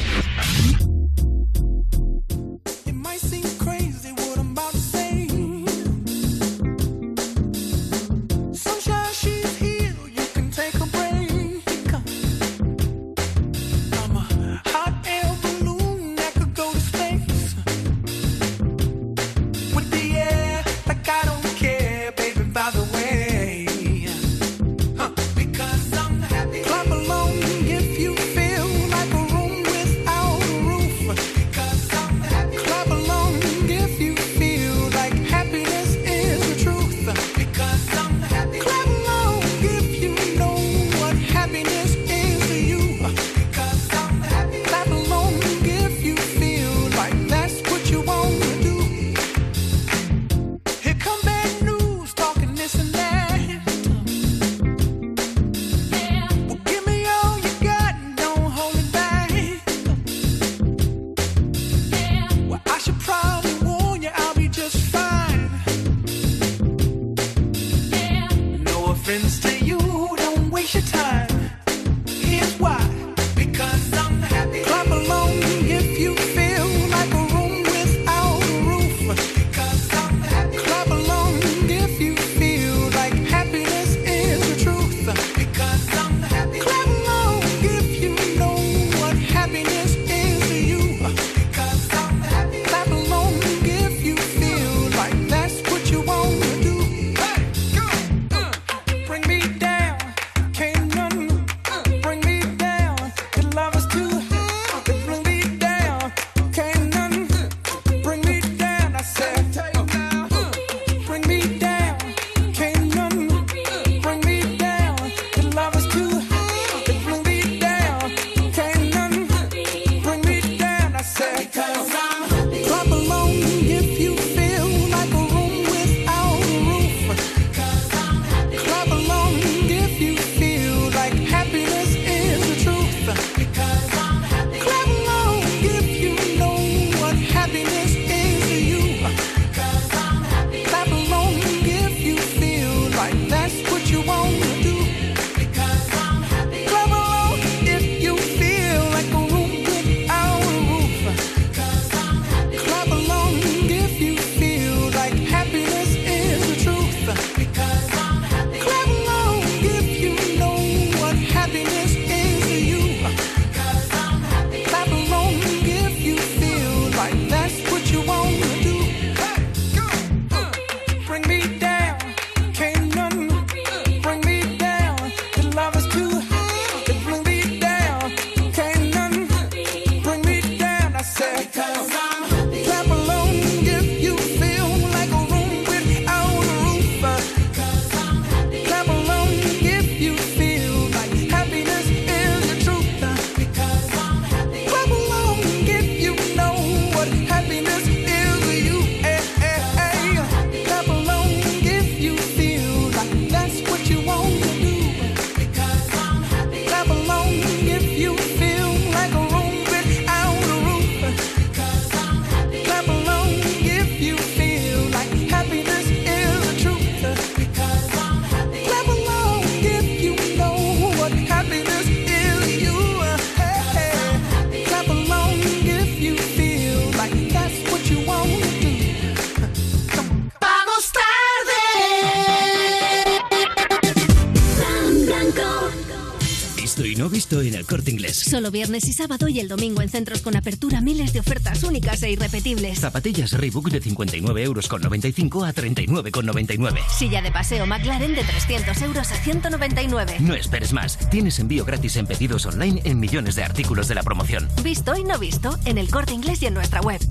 Solo 238.33 238.49
viernes 238.49 238.87
y 238.87 238.93
sábado 238.93 239.27
y 239.27 239.39
el 239.39 239.47
domingo 239.47 239.83
en 239.83 239.89
centros 239.89 240.23
con 240.23 240.35
apertura 240.35 240.81
miles 240.81 241.13
de 241.13 241.19
ofertas 241.19 241.61
únicas 241.61 242.01
e 242.01 242.09
irrepetibles. 242.09 242.79
Zapatillas 242.79 243.33
Reebok 243.33 243.69
de 243.69 243.79
59 243.79 244.41
euros 244.41 244.67
con 244.67 244.81
95 244.81 245.45
a 245.45 245.53
39,99. 245.53 246.79
Silla 246.89 247.21
de 247.21 247.31
paseo 247.31 247.67
McLaren 247.67 248.15
de 248.15 248.23
300 248.23 248.81
euros 248.81 249.11
a 249.11 249.17
199. 249.17 250.17
No 250.21 250.33
esperes 250.33 250.73
más. 250.73 250.97
Tienes 251.11 251.37
envío 251.37 251.63
gratis 251.63 251.95
en 251.97 252.07
pedidos 252.07 252.47
online 252.47 252.81
en 252.85 252.99
millones 252.99 253.35
de 253.35 253.43
artículos 253.43 253.87
de 253.87 253.93
la 253.93 254.01
promoción. 254.01 254.49
Visto 254.63 254.95
y 254.97 255.03
no 255.03 255.19
visto 255.19 255.55
en 255.65 255.77
el 255.77 255.91
corte 255.91 256.13
inglés 256.13 256.41
y 256.41 256.47
en 256.47 256.55
nuestra 256.55 256.81
web. 256.81 257.01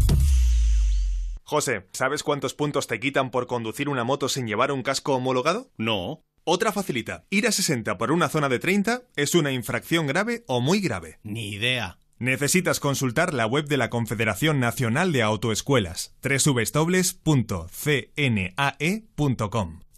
José, 1.44 1.86
¿sabes 1.92 2.24
cuántos 2.24 2.54
puntos 2.54 2.88
te 2.88 2.98
quitan 2.98 3.30
por 3.30 3.46
conducir 3.46 3.88
una 3.88 4.02
moto 4.02 4.28
sin 4.28 4.48
llevar 4.48 4.72
un 4.72 4.82
casco 4.82 5.14
homologado? 5.14 5.70
No. 5.76 6.24
Otra 6.44 6.72
facilita. 6.72 7.24
Ir 7.30 7.46
a 7.46 7.52
60 7.52 7.96
por 7.98 8.10
una 8.10 8.28
zona 8.28 8.48
de 8.48 8.58
30 8.58 9.02
es 9.16 9.34
una 9.34 9.52
infracción 9.52 10.06
grave 10.06 10.44
o 10.46 10.60
muy 10.60 10.80
grave. 10.80 11.18
Ni 11.22 11.50
idea. 11.50 11.98
Necesitas 12.18 12.80
consultar 12.80 13.34
la 13.34 13.46
web 13.46 13.66
de 13.66 13.76
la 13.76 13.90
Confederación 13.90 14.60
Nacional 14.60 15.12
de 15.12 15.22
Autoescuelas, 15.22 16.14
www.cnae.com. 16.22 17.40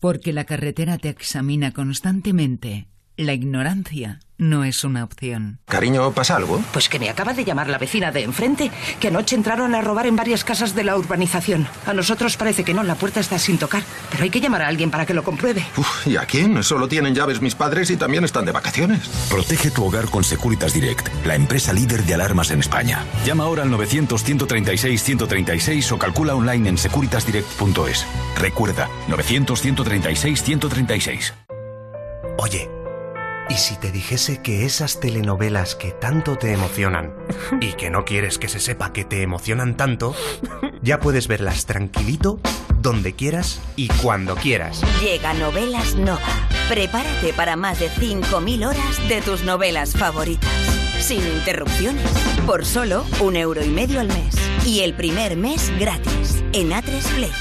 Porque 0.00 0.32
la 0.32 0.44
carretera 0.44 0.98
te 0.98 1.08
examina 1.08 1.72
constantemente. 1.72 2.88
La 3.16 3.32
ignorancia 3.32 4.20
no 4.38 4.64
es 4.64 4.82
una 4.84 5.04
opción. 5.04 5.58
Cariño, 5.66 6.12
¿pasa 6.12 6.36
algo? 6.36 6.62
Pues 6.72 6.88
que 6.88 6.98
me 6.98 7.10
acaba 7.10 7.34
de 7.34 7.44
llamar 7.44 7.68
la 7.68 7.78
vecina 7.78 8.10
de 8.10 8.22
enfrente, 8.22 8.70
que 9.00 9.08
anoche 9.08 9.36
entraron 9.36 9.74
a 9.74 9.80
robar 9.80 10.06
en 10.06 10.16
varias 10.16 10.44
casas 10.44 10.74
de 10.74 10.84
la 10.84 10.96
urbanización. 10.96 11.66
A 11.86 11.92
nosotros 11.92 12.36
parece 12.36 12.64
que 12.64 12.74
no, 12.74 12.82
la 12.82 12.96
puerta 12.96 13.20
está 13.20 13.38
sin 13.38 13.58
tocar, 13.58 13.82
pero 14.10 14.24
hay 14.24 14.30
que 14.30 14.40
llamar 14.40 14.62
a 14.62 14.68
alguien 14.68 14.90
para 14.90 15.06
que 15.06 15.14
lo 15.14 15.22
compruebe. 15.22 15.64
Uf, 15.76 16.06
¿Y 16.06 16.16
a 16.16 16.26
quién? 16.26 16.62
Solo 16.62 16.88
tienen 16.88 17.14
llaves 17.14 17.40
mis 17.40 17.54
padres 17.54 17.90
y 17.90 17.96
también 17.96 18.24
están 18.24 18.44
de 18.44 18.52
vacaciones. 18.52 19.08
Protege 19.30 19.70
tu 19.70 19.84
hogar 19.84 20.10
con 20.10 20.24
Securitas 20.24 20.74
Direct, 20.74 21.08
la 21.24 21.34
empresa 21.34 21.72
líder 21.72 22.04
de 22.04 22.12
alarmas 22.14 22.50
en 22.50 22.60
España. 22.60 23.04
Llama 23.24 23.44
ahora 23.44 23.62
al 23.62 23.70
900-136-136 23.70 25.92
o 25.92 25.98
calcula 25.98 26.34
online 26.34 26.68
en 26.70 26.78
securitasdirect.es. 26.78 28.06
Recuerda, 28.38 28.88
900-136-136. 29.08 31.32
Oye, 32.38 32.68
¿y 33.48 33.54
si 33.54 33.76
te 33.76 33.90
dijese 33.90 34.42
que 34.42 34.64
esas 34.64 35.00
telenovelas 35.00 35.74
que 35.74 35.92
tanto 35.92 36.36
te 36.36 36.52
emocionan 36.52 37.12
y 37.60 37.72
que 37.72 37.90
no 37.90 38.04
quieres 38.04 38.38
que 38.38 38.48
se 38.48 38.60
sepa 38.60 38.92
que 38.92 39.04
te 39.04 39.22
emocionan 39.22 39.76
tanto, 39.76 40.14
ya 40.82 41.00
puedes 41.00 41.28
verlas 41.28 41.66
tranquilito, 41.66 42.40
donde 42.80 43.14
quieras 43.14 43.60
y 43.76 43.88
cuando 43.88 44.36
quieras? 44.36 44.82
Llega 45.00 45.34
Novelas 45.34 45.94
Nova. 45.94 46.20
Prepárate 46.68 47.32
para 47.34 47.56
más 47.56 47.78
de 47.78 47.90
5.000 47.90 48.66
horas 48.66 49.08
de 49.08 49.20
tus 49.20 49.44
novelas 49.44 49.92
favoritas. 49.92 50.50
Sin 50.98 51.20
interrupciones. 51.20 52.10
Por 52.46 52.64
solo 52.64 53.04
un 53.20 53.36
euro 53.36 53.62
y 53.62 53.68
medio 53.68 54.00
al 54.00 54.08
mes. 54.08 54.34
Y 54.64 54.80
el 54.80 54.94
primer 54.94 55.36
mes 55.36 55.70
gratis. 55.78 56.42
En 56.52 56.70
A3 56.70 57.02
Player. 57.14 57.34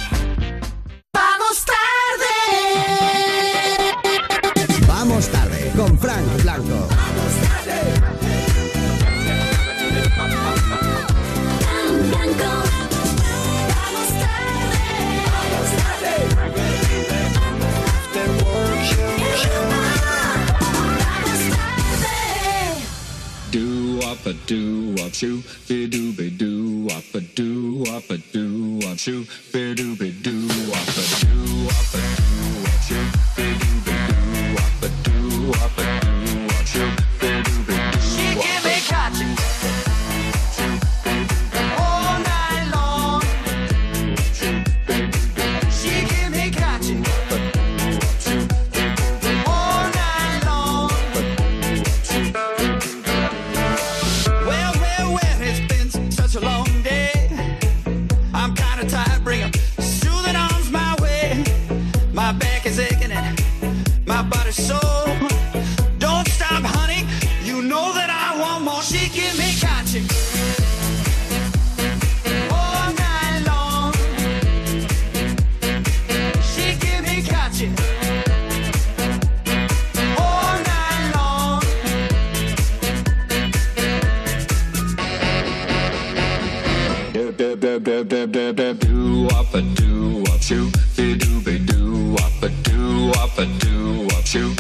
Vamos 1.13 1.63
tarde. 1.65 3.22
Frank 6.03 6.41
Blanco. 6.41 6.89
Up 24.05 24.25
a 24.27 24.33
do 24.33 24.95
up 25.03 25.13
shoo, 25.13 25.41
be 25.67 25.87
do 25.87 26.13
be 26.13 26.29
do 26.29 26.87
up 26.91 27.03
a 27.15 27.19
do 27.19 27.83
up 27.89 28.09
a 28.09 28.17
do 28.17 28.79
up 28.87 28.97
shoo, 28.97 29.25
be 29.51 29.73
do 29.73 29.95
be 29.95 30.11
do 30.11 30.47
up 30.71 30.87
a 30.87 31.25
do 31.25 31.67
up 31.67 31.93
a 31.93 32.01
do 32.15 32.63
up 32.67 32.81
shoo, 32.83 33.05
be 33.35 33.57
do 33.57 33.81
be 33.85 34.02
up 34.83 34.89
a 34.89 35.09
do 35.09 35.51
up 35.51 35.77
a 35.77 35.99
do 36.01 36.65
shoo, 36.65 36.89
be 37.19 37.41
do 37.43 37.82
do 88.25 88.53
do 88.53 88.73
do 88.73 88.73
do 88.73 89.27
up 89.35 89.53
a 89.53 89.61
do 89.61 90.23
up 90.31 90.41
shoo 90.41 90.71
be 90.95 91.15
do 91.17 91.41
be 91.41 91.59
do 91.59 92.15
up 92.15 92.41
a 92.41 92.49
do 92.63 93.11
up 93.19 93.37
a 93.37 93.45
do 93.59 94.07
up 94.15 94.25
shoo 94.25 94.55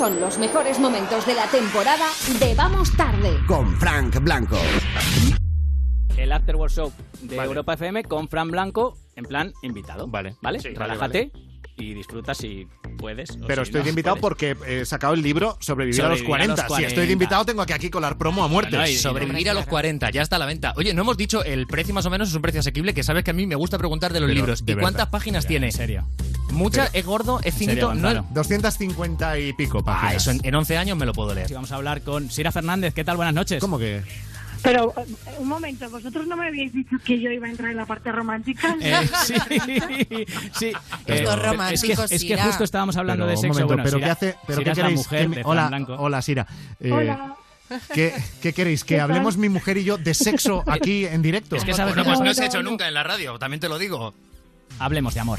son 0.00 0.18
los 0.18 0.38
mejores 0.38 0.78
momentos 0.78 1.26
de 1.26 1.34
la 1.34 1.46
temporada 1.48 2.06
de 2.38 2.54
Vamos 2.54 2.90
tarde. 2.96 3.36
Con 3.46 3.76
Frank 3.76 4.18
Blanco. 4.22 4.56
El 6.16 6.32
After 6.32 6.56
Work 6.56 6.72
Show 6.72 6.90
de 7.20 7.36
Europa 7.36 7.74
FM 7.74 8.04
con 8.04 8.26
Fran 8.26 8.50
Blanco 8.50 8.96
en 9.14 9.26
plan 9.26 9.52
invitado. 9.60 10.06
Vale. 10.08 10.36
¿Vale? 10.40 10.60
Sí, 10.60 10.70
vale, 10.70 10.94
Relájate 10.94 11.49
y 11.80 11.94
disfruta 11.94 12.34
si 12.34 12.66
puedes. 12.98 13.30
o 13.30 13.46
Pero 13.46 13.64
si 13.64 13.68
estoy 13.70 13.80
no 13.80 13.84
de 13.84 13.90
invitado 13.90 14.16
puedes. 14.16 14.54
porque 14.56 14.80
he 14.80 14.84
sacado 14.84 15.14
el 15.14 15.22
libro 15.22 15.56
Sobrevivir, 15.60 16.02
a 16.02 16.08
los 16.08 16.18
Sobrevivir 16.20 16.34
a 16.42 16.46
40. 16.54 16.68
los 16.68 16.76
Si 16.76 16.82
estoy 16.84 16.88
de 16.88 16.94
40. 16.94 17.12
invitado, 17.12 17.44
tengo 17.44 17.66
que 17.66 17.72
aquí 17.74 17.90
colar 17.90 18.18
promo 18.18 18.44
a 18.44 18.48
muerte. 18.48 18.96
Sobrevivir 18.98 19.50
a 19.50 19.54
los 19.54 19.66
40, 19.66 20.10
ya 20.10 20.22
está 20.22 20.36
a 20.36 20.38
la 20.38 20.46
venta. 20.46 20.74
Oye, 20.76 20.92
no 20.94 21.02
hemos 21.02 21.16
dicho 21.16 21.42
el 21.44 21.66
precio 21.66 21.94
más 21.94 22.06
o 22.06 22.10
menos, 22.10 22.28
es 22.28 22.34
un 22.34 22.42
precio 22.42 22.60
asequible 22.60 22.92
que 22.94 23.02
sabes 23.02 23.24
que 23.24 23.30
a 23.30 23.34
mí 23.34 23.46
me 23.46 23.54
gusta 23.54 23.78
preguntar 23.78 24.12
de 24.12 24.20
los 24.20 24.28
Pero, 24.28 24.36
libros. 24.40 24.64
de 24.64 24.72
¿Y 24.72 24.76
cuántas 24.76 25.08
páginas 25.08 25.44
Ya, 25.44 25.48
tiene? 25.48 25.66
en 25.66 25.72
serio. 25.72 26.06
Muchas, 26.50 26.90
Pero- 26.90 27.00
es 27.00 27.06
gordo, 27.06 27.40
es 27.42 27.54
finito. 27.54 27.94
no 27.94 28.08
es- 28.08 28.14
Gonzalo. 28.14 28.26
250 28.30 29.38
y 29.38 29.52
pico 29.52 29.84
páginas. 29.84 30.12
Ah, 30.12 30.16
eso 30.16 30.30
en, 30.32 30.40
en 30.44 30.54
11 30.54 30.76
años 30.76 30.96
me 30.98 31.06
lo 31.06 31.12
puedo 31.12 31.34
leer. 31.34 31.48
Sí, 31.48 31.54
vamos 31.54 31.70
a 31.72 31.76
hablar 31.76 32.02
con 32.02 32.30
Sira 32.30 32.52
Fernández. 32.52 32.92
¿Qué 32.94 33.04
tal? 33.04 33.16
Buenas 33.16 33.34
noches. 33.34 33.60
¿Cómo 33.60 33.78
que? 33.78 34.02
Pero, 34.62 34.92
eh, 34.96 35.04
un 35.38 35.48
momento, 35.48 35.88
¿vosotros 35.88 36.26
no 36.26 36.36
me 36.36 36.48
habíais 36.48 36.72
dicho 36.72 36.96
que 37.04 37.18
yo 37.20 37.30
iba 37.30 37.46
a 37.46 37.50
entrar 37.50 37.70
en 37.70 37.76
la 37.78 37.86
parte 37.86 38.12
romántica? 38.12 38.76
Eh, 38.80 39.08
sí, 39.24 39.34
sí. 40.58 40.72
Eh, 41.06 41.24
romántico, 41.36 41.72
es 41.72 41.82
que, 41.82 41.92
es 41.92 42.10
que 42.10 42.18
Sira. 42.18 42.44
justo 42.44 42.64
estábamos 42.64 42.96
hablando 42.96 43.24
Pero, 43.26 43.40
de 43.40 43.46
un 43.48 43.54
sexo. 43.54 43.66
momento, 43.66 43.66
Bueno, 43.68 43.82
¿pero 43.84 43.96
Sira- 43.98 44.06
qué 44.06 44.10
hace? 44.10 44.36
¿Pero 44.46 44.58
Sira 44.58 44.72
qué 44.74 44.80
queréis? 44.82 44.96
mujer 44.98 45.20
¿Qué 45.22 45.28
me- 45.28 45.36
de 45.36 45.42
Fran 45.42 45.50
hola, 45.52 45.68
Blanco. 45.68 45.94
hola, 45.98 46.22
Sira. 46.22 46.46
Eh, 46.80 46.92
Hola. 46.92 47.34
¿qué, 47.94 48.14
qué 48.42 48.52
queréis? 48.52 48.84
¿Que 48.84 48.96
¿Qué 48.96 49.00
hablemos 49.00 49.36
mi 49.36 49.48
mujer 49.48 49.78
y 49.78 49.84
yo 49.84 49.96
de 49.96 50.12
sexo 50.14 50.62
aquí 50.66 51.06
en 51.06 51.22
directo? 51.22 51.56
Es 51.56 51.64
que 51.64 51.72
sabes, 51.74 51.96
no, 51.96 52.04
pues 52.04 52.20
no 52.20 52.34
se 52.34 52.42
ha 52.42 52.46
hecho 52.46 52.62
nunca 52.62 52.86
en 52.88 52.94
la 52.94 53.02
radio, 53.02 53.38
también 53.38 53.60
te 53.60 53.68
lo 53.68 53.78
digo. 53.78 54.12
Hablemos 54.78 55.14
de 55.14 55.20
amor. 55.20 55.38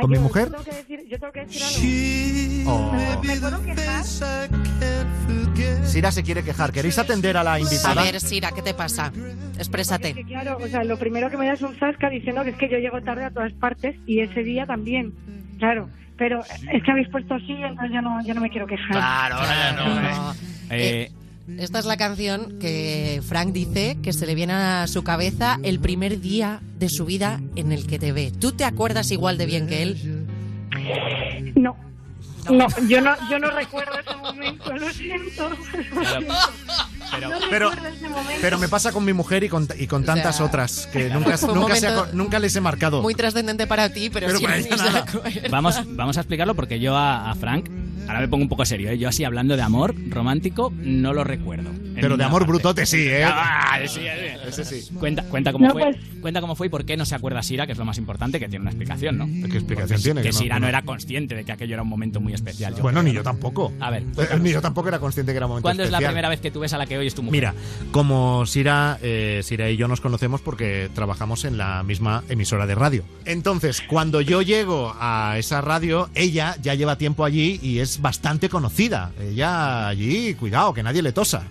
¿Con 0.00 0.10
mi 0.10 0.18
mujer? 0.18 0.48
Yo 0.48 0.52
tengo 0.56 0.64
que 0.64 0.76
decir, 0.76 1.08
yo 1.08 1.18
tengo 1.18 1.32
que 1.32 1.40
decir 1.44 2.64
algo. 2.64 2.70
Oh. 2.70 2.92
¿Me 3.22 3.36
puedo 3.36 3.62
quejar? 3.62 4.04
Sira 5.84 6.10
se 6.12 6.22
quiere 6.22 6.42
quejar. 6.42 6.72
¿Queréis 6.72 6.98
atender 6.98 7.36
a 7.36 7.44
la 7.44 7.54
A 7.54 7.60
invitada? 7.60 8.02
ver, 8.02 8.20
Sira, 8.20 8.52
¿qué 8.52 8.62
te 8.62 8.74
pasa? 8.74 9.12
Exprésate. 9.56 10.14
Que 10.14 10.24
claro, 10.24 10.58
o 10.62 10.66
sea, 10.68 10.84
lo 10.84 10.98
primero 10.98 11.30
que 11.30 11.36
me 11.36 11.46
da 11.46 11.54
es 11.54 11.62
un 11.62 11.74
zasca 11.76 12.08
diciendo 12.10 12.44
que 12.44 12.50
es 12.50 12.56
que 12.56 12.68
yo 12.68 12.78
llego 12.78 13.00
tarde 13.02 13.24
a 13.24 13.30
todas 13.30 13.52
partes 13.54 13.96
y 14.06 14.20
ese 14.20 14.42
día 14.42 14.66
también. 14.66 15.12
Claro, 15.58 15.88
pero 16.16 16.42
es 16.72 16.82
que 16.82 16.90
habéis 16.90 17.08
puesto 17.08 17.34
así, 17.34 17.52
entonces 17.52 17.90
yo 17.92 18.02
no, 18.02 18.24
yo 18.24 18.34
no 18.34 18.40
me 18.40 18.50
quiero 18.50 18.66
quejar. 18.66 18.90
Claro, 18.92 19.36
ahora 19.36 19.54
ya 19.54 19.72
no. 19.72 20.34
Eh, 20.70 21.10
Esta 21.56 21.78
es 21.78 21.86
la 21.86 21.96
canción 21.96 22.58
que 22.58 23.22
Frank 23.26 23.52
dice 23.52 23.96
que 24.02 24.12
se 24.12 24.26
le 24.26 24.34
viene 24.34 24.52
a 24.52 24.86
su 24.86 25.02
cabeza 25.02 25.58
el 25.62 25.80
primer 25.80 26.20
día 26.20 26.60
de 26.78 26.88
su 26.88 27.06
vida 27.06 27.40
en 27.56 27.72
el 27.72 27.86
que 27.86 27.98
te 27.98 28.12
ve. 28.12 28.32
¿Tú 28.38 28.52
te 28.52 28.64
acuerdas 28.64 29.10
igual 29.10 29.38
de 29.38 29.46
bien 29.46 29.66
que 29.66 29.82
él? 29.82 30.26
No. 31.56 31.76
No, 32.50 32.66
yo 32.88 33.00
no, 33.00 33.14
yo 33.30 33.38
no 33.38 33.50
recuerdo 33.50 33.92
ese 33.98 34.16
momento, 34.16 34.72
lo 34.74 34.90
siento. 34.90 35.50
Pero, 37.10 37.28
No 37.30 37.36
pero, 37.50 37.70
recuerdo 37.70 37.96
ese 37.96 38.08
momento. 38.08 38.38
pero 38.40 38.58
me 38.58 38.68
pasa 38.68 38.92
con 38.92 39.04
mi 39.04 39.12
mujer 39.12 39.44
y 39.44 39.48
con, 39.48 39.66
y 39.78 39.86
con 39.86 40.04
tantas 40.04 40.36
sea, 40.36 40.46
otras 40.46 40.86
que 40.92 41.08
nunca, 41.10 41.36
nunca, 41.54 41.76
se 41.76 41.88
aco- 41.88 42.08
nunca 42.12 42.38
les 42.38 42.54
he 42.56 42.60
marcado. 42.60 43.02
Muy 43.02 43.14
trascendente 43.14 43.66
para 43.66 43.88
ti, 43.92 44.10
pero, 44.10 44.26
Pero 44.26 44.38
sí, 44.38 44.44
para 44.44 44.56
ella 44.58 44.76
se 44.76 44.84
nada. 44.84 44.98
acuerda. 45.00 45.48
Vamos, 45.50 45.76
vamos 45.96 46.16
a 46.16 46.20
explicarlo 46.20 46.54
porque 46.54 46.80
yo 46.80 46.96
a, 46.96 47.30
a 47.30 47.34
Frank, 47.34 47.68
ahora 48.06 48.20
me 48.20 48.28
pongo 48.28 48.42
un 48.44 48.48
poco 48.48 48.64
serio, 48.64 48.90
¿eh? 48.90 48.98
yo 48.98 49.08
así 49.08 49.24
hablando 49.24 49.56
de 49.56 49.62
amor 49.62 49.94
romántico 50.08 50.72
no 50.76 51.12
lo 51.12 51.24
recuerdo. 51.24 51.70
Pero 52.00 52.16
de 52.16 52.22
amor 52.22 52.46
brutote 52.46 52.86
sí, 52.86 53.08
¿eh? 53.08 53.24
Ah, 53.24 53.80
sí. 53.88 54.02
Ese 54.46 54.64
sí. 54.64 54.88
Cuenta, 55.00 55.24
cuenta 55.24 55.50
cómo 55.50 55.66
No, 55.66 55.72
fue, 55.72 55.82
pues- 55.82 55.96
cuenta 56.20 56.40
cómo 56.40 56.54
fue 56.54 56.68
y 56.68 56.70
por 56.70 56.84
qué 56.84 56.96
no 56.96 57.04
se 57.04 57.16
acuerda 57.16 57.42
Sira, 57.42 57.66
que 57.66 57.72
es 57.72 57.78
lo 57.78 57.84
más 57.84 57.98
importante, 57.98 58.38
que 58.38 58.48
tiene 58.48 58.62
una 58.62 58.70
explicación, 58.70 59.18
¿no? 59.18 59.26
¿Qué 59.26 59.56
explicación 59.58 59.88
Porque 59.98 60.02
tiene? 60.04 60.22
Que 60.22 60.28
Que 60.28 60.32
no- 60.32 60.38
Sira 60.38 60.54
no 60.56 60.60
no- 60.60 60.68
era 60.68 60.82
consciente 60.82 61.34
de 61.34 61.44
que 61.44 61.50
aquello 61.50 61.74
era 61.74 61.82
un 61.82 61.88
momento 61.88 62.20
muy 62.20 62.32
especial. 62.34 62.74
yo 62.76 62.82
Bueno, 62.82 63.00
creo. 63.00 63.10
ni 63.12 63.16
yo 63.16 63.24
tampoco. 63.24 63.72
A 63.80 63.90
ver, 63.90 64.04
Ni 64.40 64.52
yo 64.52 64.60
tampoco 64.62 64.88
era 64.88 65.00
consciente 65.00 65.32
que 65.32 65.38
era 65.38 65.46
un 65.46 65.50
momento 65.50 65.64
¿cuándo 65.64 65.82
es 65.82 65.90
la 65.90 65.96
especial. 65.98 66.12
primera 66.12 66.28
vez 66.28 66.40
que 66.40 66.50
tú 66.52 66.60
ves 66.60 66.72
a 66.72 66.78
la 66.78 66.86
que 66.86 66.97
hoy 66.98 67.06
es 67.06 67.14
tu 67.14 67.22
mujer? 67.22 67.32
Mira, 67.32 67.54
como 67.90 68.46
Sira, 68.46 68.98
eh, 69.02 69.40
Sira 69.44 69.70
y 69.70 69.76
yo 69.76 69.88
nos 69.88 70.00
conocemos 70.00 70.40
porque 70.40 70.90
trabajamos 70.94 71.44
en 71.44 71.58
la 71.58 71.82
misma 71.82 72.24
emisora 72.28 72.66
de 72.66 72.74
radio. 72.74 73.04
Entonces, 73.24 73.82
cuando 73.86 74.20
yo 74.20 74.42
llego 74.42 74.94
a 74.98 75.36
esa 75.38 75.60
radio, 75.60 76.10
ella 76.14 76.56
ya 76.62 76.74
lleva 76.74 76.98
tiempo 76.98 77.24
allí 77.24 77.58
y 77.62 77.78
es 77.80 78.00
bastante 78.00 78.48
conocida. 78.48 79.12
Ella 79.20 79.88
allí, 79.88 80.34
cuidado, 80.34 80.74
que 80.74 80.82
nadie 80.82 81.02
le 81.02 81.12
tosa. 81.12 81.46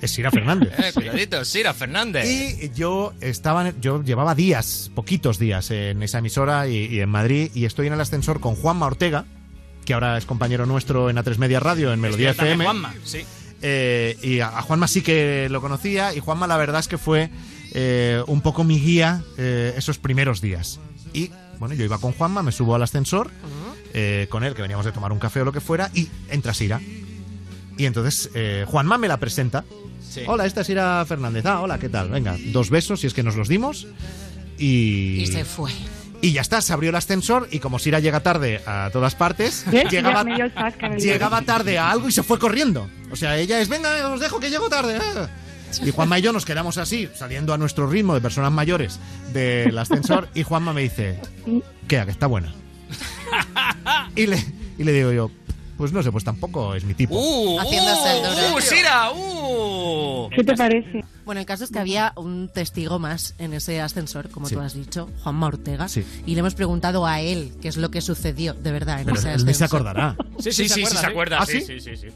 Es 0.00 0.12
Sira 0.12 0.30
Fernández. 0.30 0.72
Eh, 0.78 0.92
cuidadito, 0.94 1.44
Sira 1.44 1.74
Fernández. 1.74 2.26
Y 2.26 2.70
yo 2.74 3.12
estaba, 3.20 3.72
yo 3.80 4.02
llevaba 4.02 4.34
días, 4.34 4.90
poquitos 4.94 5.38
días 5.38 5.70
en 5.70 6.02
esa 6.02 6.18
emisora 6.18 6.68
y, 6.68 6.86
y 6.86 7.00
en 7.00 7.08
Madrid 7.08 7.50
y 7.54 7.66
estoy 7.66 7.86
en 7.86 7.92
el 7.92 8.00
ascensor 8.00 8.40
con 8.40 8.54
Juanma 8.54 8.86
Ortega, 8.86 9.26
que 9.84 9.94
ahora 9.94 10.16
es 10.16 10.24
compañero 10.24 10.66
nuestro 10.66 11.10
en 11.10 11.16
A3 11.16 11.36
Media 11.36 11.60
Radio, 11.60 11.92
en 11.92 12.00
Melodía 12.00 12.30
FM. 12.30 12.64
Juanma, 12.64 12.94
sí. 13.04 13.24
Eh, 13.62 14.16
y 14.22 14.40
a, 14.40 14.58
a 14.58 14.62
Juanma 14.62 14.88
sí 14.88 15.02
que 15.02 15.48
lo 15.50 15.60
conocía 15.60 16.14
y 16.14 16.20
Juanma 16.20 16.46
la 16.46 16.56
verdad 16.56 16.80
es 16.80 16.88
que 16.88 16.96
fue 16.98 17.30
eh, 17.72 18.22
un 18.26 18.40
poco 18.40 18.64
mi 18.64 18.80
guía 18.80 19.22
eh, 19.36 19.74
esos 19.76 19.98
primeros 19.98 20.40
días. 20.40 20.80
Y 21.12 21.30
bueno, 21.58 21.74
yo 21.74 21.84
iba 21.84 21.98
con 21.98 22.12
Juanma, 22.12 22.42
me 22.42 22.52
subo 22.52 22.74
al 22.74 22.82
ascensor 22.82 23.30
eh, 23.92 24.26
con 24.30 24.44
él, 24.44 24.54
que 24.54 24.62
veníamos 24.62 24.86
de 24.86 24.92
tomar 24.92 25.12
un 25.12 25.18
café 25.18 25.42
o 25.42 25.44
lo 25.44 25.52
que 25.52 25.60
fuera, 25.60 25.90
y 25.94 26.08
entra 26.30 26.54
Sira. 26.54 26.80
Y 27.76 27.84
entonces 27.86 28.30
eh, 28.34 28.64
Juanma 28.66 28.96
me 28.98 29.08
la 29.08 29.18
presenta. 29.18 29.64
Sí. 30.08 30.22
Hola, 30.26 30.46
esta 30.46 30.62
es 30.62 30.66
Sira 30.66 31.04
Fernández. 31.06 31.44
Ah, 31.46 31.60
hola, 31.60 31.78
¿qué 31.78 31.88
tal? 31.88 32.08
Venga, 32.10 32.36
dos 32.52 32.70
besos, 32.70 33.00
si 33.00 33.06
es 33.06 33.14
que 33.14 33.22
nos 33.22 33.36
los 33.36 33.48
dimos. 33.48 33.86
Y, 34.58 35.20
Y 35.20 35.26
se 35.26 35.44
fue. 35.44 35.70
Y 36.22 36.32
ya 36.32 36.40
está, 36.40 36.60
se 36.60 36.72
abrió 36.72 36.90
el 36.90 36.96
ascensor 36.96 37.48
y 37.50 37.58
como 37.60 37.78
Sira 37.78 38.00
llega 38.00 38.20
tarde 38.20 38.60
a 38.66 38.90
todas 38.92 39.14
partes, 39.14 39.64
llegaba, 39.90 40.24
llegaba 40.96 41.42
tarde 41.42 41.78
a 41.78 41.90
algo 41.90 42.08
y 42.08 42.12
se 42.12 42.22
fue 42.22 42.38
corriendo. 42.38 42.88
O 43.10 43.16
sea, 43.16 43.36
ella 43.38 43.60
es, 43.60 43.68
venga, 43.68 44.08
os 44.08 44.20
dejo 44.20 44.38
que 44.40 44.50
llego 44.50 44.68
tarde. 44.68 44.98
ah". 45.00 45.28
Y 45.84 45.90
Juanma 45.92 46.18
y 46.18 46.22
yo 46.22 46.32
nos 46.32 46.44
quedamos 46.44 46.78
así, 46.78 47.08
saliendo 47.14 47.54
a 47.54 47.58
nuestro 47.58 47.86
ritmo 47.86 48.14
de 48.14 48.20
personas 48.20 48.50
mayores 48.50 48.98
del 49.32 49.78
ascensor 49.78 50.28
y 50.34 50.42
Juanma 50.42 50.72
me 50.72 50.82
dice, 50.82 51.20
¿qué? 51.86 51.98
¿A 52.00 52.04
que 52.06 52.10
está 52.10 52.26
buena? 52.26 52.52
Y 54.16 54.26
le, 54.26 54.44
y 54.76 54.84
le 54.84 54.92
digo 54.92 55.12
yo, 55.12 55.30
pues 55.80 55.94
no 55.94 56.02
sé, 56.02 56.12
pues 56.12 56.24
tampoco 56.24 56.74
es 56.74 56.84
mi 56.84 56.92
tipo. 56.92 57.14
Uh, 57.14 57.58
Haciéndose 57.58 58.18
el 58.18 58.18
uh, 58.18 58.28
duro. 58.48 58.56
uh, 58.56 58.60
Sira, 58.60 59.12
uh. 59.12 60.28
¿Qué 60.28 60.44
te 60.44 60.54
parece? 60.54 61.04
Bueno, 61.24 61.40
el 61.40 61.46
caso 61.46 61.64
es 61.64 61.70
que 61.70 61.78
había 61.78 62.12
un 62.16 62.50
testigo 62.52 62.98
más 62.98 63.34
en 63.38 63.54
ese 63.54 63.80
ascensor, 63.80 64.28
como 64.28 64.46
Sí. 64.46 64.56
tú 64.56 64.60
has 64.60 64.74
dicho, 64.74 65.08
Juanma 65.22 65.46
Ortega, 65.46 65.88
Sí. 65.88 66.04
y 66.26 66.34
le 66.34 66.40
hemos 66.40 66.54
preguntado 66.54 67.06
a 67.06 67.22
él 67.22 67.54
qué 67.62 67.68
es 67.68 67.78
lo 67.78 67.90
que 67.90 68.02
sucedió 68.02 68.52
de 68.52 68.72
verdad 68.72 69.00
en 69.00 69.06
Pero 69.06 69.18
ese 69.18 69.32
él 69.32 69.46
ni 69.46 69.54
se 69.54 69.64
ascensor. 69.64 69.88
acordará. 69.88 70.16
Sí, 70.40 70.52
sí, 70.52 70.68
sí, 70.68 70.84
sí, 70.84 70.96
se 70.96 71.06
acuerda. 71.06 71.38
¿Ah, 71.40 71.46
sí, 71.46 71.62
sí? 71.62 71.80
sí, 71.80 71.96
sí, 71.96 71.96
sí. 71.96 72.06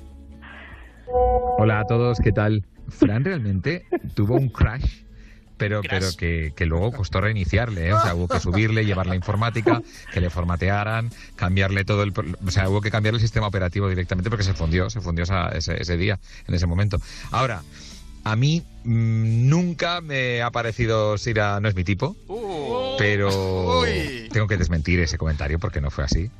Hola 1.58 1.80
a 1.80 1.84
todos, 1.86 2.18
¿qué 2.22 2.32
tal? 2.32 2.66
Fran 2.88 3.24
realmente 3.24 3.86
tuvo 4.14 4.34
un 4.36 4.50
crash, 4.50 5.03
pero, 5.64 5.82
pero 5.88 6.06
que, 6.16 6.52
que 6.54 6.66
luego 6.66 6.92
costó 6.92 7.20
reiniciarle, 7.20 7.88
¿eh? 7.88 7.92
o 7.92 8.00
sea, 8.02 8.14
hubo 8.14 8.28
que 8.28 8.38
subirle, 8.40 8.84
llevar 8.84 9.06
la 9.06 9.16
informática, 9.16 9.82
que 10.12 10.20
le 10.20 10.30
formatearan, 10.30 11.10
cambiarle 11.36 11.84
todo 11.84 12.02
el... 12.02 12.12
O 12.46 12.50
sea, 12.50 12.68
hubo 12.68 12.80
que 12.80 12.90
cambiar 12.90 13.14
el 13.14 13.20
sistema 13.20 13.46
operativo 13.46 13.88
directamente 13.88 14.30
porque 14.30 14.44
se 14.44 14.54
fundió, 14.54 14.90
se 14.90 15.00
fundió 15.00 15.24
esa- 15.24 15.48
ese, 15.48 15.80
ese 15.80 15.96
día, 15.96 16.18
en 16.46 16.54
ese 16.54 16.66
momento. 16.66 16.98
Ahora, 17.30 17.62
a 18.24 18.36
mí 18.36 18.62
mm, 18.84 19.48
nunca 19.48 20.00
me 20.00 20.42
ha 20.42 20.50
parecido 20.50 21.18
Sira, 21.18 21.60
no 21.60 21.68
es 21.68 21.74
mi 21.74 21.84
tipo, 21.84 22.16
pero 22.98 23.82
tengo 24.32 24.46
que 24.46 24.56
desmentir 24.56 25.00
ese 25.00 25.18
comentario 25.18 25.58
porque 25.58 25.80
no 25.80 25.90
fue 25.90 26.04
así. 26.04 26.30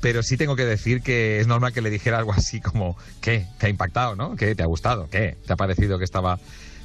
Pero 0.00 0.22
sí 0.22 0.36
tengo 0.36 0.56
que 0.56 0.64
decir 0.64 1.00
que 1.02 1.38
es 1.40 1.46
normal 1.46 1.72
que 1.72 1.80
le 1.80 1.90
dijera 1.90 2.18
algo 2.18 2.32
así 2.32 2.60
como, 2.60 2.96
¿qué? 3.20 3.46
¿Te 3.58 3.66
ha 3.66 3.68
impactado, 3.68 4.16
no? 4.16 4.34
¿Qué? 4.36 4.54
¿Te 4.54 4.62
ha 4.62 4.66
gustado? 4.66 5.08
¿Qué? 5.10 5.36
¿Te 5.46 5.52
ha 5.52 5.56
parecido 5.56 5.98
que 5.98 6.04
estaba, 6.04 6.40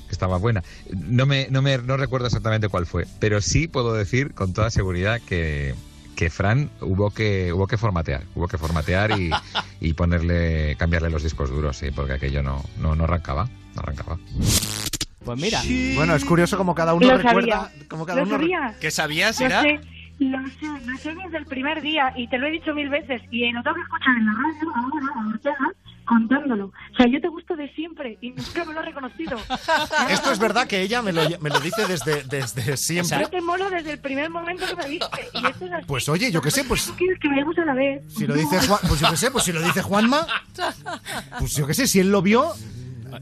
que 0.08 0.14
estaba 0.14 0.38
buena? 0.38 0.64
No, 0.96 1.26
me, 1.26 1.48
no, 1.50 1.62
me, 1.62 1.78
no 1.78 1.98
recuerdo 1.98 2.28
exactamente 2.28 2.68
cuál 2.70 2.86
fue, 2.86 3.06
pero 3.20 3.42
sí 3.42 3.68
puedo 3.68 3.94
decir 3.94 4.34
con 4.34 4.54
toda 4.54 4.70
seguridad 4.72 5.20
que, 5.28 5.76
que 6.16 6.30
Fran 6.30 6.70
hubo 6.82 7.12
que, 7.12 7.54
hubo 7.54 7.68
que 7.68 7.78
formatear, 7.78 8.24
hubo 8.36 8.48
que 8.48 8.58
formatear 8.58 9.12
y, 9.20 9.30
y 9.82 9.94
ponerle, 9.94 10.76
cambiarle 10.78 11.10
los 11.10 11.24
discos 11.24 11.50
duros, 11.50 11.78
sí, 11.78 11.92
porque 11.92 12.14
aquello 12.14 12.42
no, 12.42 12.64
no, 12.80 12.96
no 12.96 13.04
arrancaba, 13.04 13.46
no 13.76 13.82
arrancaba. 13.82 14.18
Pues 15.24 15.40
mira, 15.42 15.62
Bueno, 15.96 16.16
es 16.16 16.24
curioso 16.24 16.58
como 16.58 16.74
cada 16.74 16.94
uno 16.94 17.06
Lo 17.12 17.18
recuerda... 17.18 17.64
sabía. 17.66 17.88
Como 17.90 18.06
cada 18.06 18.22
Lo 18.22 18.28
uno 18.28 18.38
re- 18.38 18.44
sabía. 18.46 18.76
¿Qué 18.80 18.92
sabías, 18.92 19.42
Lo 19.42 19.50
sé, 19.50 19.80
lo 20.20 20.38
sé, 20.48 20.86
lo 20.86 20.98
sé 20.98 21.14
desde 21.26 21.38
el 21.38 21.46
primer 21.46 21.82
día 21.82 22.14
y 22.16 22.28
te 22.30 22.38
lo 22.38 22.48
he 22.48 22.52
dicho 22.52 22.74
mil 22.74 22.88
veces 22.90 23.22
y 23.30 23.52
lo 23.52 23.62
tengo 23.62 23.76
que 23.76 23.82
escuchar 23.82 24.16
en 24.18 24.26
la 24.26 24.32
radio 24.32 24.76
ahora 24.76 25.58
contándolo. 26.08 26.66
O 26.68 26.96
sea, 26.98 27.06
yo 27.08 27.22
te 27.22 27.28
gusto 27.28 27.56
de 27.56 27.70
siempre 27.74 28.18
y 28.22 28.32
nunca 28.32 28.66
me 28.66 28.74
lo 28.74 28.80
he 28.82 28.86
reconocido. 28.86 29.38
Esto 30.10 30.32
es 30.32 30.40
verdad 30.40 30.66
que 30.68 30.82
ella 30.82 31.02
me 31.02 31.12
lo, 31.14 31.22
me 31.40 31.50
lo 31.50 31.60
dice 31.60 31.86
desde, 31.88 32.24
desde 32.24 32.78
siempre. 32.78 33.20
Yo 33.22 33.30
te 33.30 33.42
molo 33.42 33.70
desde 33.70 33.92
el 33.94 34.00
primer 34.00 34.30
momento 34.30 34.66
que 34.68 34.76
me 34.76 34.90
viste. 34.90 35.06
Y 35.34 35.46
esto 35.46 35.66
es 35.66 35.72
así. 35.74 35.86
Pues 35.88 36.10
oye, 36.10 36.32
yo 36.32 36.42
qué 36.42 36.50
sé, 36.52 36.64
pues 36.64 36.86
¿Tú 36.88 36.94
quieres 36.96 37.20
que 37.20 37.28
vayamos 37.28 37.58
a 37.58 37.66
la 37.66 37.74
vez? 37.74 38.02
si 38.14 38.26
lo 38.26 38.34
dice 38.34 38.60
Juan, 38.68 38.80
pues 38.88 39.00
yo 39.02 39.10
qué 39.12 39.18
sé, 39.18 39.32
pues 39.32 39.44
si 39.44 39.52
lo 39.52 39.62
dice 39.62 39.82
Juanma, 39.82 40.26
pues 41.40 41.56
yo 41.56 41.68
qué 41.68 41.74
sé, 41.74 41.88
si 41.88 42.00
él 42.00 42.12
lo 42.12 42.22
vio, 42.22 42.52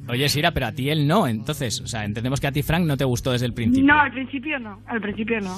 oye 0.08 0.30
Sira, 0.30 0.52
pero 0.52 0.68
a 0.68 0.72
ti 0.72 0.90
él 0.90 1.08
no, 1.08 1.28
entonces, 1.28 1.82
o 1.82 1.88
sea, 1.88 2.06
entendemos 2.06 2.40
que 2.40 2.48
a 2.48 2.52
ti 2.52 2.64
Frank 2.64 2.86
no 2.86 2.98
te 2.98 3.04
gustó 3.06 3.32
desde 3.32 3.46
el 3.46 3.54
principio. 3.54 3.86
No, 3.94 4.00
al 4.00 4.12
principio 4.12 4.60
no. 4.60 4.82
Al 4.88 5.02
principio 5.02 5.42
no. 5.42 5.58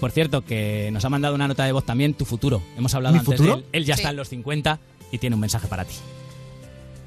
Por 0.00 0.10
cierto, 0.12 0.44
que 0.44 0.90
nos 0.92 1.04
ha 1.04 1.08
mandado 1.08 1.34
una 1.34 1.48
nota 1.48 1.64
de 1.64 1.72
voz 1.72 1.84
también, 1.84 2.14
tu 2.14 2.24
futuro. 2.24 2.62
Hemos 2.76 2.94
hablado 2.94 3.14
¿Mi 3.14 3.18
antes 3.20 3.34
futuro? 3.36 3.56
de 3.56 3.62
él. 3.62 3.66
Él 3.72 3.84
ya 3.84 3.94
Sí. 3.96 4.02
está 4.02 4.10
en 4.10 4.16
los 4.16 4.28
50 4.28 4.78
y 5.10 5.18
tiene 5.18 5.34
un 5.34 5.40
mensaje 5.40 5.66
para 5.66 5.84
ti. 5.84 5.94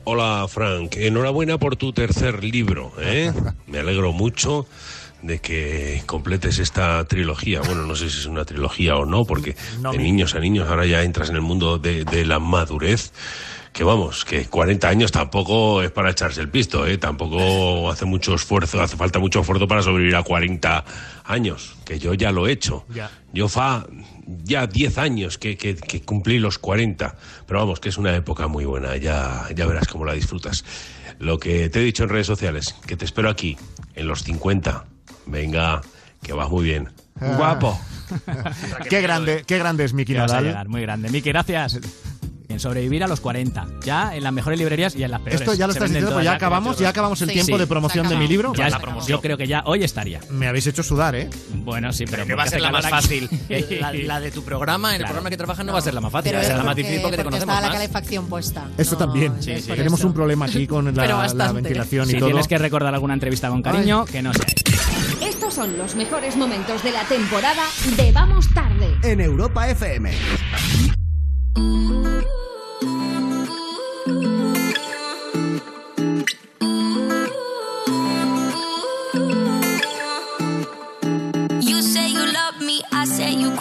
Hola 0.04 0.48
Frank, 0.50 0.96
enhorabuena 0.98 1.60
por 1.60 1.76
tu 1.76 1.94
tercer 1.94 2.44
libro. 2.44 2.92
¿eh? 3.00 3.32
Me 3.68 3.80
alegro 3.80 4.12
mucho 4.12 4.66
de 5.22 5.40
que 5.40 6.02
completes 6.08 6.58
esta 6.58 7.04
trilogía. 7.06 7.62
Bueno, 7.62 7.86
no 7.86 7.96
sé 7.96 8.10
si 8.10 8.18
es 8.18 8.26
una 8.26 8.44
trilogía 8.44 8.96
o 8.96 9.06
no, 9.06 9.26
porque 9.26 9.56
No, 9.80 9.92
de 9.92 10.00
niños 10.00 10.34
a 10.34 10.40
niños 10.40 10.68
ahora 10.70 10.88
ya 10.88 11.04
entras 11.04 11.30
en 11.30 11.36
el 11.36 11.42
mundo 11.42 11.78
de, 11.78 12.04
de 12.04 12.26
la 12.26 12.40
madurez. 12.40 13.14
Que 13.74 13.86
vamos, 13.86 14.26
que 14.26 14.48
40 14.48 14.90
años 14.90 15.14
tampoco 15.14 15.82
es 15.82 15.92
para 15.92 16.10
echarse 16.12 16.42
el 16.42 16.50
pisto, 16.50 16.86
¿eh? 16.86 16.98
Tampoco 16.98 17.90
hace 17.90 18.04
mucho 18.04 18.34
esfuerzo, 18.36 18.82
hace 18.82 18.98
falta 18.98 19.18
mucho 19.20 19.40
esfuerzo 19.40 19.66
para 19.66 19.82
sobrevivir 19.82 20.18
a 20.18 20.24
40 20.24 20.84
años, 21.24 21.78
que 21.86 21.98
yo 21.98 22.14
ya 22.14 22.34
lo 22.34 22.48
he 22.48 22.52
hecho. 22.52 22.86
Ya. 22.94 23.10
Yo 23.32 23.48
fa 23.48 23.86
ya 24.44 24.68
10 24.68 24.98
años 24.98 25.38
que, 25.38 25.58
que- 25.58 25.76
que 25.76 26.02
cumplí 26.02 26.40
los 26.40 26.58
40, 26.60 27.16
pero 27.46 27.60
vamos, 27.60 27.80
que 27.80 27.90
es 27.90 27.98
una 27.98 28.16
época 28.16 28.48
muy 28.48 28.66
buena, 28.66 28.96
ya, 28.98 29.48
ya 29.56 29.66
verás 29.66 29.88
cómo 29.88 30.06
la 30.06 30.14
disfrutas. 30.14 30.64
Lo 31.20 31.40
que 31.40 31.70
te 31.70 31.80
he 31.82 31.84
dicho 31.84 32.04
en 32.04 32.10
redes 32.10 32.28
sociales, 32.28 32.76
que 32.88 32.98
te 32.98 33.06
espero 33.06 33.30
aquí, 33.30 33.58
en 33.96 34.08
los 34.08 34.24
50. 34.24 34.86
Venga, 35.28 35.82
que 36.24 36.34
vas 36.34 36.50
muy 36.50 36.64
bien. 36.64 36.90
Ah. 37.20 37.36
Guapo. 37.38 37.80
qué 38.90 39.02
grande, 39.02 39.44
qué 39.46 39.58
grande 39.58 39.84
es 39.86 39.94
Miki 39.94 40.14
Nadal. 40.14 40.44
llegar, 40.46 40.68
muy 40.68 40.82
grande. 40.82 41.10
Miki, 41.10 41.30
gracias. 41.30 41.80
En 42.52 42.60
sobrevivir 42.60 43.04
a 43.04 43.08
los 43.08 43.20
40. 43.22 43.66
Ya 43.84 44.16
en 44.16 44.24
las 44.24 44.34
mejores 44.34 44.60
librerías 44.60 44.96
y 44.96 45.04
en 45.04 45.12
las 45.12 45.22
peores. 45.22 45.42
Esto 45.42 45.54
ya 45.54 45.68
lo 45.68 45.74
estás 45.74 45.90
diciendo, 45.90 46.12
pues 46.12 46.26
ya 46.26 46.34
acabamos, 46.34 46.78
ya 46.78 46.90
acabamos 46.90 47.22
el 47.22 47.30
Sí, 47.30 47.34
tiempo 47.36 47.54
sí, 47.54 47.60
de 47.60 47.68
promoción 47.68 48.08
de 48.10 48.16
mi 48.18 48.28
libro. 48.28 48.54
Ya, 48.54 48.70
la 48.70 48.80
promoción. 48.80 49.18
yo 49.18 49.22
creo 49.22 49.38
que 49.38 49.48
ya 49.48 49.64
hoy 49.66 49.84
estaría. 49.84 50.20
Me 50.30 50.48
habéis 50.48 50.68
hecho 50.68 50.84
sudar, 50.84 51.16
¿eh? 51.16 51.30
Bueno, 51.56 51.92
sí, 51.94 52.06
pero 52.10 52.26
Que 52.26 52.36
va 52.36 52.44
a 52.44 52.48
ser 52.48 52.62
la 52.62 52.72
más 52.72 52.88
fácil. 52.90 53.30
La, 53.82 53.94
la 53.94 54.20
de 54.20 54.32
tu 54.32 54.44
programa, 54.44 54.90
en 54.90 54.96
el 54.96 55.00
Claro. 55.02 55.14
programa 55.14 55.30
que 55.30 55.38
trabajas, 55.38 55.66
no 55.66 55.74
va 55.74 55.80
a 55.80 55.82
ser 55.82 55.94
la 55.94 56.02
más 56.02 56.12
fácil, 56.12 56.34
va 56.34 56.38
a 56.40 56.42
es 56.42 56.48
ser 56.48 56.58
la 56.58 56.64
más 56.64 56.76
difícil 56.76 57.02
porque 57.02 57.18
te 57.18 57.24
porque 57.24 57.38
conocemos 57.38 57.56
estaba 57.56 57.68
la 57.74 57.74
calefacción 57.80 58.28
puesta. 58.28 58.68
Eso 58.78 58.92
No, 58.92 58.98
también. 58.98 59.34
es 59.40 59.46
Sí, 59.46 59.56
sí. 59.62 59.68
por 59.68 59.78
Tenemos 59.78 60.00
eso. 60.00 60.08
un 60.08 60.14
problema 60.14 60.46
aquí 60.46 60.68
con 60.68 60.86
la, 60.96 61.52
ventilación 61.54 62.08
y 62.10 62.14
Si 62.14 62.18
todo. 62.20 62.28
tienes 62.30 62.48
que 62.48 62.58
recordar 62.58 62.94
alguna 62.94 63.14
entrevista 63.14 63.50
con 63.50 63.62
cariño, 63.62 64.06
que 64.06 64.22
no 64.22 64.34
sea. 64.34 64.46
Estos 65.22 65.54
son 65.54 65.78
los 65.78 65.96
mejores 65.96 66.36
momentos 66.38 66.84
de 66.84 66.92
la 66.92 67.04
temporada 67.06 67.64
de 67.98 68.12
Vamos 68.12 68.48
Tarde. 68.54 68.96
En 69.04 69.22
Europa 69.22 69.70
FM. 69.70 70.12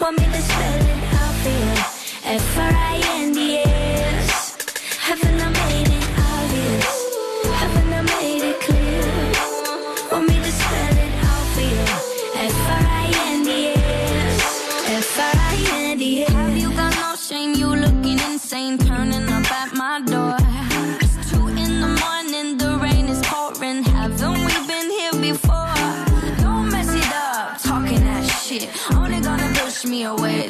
Want 0.00 0.18
me 0.18 0.24
to 0.24 0.40
spell 0.40 0.80
it 0.80 1.12
out 1.12 1.34
for 1.42 1.50
you? 1.50 2.34
F-R-I-N-D-S. 2.36 3.69
Away, 30.10 30.49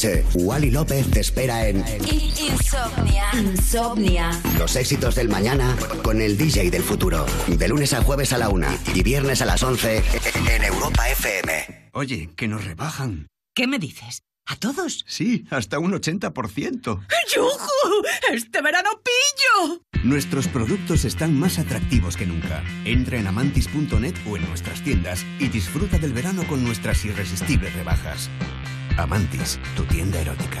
noche, 0.00 0.24
Wally 0.34 0.70
López 0.70 1.10
te 1.10 1.20
espera 1.20 1.68
en 1.68 1.78
Insomnia. 1.78 3.30
Insomnia. 3.34 4.30
Los 4.58 4.74
éxitos 4.76 5.14
del 5.14 5.28
mañana 5.28 5.76
con 6.02 6.22
el 6.22 6.38
DJ 6.38 6.70
del 6.70 6.82
futuro. 6.82 7.26
De 7.48 7.68
lunes 7.68 7.92
a 7.92 8.02
jueves 8.02 8.32
a 8.32 8.38
la 8.38 8.48
una 8.48 8.78
y 8.94 9.02
viernes 9.02 9.42
a 9.42 9.44
las 9.44 9.62
11 9.62 10.02
en 10.54 10.64
Europa 10.64 11.08
FM. 11.10 11.90
Oye, 11.92 12.30
que 12.34 12.48
nos 12.48 12.64
rebajan. 12.64 13.26
¿Qué 13.54 13.66
me 13.66 13.78
dices? 13.78 14.22
¿A 14.46 14.56
todos? 14.56 15.04
Sí, 15.06 15.44
hasta 15.50 15.78
un 15.78 15.92
80%. 15.92 17.06
¡Yujú! 17.34 18.06
¡Este 18.32 18.62
verano 18.62 18.88
pillo! 19.04 19.82
Nuestros 20.02 20.48
productos 20.48 21.04
están 21.04 21.38
más 21.38 21.58
atractivos 21.58 22.16
que 22.16 22.26
nunca. 22.26 22.64
Entra 22.84 23.18
en 23.18 23.26
amantis.net 23.26 24.14
o 24.26 24.36
en 24.36 24.48
nuestras 24.48 24.82
tiendas 24.82 25.26
y 25.38 25.48
disfruta 25.48 25.98
del 25.98 26.14
verano 26.14 26.46
con 26.48 26.64
nuestras 26.64 27.04
irresistibles 27.04 27.74
rebajas. 27.74 28.30
Amantis, 29.02 29.58
tu 29.74 29.84
tienda 29.86 30.20
erótica. 30.20 30.60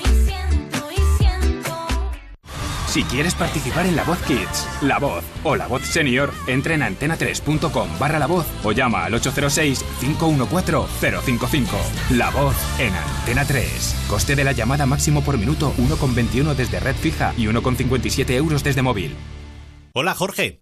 Si 2.91 3.03
quieres 3.05 3.33
participar 3.35 3.85
en 3.85 3.95
La 3.95 4.03
Voz 4.03 4.19
Kids, 4.23 4.67
La 4.81 4.99
Voz 4.99 5.23
o 5.45 5.55
La 5.55 5.67
Voz 5.67 5.83
Senior, 5.83 6.33
entra 6.45 6.73
en 6.73 6.81
antena3.com 6.81 7.87
barra 7.97 8.19
La 8.19 8.27
Voz 8.27 8.45
o 8.65 8.73
llama 8.73 9.05
al 9.05 9.13
806-514-055. 9.13 11.67
La 12.09 12.29
Voz 12.31 12.53
en 12.81 12.93
Antena 12.93 13.45
3. 13.45 14.07
Coste 14.09 14.35
de 14.35 14.43
la 14.43 14.51
llamada 14.51 14.85
máximo 14.85 15.21
por 15.21 15.37
minuto 15.37 15.73
1,21 15.77 16.53
desde 16.53 16.81
red 16.81 16.97
fija 16.97 17.33
y 17.37 17.45
1,57 17.45 18.31
euros 18.31 18.61
desde 18.61 18.81
móvil. 18.81 19.15
Hola 19.93 20.13
Jorge. 20.13 20.61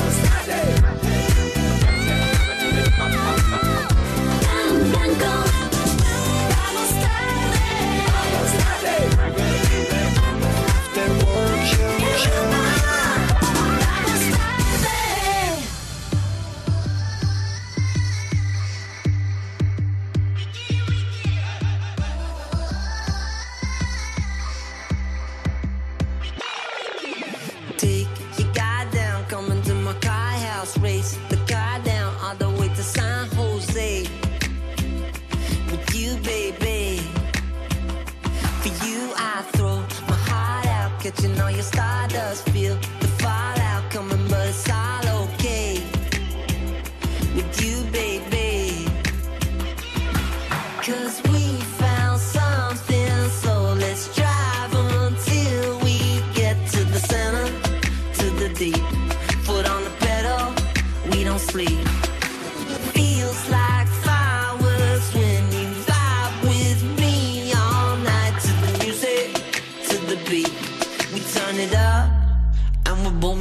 go. 5.19 5.60
Watching 41.11 41.41
all 41.41 41.51
your 41.51 41.63
stardust 41.63 42.47
feel 42.49 43.00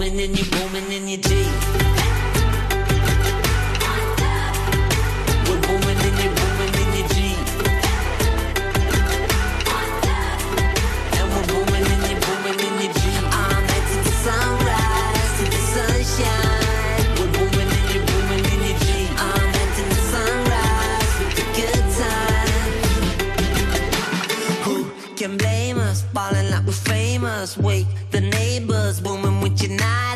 booming 0.00 0.20
and 0.20 0.38
you're 0.38 0.50
booming 0.50 0.92
in 0.92 1.08
your 1.08 1.29
night 29.80 30.09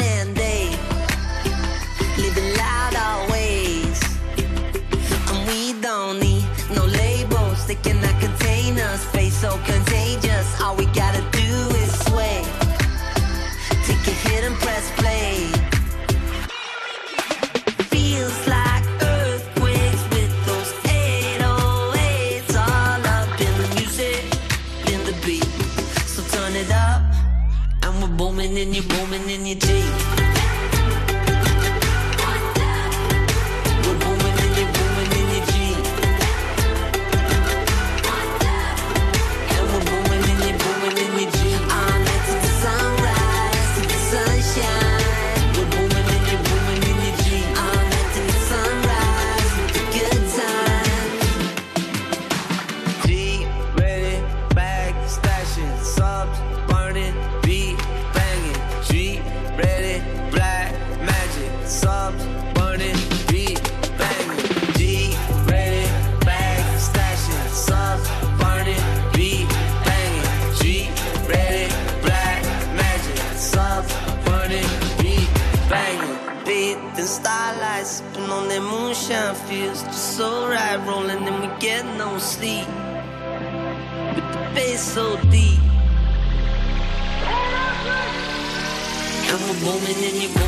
And 89.64 89.72
we're 89.72 89.80
booming 89.80 90.04
and 90.04 90.16
you're 90.16 90.28
booming 90.28 90.34
in 90.34 90.34
your 90.34 90.43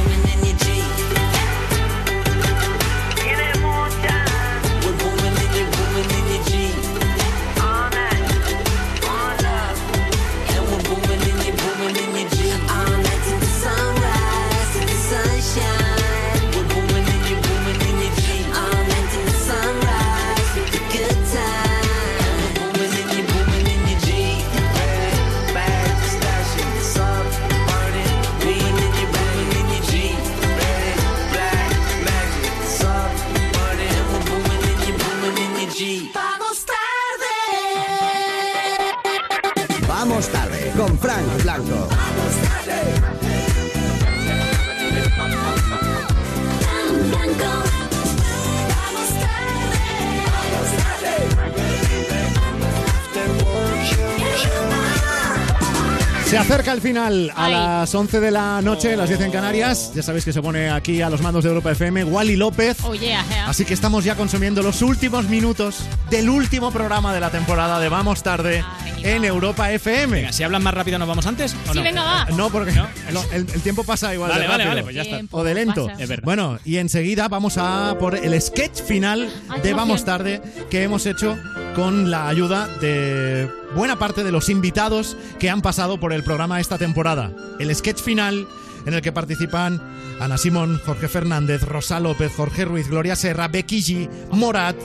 El 56.77 56.83
final 56.83 57.33
a 57.35 57.49
las 57.49 57.95
11 57.95 58.21
de 58.21 58.31
la 58.31 58.61
noche, 58.61 58.95
las 58.99 59.09
10 59.09 59.23
en 59.23 59.31
Canarias. 59.31 59.93
Ya 59.95 60.03
sabéis 60.03 60.27
que 60.27 60.33
se 60.35 60.43
pone 60.43 60.69
aquí 60.69 61.01
a 61.01 61.09
los 61.09 61.23
mandos 61.23 61.43
de 61.43 61.49
Europa 61.49 61.73
FM 61.73 62.05
Wally 62.05 62.37
López. 62.37 62.77
Oh, 62.85 62.95
yeah, 62.95 63.25
yeah. 63.31 63.49
Así 63.49 63.65
que 63.65 63.73
estamos 63.73 64.05
ya 64.05 64.15
consumiendo 64.15 64.63
los 64.63 64.83
últimos 64.83 65.27
minutos 65.27 65.79
del 66.11 66.29
último 66.29 66.71
programa 66.71 67.15
de 67.15 67.21
la 67.21 67.31
temporada 67.31 67.81
de 67.81 67.89
Vamos 67.89 68.23
Tarde 68.23 68.63
en 69.03 69.25
Europa 69.25 69.73
FM. 69.73 70.17
Venga, 70.17 70.33
si 70.35 70.43
hablan 70.43 70.63
más 70.63 70.75
rápido, 70.75 70.99
¿nos 70.99 71.09
vamos 71.09 71.27
antes? 71.27 71.55
¿o 71.67 71.73
Sí, 71.73 71.79
no? 71.79 71.83
venga, 71.83 72.03
va. 72.05 72.25
No, 72.37 72.51
porque 72.51 72.73
no, 72.73 72.87
el, 73.33 73.47
el 73.51 73.63
tiempo 73.63 73.83
pasa 73.83 74.13
igual 74.13 74.29
Vale, 74.31 74.43
de 74.43 74.49
vale, 74.49 74.67
vale, 74.67 74.83
pues 74.83 74.95
ya 74.95 75.01
está. 75.03 75.21
O 75.31 75.43
de 75.45 75.55
lento. 75.55 75.89
Es 75.99 76.07
verdad. 76.11 76.25
Bueno, 76.25 76.59
y 76.67 76.77
enseguida 76.77 77.29
vamos 77.29 77.57
a 77.57 77.97
por 77.99 78.17
el 78.17 78.39
sketch 78.43 78.83
final 78.83 79.33
Ay, 79.49 79.63
de 79.63 79.73
Vamos 79.73 80.03
emoción. 80.03 80.07
Tarde 80.19 80.43
que 80.69 80.83
hemos 80.83 81.07
hecho 81.07 81.39
con 81.75 82.11
la 82.11 82.29
ayuda 82.29 82.69
de 82.83 83.49
buena 83.77 83.99
parte 83.99 84.25
de 84.25 84.33
los 84.33 84.49
invitados 84.49 85.19
que 85.39 85.51
han 85.51 85.61
pasado 85.61 86.01
por 86.01 86.15
el 86.15 86.25
programa 86.25 86.61
esta 86.61 86.79
temporada. 86.79 87.31
El 87.61 87.73
sketch 87.75 88.01
final 88.01 88.49
en 88.87 88.95
el 88.95 89.03
que 89.03 89.13
participan 89.13 89.81
Ana 90.19 90.39
Simón, 90.39 90.81
Jorge 90.85 91.09
Fernández, 91.09 91.63
Rosa 91.63 92.01
López, 92.01 92.33
Jorge 92.35 92.65
Ruiz, 92.65 92.89
Gloria 92.89 93.15
Serra, 93.17 93.49
Becky 93.49 93.83
G, 93.83 94.11
Morat, 94.31 94.77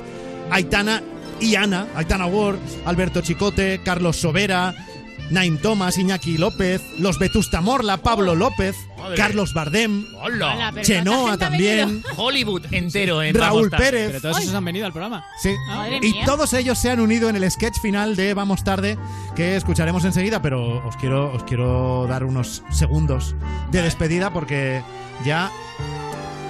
Aitana 0.51 1.01
y 1.39 1.55
Ana, 1.55 1.87
Aitana 1.95 2.25
Ward, 2.25 2.57
Alberto 2.85 3.21
Chicote, 3.21 3.79
Carlos 3.83 4.17
Sobera, 4.17 4.75
Naim 5.31 5.57
Thomas, 5.57 5.97
Iñaki 5.97 6.37
López, 6.37 6.81
los 6.99 7.17
Vetusta 7.17 7.61
Morla, 7.61 7.97
Pablo 7.97 8.35
López, 8.35 8.75
Madre. 8.97 9.15
Carlos 9.15 9.53
Bardem, 9.53 10.05
Hola. 10.21 10.73
Chenoa 10.81 11.37
¿cuánta 11.37 11.49
gente 11.49 11.81
ha 11.81 11.85
también, 11.85 12.03
Hollywood 12.17 12.65
entero 12.71 13.23
en 13.23 13.33
Raúl 13.33 13.69
Vamos. 13.69 13.85
Pérez. 13.85 14.07
Pero 14.09 14.21
todos 14.21 14.39
esos 14.41 14.53
han 14.53 14.65
venido 14.65 14.85
al 14.85 14.91
programa. 14.91 15.25
Sí. 15.41 15.53
Madre 15.67 15.97
Y 16.01 16.11
mía. 16.11 16.25
todos 16.25 16.53
ellos 16.53 16.77
se 16.77 16.91
han 16.91 16.99
unido 16.99 17.29
en 17.29 17.37
el 17.37 17.49
sketch 17.49 17.79
final 17.81 18.15
de 18.15 18.33
Vamos 18.33 18.63
Tarde, 18.63 18.97
que 19.35 19.55
escucharemos 19.55 20.03
enseguida, 20.05 20.41
pero 20.41 20.85
os 20.87 20.95
quiero, 20.97 21.33
os 21.33 21.43
quiero 21.45 22.05
dar 22.07 22.23
unos 22.25 22.63
segundos 22.69 23.35
de 23.71 23.81
despedida 23.81 24.31
porque 24.33 24.81
ya 25.25 25.49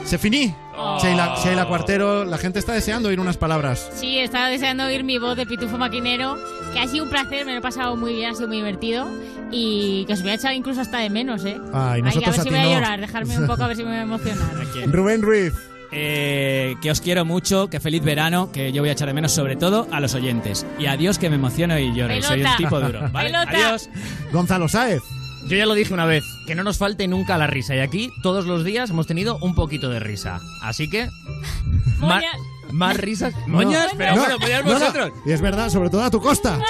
se 0.05 0.17
finí. 0.17 0.53
Oh. 0.77 0.99
Sheila, 1.01 1.35
Sheila 1.43 1.65
Cuartero, 1.67 2.25
la 2.25 2.37
gente 2.37 2.59
está 2.59 2.73
deseando 2.73 3.09
oír 3.09 3.19
unas 3.19 3.37
palabras. 3.37 3.89
Sí, 3.95 4.17
estaba 4.19 4.47
deseando 4.47 4.85
oír 4.85 5.03
mi 5.03 5.17
voz 5.19 5.37
de 5.37 5.45
pitufo 5.45 5.77
maquinero, 5.77 6.37
que 6.73 6.79
ha 6.79 6.87
sido 6.87 7.03
un 7.03 7.09
placer, 7.09 7.45
me 7.45 7.51
lo 7.53 7.59
he 7.59 7.61
pasado 7.61 7.95
muy 7.95 8.13
bien, 8.15 8.31
ha 8.31 8.35
sido 8.35 8.47
muy 8.47 8.57
divertido 8.57 9.07
y 9.51 10.05
que 10.05 10.13
os 10.13 10.21
voy 10.21 10.31
a 10.31 10.35
echar 10.35 10.53
incluso 10.53 10.81
hasta 10.81 10.99
de 10.99 11.09
menos, 11.09 11.45
¿eh? 11.45 11.57
Ay, 11.73 12.01
a 12.01 12.03
nosotros 12.05 12.31
ver 12.37 12.39
a 12.39 12.43
si 12.43 12.49
voy 12.49 12.59
a 12.59 12.73
llorar, 12.73 12.99
dejarme 13.01 13.37
un 13.37 13.47
poco 13.47 13.63
a 13.63 13.67
ver 13.67 13.77
si 13.77 13.83
me 13.83 13.89
voy 13.89 13.97
a 13.99 14.01
emocionar. 14.03 14.47
Rubén 14.87 15.21
Ruiz. 15.21 15.53
Eh, 15.93 16.75
que 16.81 16.89
os 16.89 17.01
quiero 17.01 17.25
mucho, 17.25 17.69
que 17.69 17.81
feliz 17.81 18.01
verano, 18.01 18.49
que 18.53 18.71
yo 18.71 18.81
voy 18.81 18.89
a 18.89 18.93
echar 18.93 19.09
de 19.09 19.13
menos 19.13 19.33
sobre 19.33 19.57
todo 19.57 19.87
a 19.91 19.99
los 19.99 20.15
oyentes. 20.15 20.65
Y 20.79 20.85
adiós 20.85 21.19
que 21.19 21.29
me 21.29 21.35
emociono 21.35 21.77
y 21.77 21.93
lloro. 21.93 22.15
y 22.15 22.21
Soy 22.21 22.37
un 22.39 22.43
Pelota. 22.43 22.57
tipo 22.57 22.79
duro. 22.79 23.09
¿vale? 23.11 23.29
Pelota. 23.29 23.51
Adiós. 23.51 23.89
Gonzalo 24.31 24.69
Sáez. 24.69 25.01
Yo 25.47 25.57
ya 25.57 25.65
lo 25.65 25.73
dije 25.73 25.93
una 25.93 26.05
vez, 26.05 26.23
que 26.47 26.55
no 26.55 26.63
nos 26.63 26.77
falte 26.77 27.07
nunca 27.07 27.37
la 27.37 27.47
risa. 27.47 27.75
Y 27.75 27.79
aquí 27.79 28.11
todos 28.23 28.45
los 28.45 28.63
días 28.63 28.89
hemos 28.89 29.07
tenido 29.07 29.37
un 29.41 29.55
poquito 29.55 29.89
de 29.89 29.99
risa. 29.99 30.39
Así 30.61 30.89
que... 30.89 31.09
ma- 31.99 32.15
Moñas. 32.15 32.35
más 32.71 32.97
risas. 32.97 33.33
No. 33.47 33.57
Moñas, 33.57 33.87
pero 33.97 34.15
No, 34.15 34.21
bueno, 34.21 34.39
moñas 34.39 34.63
no, 34.65 34.71
no. 34.73 34.79
vosotros. 34.79 35.11
Y 35.25 35.31
es 35.31 35.41
verdad, 35.41 35.69
sobre 35.69 35.89
todo 35.89 36.03
a 36.03 36.11
tu 36.11 36.21
costa. 36.21 36.59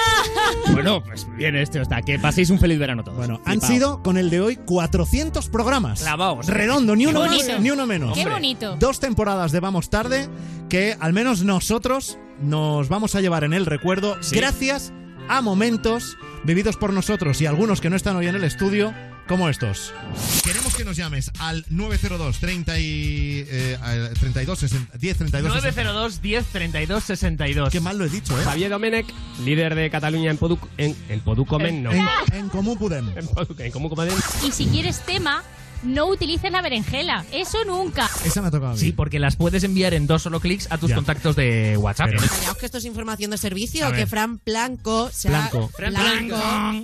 Bueno, 0.72 1.02
pues 1.04 1.26
bien 1.36 1.54
este 1.56 1.80
está. 1.80 2.02
Que 2.02 2.18
paséis 2.18 2.48
un 2.50 2.58
feliz 2.58 2.78
verano 2.78 3.02
todos. 3.04 3.18
Bueno, 3.18 3.40
han 3.44 3.60
sido 3.60 4.02
con 4.02 4.16
el 4.16 4.30
de 4.30 4.40
hoy 4.40 4.56
400 4.56 5.48
programas. 5.48 6.00
Clavaos. 6.02 6.46
Redondo, 6.46 6.94
ni 6.96 7.04
Qué 7.04 7.10
uno 7.10 7.20
bonito. 7.20 7.52
más, 7.52 7.60
ni 7.60 7.70
uno 7.70 7.86
menos. 7.86 8.16
Qué 8.16 8.26
bonito. 8.28 8.76
Dos 8.76 8.98
temporadas 9.00 9.52
de 9.52 9.60
Vamos 9.60 9.90
Tarde 9.90 10.28
que 10.68 10.96
al 11.00 11.12
menos 11.12 11.42
nosotros 11.42 12.18
nos 12.40 12.88
vamos 12.88 13.14
a 13.14 13.20
llevar 13.20 13.44
en 13.44 13.52
el 13.52 13.66
recuerdo 13.66 14.16
Sí. 14.22 14.36
gracias 14.36 14.92
a 15.28 15.40
momentos 15.40 16.16
vividos 16.44 16.76
por 16.76 16.92
nosotros 16.92 17.40
y 17.40 17.46
algunos 17.46 17.80
que 17.80 17.90
no 17.90 17.96
están 17.96 18.16
hoy 18.16 18.26
en 18.26 18.34
el 18.34 18.44
estudio 18.44 18.92
como 19.28 19.48
estos. 19.48 19.94
Queremos 20.44 20.74
que 20.74 20.84
nos 20.84 20.96
llames 20.96 21.30
al 21.38 21.64
902 21.70 22.38
30 22.40 22.78
y, 22.80 23.44
eh, 23.48 23.78
al 23.80 24.12
32 24.14 24.58
60, 24.58 24.98
10 24.98 25.16
32 25.16 25.52
60. 25.52 25.82
902 25.84 26.22
10 26.22 26.44
32 26.46 27.04
62. 27.04 27.70
Qué 27.70 27.80
mal 27.80 27.96
lo 27.98 28.04
he 28.04 28.08
dicho, 28.08 28.38
¿eh? 28.38 28.44
Javier 28.44 28.70
Domenech, 28.70 29.06
líder 29.44 29.74
de 29.74 29.90
Cataluña 29.90 30.30
en 30.30 30.38
Podu 30.38 30.58
en, 30.76 30.96
en 31.08 31.20
Poducomen, 31.20 31.82
no. 31.84 31.92
En, 31.92 32.04
en 32.32 32.50
Podem. 32.50 33.08
En, 33.16 33.26
Podu- 33.28 33.60
en 33.60 33.72
Podem. 33.90 34.18
Y 34.46 34.50
si 34.50 34.66
quieres 34.66 35.00
tema, 35.00 35.42
no 35.82 36.06
utilices 36.06 36.50
la 36.52 36.62
berenjela. 36.62 37.24
Eso 37.32 37.64
nunca. 37.64 38.08
Esa 38.24 38.40
me 38.42 38.48
ha 38.48 38.50
tocado 38.50 38.72
a 38.72 38.74
mí. 38.74 38.80
Sí, 38.80 38.92
porque 38.92 39.18
las 39.18 39.36
puedes 39.36 39.64
enviar 39.64 39.94
en 39.94 40.06
dos 40.06 40.22
solo 40.22 40.40
clics 40.40 40.66
a 40.70 40.78
tus 40.78 40.90
Ya. 40.90 40.96
contactos 40.96 41.36
de 41.36 41.76
WhatsApp. 41.76 42.10
Callaos 42.14 42.56
que 42.56 42.66
esto 42.66 42.78
es 42.78 42.84
información 42.84 43.30
de 43.30 43.38
servicio, 43.38 43.90
que. 43.92 44.06
Fran 44.06 44.40
Blanco 44.44 45.10
se 45.12 45.28
ha- 45.28 45.48
Blanco. 45.48 45.68
Fran 45.74 45.94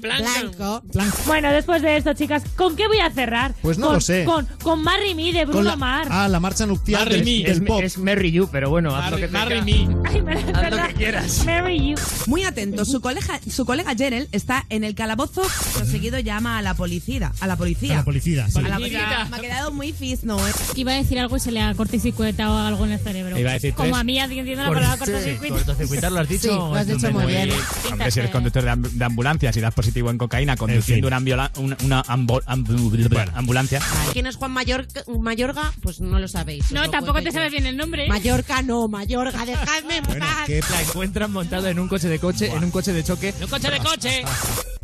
Blanco. 0.01 0.83
Blanco. 0.93 1.17
Bueno, 1.27 1.51
después 1.53 1.83
de 1.83 1.97
esto, 1.97 2.13
chicas, 2.15 2.43
¿con 2.57 2.75
qué 2.77 2.87
voy 2.89 2.99
a 3.01 3.11
cerrar? 3.11 3.55
Pues 3.63 3.79
no 3.79 3.87
Con- 3.87 3.95
lo 3.97 4.01
sé. 4.01 4.25
Con, 4.25 4.47
con 4.63 4.83
Marry 4.83 5.15
Me 5.15 5.33
de 5.33 5.45
Bruno 5.45 5.63
la, 5.63 5.77
Mars. 5.77 6.09
ah, 6.11 6.29
la 6.29 6.41
marcha 6.41 6.67
nupcial 6.67 7.01
Marry 7.05 7.17
del, 7.17 7.25
me. 7.25 7.31
del 7.49 7.63
Es, 7.63 7.69
pop. 7.69 7.81
es 7.83 7.99
Merry 7.99 8.33
You, 8.33 8.49
pero 8.51 8.71
bueno, 8.71 8.95
haz 8.97 9.11
lo 9.11 9.17
que 9.17 9.29
Marry 9.29 9.61
me. 9.63 9.89
Ay, 10.09 10.23
me- 10.23 10.35
Haz 10.35 10.71
lo 10.71 10.87
que 10.89 10.95
quieras. 10.95 11.45
Marry 11.45 11.91
You. 11.91 11.97
Muy 12.27 12.45
atento, 12.45 12.85
su 12.85 13.01
colega, 13.01 13.41
su 13.51 13.65
colega 13.67 13.95
Jerel 13.95 14.29
está 14.33 14.65
en 14.71 14.85
el 14.85 14.95
calabozo, 14.95 15.43
pero 15.75 15.87
seguido 15.87 16.19
llama 16.19 16.59
a 16.59 16.63
la 16.63 16.75
policía. 16.75 17.33
A 17.41 17.47
la 17.47 17.57
policía. 17.57 17.95
A 17.95 17.97
la 17.99 18.05
policía, 18.05 18.49
sí. 18.49 18.59
A 18.59 18.63
la 18.69 18.79
Me 18.91 19.37
ha 19.37 19.41
quedado 19.41 19.73
muy 19.73 19.93
fisno, 19.93 20.39
¿eh? 20.47 20.53
Iba 20.77 20.93
a 20.93 20.97
decir 20.97 21.19
algo 21.19 21.37
y 21.37 21.41
se 21.41 21.51
le 21.53 21.61
ha 21.61 21.75
cortocircuitado 21.75 22.57
algo 22.59 22.85
en 22.85 22.93
el 22.93 22.99
cerebro. 23.01 23.39
Iba 23.39 23.51
a 23.51 23.55
decir 23.55 23.75
Como 23.75 23.91
tres. 23.91 24.01
a 24.01 24.05
mí, 24.05 24.19
entiendo 24.19 24.63
la 24.63 24.69
palabra 24.69 24.97
cortocircuito. 24.99 25.55
Cortocircuitar, 25.55 26.13
¿lo 26.13 26.21
has 26.21 26.29
dicho? 26.29 26.43
Sí, 26.43 26.49
lo 26.49 26.75
has 26.75 26.87
dicho 26.87 27.11
muy 27.13 27.27
bien. 27.27 27.51
Hombre, 27.93 28.11
si 28.11 28.19
eres 28.21 28.31
conductor 28.31 28.63
de, 28.65 28.71
amb- 28.71 28.91
de 28.91 29.05
ambulancia, 29.05 29.53
si 29.53 29.61
das 29.61 29.75
positivo 29.75 30.11
en 30.11 30.19
cocaína, 30.19 30.57
conduciendo 30.57 31.07
una, 31.09 31.17
ambiola- 31.19 31.51
una, 31.59 31.77
una 31.85 32.03
ambo- 32.05 32.43
ambu- 32.45 33.31
ambulancia. 33.35 33.81
¿Quién 34.13 34.27
es 34.27 34.37
Juan 34.37 34.53
Mayorga? 34.53 35.03
Mayorga? 35.19 35.73
Pues 35.83 36.01
no 36.01 36.19
lo 36.19 36.29
sabéis. 36.29 36.71
No, 36.73 36.89
tampoco 36.91 37.23
te 37.23 37.33
sabes 37.33 37.51
bien 37.53 37.67
el 37.67 37.77
nombre. 37.77 38.07
¿eh? 38.07 38.09
Mallorca 38.09 38.63
no, 38.63 38.89
Mayorga, 38.89 39.45
dejadme 39.45 39.97
en 39.99 40.05
paz. 40.05 40.47
qué 40.47 40.61
La 40.71 40.83
encuentran 40.83 41.31
montada 41.33 41.71
en 41.71 41.79
un 41.79 41.89
coche 41.89 42.09
de 42.09 42.19
coche, 42.19 42.51
en 42.55 42.65
un 42.65 42.71
coche 42.71 42.93
de 42.93 43.05
choque. 43.05 43.35
¡Un 43.41 43.49
coche 43.49 43.71
de 43.71 43.79
coche! 43.79 44.25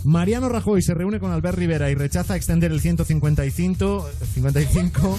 Mariano 0.04 0.48
Rajoy 0.48 0.82
se 0.82 0.94
reúne 0.94 1.18
con 1.18 1.32
Albert 1.32 1.58
Rivera 1.58 1.90
y 1.90 1.94
rechaza 1.94 2.36
extender 2.36 2.70
el 2.70 2.80
155. 2.80 4.10
55. 4.34 5.18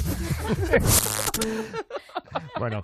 bueno, 2.60 2.84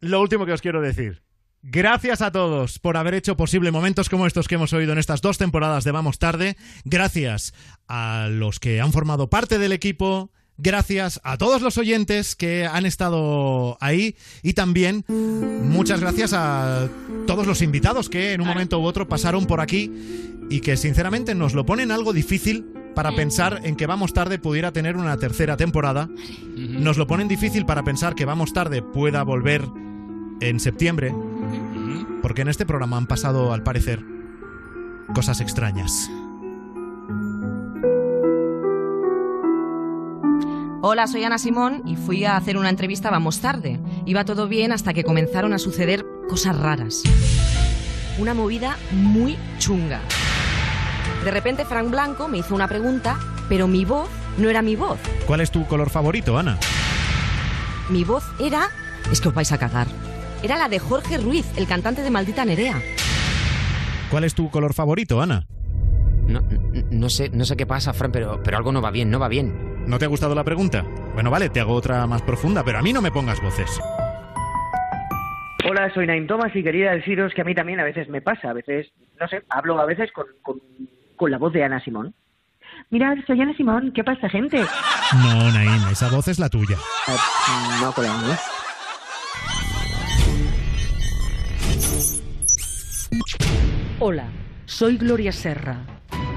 lo 0.00 0.20
último 0.20 0.46
que 0.46 0.52
os 0.52 0.62
quiero 0.62 0.80
decir. 0.80 1.22
Gracias 1.62 2.22
a 2.22 2.30
todos 2.30 2.78
por 2.78 2.96
haber 2.96 3.14
hecho 3.14 3.36
posible 3.36 3.72
momentos 3.72 4.08
como 4.08 4.26
estos 4.26 4.46
que 4.46 4.54
hemos 4.54 4.72
oído 4.72 4.92
en 4.92 4.98
estas 4.98 5.20
dos 5.20 5.36
temporadas 5.36 5.84
de 5.84 5.90
Vamos 5.90 6.18
Tarde. 6.18 6.56
Gracias 6.84 7.54
a 7.88 8.28
los 8.30 8.60
que 8.60 8.80
han 8.80 8.92
formado 8.92 9.28
parte 9.28 9.58
del 9.58 9.72
equipo. 9.72 10.30
Gracias 10.58 11.20
a 11.22 11.36
todos 11.36 11.60
los 11.60 11.76
oyentes 11.76 12.34
que 12.34 12.66
han 12.66 12.86
estado 12.86 13.76
ahí 13.80 14.16
y 14.42 14.54
también 14.54 15.04
muchas 15.08 16.00
gracias 16.00 16.32
a 16.32 16.88
todos 17.26 17.46
los 17.46 17.60
invitados 17.60 18.08
que 18.08 18.32
en 18.32 18.40
un 18.40 18.48
momento 18.48 18.80
u 18.80 18.84
otro 18.84 19.06
pasaron 19.06 19.46
por 19.46 19.60
aquí 19.60 19.92
y 20.48 20.60
que 20.60 20.76
sinceramente 20.76 21.34
nos 21.34 21.54
lo 21.54 21.66
ponen 21.66 21.90
algo 21.90 22.12
difícil 22.12 22.64
para 22.94 23.12
pensar 23.12 23.60
en 23.64 23.76
que 23.76 23.86
Vamos 23.86 24.14
Tarde 24.14 24.38
pudiera 24.38 24.72
tener 24.72 24.96
una 24.96 25.18
tercera 25.18 25.58
temporada. 25.58 26.08
Nos 26.56 26.96
lo 26.96 27.06
ponen 27.06 27.28
difícil 27.28 27.66
para 27.66 27.84
pensar 27.84 28.14
que 28.14 28.24
Vamos 28.24 28.54
Tarde 28.54 28.80
pueda 28.80 29.22
volver 29.22 29.62
en 30.40 30.60
septiembre, 30.60 31.14
porque 32.22 32.42
en 32.42 32.48
este 32.48 32.64
programa 32.64 32.96
han 32.96 33.06
pasado, 33.06 33.52
al 33.52 33.62
parecer, 33.62 34.02
cosas 35.14 35.42
extrañas. 35.42 36.10
Hola, 40.82 41.06
soy 41.06 41.24
Ana 41.24 41.38
Simón 41.38 41.82
y 41.86 41.96
fui 41.96 42.26
a 42.26 42.36
hacer 42.36 42.58
una 42.58 42.68
entrevista 42.68 43.10
Vamos 43.10 43.40
tarde. 43.40 43.80
Iba 44.04 44.26
todo 44.26 44.46
bien 44.46 44.72
hasta 44.72 44.92
que 44.92 45.04
comenzaron 45.04 45.54
a 45.54 45.58
suceder 45.58 46.04
cosas 46.28 46.56
raras. 46.58 47.02
Una 48.18 48.34
movida 48.34 48.76
muy 48.92 49.38
chunga. 49.58 50.00
De 51.24 51.30
repente 51.30 51.64
Frank 51.64 51.90
Blanco 51.90 52.28
me 52.28 52.38
hizo 52.38 52.54
una 52.54 52.68
pregunta, 52.68 53.18
pero 53.48 53.66
mi 53.66 53.86
voz 53.86 54.08
no 54.36 54.50
era 54.50 54.60
mi 54.60 54.76
voz. 54.76 54.98
¿Cuál 55.26 55.40
es 55.40 55.50
tu 55.50 55.66
color 55.66 55.88
favorito, 55.88 56.36
Ana? 56.36 56.58
Mi 57.88 58.04
voz 58.04 58.24
era... 58.38 58.68
Es 59.10 59.20
que 59.22 59.28
os 59.28 59.34
vais 59.34 59.50
a 59.52 59.58
cagar. 59.58 59.86
Era 60.42 60.58
la 60.58 60.68
de 60.68 60.78
Jorge 60.78 61.16
Ruiz, 61.16 61.46
el 61.56 61.66
cantante 61.66 62.02
de 62.02 62.10
Maldita 62.10 62.44
Nerea. 62.44 62.80
¿Cuál 64.10 64.24
es 64.24 64.34
tu 64.34 64.50
color 64.50 64.74
favorito, 64.74 65.22
Ana? 65.22 65.46
No, 66.28 66.42
no 66.90 67.08
sé, 67.08 67.30
no 67.30 67.46
sé 67.46 67.56
qué 67.56 67.66
pasa, 67.66 67.94
Fran, 67.94 68.12
pero, 68.12 68.42
pero 68.42 68.58
algo 68.58 68.72
no 68.72 68.82
va 68.82 68.90
bien, 68.90 69.10
no 69.10 69.18
va 69.18 69.28
bien. 69.28 69.75
¿No 69.86 69.98
te 69.98 70.04
ha 70.04 70.08
gustado 70.08 70.34
la 70.34 70.42
pregunta? 70.42 70.84
Bueno, 71.14 71.30
vale, 71.30 71.48
te 71.48 71.60
hago 71.60 71.72
otra 71.72 72.06
más 72.06 72.22
profunda, 72.22 72.64
pero 72.64 72.78
a 72.78 72.82
mí 72.82 72.92
no 72.92 73.00
me 73.00 73.12
pongas 73.12 73.40
voces. 73.40 73.80
Hola, 75.68 75.92
soy 75.94 76.06
Naim 76.06 76.26
Thomas 76.26 76.54
y 76.54 76.62
quería 76.62 76.92
deciros 76.92 77.32
que 77.34 77.42
a 77.42 77.44
mí 77.44 77.54
también 77.54 77.80
a 77.80 77.84
veces 77.84 78.08
me 78.08 78.20
pasa, 78.20 78.50
a 78.50 78.52
veces, 78.52 78.88
no 79.20 79.28
sé, 79.28 79.42
hablo 79.48 79.78
a 79.80 79.86
veces 79.86 80.10
con, 80.12 80.26
con, 80.42 80.60
con 81.16 81.30
la 81.30 81.38
voz 81.38 81.52
de 81.52 81.64
Ana 81.64 81.80
Simón. 81.80 82.14
Mirad, 82.90 83.16
soy 83.26 83.40
Ana 83.40 83.56
Simón, 83.56 83.92
¿qué 83.92 84.04
pasa, 84.04 84.28
gente? 84.28 84.64
No, 85.14 85.52
Naim, 85.52 85.88
esa 85.90 86.08
voz 86.10 86.28
es 86.28 86.38
la 86.38 86.48
tuya. 86.48 86.76
Ah, 87.08 87.78
no, 87.80 87.92
con 87.92 88.04
la 88.04 88.12
mía. 88.18 88.38
Hola, 93.98 94.28
soy 94.66 94.98
Gloria 94.98 95.32
Serra. 95.32 95.78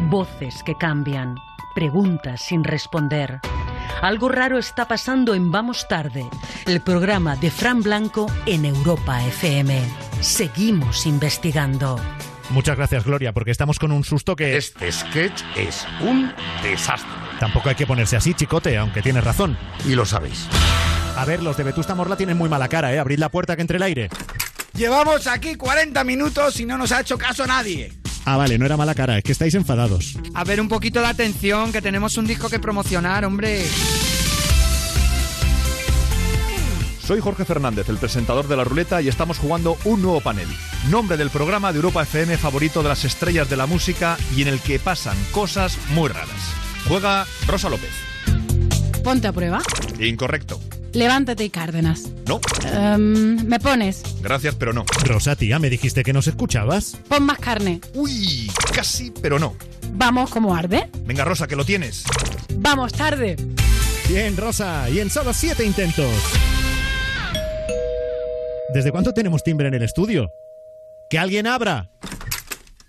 Voces 0.10 0.64
que 0.64 0.76
cambian, 0.76 1.36
preguntas 1.74 2.42
sin 2.42 2.64
responder. 2.64 3.40
Algo 4.02 4.30
raro 4.30 4.58
está 4.58 4.88
pasando 4.88 5.36
en 5.36 5.52
Vamos 5.52 5.88
Tarde, 5.88 6.26
el 6.66 6.82
programa 6.82 7.36
de 7.36 7.52
Fran 7.52 7.82
Blanco 7.82 8.28
en 8.46 8.66
Europa 8.66 9.24
FM. 9.26 9.82
Seguimos 10.22 11.06
investigando. 11.06 12.00
Muchas 12.50 12.78
gracias, 12.78 13.04
Gloria, 13.04 13.34
porque 13.34 13.52
estamos 13.52 13.78
con 13.78 13.92
un 13.92 14.04
susto 14.04 14.36
que... 14.36 14.58
Este 14.58 14.92
sketch 14.92 15.44
es 15.56 15.86
un 16.02 16.32
desastre. 16.64 17.10
Tampoco 17.40 17.70
hay 17.70 17.76
que 17.76 17.86
ponerse 17.86 18.16
así, 18.16 18.34
chicote, 18.34 18.78
aunque 18.78 19.02
tienes 19.02 19.24
razón. 19.24 19.58
Y 19.86 19.96
lo 19.96 20.06
sabéis. 20.06 20.48
A 21.16 21.26
ver, 21.26 21.44
los 21.44 21.58
de 21.58 21.64
Vetusta 21.64 21.96
Morla 21.96 22.16
tienen 22.16 22.38
muy 22.38 22.50
mala 22.50 22.68
cara, 22.68 22.94
¿eh? 22.94 23.00
Abrid 23.00 23.20
la 23.20 23.30
puerta 23.30 23.56
que 23.56 23.62
entre 23.62 23.78
el 23.78 23.84
aire. 23.84 24.10
Llevamos 24.74 25.28
aquí 25.28 25.56
40 25.56 26.04
minutos 26.04 26.60
y 26.60 26.66
no 26.66 26.78
nos 26.78 26.92
ha 26.92 27.02
hecho 27.02 27.18
caso 27.18 27.46
nadie. 27.46 27.92
Ah, 28.26 28.38
vale, 28.38 28.58
no 28.58 28.66
era 28.66 28.78
mala 28.78 28.96
cara, 28.96 29.18
es 29.18 29.24
que 29.24 29.32
estáis 29.32 29.56
enfadados. 29.56 30.18
A 30.34 30.44
ver, 30.44 30.62
un 30.62 30.68
poquito 30.68 31.00
de 31.00 31.08
atención, 31.08 31.72
que 31.72 31.82
tenemos 31.82 32.18
un 32.18 32.28
disco 32.28 32.50
que 32.50 32.60
promocionar, 32.60 33.26
hombre. 33.26 33.66
Soy 37.10 37.22
Jorge 37.22 37.44
Fernández, 37.44 37.90
el 37.90 37.98
presentador 37.98 38.48
de 38.48 38.56
la 38.56 38.64
ruleta, 38.64 39.02
y 39.02 39.08
estamos 39.08 39.40
jugando 39.40 39.78
un 39.84 40.04
nuevo 40.04 40.22
panel. 40.22 40.48
Nombre 40.92 41.18
del 41.18 41.32
programa 41.32 41.72
de 41.72 41.78
Europa 41.78 42.04
FM 42.04 42.38
favorito 42.38 42.84
de 42.84 42.90
las 42.90 43.04
estrellas 43.04 43.50
de 43.50 43.58
la 43.58 43.66
música 43.66 44.16
y 44.36 44.44
en 44.44 44.48
el 44.48 44.60
que 44.60 44.78
pasan 44.78 45.18
cosas 45.32 45.76
muy 45.96 46.10
raras. 46.10 46.54
Juega 46.88 47.26
Rosa 47.48 47.68
López. 47.68 47.90
Ponte 49.04 49.28
a 49.28 49.34
prueba. 49.34 49.60
Incorrecto. 50.00 50.60
Levántate 50.94 51.44
y 51.46 51.50
Cárdenas. 51.50 52.10
No. 52.28 52.40
Em, 52.74 53.46
¿Me 53.46 53.60
pones? 53.60 54.04
Gracias, 54.22 54.56
pero 54.56 54.74
no. 54.74 54.86
Rosa, 55.06 55.36
tía, 55.36 55.60
me 55.60 55.70
dijiste 55.70 56.04
que 56.04 56.14
nos 56.14 56.28
escuchabas. 56.28 56.98
Pon 57.08 57.24
más 57.24 57.40
carne. 57.40 57.82
Uy, 57.94 58.52
casi, 58.74 59.12
pero 59.12 59.40
no. 59.40 59.56
Vamos 59.94 60.30
como 60.30 60.56
arde. 60.56 60.90
Venga, 61.06 61.26
Rosa, 61.26 61.48
que 61.48 61.56
lo 61.56 61.66
tienes. 61.66 62.04
Vamos 62.56 62.94
tarde. 62.94 63.36
Bien, 64.08 64.36
Rosa, 64.36 64.90
y 64.90 65.00
en 65.00 65.10
solo 65.10 65.34
siete 65.34 65.64
intentos. 65.66 66.12
¿Desde 68.74 68.92
cuánto 68.92 69.14
tenemos 69.14 69.44
timbre 69.44 69.68
en 69.68 69.74
el 69.74 69.84
estudio? 69.84 70.32
¡Que 71.10 71.18
alguien 71.18 71.48
abra! 71.48 71.90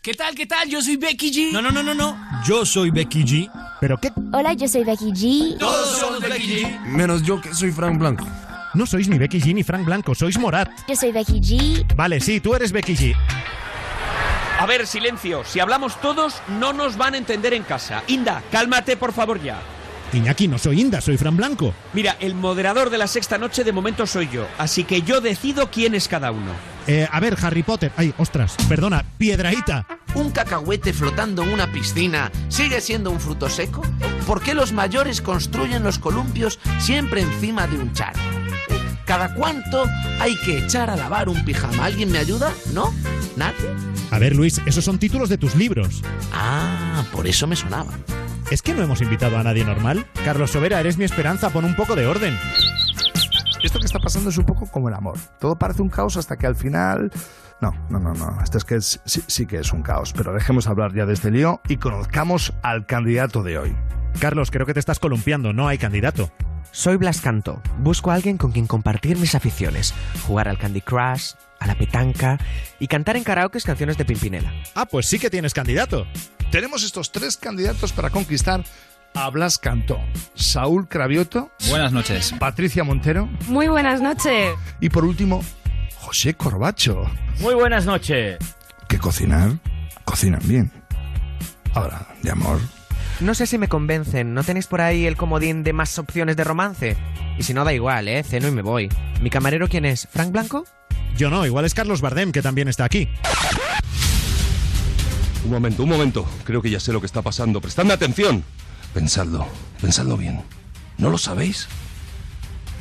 ¿Qué 0.03 0.15
tal, 0.15 0.35
qué 0.35 0.47
tal? 0.47 0.67
Yo 0.67 0.81
soy 0.81 0.97
Becky 0.97 1.31
G. 1.31 1.53
No, 1.53 1.61
no, 1.61 1.71
no, 1.71 1.83
no, 1.83 1.93
no. 1.93 2.17
Yo 2.47 2.65
soy 2.65 2.91
Becky 2.91 3.23
G. 3.23 3.51
¿Pero 3.83 3.99
qué? 3.99 4.11
Hola, 4.33 4.55
yo 4.55 4.67
soy 4.67 4.83
Becky 4.83 5.13
G. 5.13 5.59
Todos 5.59 5.99
somos 5.99 6.21
Becky 6.23 6.63
G. 6.63 6.81
Menos 6.87 7.23
yo, 7.23 7.39
que 7.39 7.53
soy 7.53 7.71
Frank 7.71 7.99
Blanco. 7.99 8.27
No 8.73 8.87
sois 8.87 9.09
ni 9.09 9.19
Becky 9.19 9.43
G 9.43 9.53
ni 9.53 9.63
Frank 9.63 9.85
Blanco, 9.85 10.15
sois 10.15 10.39
Morat. 10.39 10.71
Yo 10.89 10.97
soy 10.97 11.13
Becky 11.13 11.39
G. 11.41 11.95
Vale, 11.95 12.19
sí, 12.21 12.41
tú 12.41 12.55
eres 12.55 12.73
Becky 12.73 12.97
G. 12.97 13.15
A 14.59 14.65
ver, 14.65 14.87
silencio. 14.87 15.45
Si 15.45 15.61
hablamos 15.61 16.01
todos, 16.01 16.41
no 16.59 16.73
nos 16.73 16.97
van 16.97 17.13
a 17.13 17.19
entender 17.19 17.53
en 17.53 17.63
casa. 17.63 18.03
Inda, 18.07 18.43
cálmate 18.51 18.97
por 18.97 19.13
favor 19.13 19.43
ya. 19.43 19.61
Iñaki, 20.13 20.49
no 20.49 20.59
soy 20.59 20.81
Inda, 20.81 21.01
soy 21.01 21.17
Fran 21.17 21.37
Blanco. 21.37 21.73
Mira, 21.93 22.17
el 22.21 22.35
moderador 22.35 22.91
de 22.91 22.99
la 22.99 23.07
sexta 23.07 23.39
noche 23.39 23.63
de 23.65 23.73
momento 23.73 24.07
soy 24.07 24.29
yo, 24.29 24.47
así 24.59 24.85
que 24.85 25.03
yo 25.03 25.21
decido 25.21 25.71
quién 25.71 25.95
es 25.95 26.09
cada 26.09 26.33
uno. 26.33 26.53
Eh, 26.87 27.07
a 27.11 27.21
ver, 27.21 27.37
Harry 27.43 27.63
Potter. 27.63 27.93
Ay, 27.97 28.13
ostras, 28.19 28.57
perdona, 28.69 29.05
Piedraíta. 29.19 29.87
¿Un 30.15 30.31
cacahuete 30.31 30.93
flotando 30.93 31.45
en 31.45 31.53
una 31.53 31.71
piscina 31.71 32.33
sigue 32.49 32.81
siendo 32.81 33.11
un 33.11 33.21
fruto 33.21 33.49
seco? 33.49 33.83
¿Por 34.27 34.43
qué 34.43 34.55
los 34.55 34.73
mayores 34.73 35.21
construyen 35.21 35.85
los 35.85 35.99
columpios 35.99 36.59
siempre 36.81 37.21
encima 37.21 37.69
de 37.69 37.77
un 37.79 37.93
charco? 37.93 38.19
¿Cada 39.07 39.35
cuánto 39.35 39.85
hay 40.21 40.37
que 40.45 40.59
echar 40.59 40.91
a 40.91 40.97
lavar 40.97 41.29
un 41.29 41.45
pijama? 41.45 41.85
¿Alguien 41.85 42.11
me 42.11 42.19
ayuda? 42.19 42.53
¿No? 42.73 42.93
¿Nadie? 43.37 43.71
A 44.11 44.19
ver, 44.19 44.35
Luis, 44.35 44.61
esos 44.67 44.85
son 44.85 44.99
títulos 44.99 45.29
de 45.29 45.39
tus 45.39 45.55
libros. 45.55 46.03
Ah, 46.33 47.05
por 47.13 47.27
eso 47.27 47.47
me 47.47 47.57
sonaba. 47.57 47.93
¿Es 48.51 48.63
que 48.63 48.75
no 48.75 48.83
hemos 48.83 49.01
invitado 49.01 49.39
a 49.39 49.43
nadie 49.45 49.65
normal? 49.65 50.07
Carlos 50.25 50.51
Sobera, 50.51 50.81
eres 50.81 50.99
mi 50.99 51.05
esperanza, 51.05 51.51
pon 51.51 51.65
un 51.65 51.77
poco 51.77 51.95
de 51.95 52.07
orden. 52.07 52.37
Esto 53.63 53.79
que 53.79 53.87
está 53.87 53.99
pasando 54.01 54.31
es 54.31 54.39
un 54.39 54.45
poco 54.47 54.67
como 54.67 54.89
el 54.89 54.95
amor. 54.95 55.19
Todo 55.39 55.57
parece 55.57 55.83
un 55.83 55.89
caos 55.89 56.17
hasta 56.17 56.37
que 56.37 56.47
al 56.47 56.57
final... 56.57 57.13
No, 57.61 57.73
no, 57.91 58.01
no, 58.01 58.15
no. 58.15 58.39
Esto 58.43 58.59
es 58.59 58.65
que 58.65 58.77
es- 58.77 59.01
sí, 59.05 59.23
sí 59.27 59.47
que 59.47 59.59
es 59.59 59.73
un 59.73 59.83
caos. 59.83 60.13
Pero 60.15 60.33
dejemos 60.33 60.67
hablar 60.67 60.95
ya 60.95 61.07
de 61.07 61.13
este 61.13 61.31
lío 61.31 61.61
y 61.69 61.77
conozcamos 61.77 62.53
al 62.63 62.87
candidato 62.87 63.43
de 63.43 63.59
hoy. 63.59 63.77
Carlos, 64.19 64.51
creo 64.51 64.67
que 64.67 64.75
te 64.75 64.81
estás 64.81 64.99
columpiando, 64.99 65.53
no 65.53 65.69
hay 65.69 65.79
candidato. 65.79 66.33
Soy 66.73 66.97
Blas 66.97 67.21
Canto. 67.21 67.61
Busco 67.79 68.11
a 68.11 68.15
alguien 68.15 68.37
con 68.39 68.51
quien 68.53 68.67
compartir 68.67 69.19
mis 69.19 69.35
aficiones. 69.35 69.95
Jugar 70.27 70.49
al 70.49 70.59
Candy 70.59 70.81
Crush, 70.81 71.33
a 71.61 71.67
la 71.67 71.77
petanca 71.77 72.39
y 72.79 72.87
cantar 72.89 73.17
en 73.17 73.25
karaoke 73.25 73.61
canciones 73.61 73.97
de 73.99 74.05
Pimpinela. 74.07 74.53
Ah, 74.75 74.87
pues 74.87 75.07
sí 75.07 75.19
que 75.19 75.29
tienes 75.31 75.53
candidato. 75.53 76.07
Tenemos 76.51 76.83
estos 76.83 77.13
tres 77.13 77.37
candidatos 77.37 77.93
para 77.93 78.11
conquistar 78.11 78.65
a 79.15 79.31
Blas 79.31 79.57
Cantó. 79.59 80.01
Saúl 80.35 80.89
Cravioto. 80.89 81.51
Buenas 81.69 81.93
noches. 81.93 82.35
Patricia 82.41 82.83
Montero. 82.83 83.29
Muy 83.47 83.69
buenas 83.69 84.01
noches. 84.01 84.55
Y 84.81 84.89
por 84.89 85.05
último, 85.05 85.45
José 85.97 86.35
Corbacho. 86.35 87.09
Muy 87.39 87.55
buenas 87.55 87.87
noches. 87.87 88.39
Que 88.89 88.99
cocinar, 88.99 89.59
cocinan 90.05 90.43
bien. 90.45 90.73
Ahora, 91.73 92.09
de 92.23 92.33
amor. 92.33 92.59
No 93.21 93.35
sé 93.35 93.47
si 93.47 93.57
me 93.57 93.69
convencen. 93.69 94.35
¿No 94.35 94.43
tenéis 94.43 94.67
por 94.67 94.81
ahí 94.81 95.07
el 95.07 95.17
comodín 95.17 95.63
de 95.63 95.73
más 95.73 95.99
opciones 96.01 96.37
de 96.37 96.43
romance? 96.43 96.97
Y 97.39 97.45
si 97.45 97.55
no, 97.55 97.65
da 97.65 97.73
igual, 97.73 98.09
¿eh? 98.09 98.25
Ceno 98.25 98.49
y 98.49 98.51
me 98.51 98.63
voy. 98.63 98.89
¿Mi 99.23 99.31
camarero 99.31 99.69
quién 99.69 99.85
es? 99.85 100.09
¿Frank 100.11 100.33
Blanco? 100.33 100.65
Yo 101.17 101.31
no, 101.31 101.47
igual 101.47 101.65
es 101.65 101.75
Carlos 101.75 102.01
Bardem, 102.01 102.33
que 102.33 102.43
también 102.43 102.67
está 102.67 102.87
aquí. 102.87 103.09
Un 105.45 105.51
momento, 105.51 105.83
un 105.83 105.89
momento. 105.89 106.27
Creo 106.45 106.61
que 106.63 106.71
ya 106.71 106.81
sé 106.81 106.93
lo 106.93 107.01
que 107.01 107.07
está 107.07 107.23
pasando. 107.23 107.61
Prestadme 107.61 107.93
atención. 107.95 108.45
Pensadlo, 108.95 109.47
pensadlo 109.81 110.17
bien. 110.17 110.43
¿No 110.99 111.11
lo 111.11 111.19
sabéis? 111.19 111.69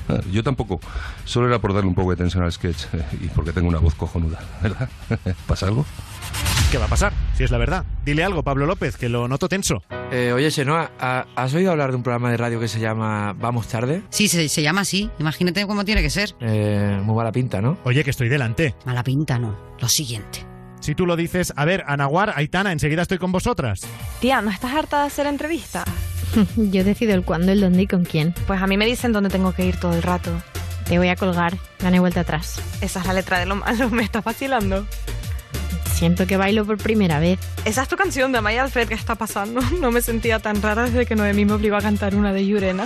Ah, 0.10 0.20
Yo 0.32 0.44
tampoco. 0.44 0.80
Solo 1.26 1.48
era 1.48 1.60
por 1.60 1.74
darle 1.74 1.88
un 1.88 1.96
poco 1.96 2.12
de 2.12 2.18
tensión 2.18 2.44
al 2.44 2.52
sketch 2.52 2.86
eh, 2.94 3.04
y 3.22 3.28
porque 3.28 3.52
tengo 3.54 3.70
una 3.70 3.78
voz 3.80 3.94
cojonuda, 3.96 4.40
¿verdad? 4.62 4.90
¿Pasa 5.48 5.68
algo? 5.68 5.86
¿Qué 6.72 6.78
va 6.78 6.86
a 6.86 6.90
pasar? 6.90 7.14
Si 7.36 7.44
es 7.44 7.52
la 7.52 7.58
verdad. 7.58 7.86
Dile 8.06 8.24
algo, 8.24 8.44
Pablo 8.44 8.66
López, 8.66 8.98
que 8.98 9.08
lo 9.10 9.28
noto 9.28 9.48
tenso. 9.48 9.82
Eh, 10.12 10.32
oye, 10.34 10.52
Chenoa, 10.52 10.92
¿ha- 11.00 11.26
¿has 11.36 11.54
oído 11.54 11.72
hablar 11.72 11.92
de 11.92 11.98
un 11.98 12.04
programa 12.04 12.30
de 12.32 12.38
radio 12.38 12.60
que 12.60 12.68
se 12.68 12.80
llama 12.80 13.34
Vamos 13.34 13.68
Tarde? 13.68 14.04
Sí, 14.10 14.28
se, 14.28 14.50
se 14.50 14.62
llama 14.62 14.82
así. 14.82 15.10
Imagínate 15.20 15.66
cómo 15.66 15.86
tiene 15.86 16.02
que 16.02 16.10
ser. 16.10 16.36
Eh, 16.42 17.00
muy 17.04 17.16
mala 17.16 17.32
pinta, 17.32 17.62
¿no? 17.62 17.78
Oye, 17.86 18.04
que 18.04 18.10
estoy 18.10 18.30
delante. 18.30 18.76
Mala 18.86 19.04
pinta, 19.04 19.40
no. 19.40 19.56
Lo 19.80 19.88
siguiente. 19.88 20.46
Si 20.80 20.96
tú 20.96 21.06
lo 21.06 21.16
dices, 21.16 21.54
a 21.56 21.66
ver, 21.66 21.84
Anaguar, 21.88 22.34
Aitana, 22.36 22.72
enseguida 22.72 23.02
estoy 23.02 23.18
con 23.18 23.32
vosotras. 23.32 23.82
Tía, 24.22 24.42
¿no 24.42 24.50
estás 24.50 24.74
harta 24.74 25.02
de 25.02 25.08
hacer 25.08 25.28
entrevistas? 25.28 25.86
Yo 26.56 26.84
decido 26.84 27.14
el 27.14 27.24
cuándo, 27.24 27.52
el 27.52 27.62
dónde 27.62 27.84
y 27.84 27.88
con 27.88 28.06
quién. 28.06 28.34
Pues 28.48 28.62
a 28.62 28.68
mí 28.68 28.78
me 28.78 28.86
dicen 28.86 29.12
dónde 29.12 29.30
tengo 29.30 29.54
que 29.54 29.66
ir 29.66 29.80
todo 29.80 29.94
el 29.94 30.04
rato. 30.04 30.32
Te 30.86 30.98
voy 30.98 31.10
a 31.10 31.16
colgar, 31.16 31.58
hay 31.84 32.00
vuelta 32.00 32.22
atrás. 32.22 32.62
Esa 32.82 33.02
es 33.02 33.06
la 33.06 33.14
letra 33.14 33.40
de 33.40 33.46
lo 33.46 33.56
malo, 33.56 33.90
me 33.92 34.04
estás 34.04 34.24
vacilando. 34.24 34.88
Siento 35.94 36.26
que 36.26 36.38
bailo 36.38 36.66
por 36.66 36.78
primera 36.78 37.20
vez. 37.20 37.40
Esa 37.66 37.84
es 37.84 37.90
tu 37.90 37.98
canción 37.98 38.32
de 38.32 38.38
Amaya 38.38 38.64
Alfred 38.64 38.88
que 38.88 38.94
está 38.94 39.16
pasando. 39.16 39.62
No 39.80 39.92
me 39.92 40.02
sentía 40.02 40.40
tan 40.40 40.62
rara 40.62 40.84
desde 40.84 41.06
que 41.06 41.16
Noemí 41.16 41.46
me 41.46 41.54
obligó 41.54 41.76
a 41.76 41.82
cantar 41.82 42.16
una 42.16 42.32
de 42.32 42.46
Yurena. 42.46 42.86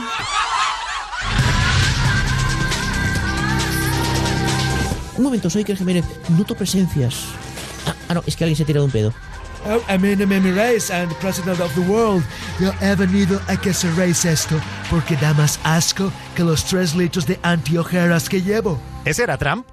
Un 5.15 5.23
momento, 5.23 5.49
soy 5.49 5.61
Iker 5.61 5.77
Jiménez. 5.77 6.05
Noto 6.29 6.55
presencias. 6.55 7.27
Ah, 8.13 8.17
no, 8.17 8.23
es 8.27 8.35
que 8.35 8.43
alguien 8.43 8.55
se 8.55 8.61
ha 8.61 8.65
tirado 8.67 8.85
un 8.85 8.91
pedo. 8.91 9.11
Oh, 9.65 9.81
Amanda 9.87 10.27
Memories 10.27 10.91
and 10.91 11.11
President 11.15 11.59
of 11.59 11.73
the 11.73 11.81
World. 11.81 12.23
Yo 12.59 12.71
he 12.79 12.93
venido 12.95 13.41
a 13.47 13.57
que 13.57 13.73
cerréis 13.73 14.23
esto 14.23 14.59
porque 14.91 15.15
da 15.15 15.33
más 15.33 15.59
asco 15.63 16.11
que 16.35 16.43
los 16.43 16.63
tres 16.63 16.93
litros 16.93 17.25
de 17.25 17.39
antiojeras 17.41 18.29
que 18.29 18.43
llevo. 18.43 18.79
¿Ese 19.03 19.23
era 19.23 19.37
Trump? 19.39 19.65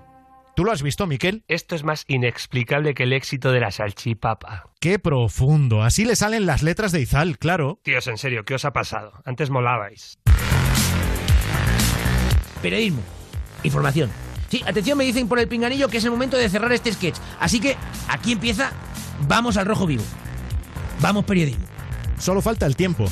¿Tú 0.57 0.65
lo 0.65 0.73
has 0.73 0.83
visto, 0.83 1.07
Miquel? 1.07 1.45
Esto 1.49 1.75
es 1.75 1.85
más 1.85 2.05
inexplicable 2.09 2.95
que 2.95 3.03
el 3.03 3.13
éxito 3.13 3.53
de 3.53 3.61
la 3.61 3.71
salchipapa. 3.71 4.71
Qué 4.81 4.99
profundo. 4.99 5.83
Así 5.83 6.07
le 6.07 6.17
salen 6.17 6.47
las 6.47 6.63
letras 6.63 6.93
de 6.93 7.01
Izal, 7.03 7.37
claro. 7.37 7.79
Tíos, 7.83 8.07
en 8.07 8.17
serio, 8.17 8.47
¿qué 8.47 8.55
os 8.55 8.65
ha 8.65 8.73
pasado? 8.73 9.13
Antes 9.27 9.51
molabais. 9.51 10.19
Periodismo. 12.63 13.03
Información. 13.65 14.11
Sí, 14.51 14.63
atención, 14.67 14.99
me 14.99 15.05
dicen 15.05 15.29
por 15.29 15.39
el 15.39 15.47
pinganillo 15.47 15.89
que 15.89 15.99
es 15.99 16.05
el 16.05 16.11
momento 16.11 16.37
de 16.37 16.49
cerrar 16.49 16.73
este 16.73 16.93
sketch. 16.93 17.17
Así 17.39 17.61
que 17.61 17.77
aquí 18.09 18.33
empieza 18.33 18.73
Vamos 19.29 19.57
al 19.57 19.67
rojo 19.67 19.87
vivo. 19.87 20.03
Vamos 21.01 21.25
periodismo. 21.25 21.65
Solo 22.19 22.43
falta 22.43 22.67
el 22.67 22.75
tiempo. 22.75 23.05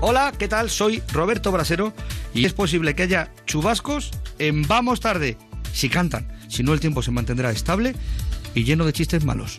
Hola, 0.00 0.32
¿qué 0.36 0.48
tal? 0.48 0.70
Soy 0.70 1.02
Roberto 1.12 1.50
Brasero 1.50 1.92
y 2.34 2.44
es 2.44 2.52
posible 2.52 2.94
que 2.94 3.04
haya 3.04 3.32
chubascos 3.46 4.10
en 4.38 4.66
Vamos 4.66 5.00
Tarde. 5.00 5.36
Si 5.72 5.88
cantan, 5.88 6.28
si 6.48 6.62
no 6.62 6.72
el 6.72 6.80
tiempo 6.80 7.02
se 7.02 7.10
mantendrá 7.10 7.50
estable 7.50 7.94
y 8.54 8.64
lleno 8.64 8.84
de 8.84 8.92
chistes 8.92 9.24
malos. 9.24 9.58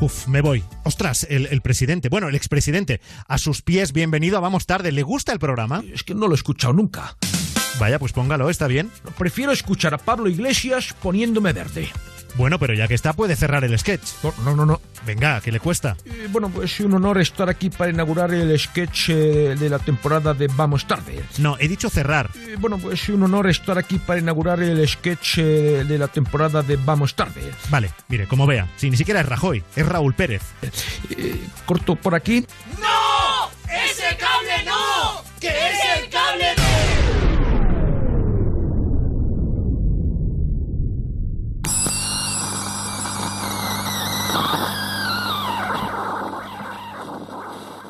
Uf, 0.00 0.28
me 0.28 0.40
voy. 0.40 0.64
Ostras, 0.84 1.26
el, 1.28 1.46
el 1.46 1.60
presidente, 1.60 2.08
bueno, 2.08 2.28
el 2.28 2.34
expresidente, 2.34 3.00
a 3.28 3.38
sus 3.38 3.62
pies, 3.62 3.92
bienvenido 3.92 4.38
a 4.38 4.40
Vamos 4.40 4.66
Tarde. 4.66 4.92
¿Le 4.92 5.02
gusta 5.02 5.32
el 5.32 5.38
programa? 5.38 5.82
Es 5.92 6.04
que 6.04 6.14
no 6.14 6.26
lo 6.26 6.32
he 6.32 6.36
escuchado 6.36 6.72
nunca. 6.72 7.16
Vaya, 7.80 7.98
pues 7.98 8.12
póngalo, 8.12 8.50
está 8.50 8.66
bien. 8.66 8.90
Prefiero 9.16 9.52
escuchar 9.52 9.94
a 9.94 9.98
Pablo 9.98 10.28
Iglesias 10.28 10.94
poniéndome 11.00 11.54
verde. 11.54 11.88
Bueno, 12.34 12.58
pero 12.58 12.74
ya 12.74 12.86
que 12.86 12.94
está, 12.94 13.14
puede 13.14 13.36
cerrar 13.36 13.64
el 13.64 13.76
sketch. 13.78 14.02
No, 14.22 14.34
no, 14.44 14.54
no. 14.54 14.66
no. 14.66 14.80
Venga, 15.06 15.40
¿qué 15.40 15.50
le 15.50 15.60
cuesta? 15.60 15.96
Eh, 16.04 16.28
bueno, 16.30 16.50
pues 16.50 16.78
un 16.80 16.92
honor 16.92 17.18
estar 17.18 17.48
aquí 17.48 17.70
para 17.70 17.90
inaugurar 17.90 18.34
el 18.34 18.56
sketch 18.58 19.08
eh, 19.08 19.54
de 19.58 19.70
la 19.70 19.78
temporada 19.78 20.34
de 20.34 20.46
Vamos 20.48 20.86
Tarde. 20.86 21.24
No, 21.38 21.56
he 21.58 21.68
dicho 21.68 21.88
cerrar. 21.88 22.28
Eh, 22.36 22.56
bueno, 22.58 22.76
pues 22.76 23.08
un 23.08 23.22
honor 23.22 23.48
estar 23.48 23.78
aquí 23.78 23.98
para 23.98 24.20
inaugurar 24.20 24.62
el 24.62 24.86
sketch 24.86 25.38
eh, 25.38 25.84
de 25.88 25.98
la 25.98 26.08
temporada 26.08 26.62
de 26.62 26.76
Vamos 26.76 27.14
Tarde. 27.14 27.50
Vale, 27.70 27.90
mire, 28.08 28.28
como 28.28 28.46
vea, 28.46 28.68
si 28.76 28.90
ni 28.90 28.98
siquiera 28.98 29.20
es 29.20 29.26
Rajoy, 29.26 29.64
es 29.74 29.86
Raúl 29.86 30.12
Pérez. 30.12 30.42
Eh, 31.08 31.40
corto 31.64 31.96
por 31.96 32.14
aquí. 32.14 32.46
¡No! 32.78 33.50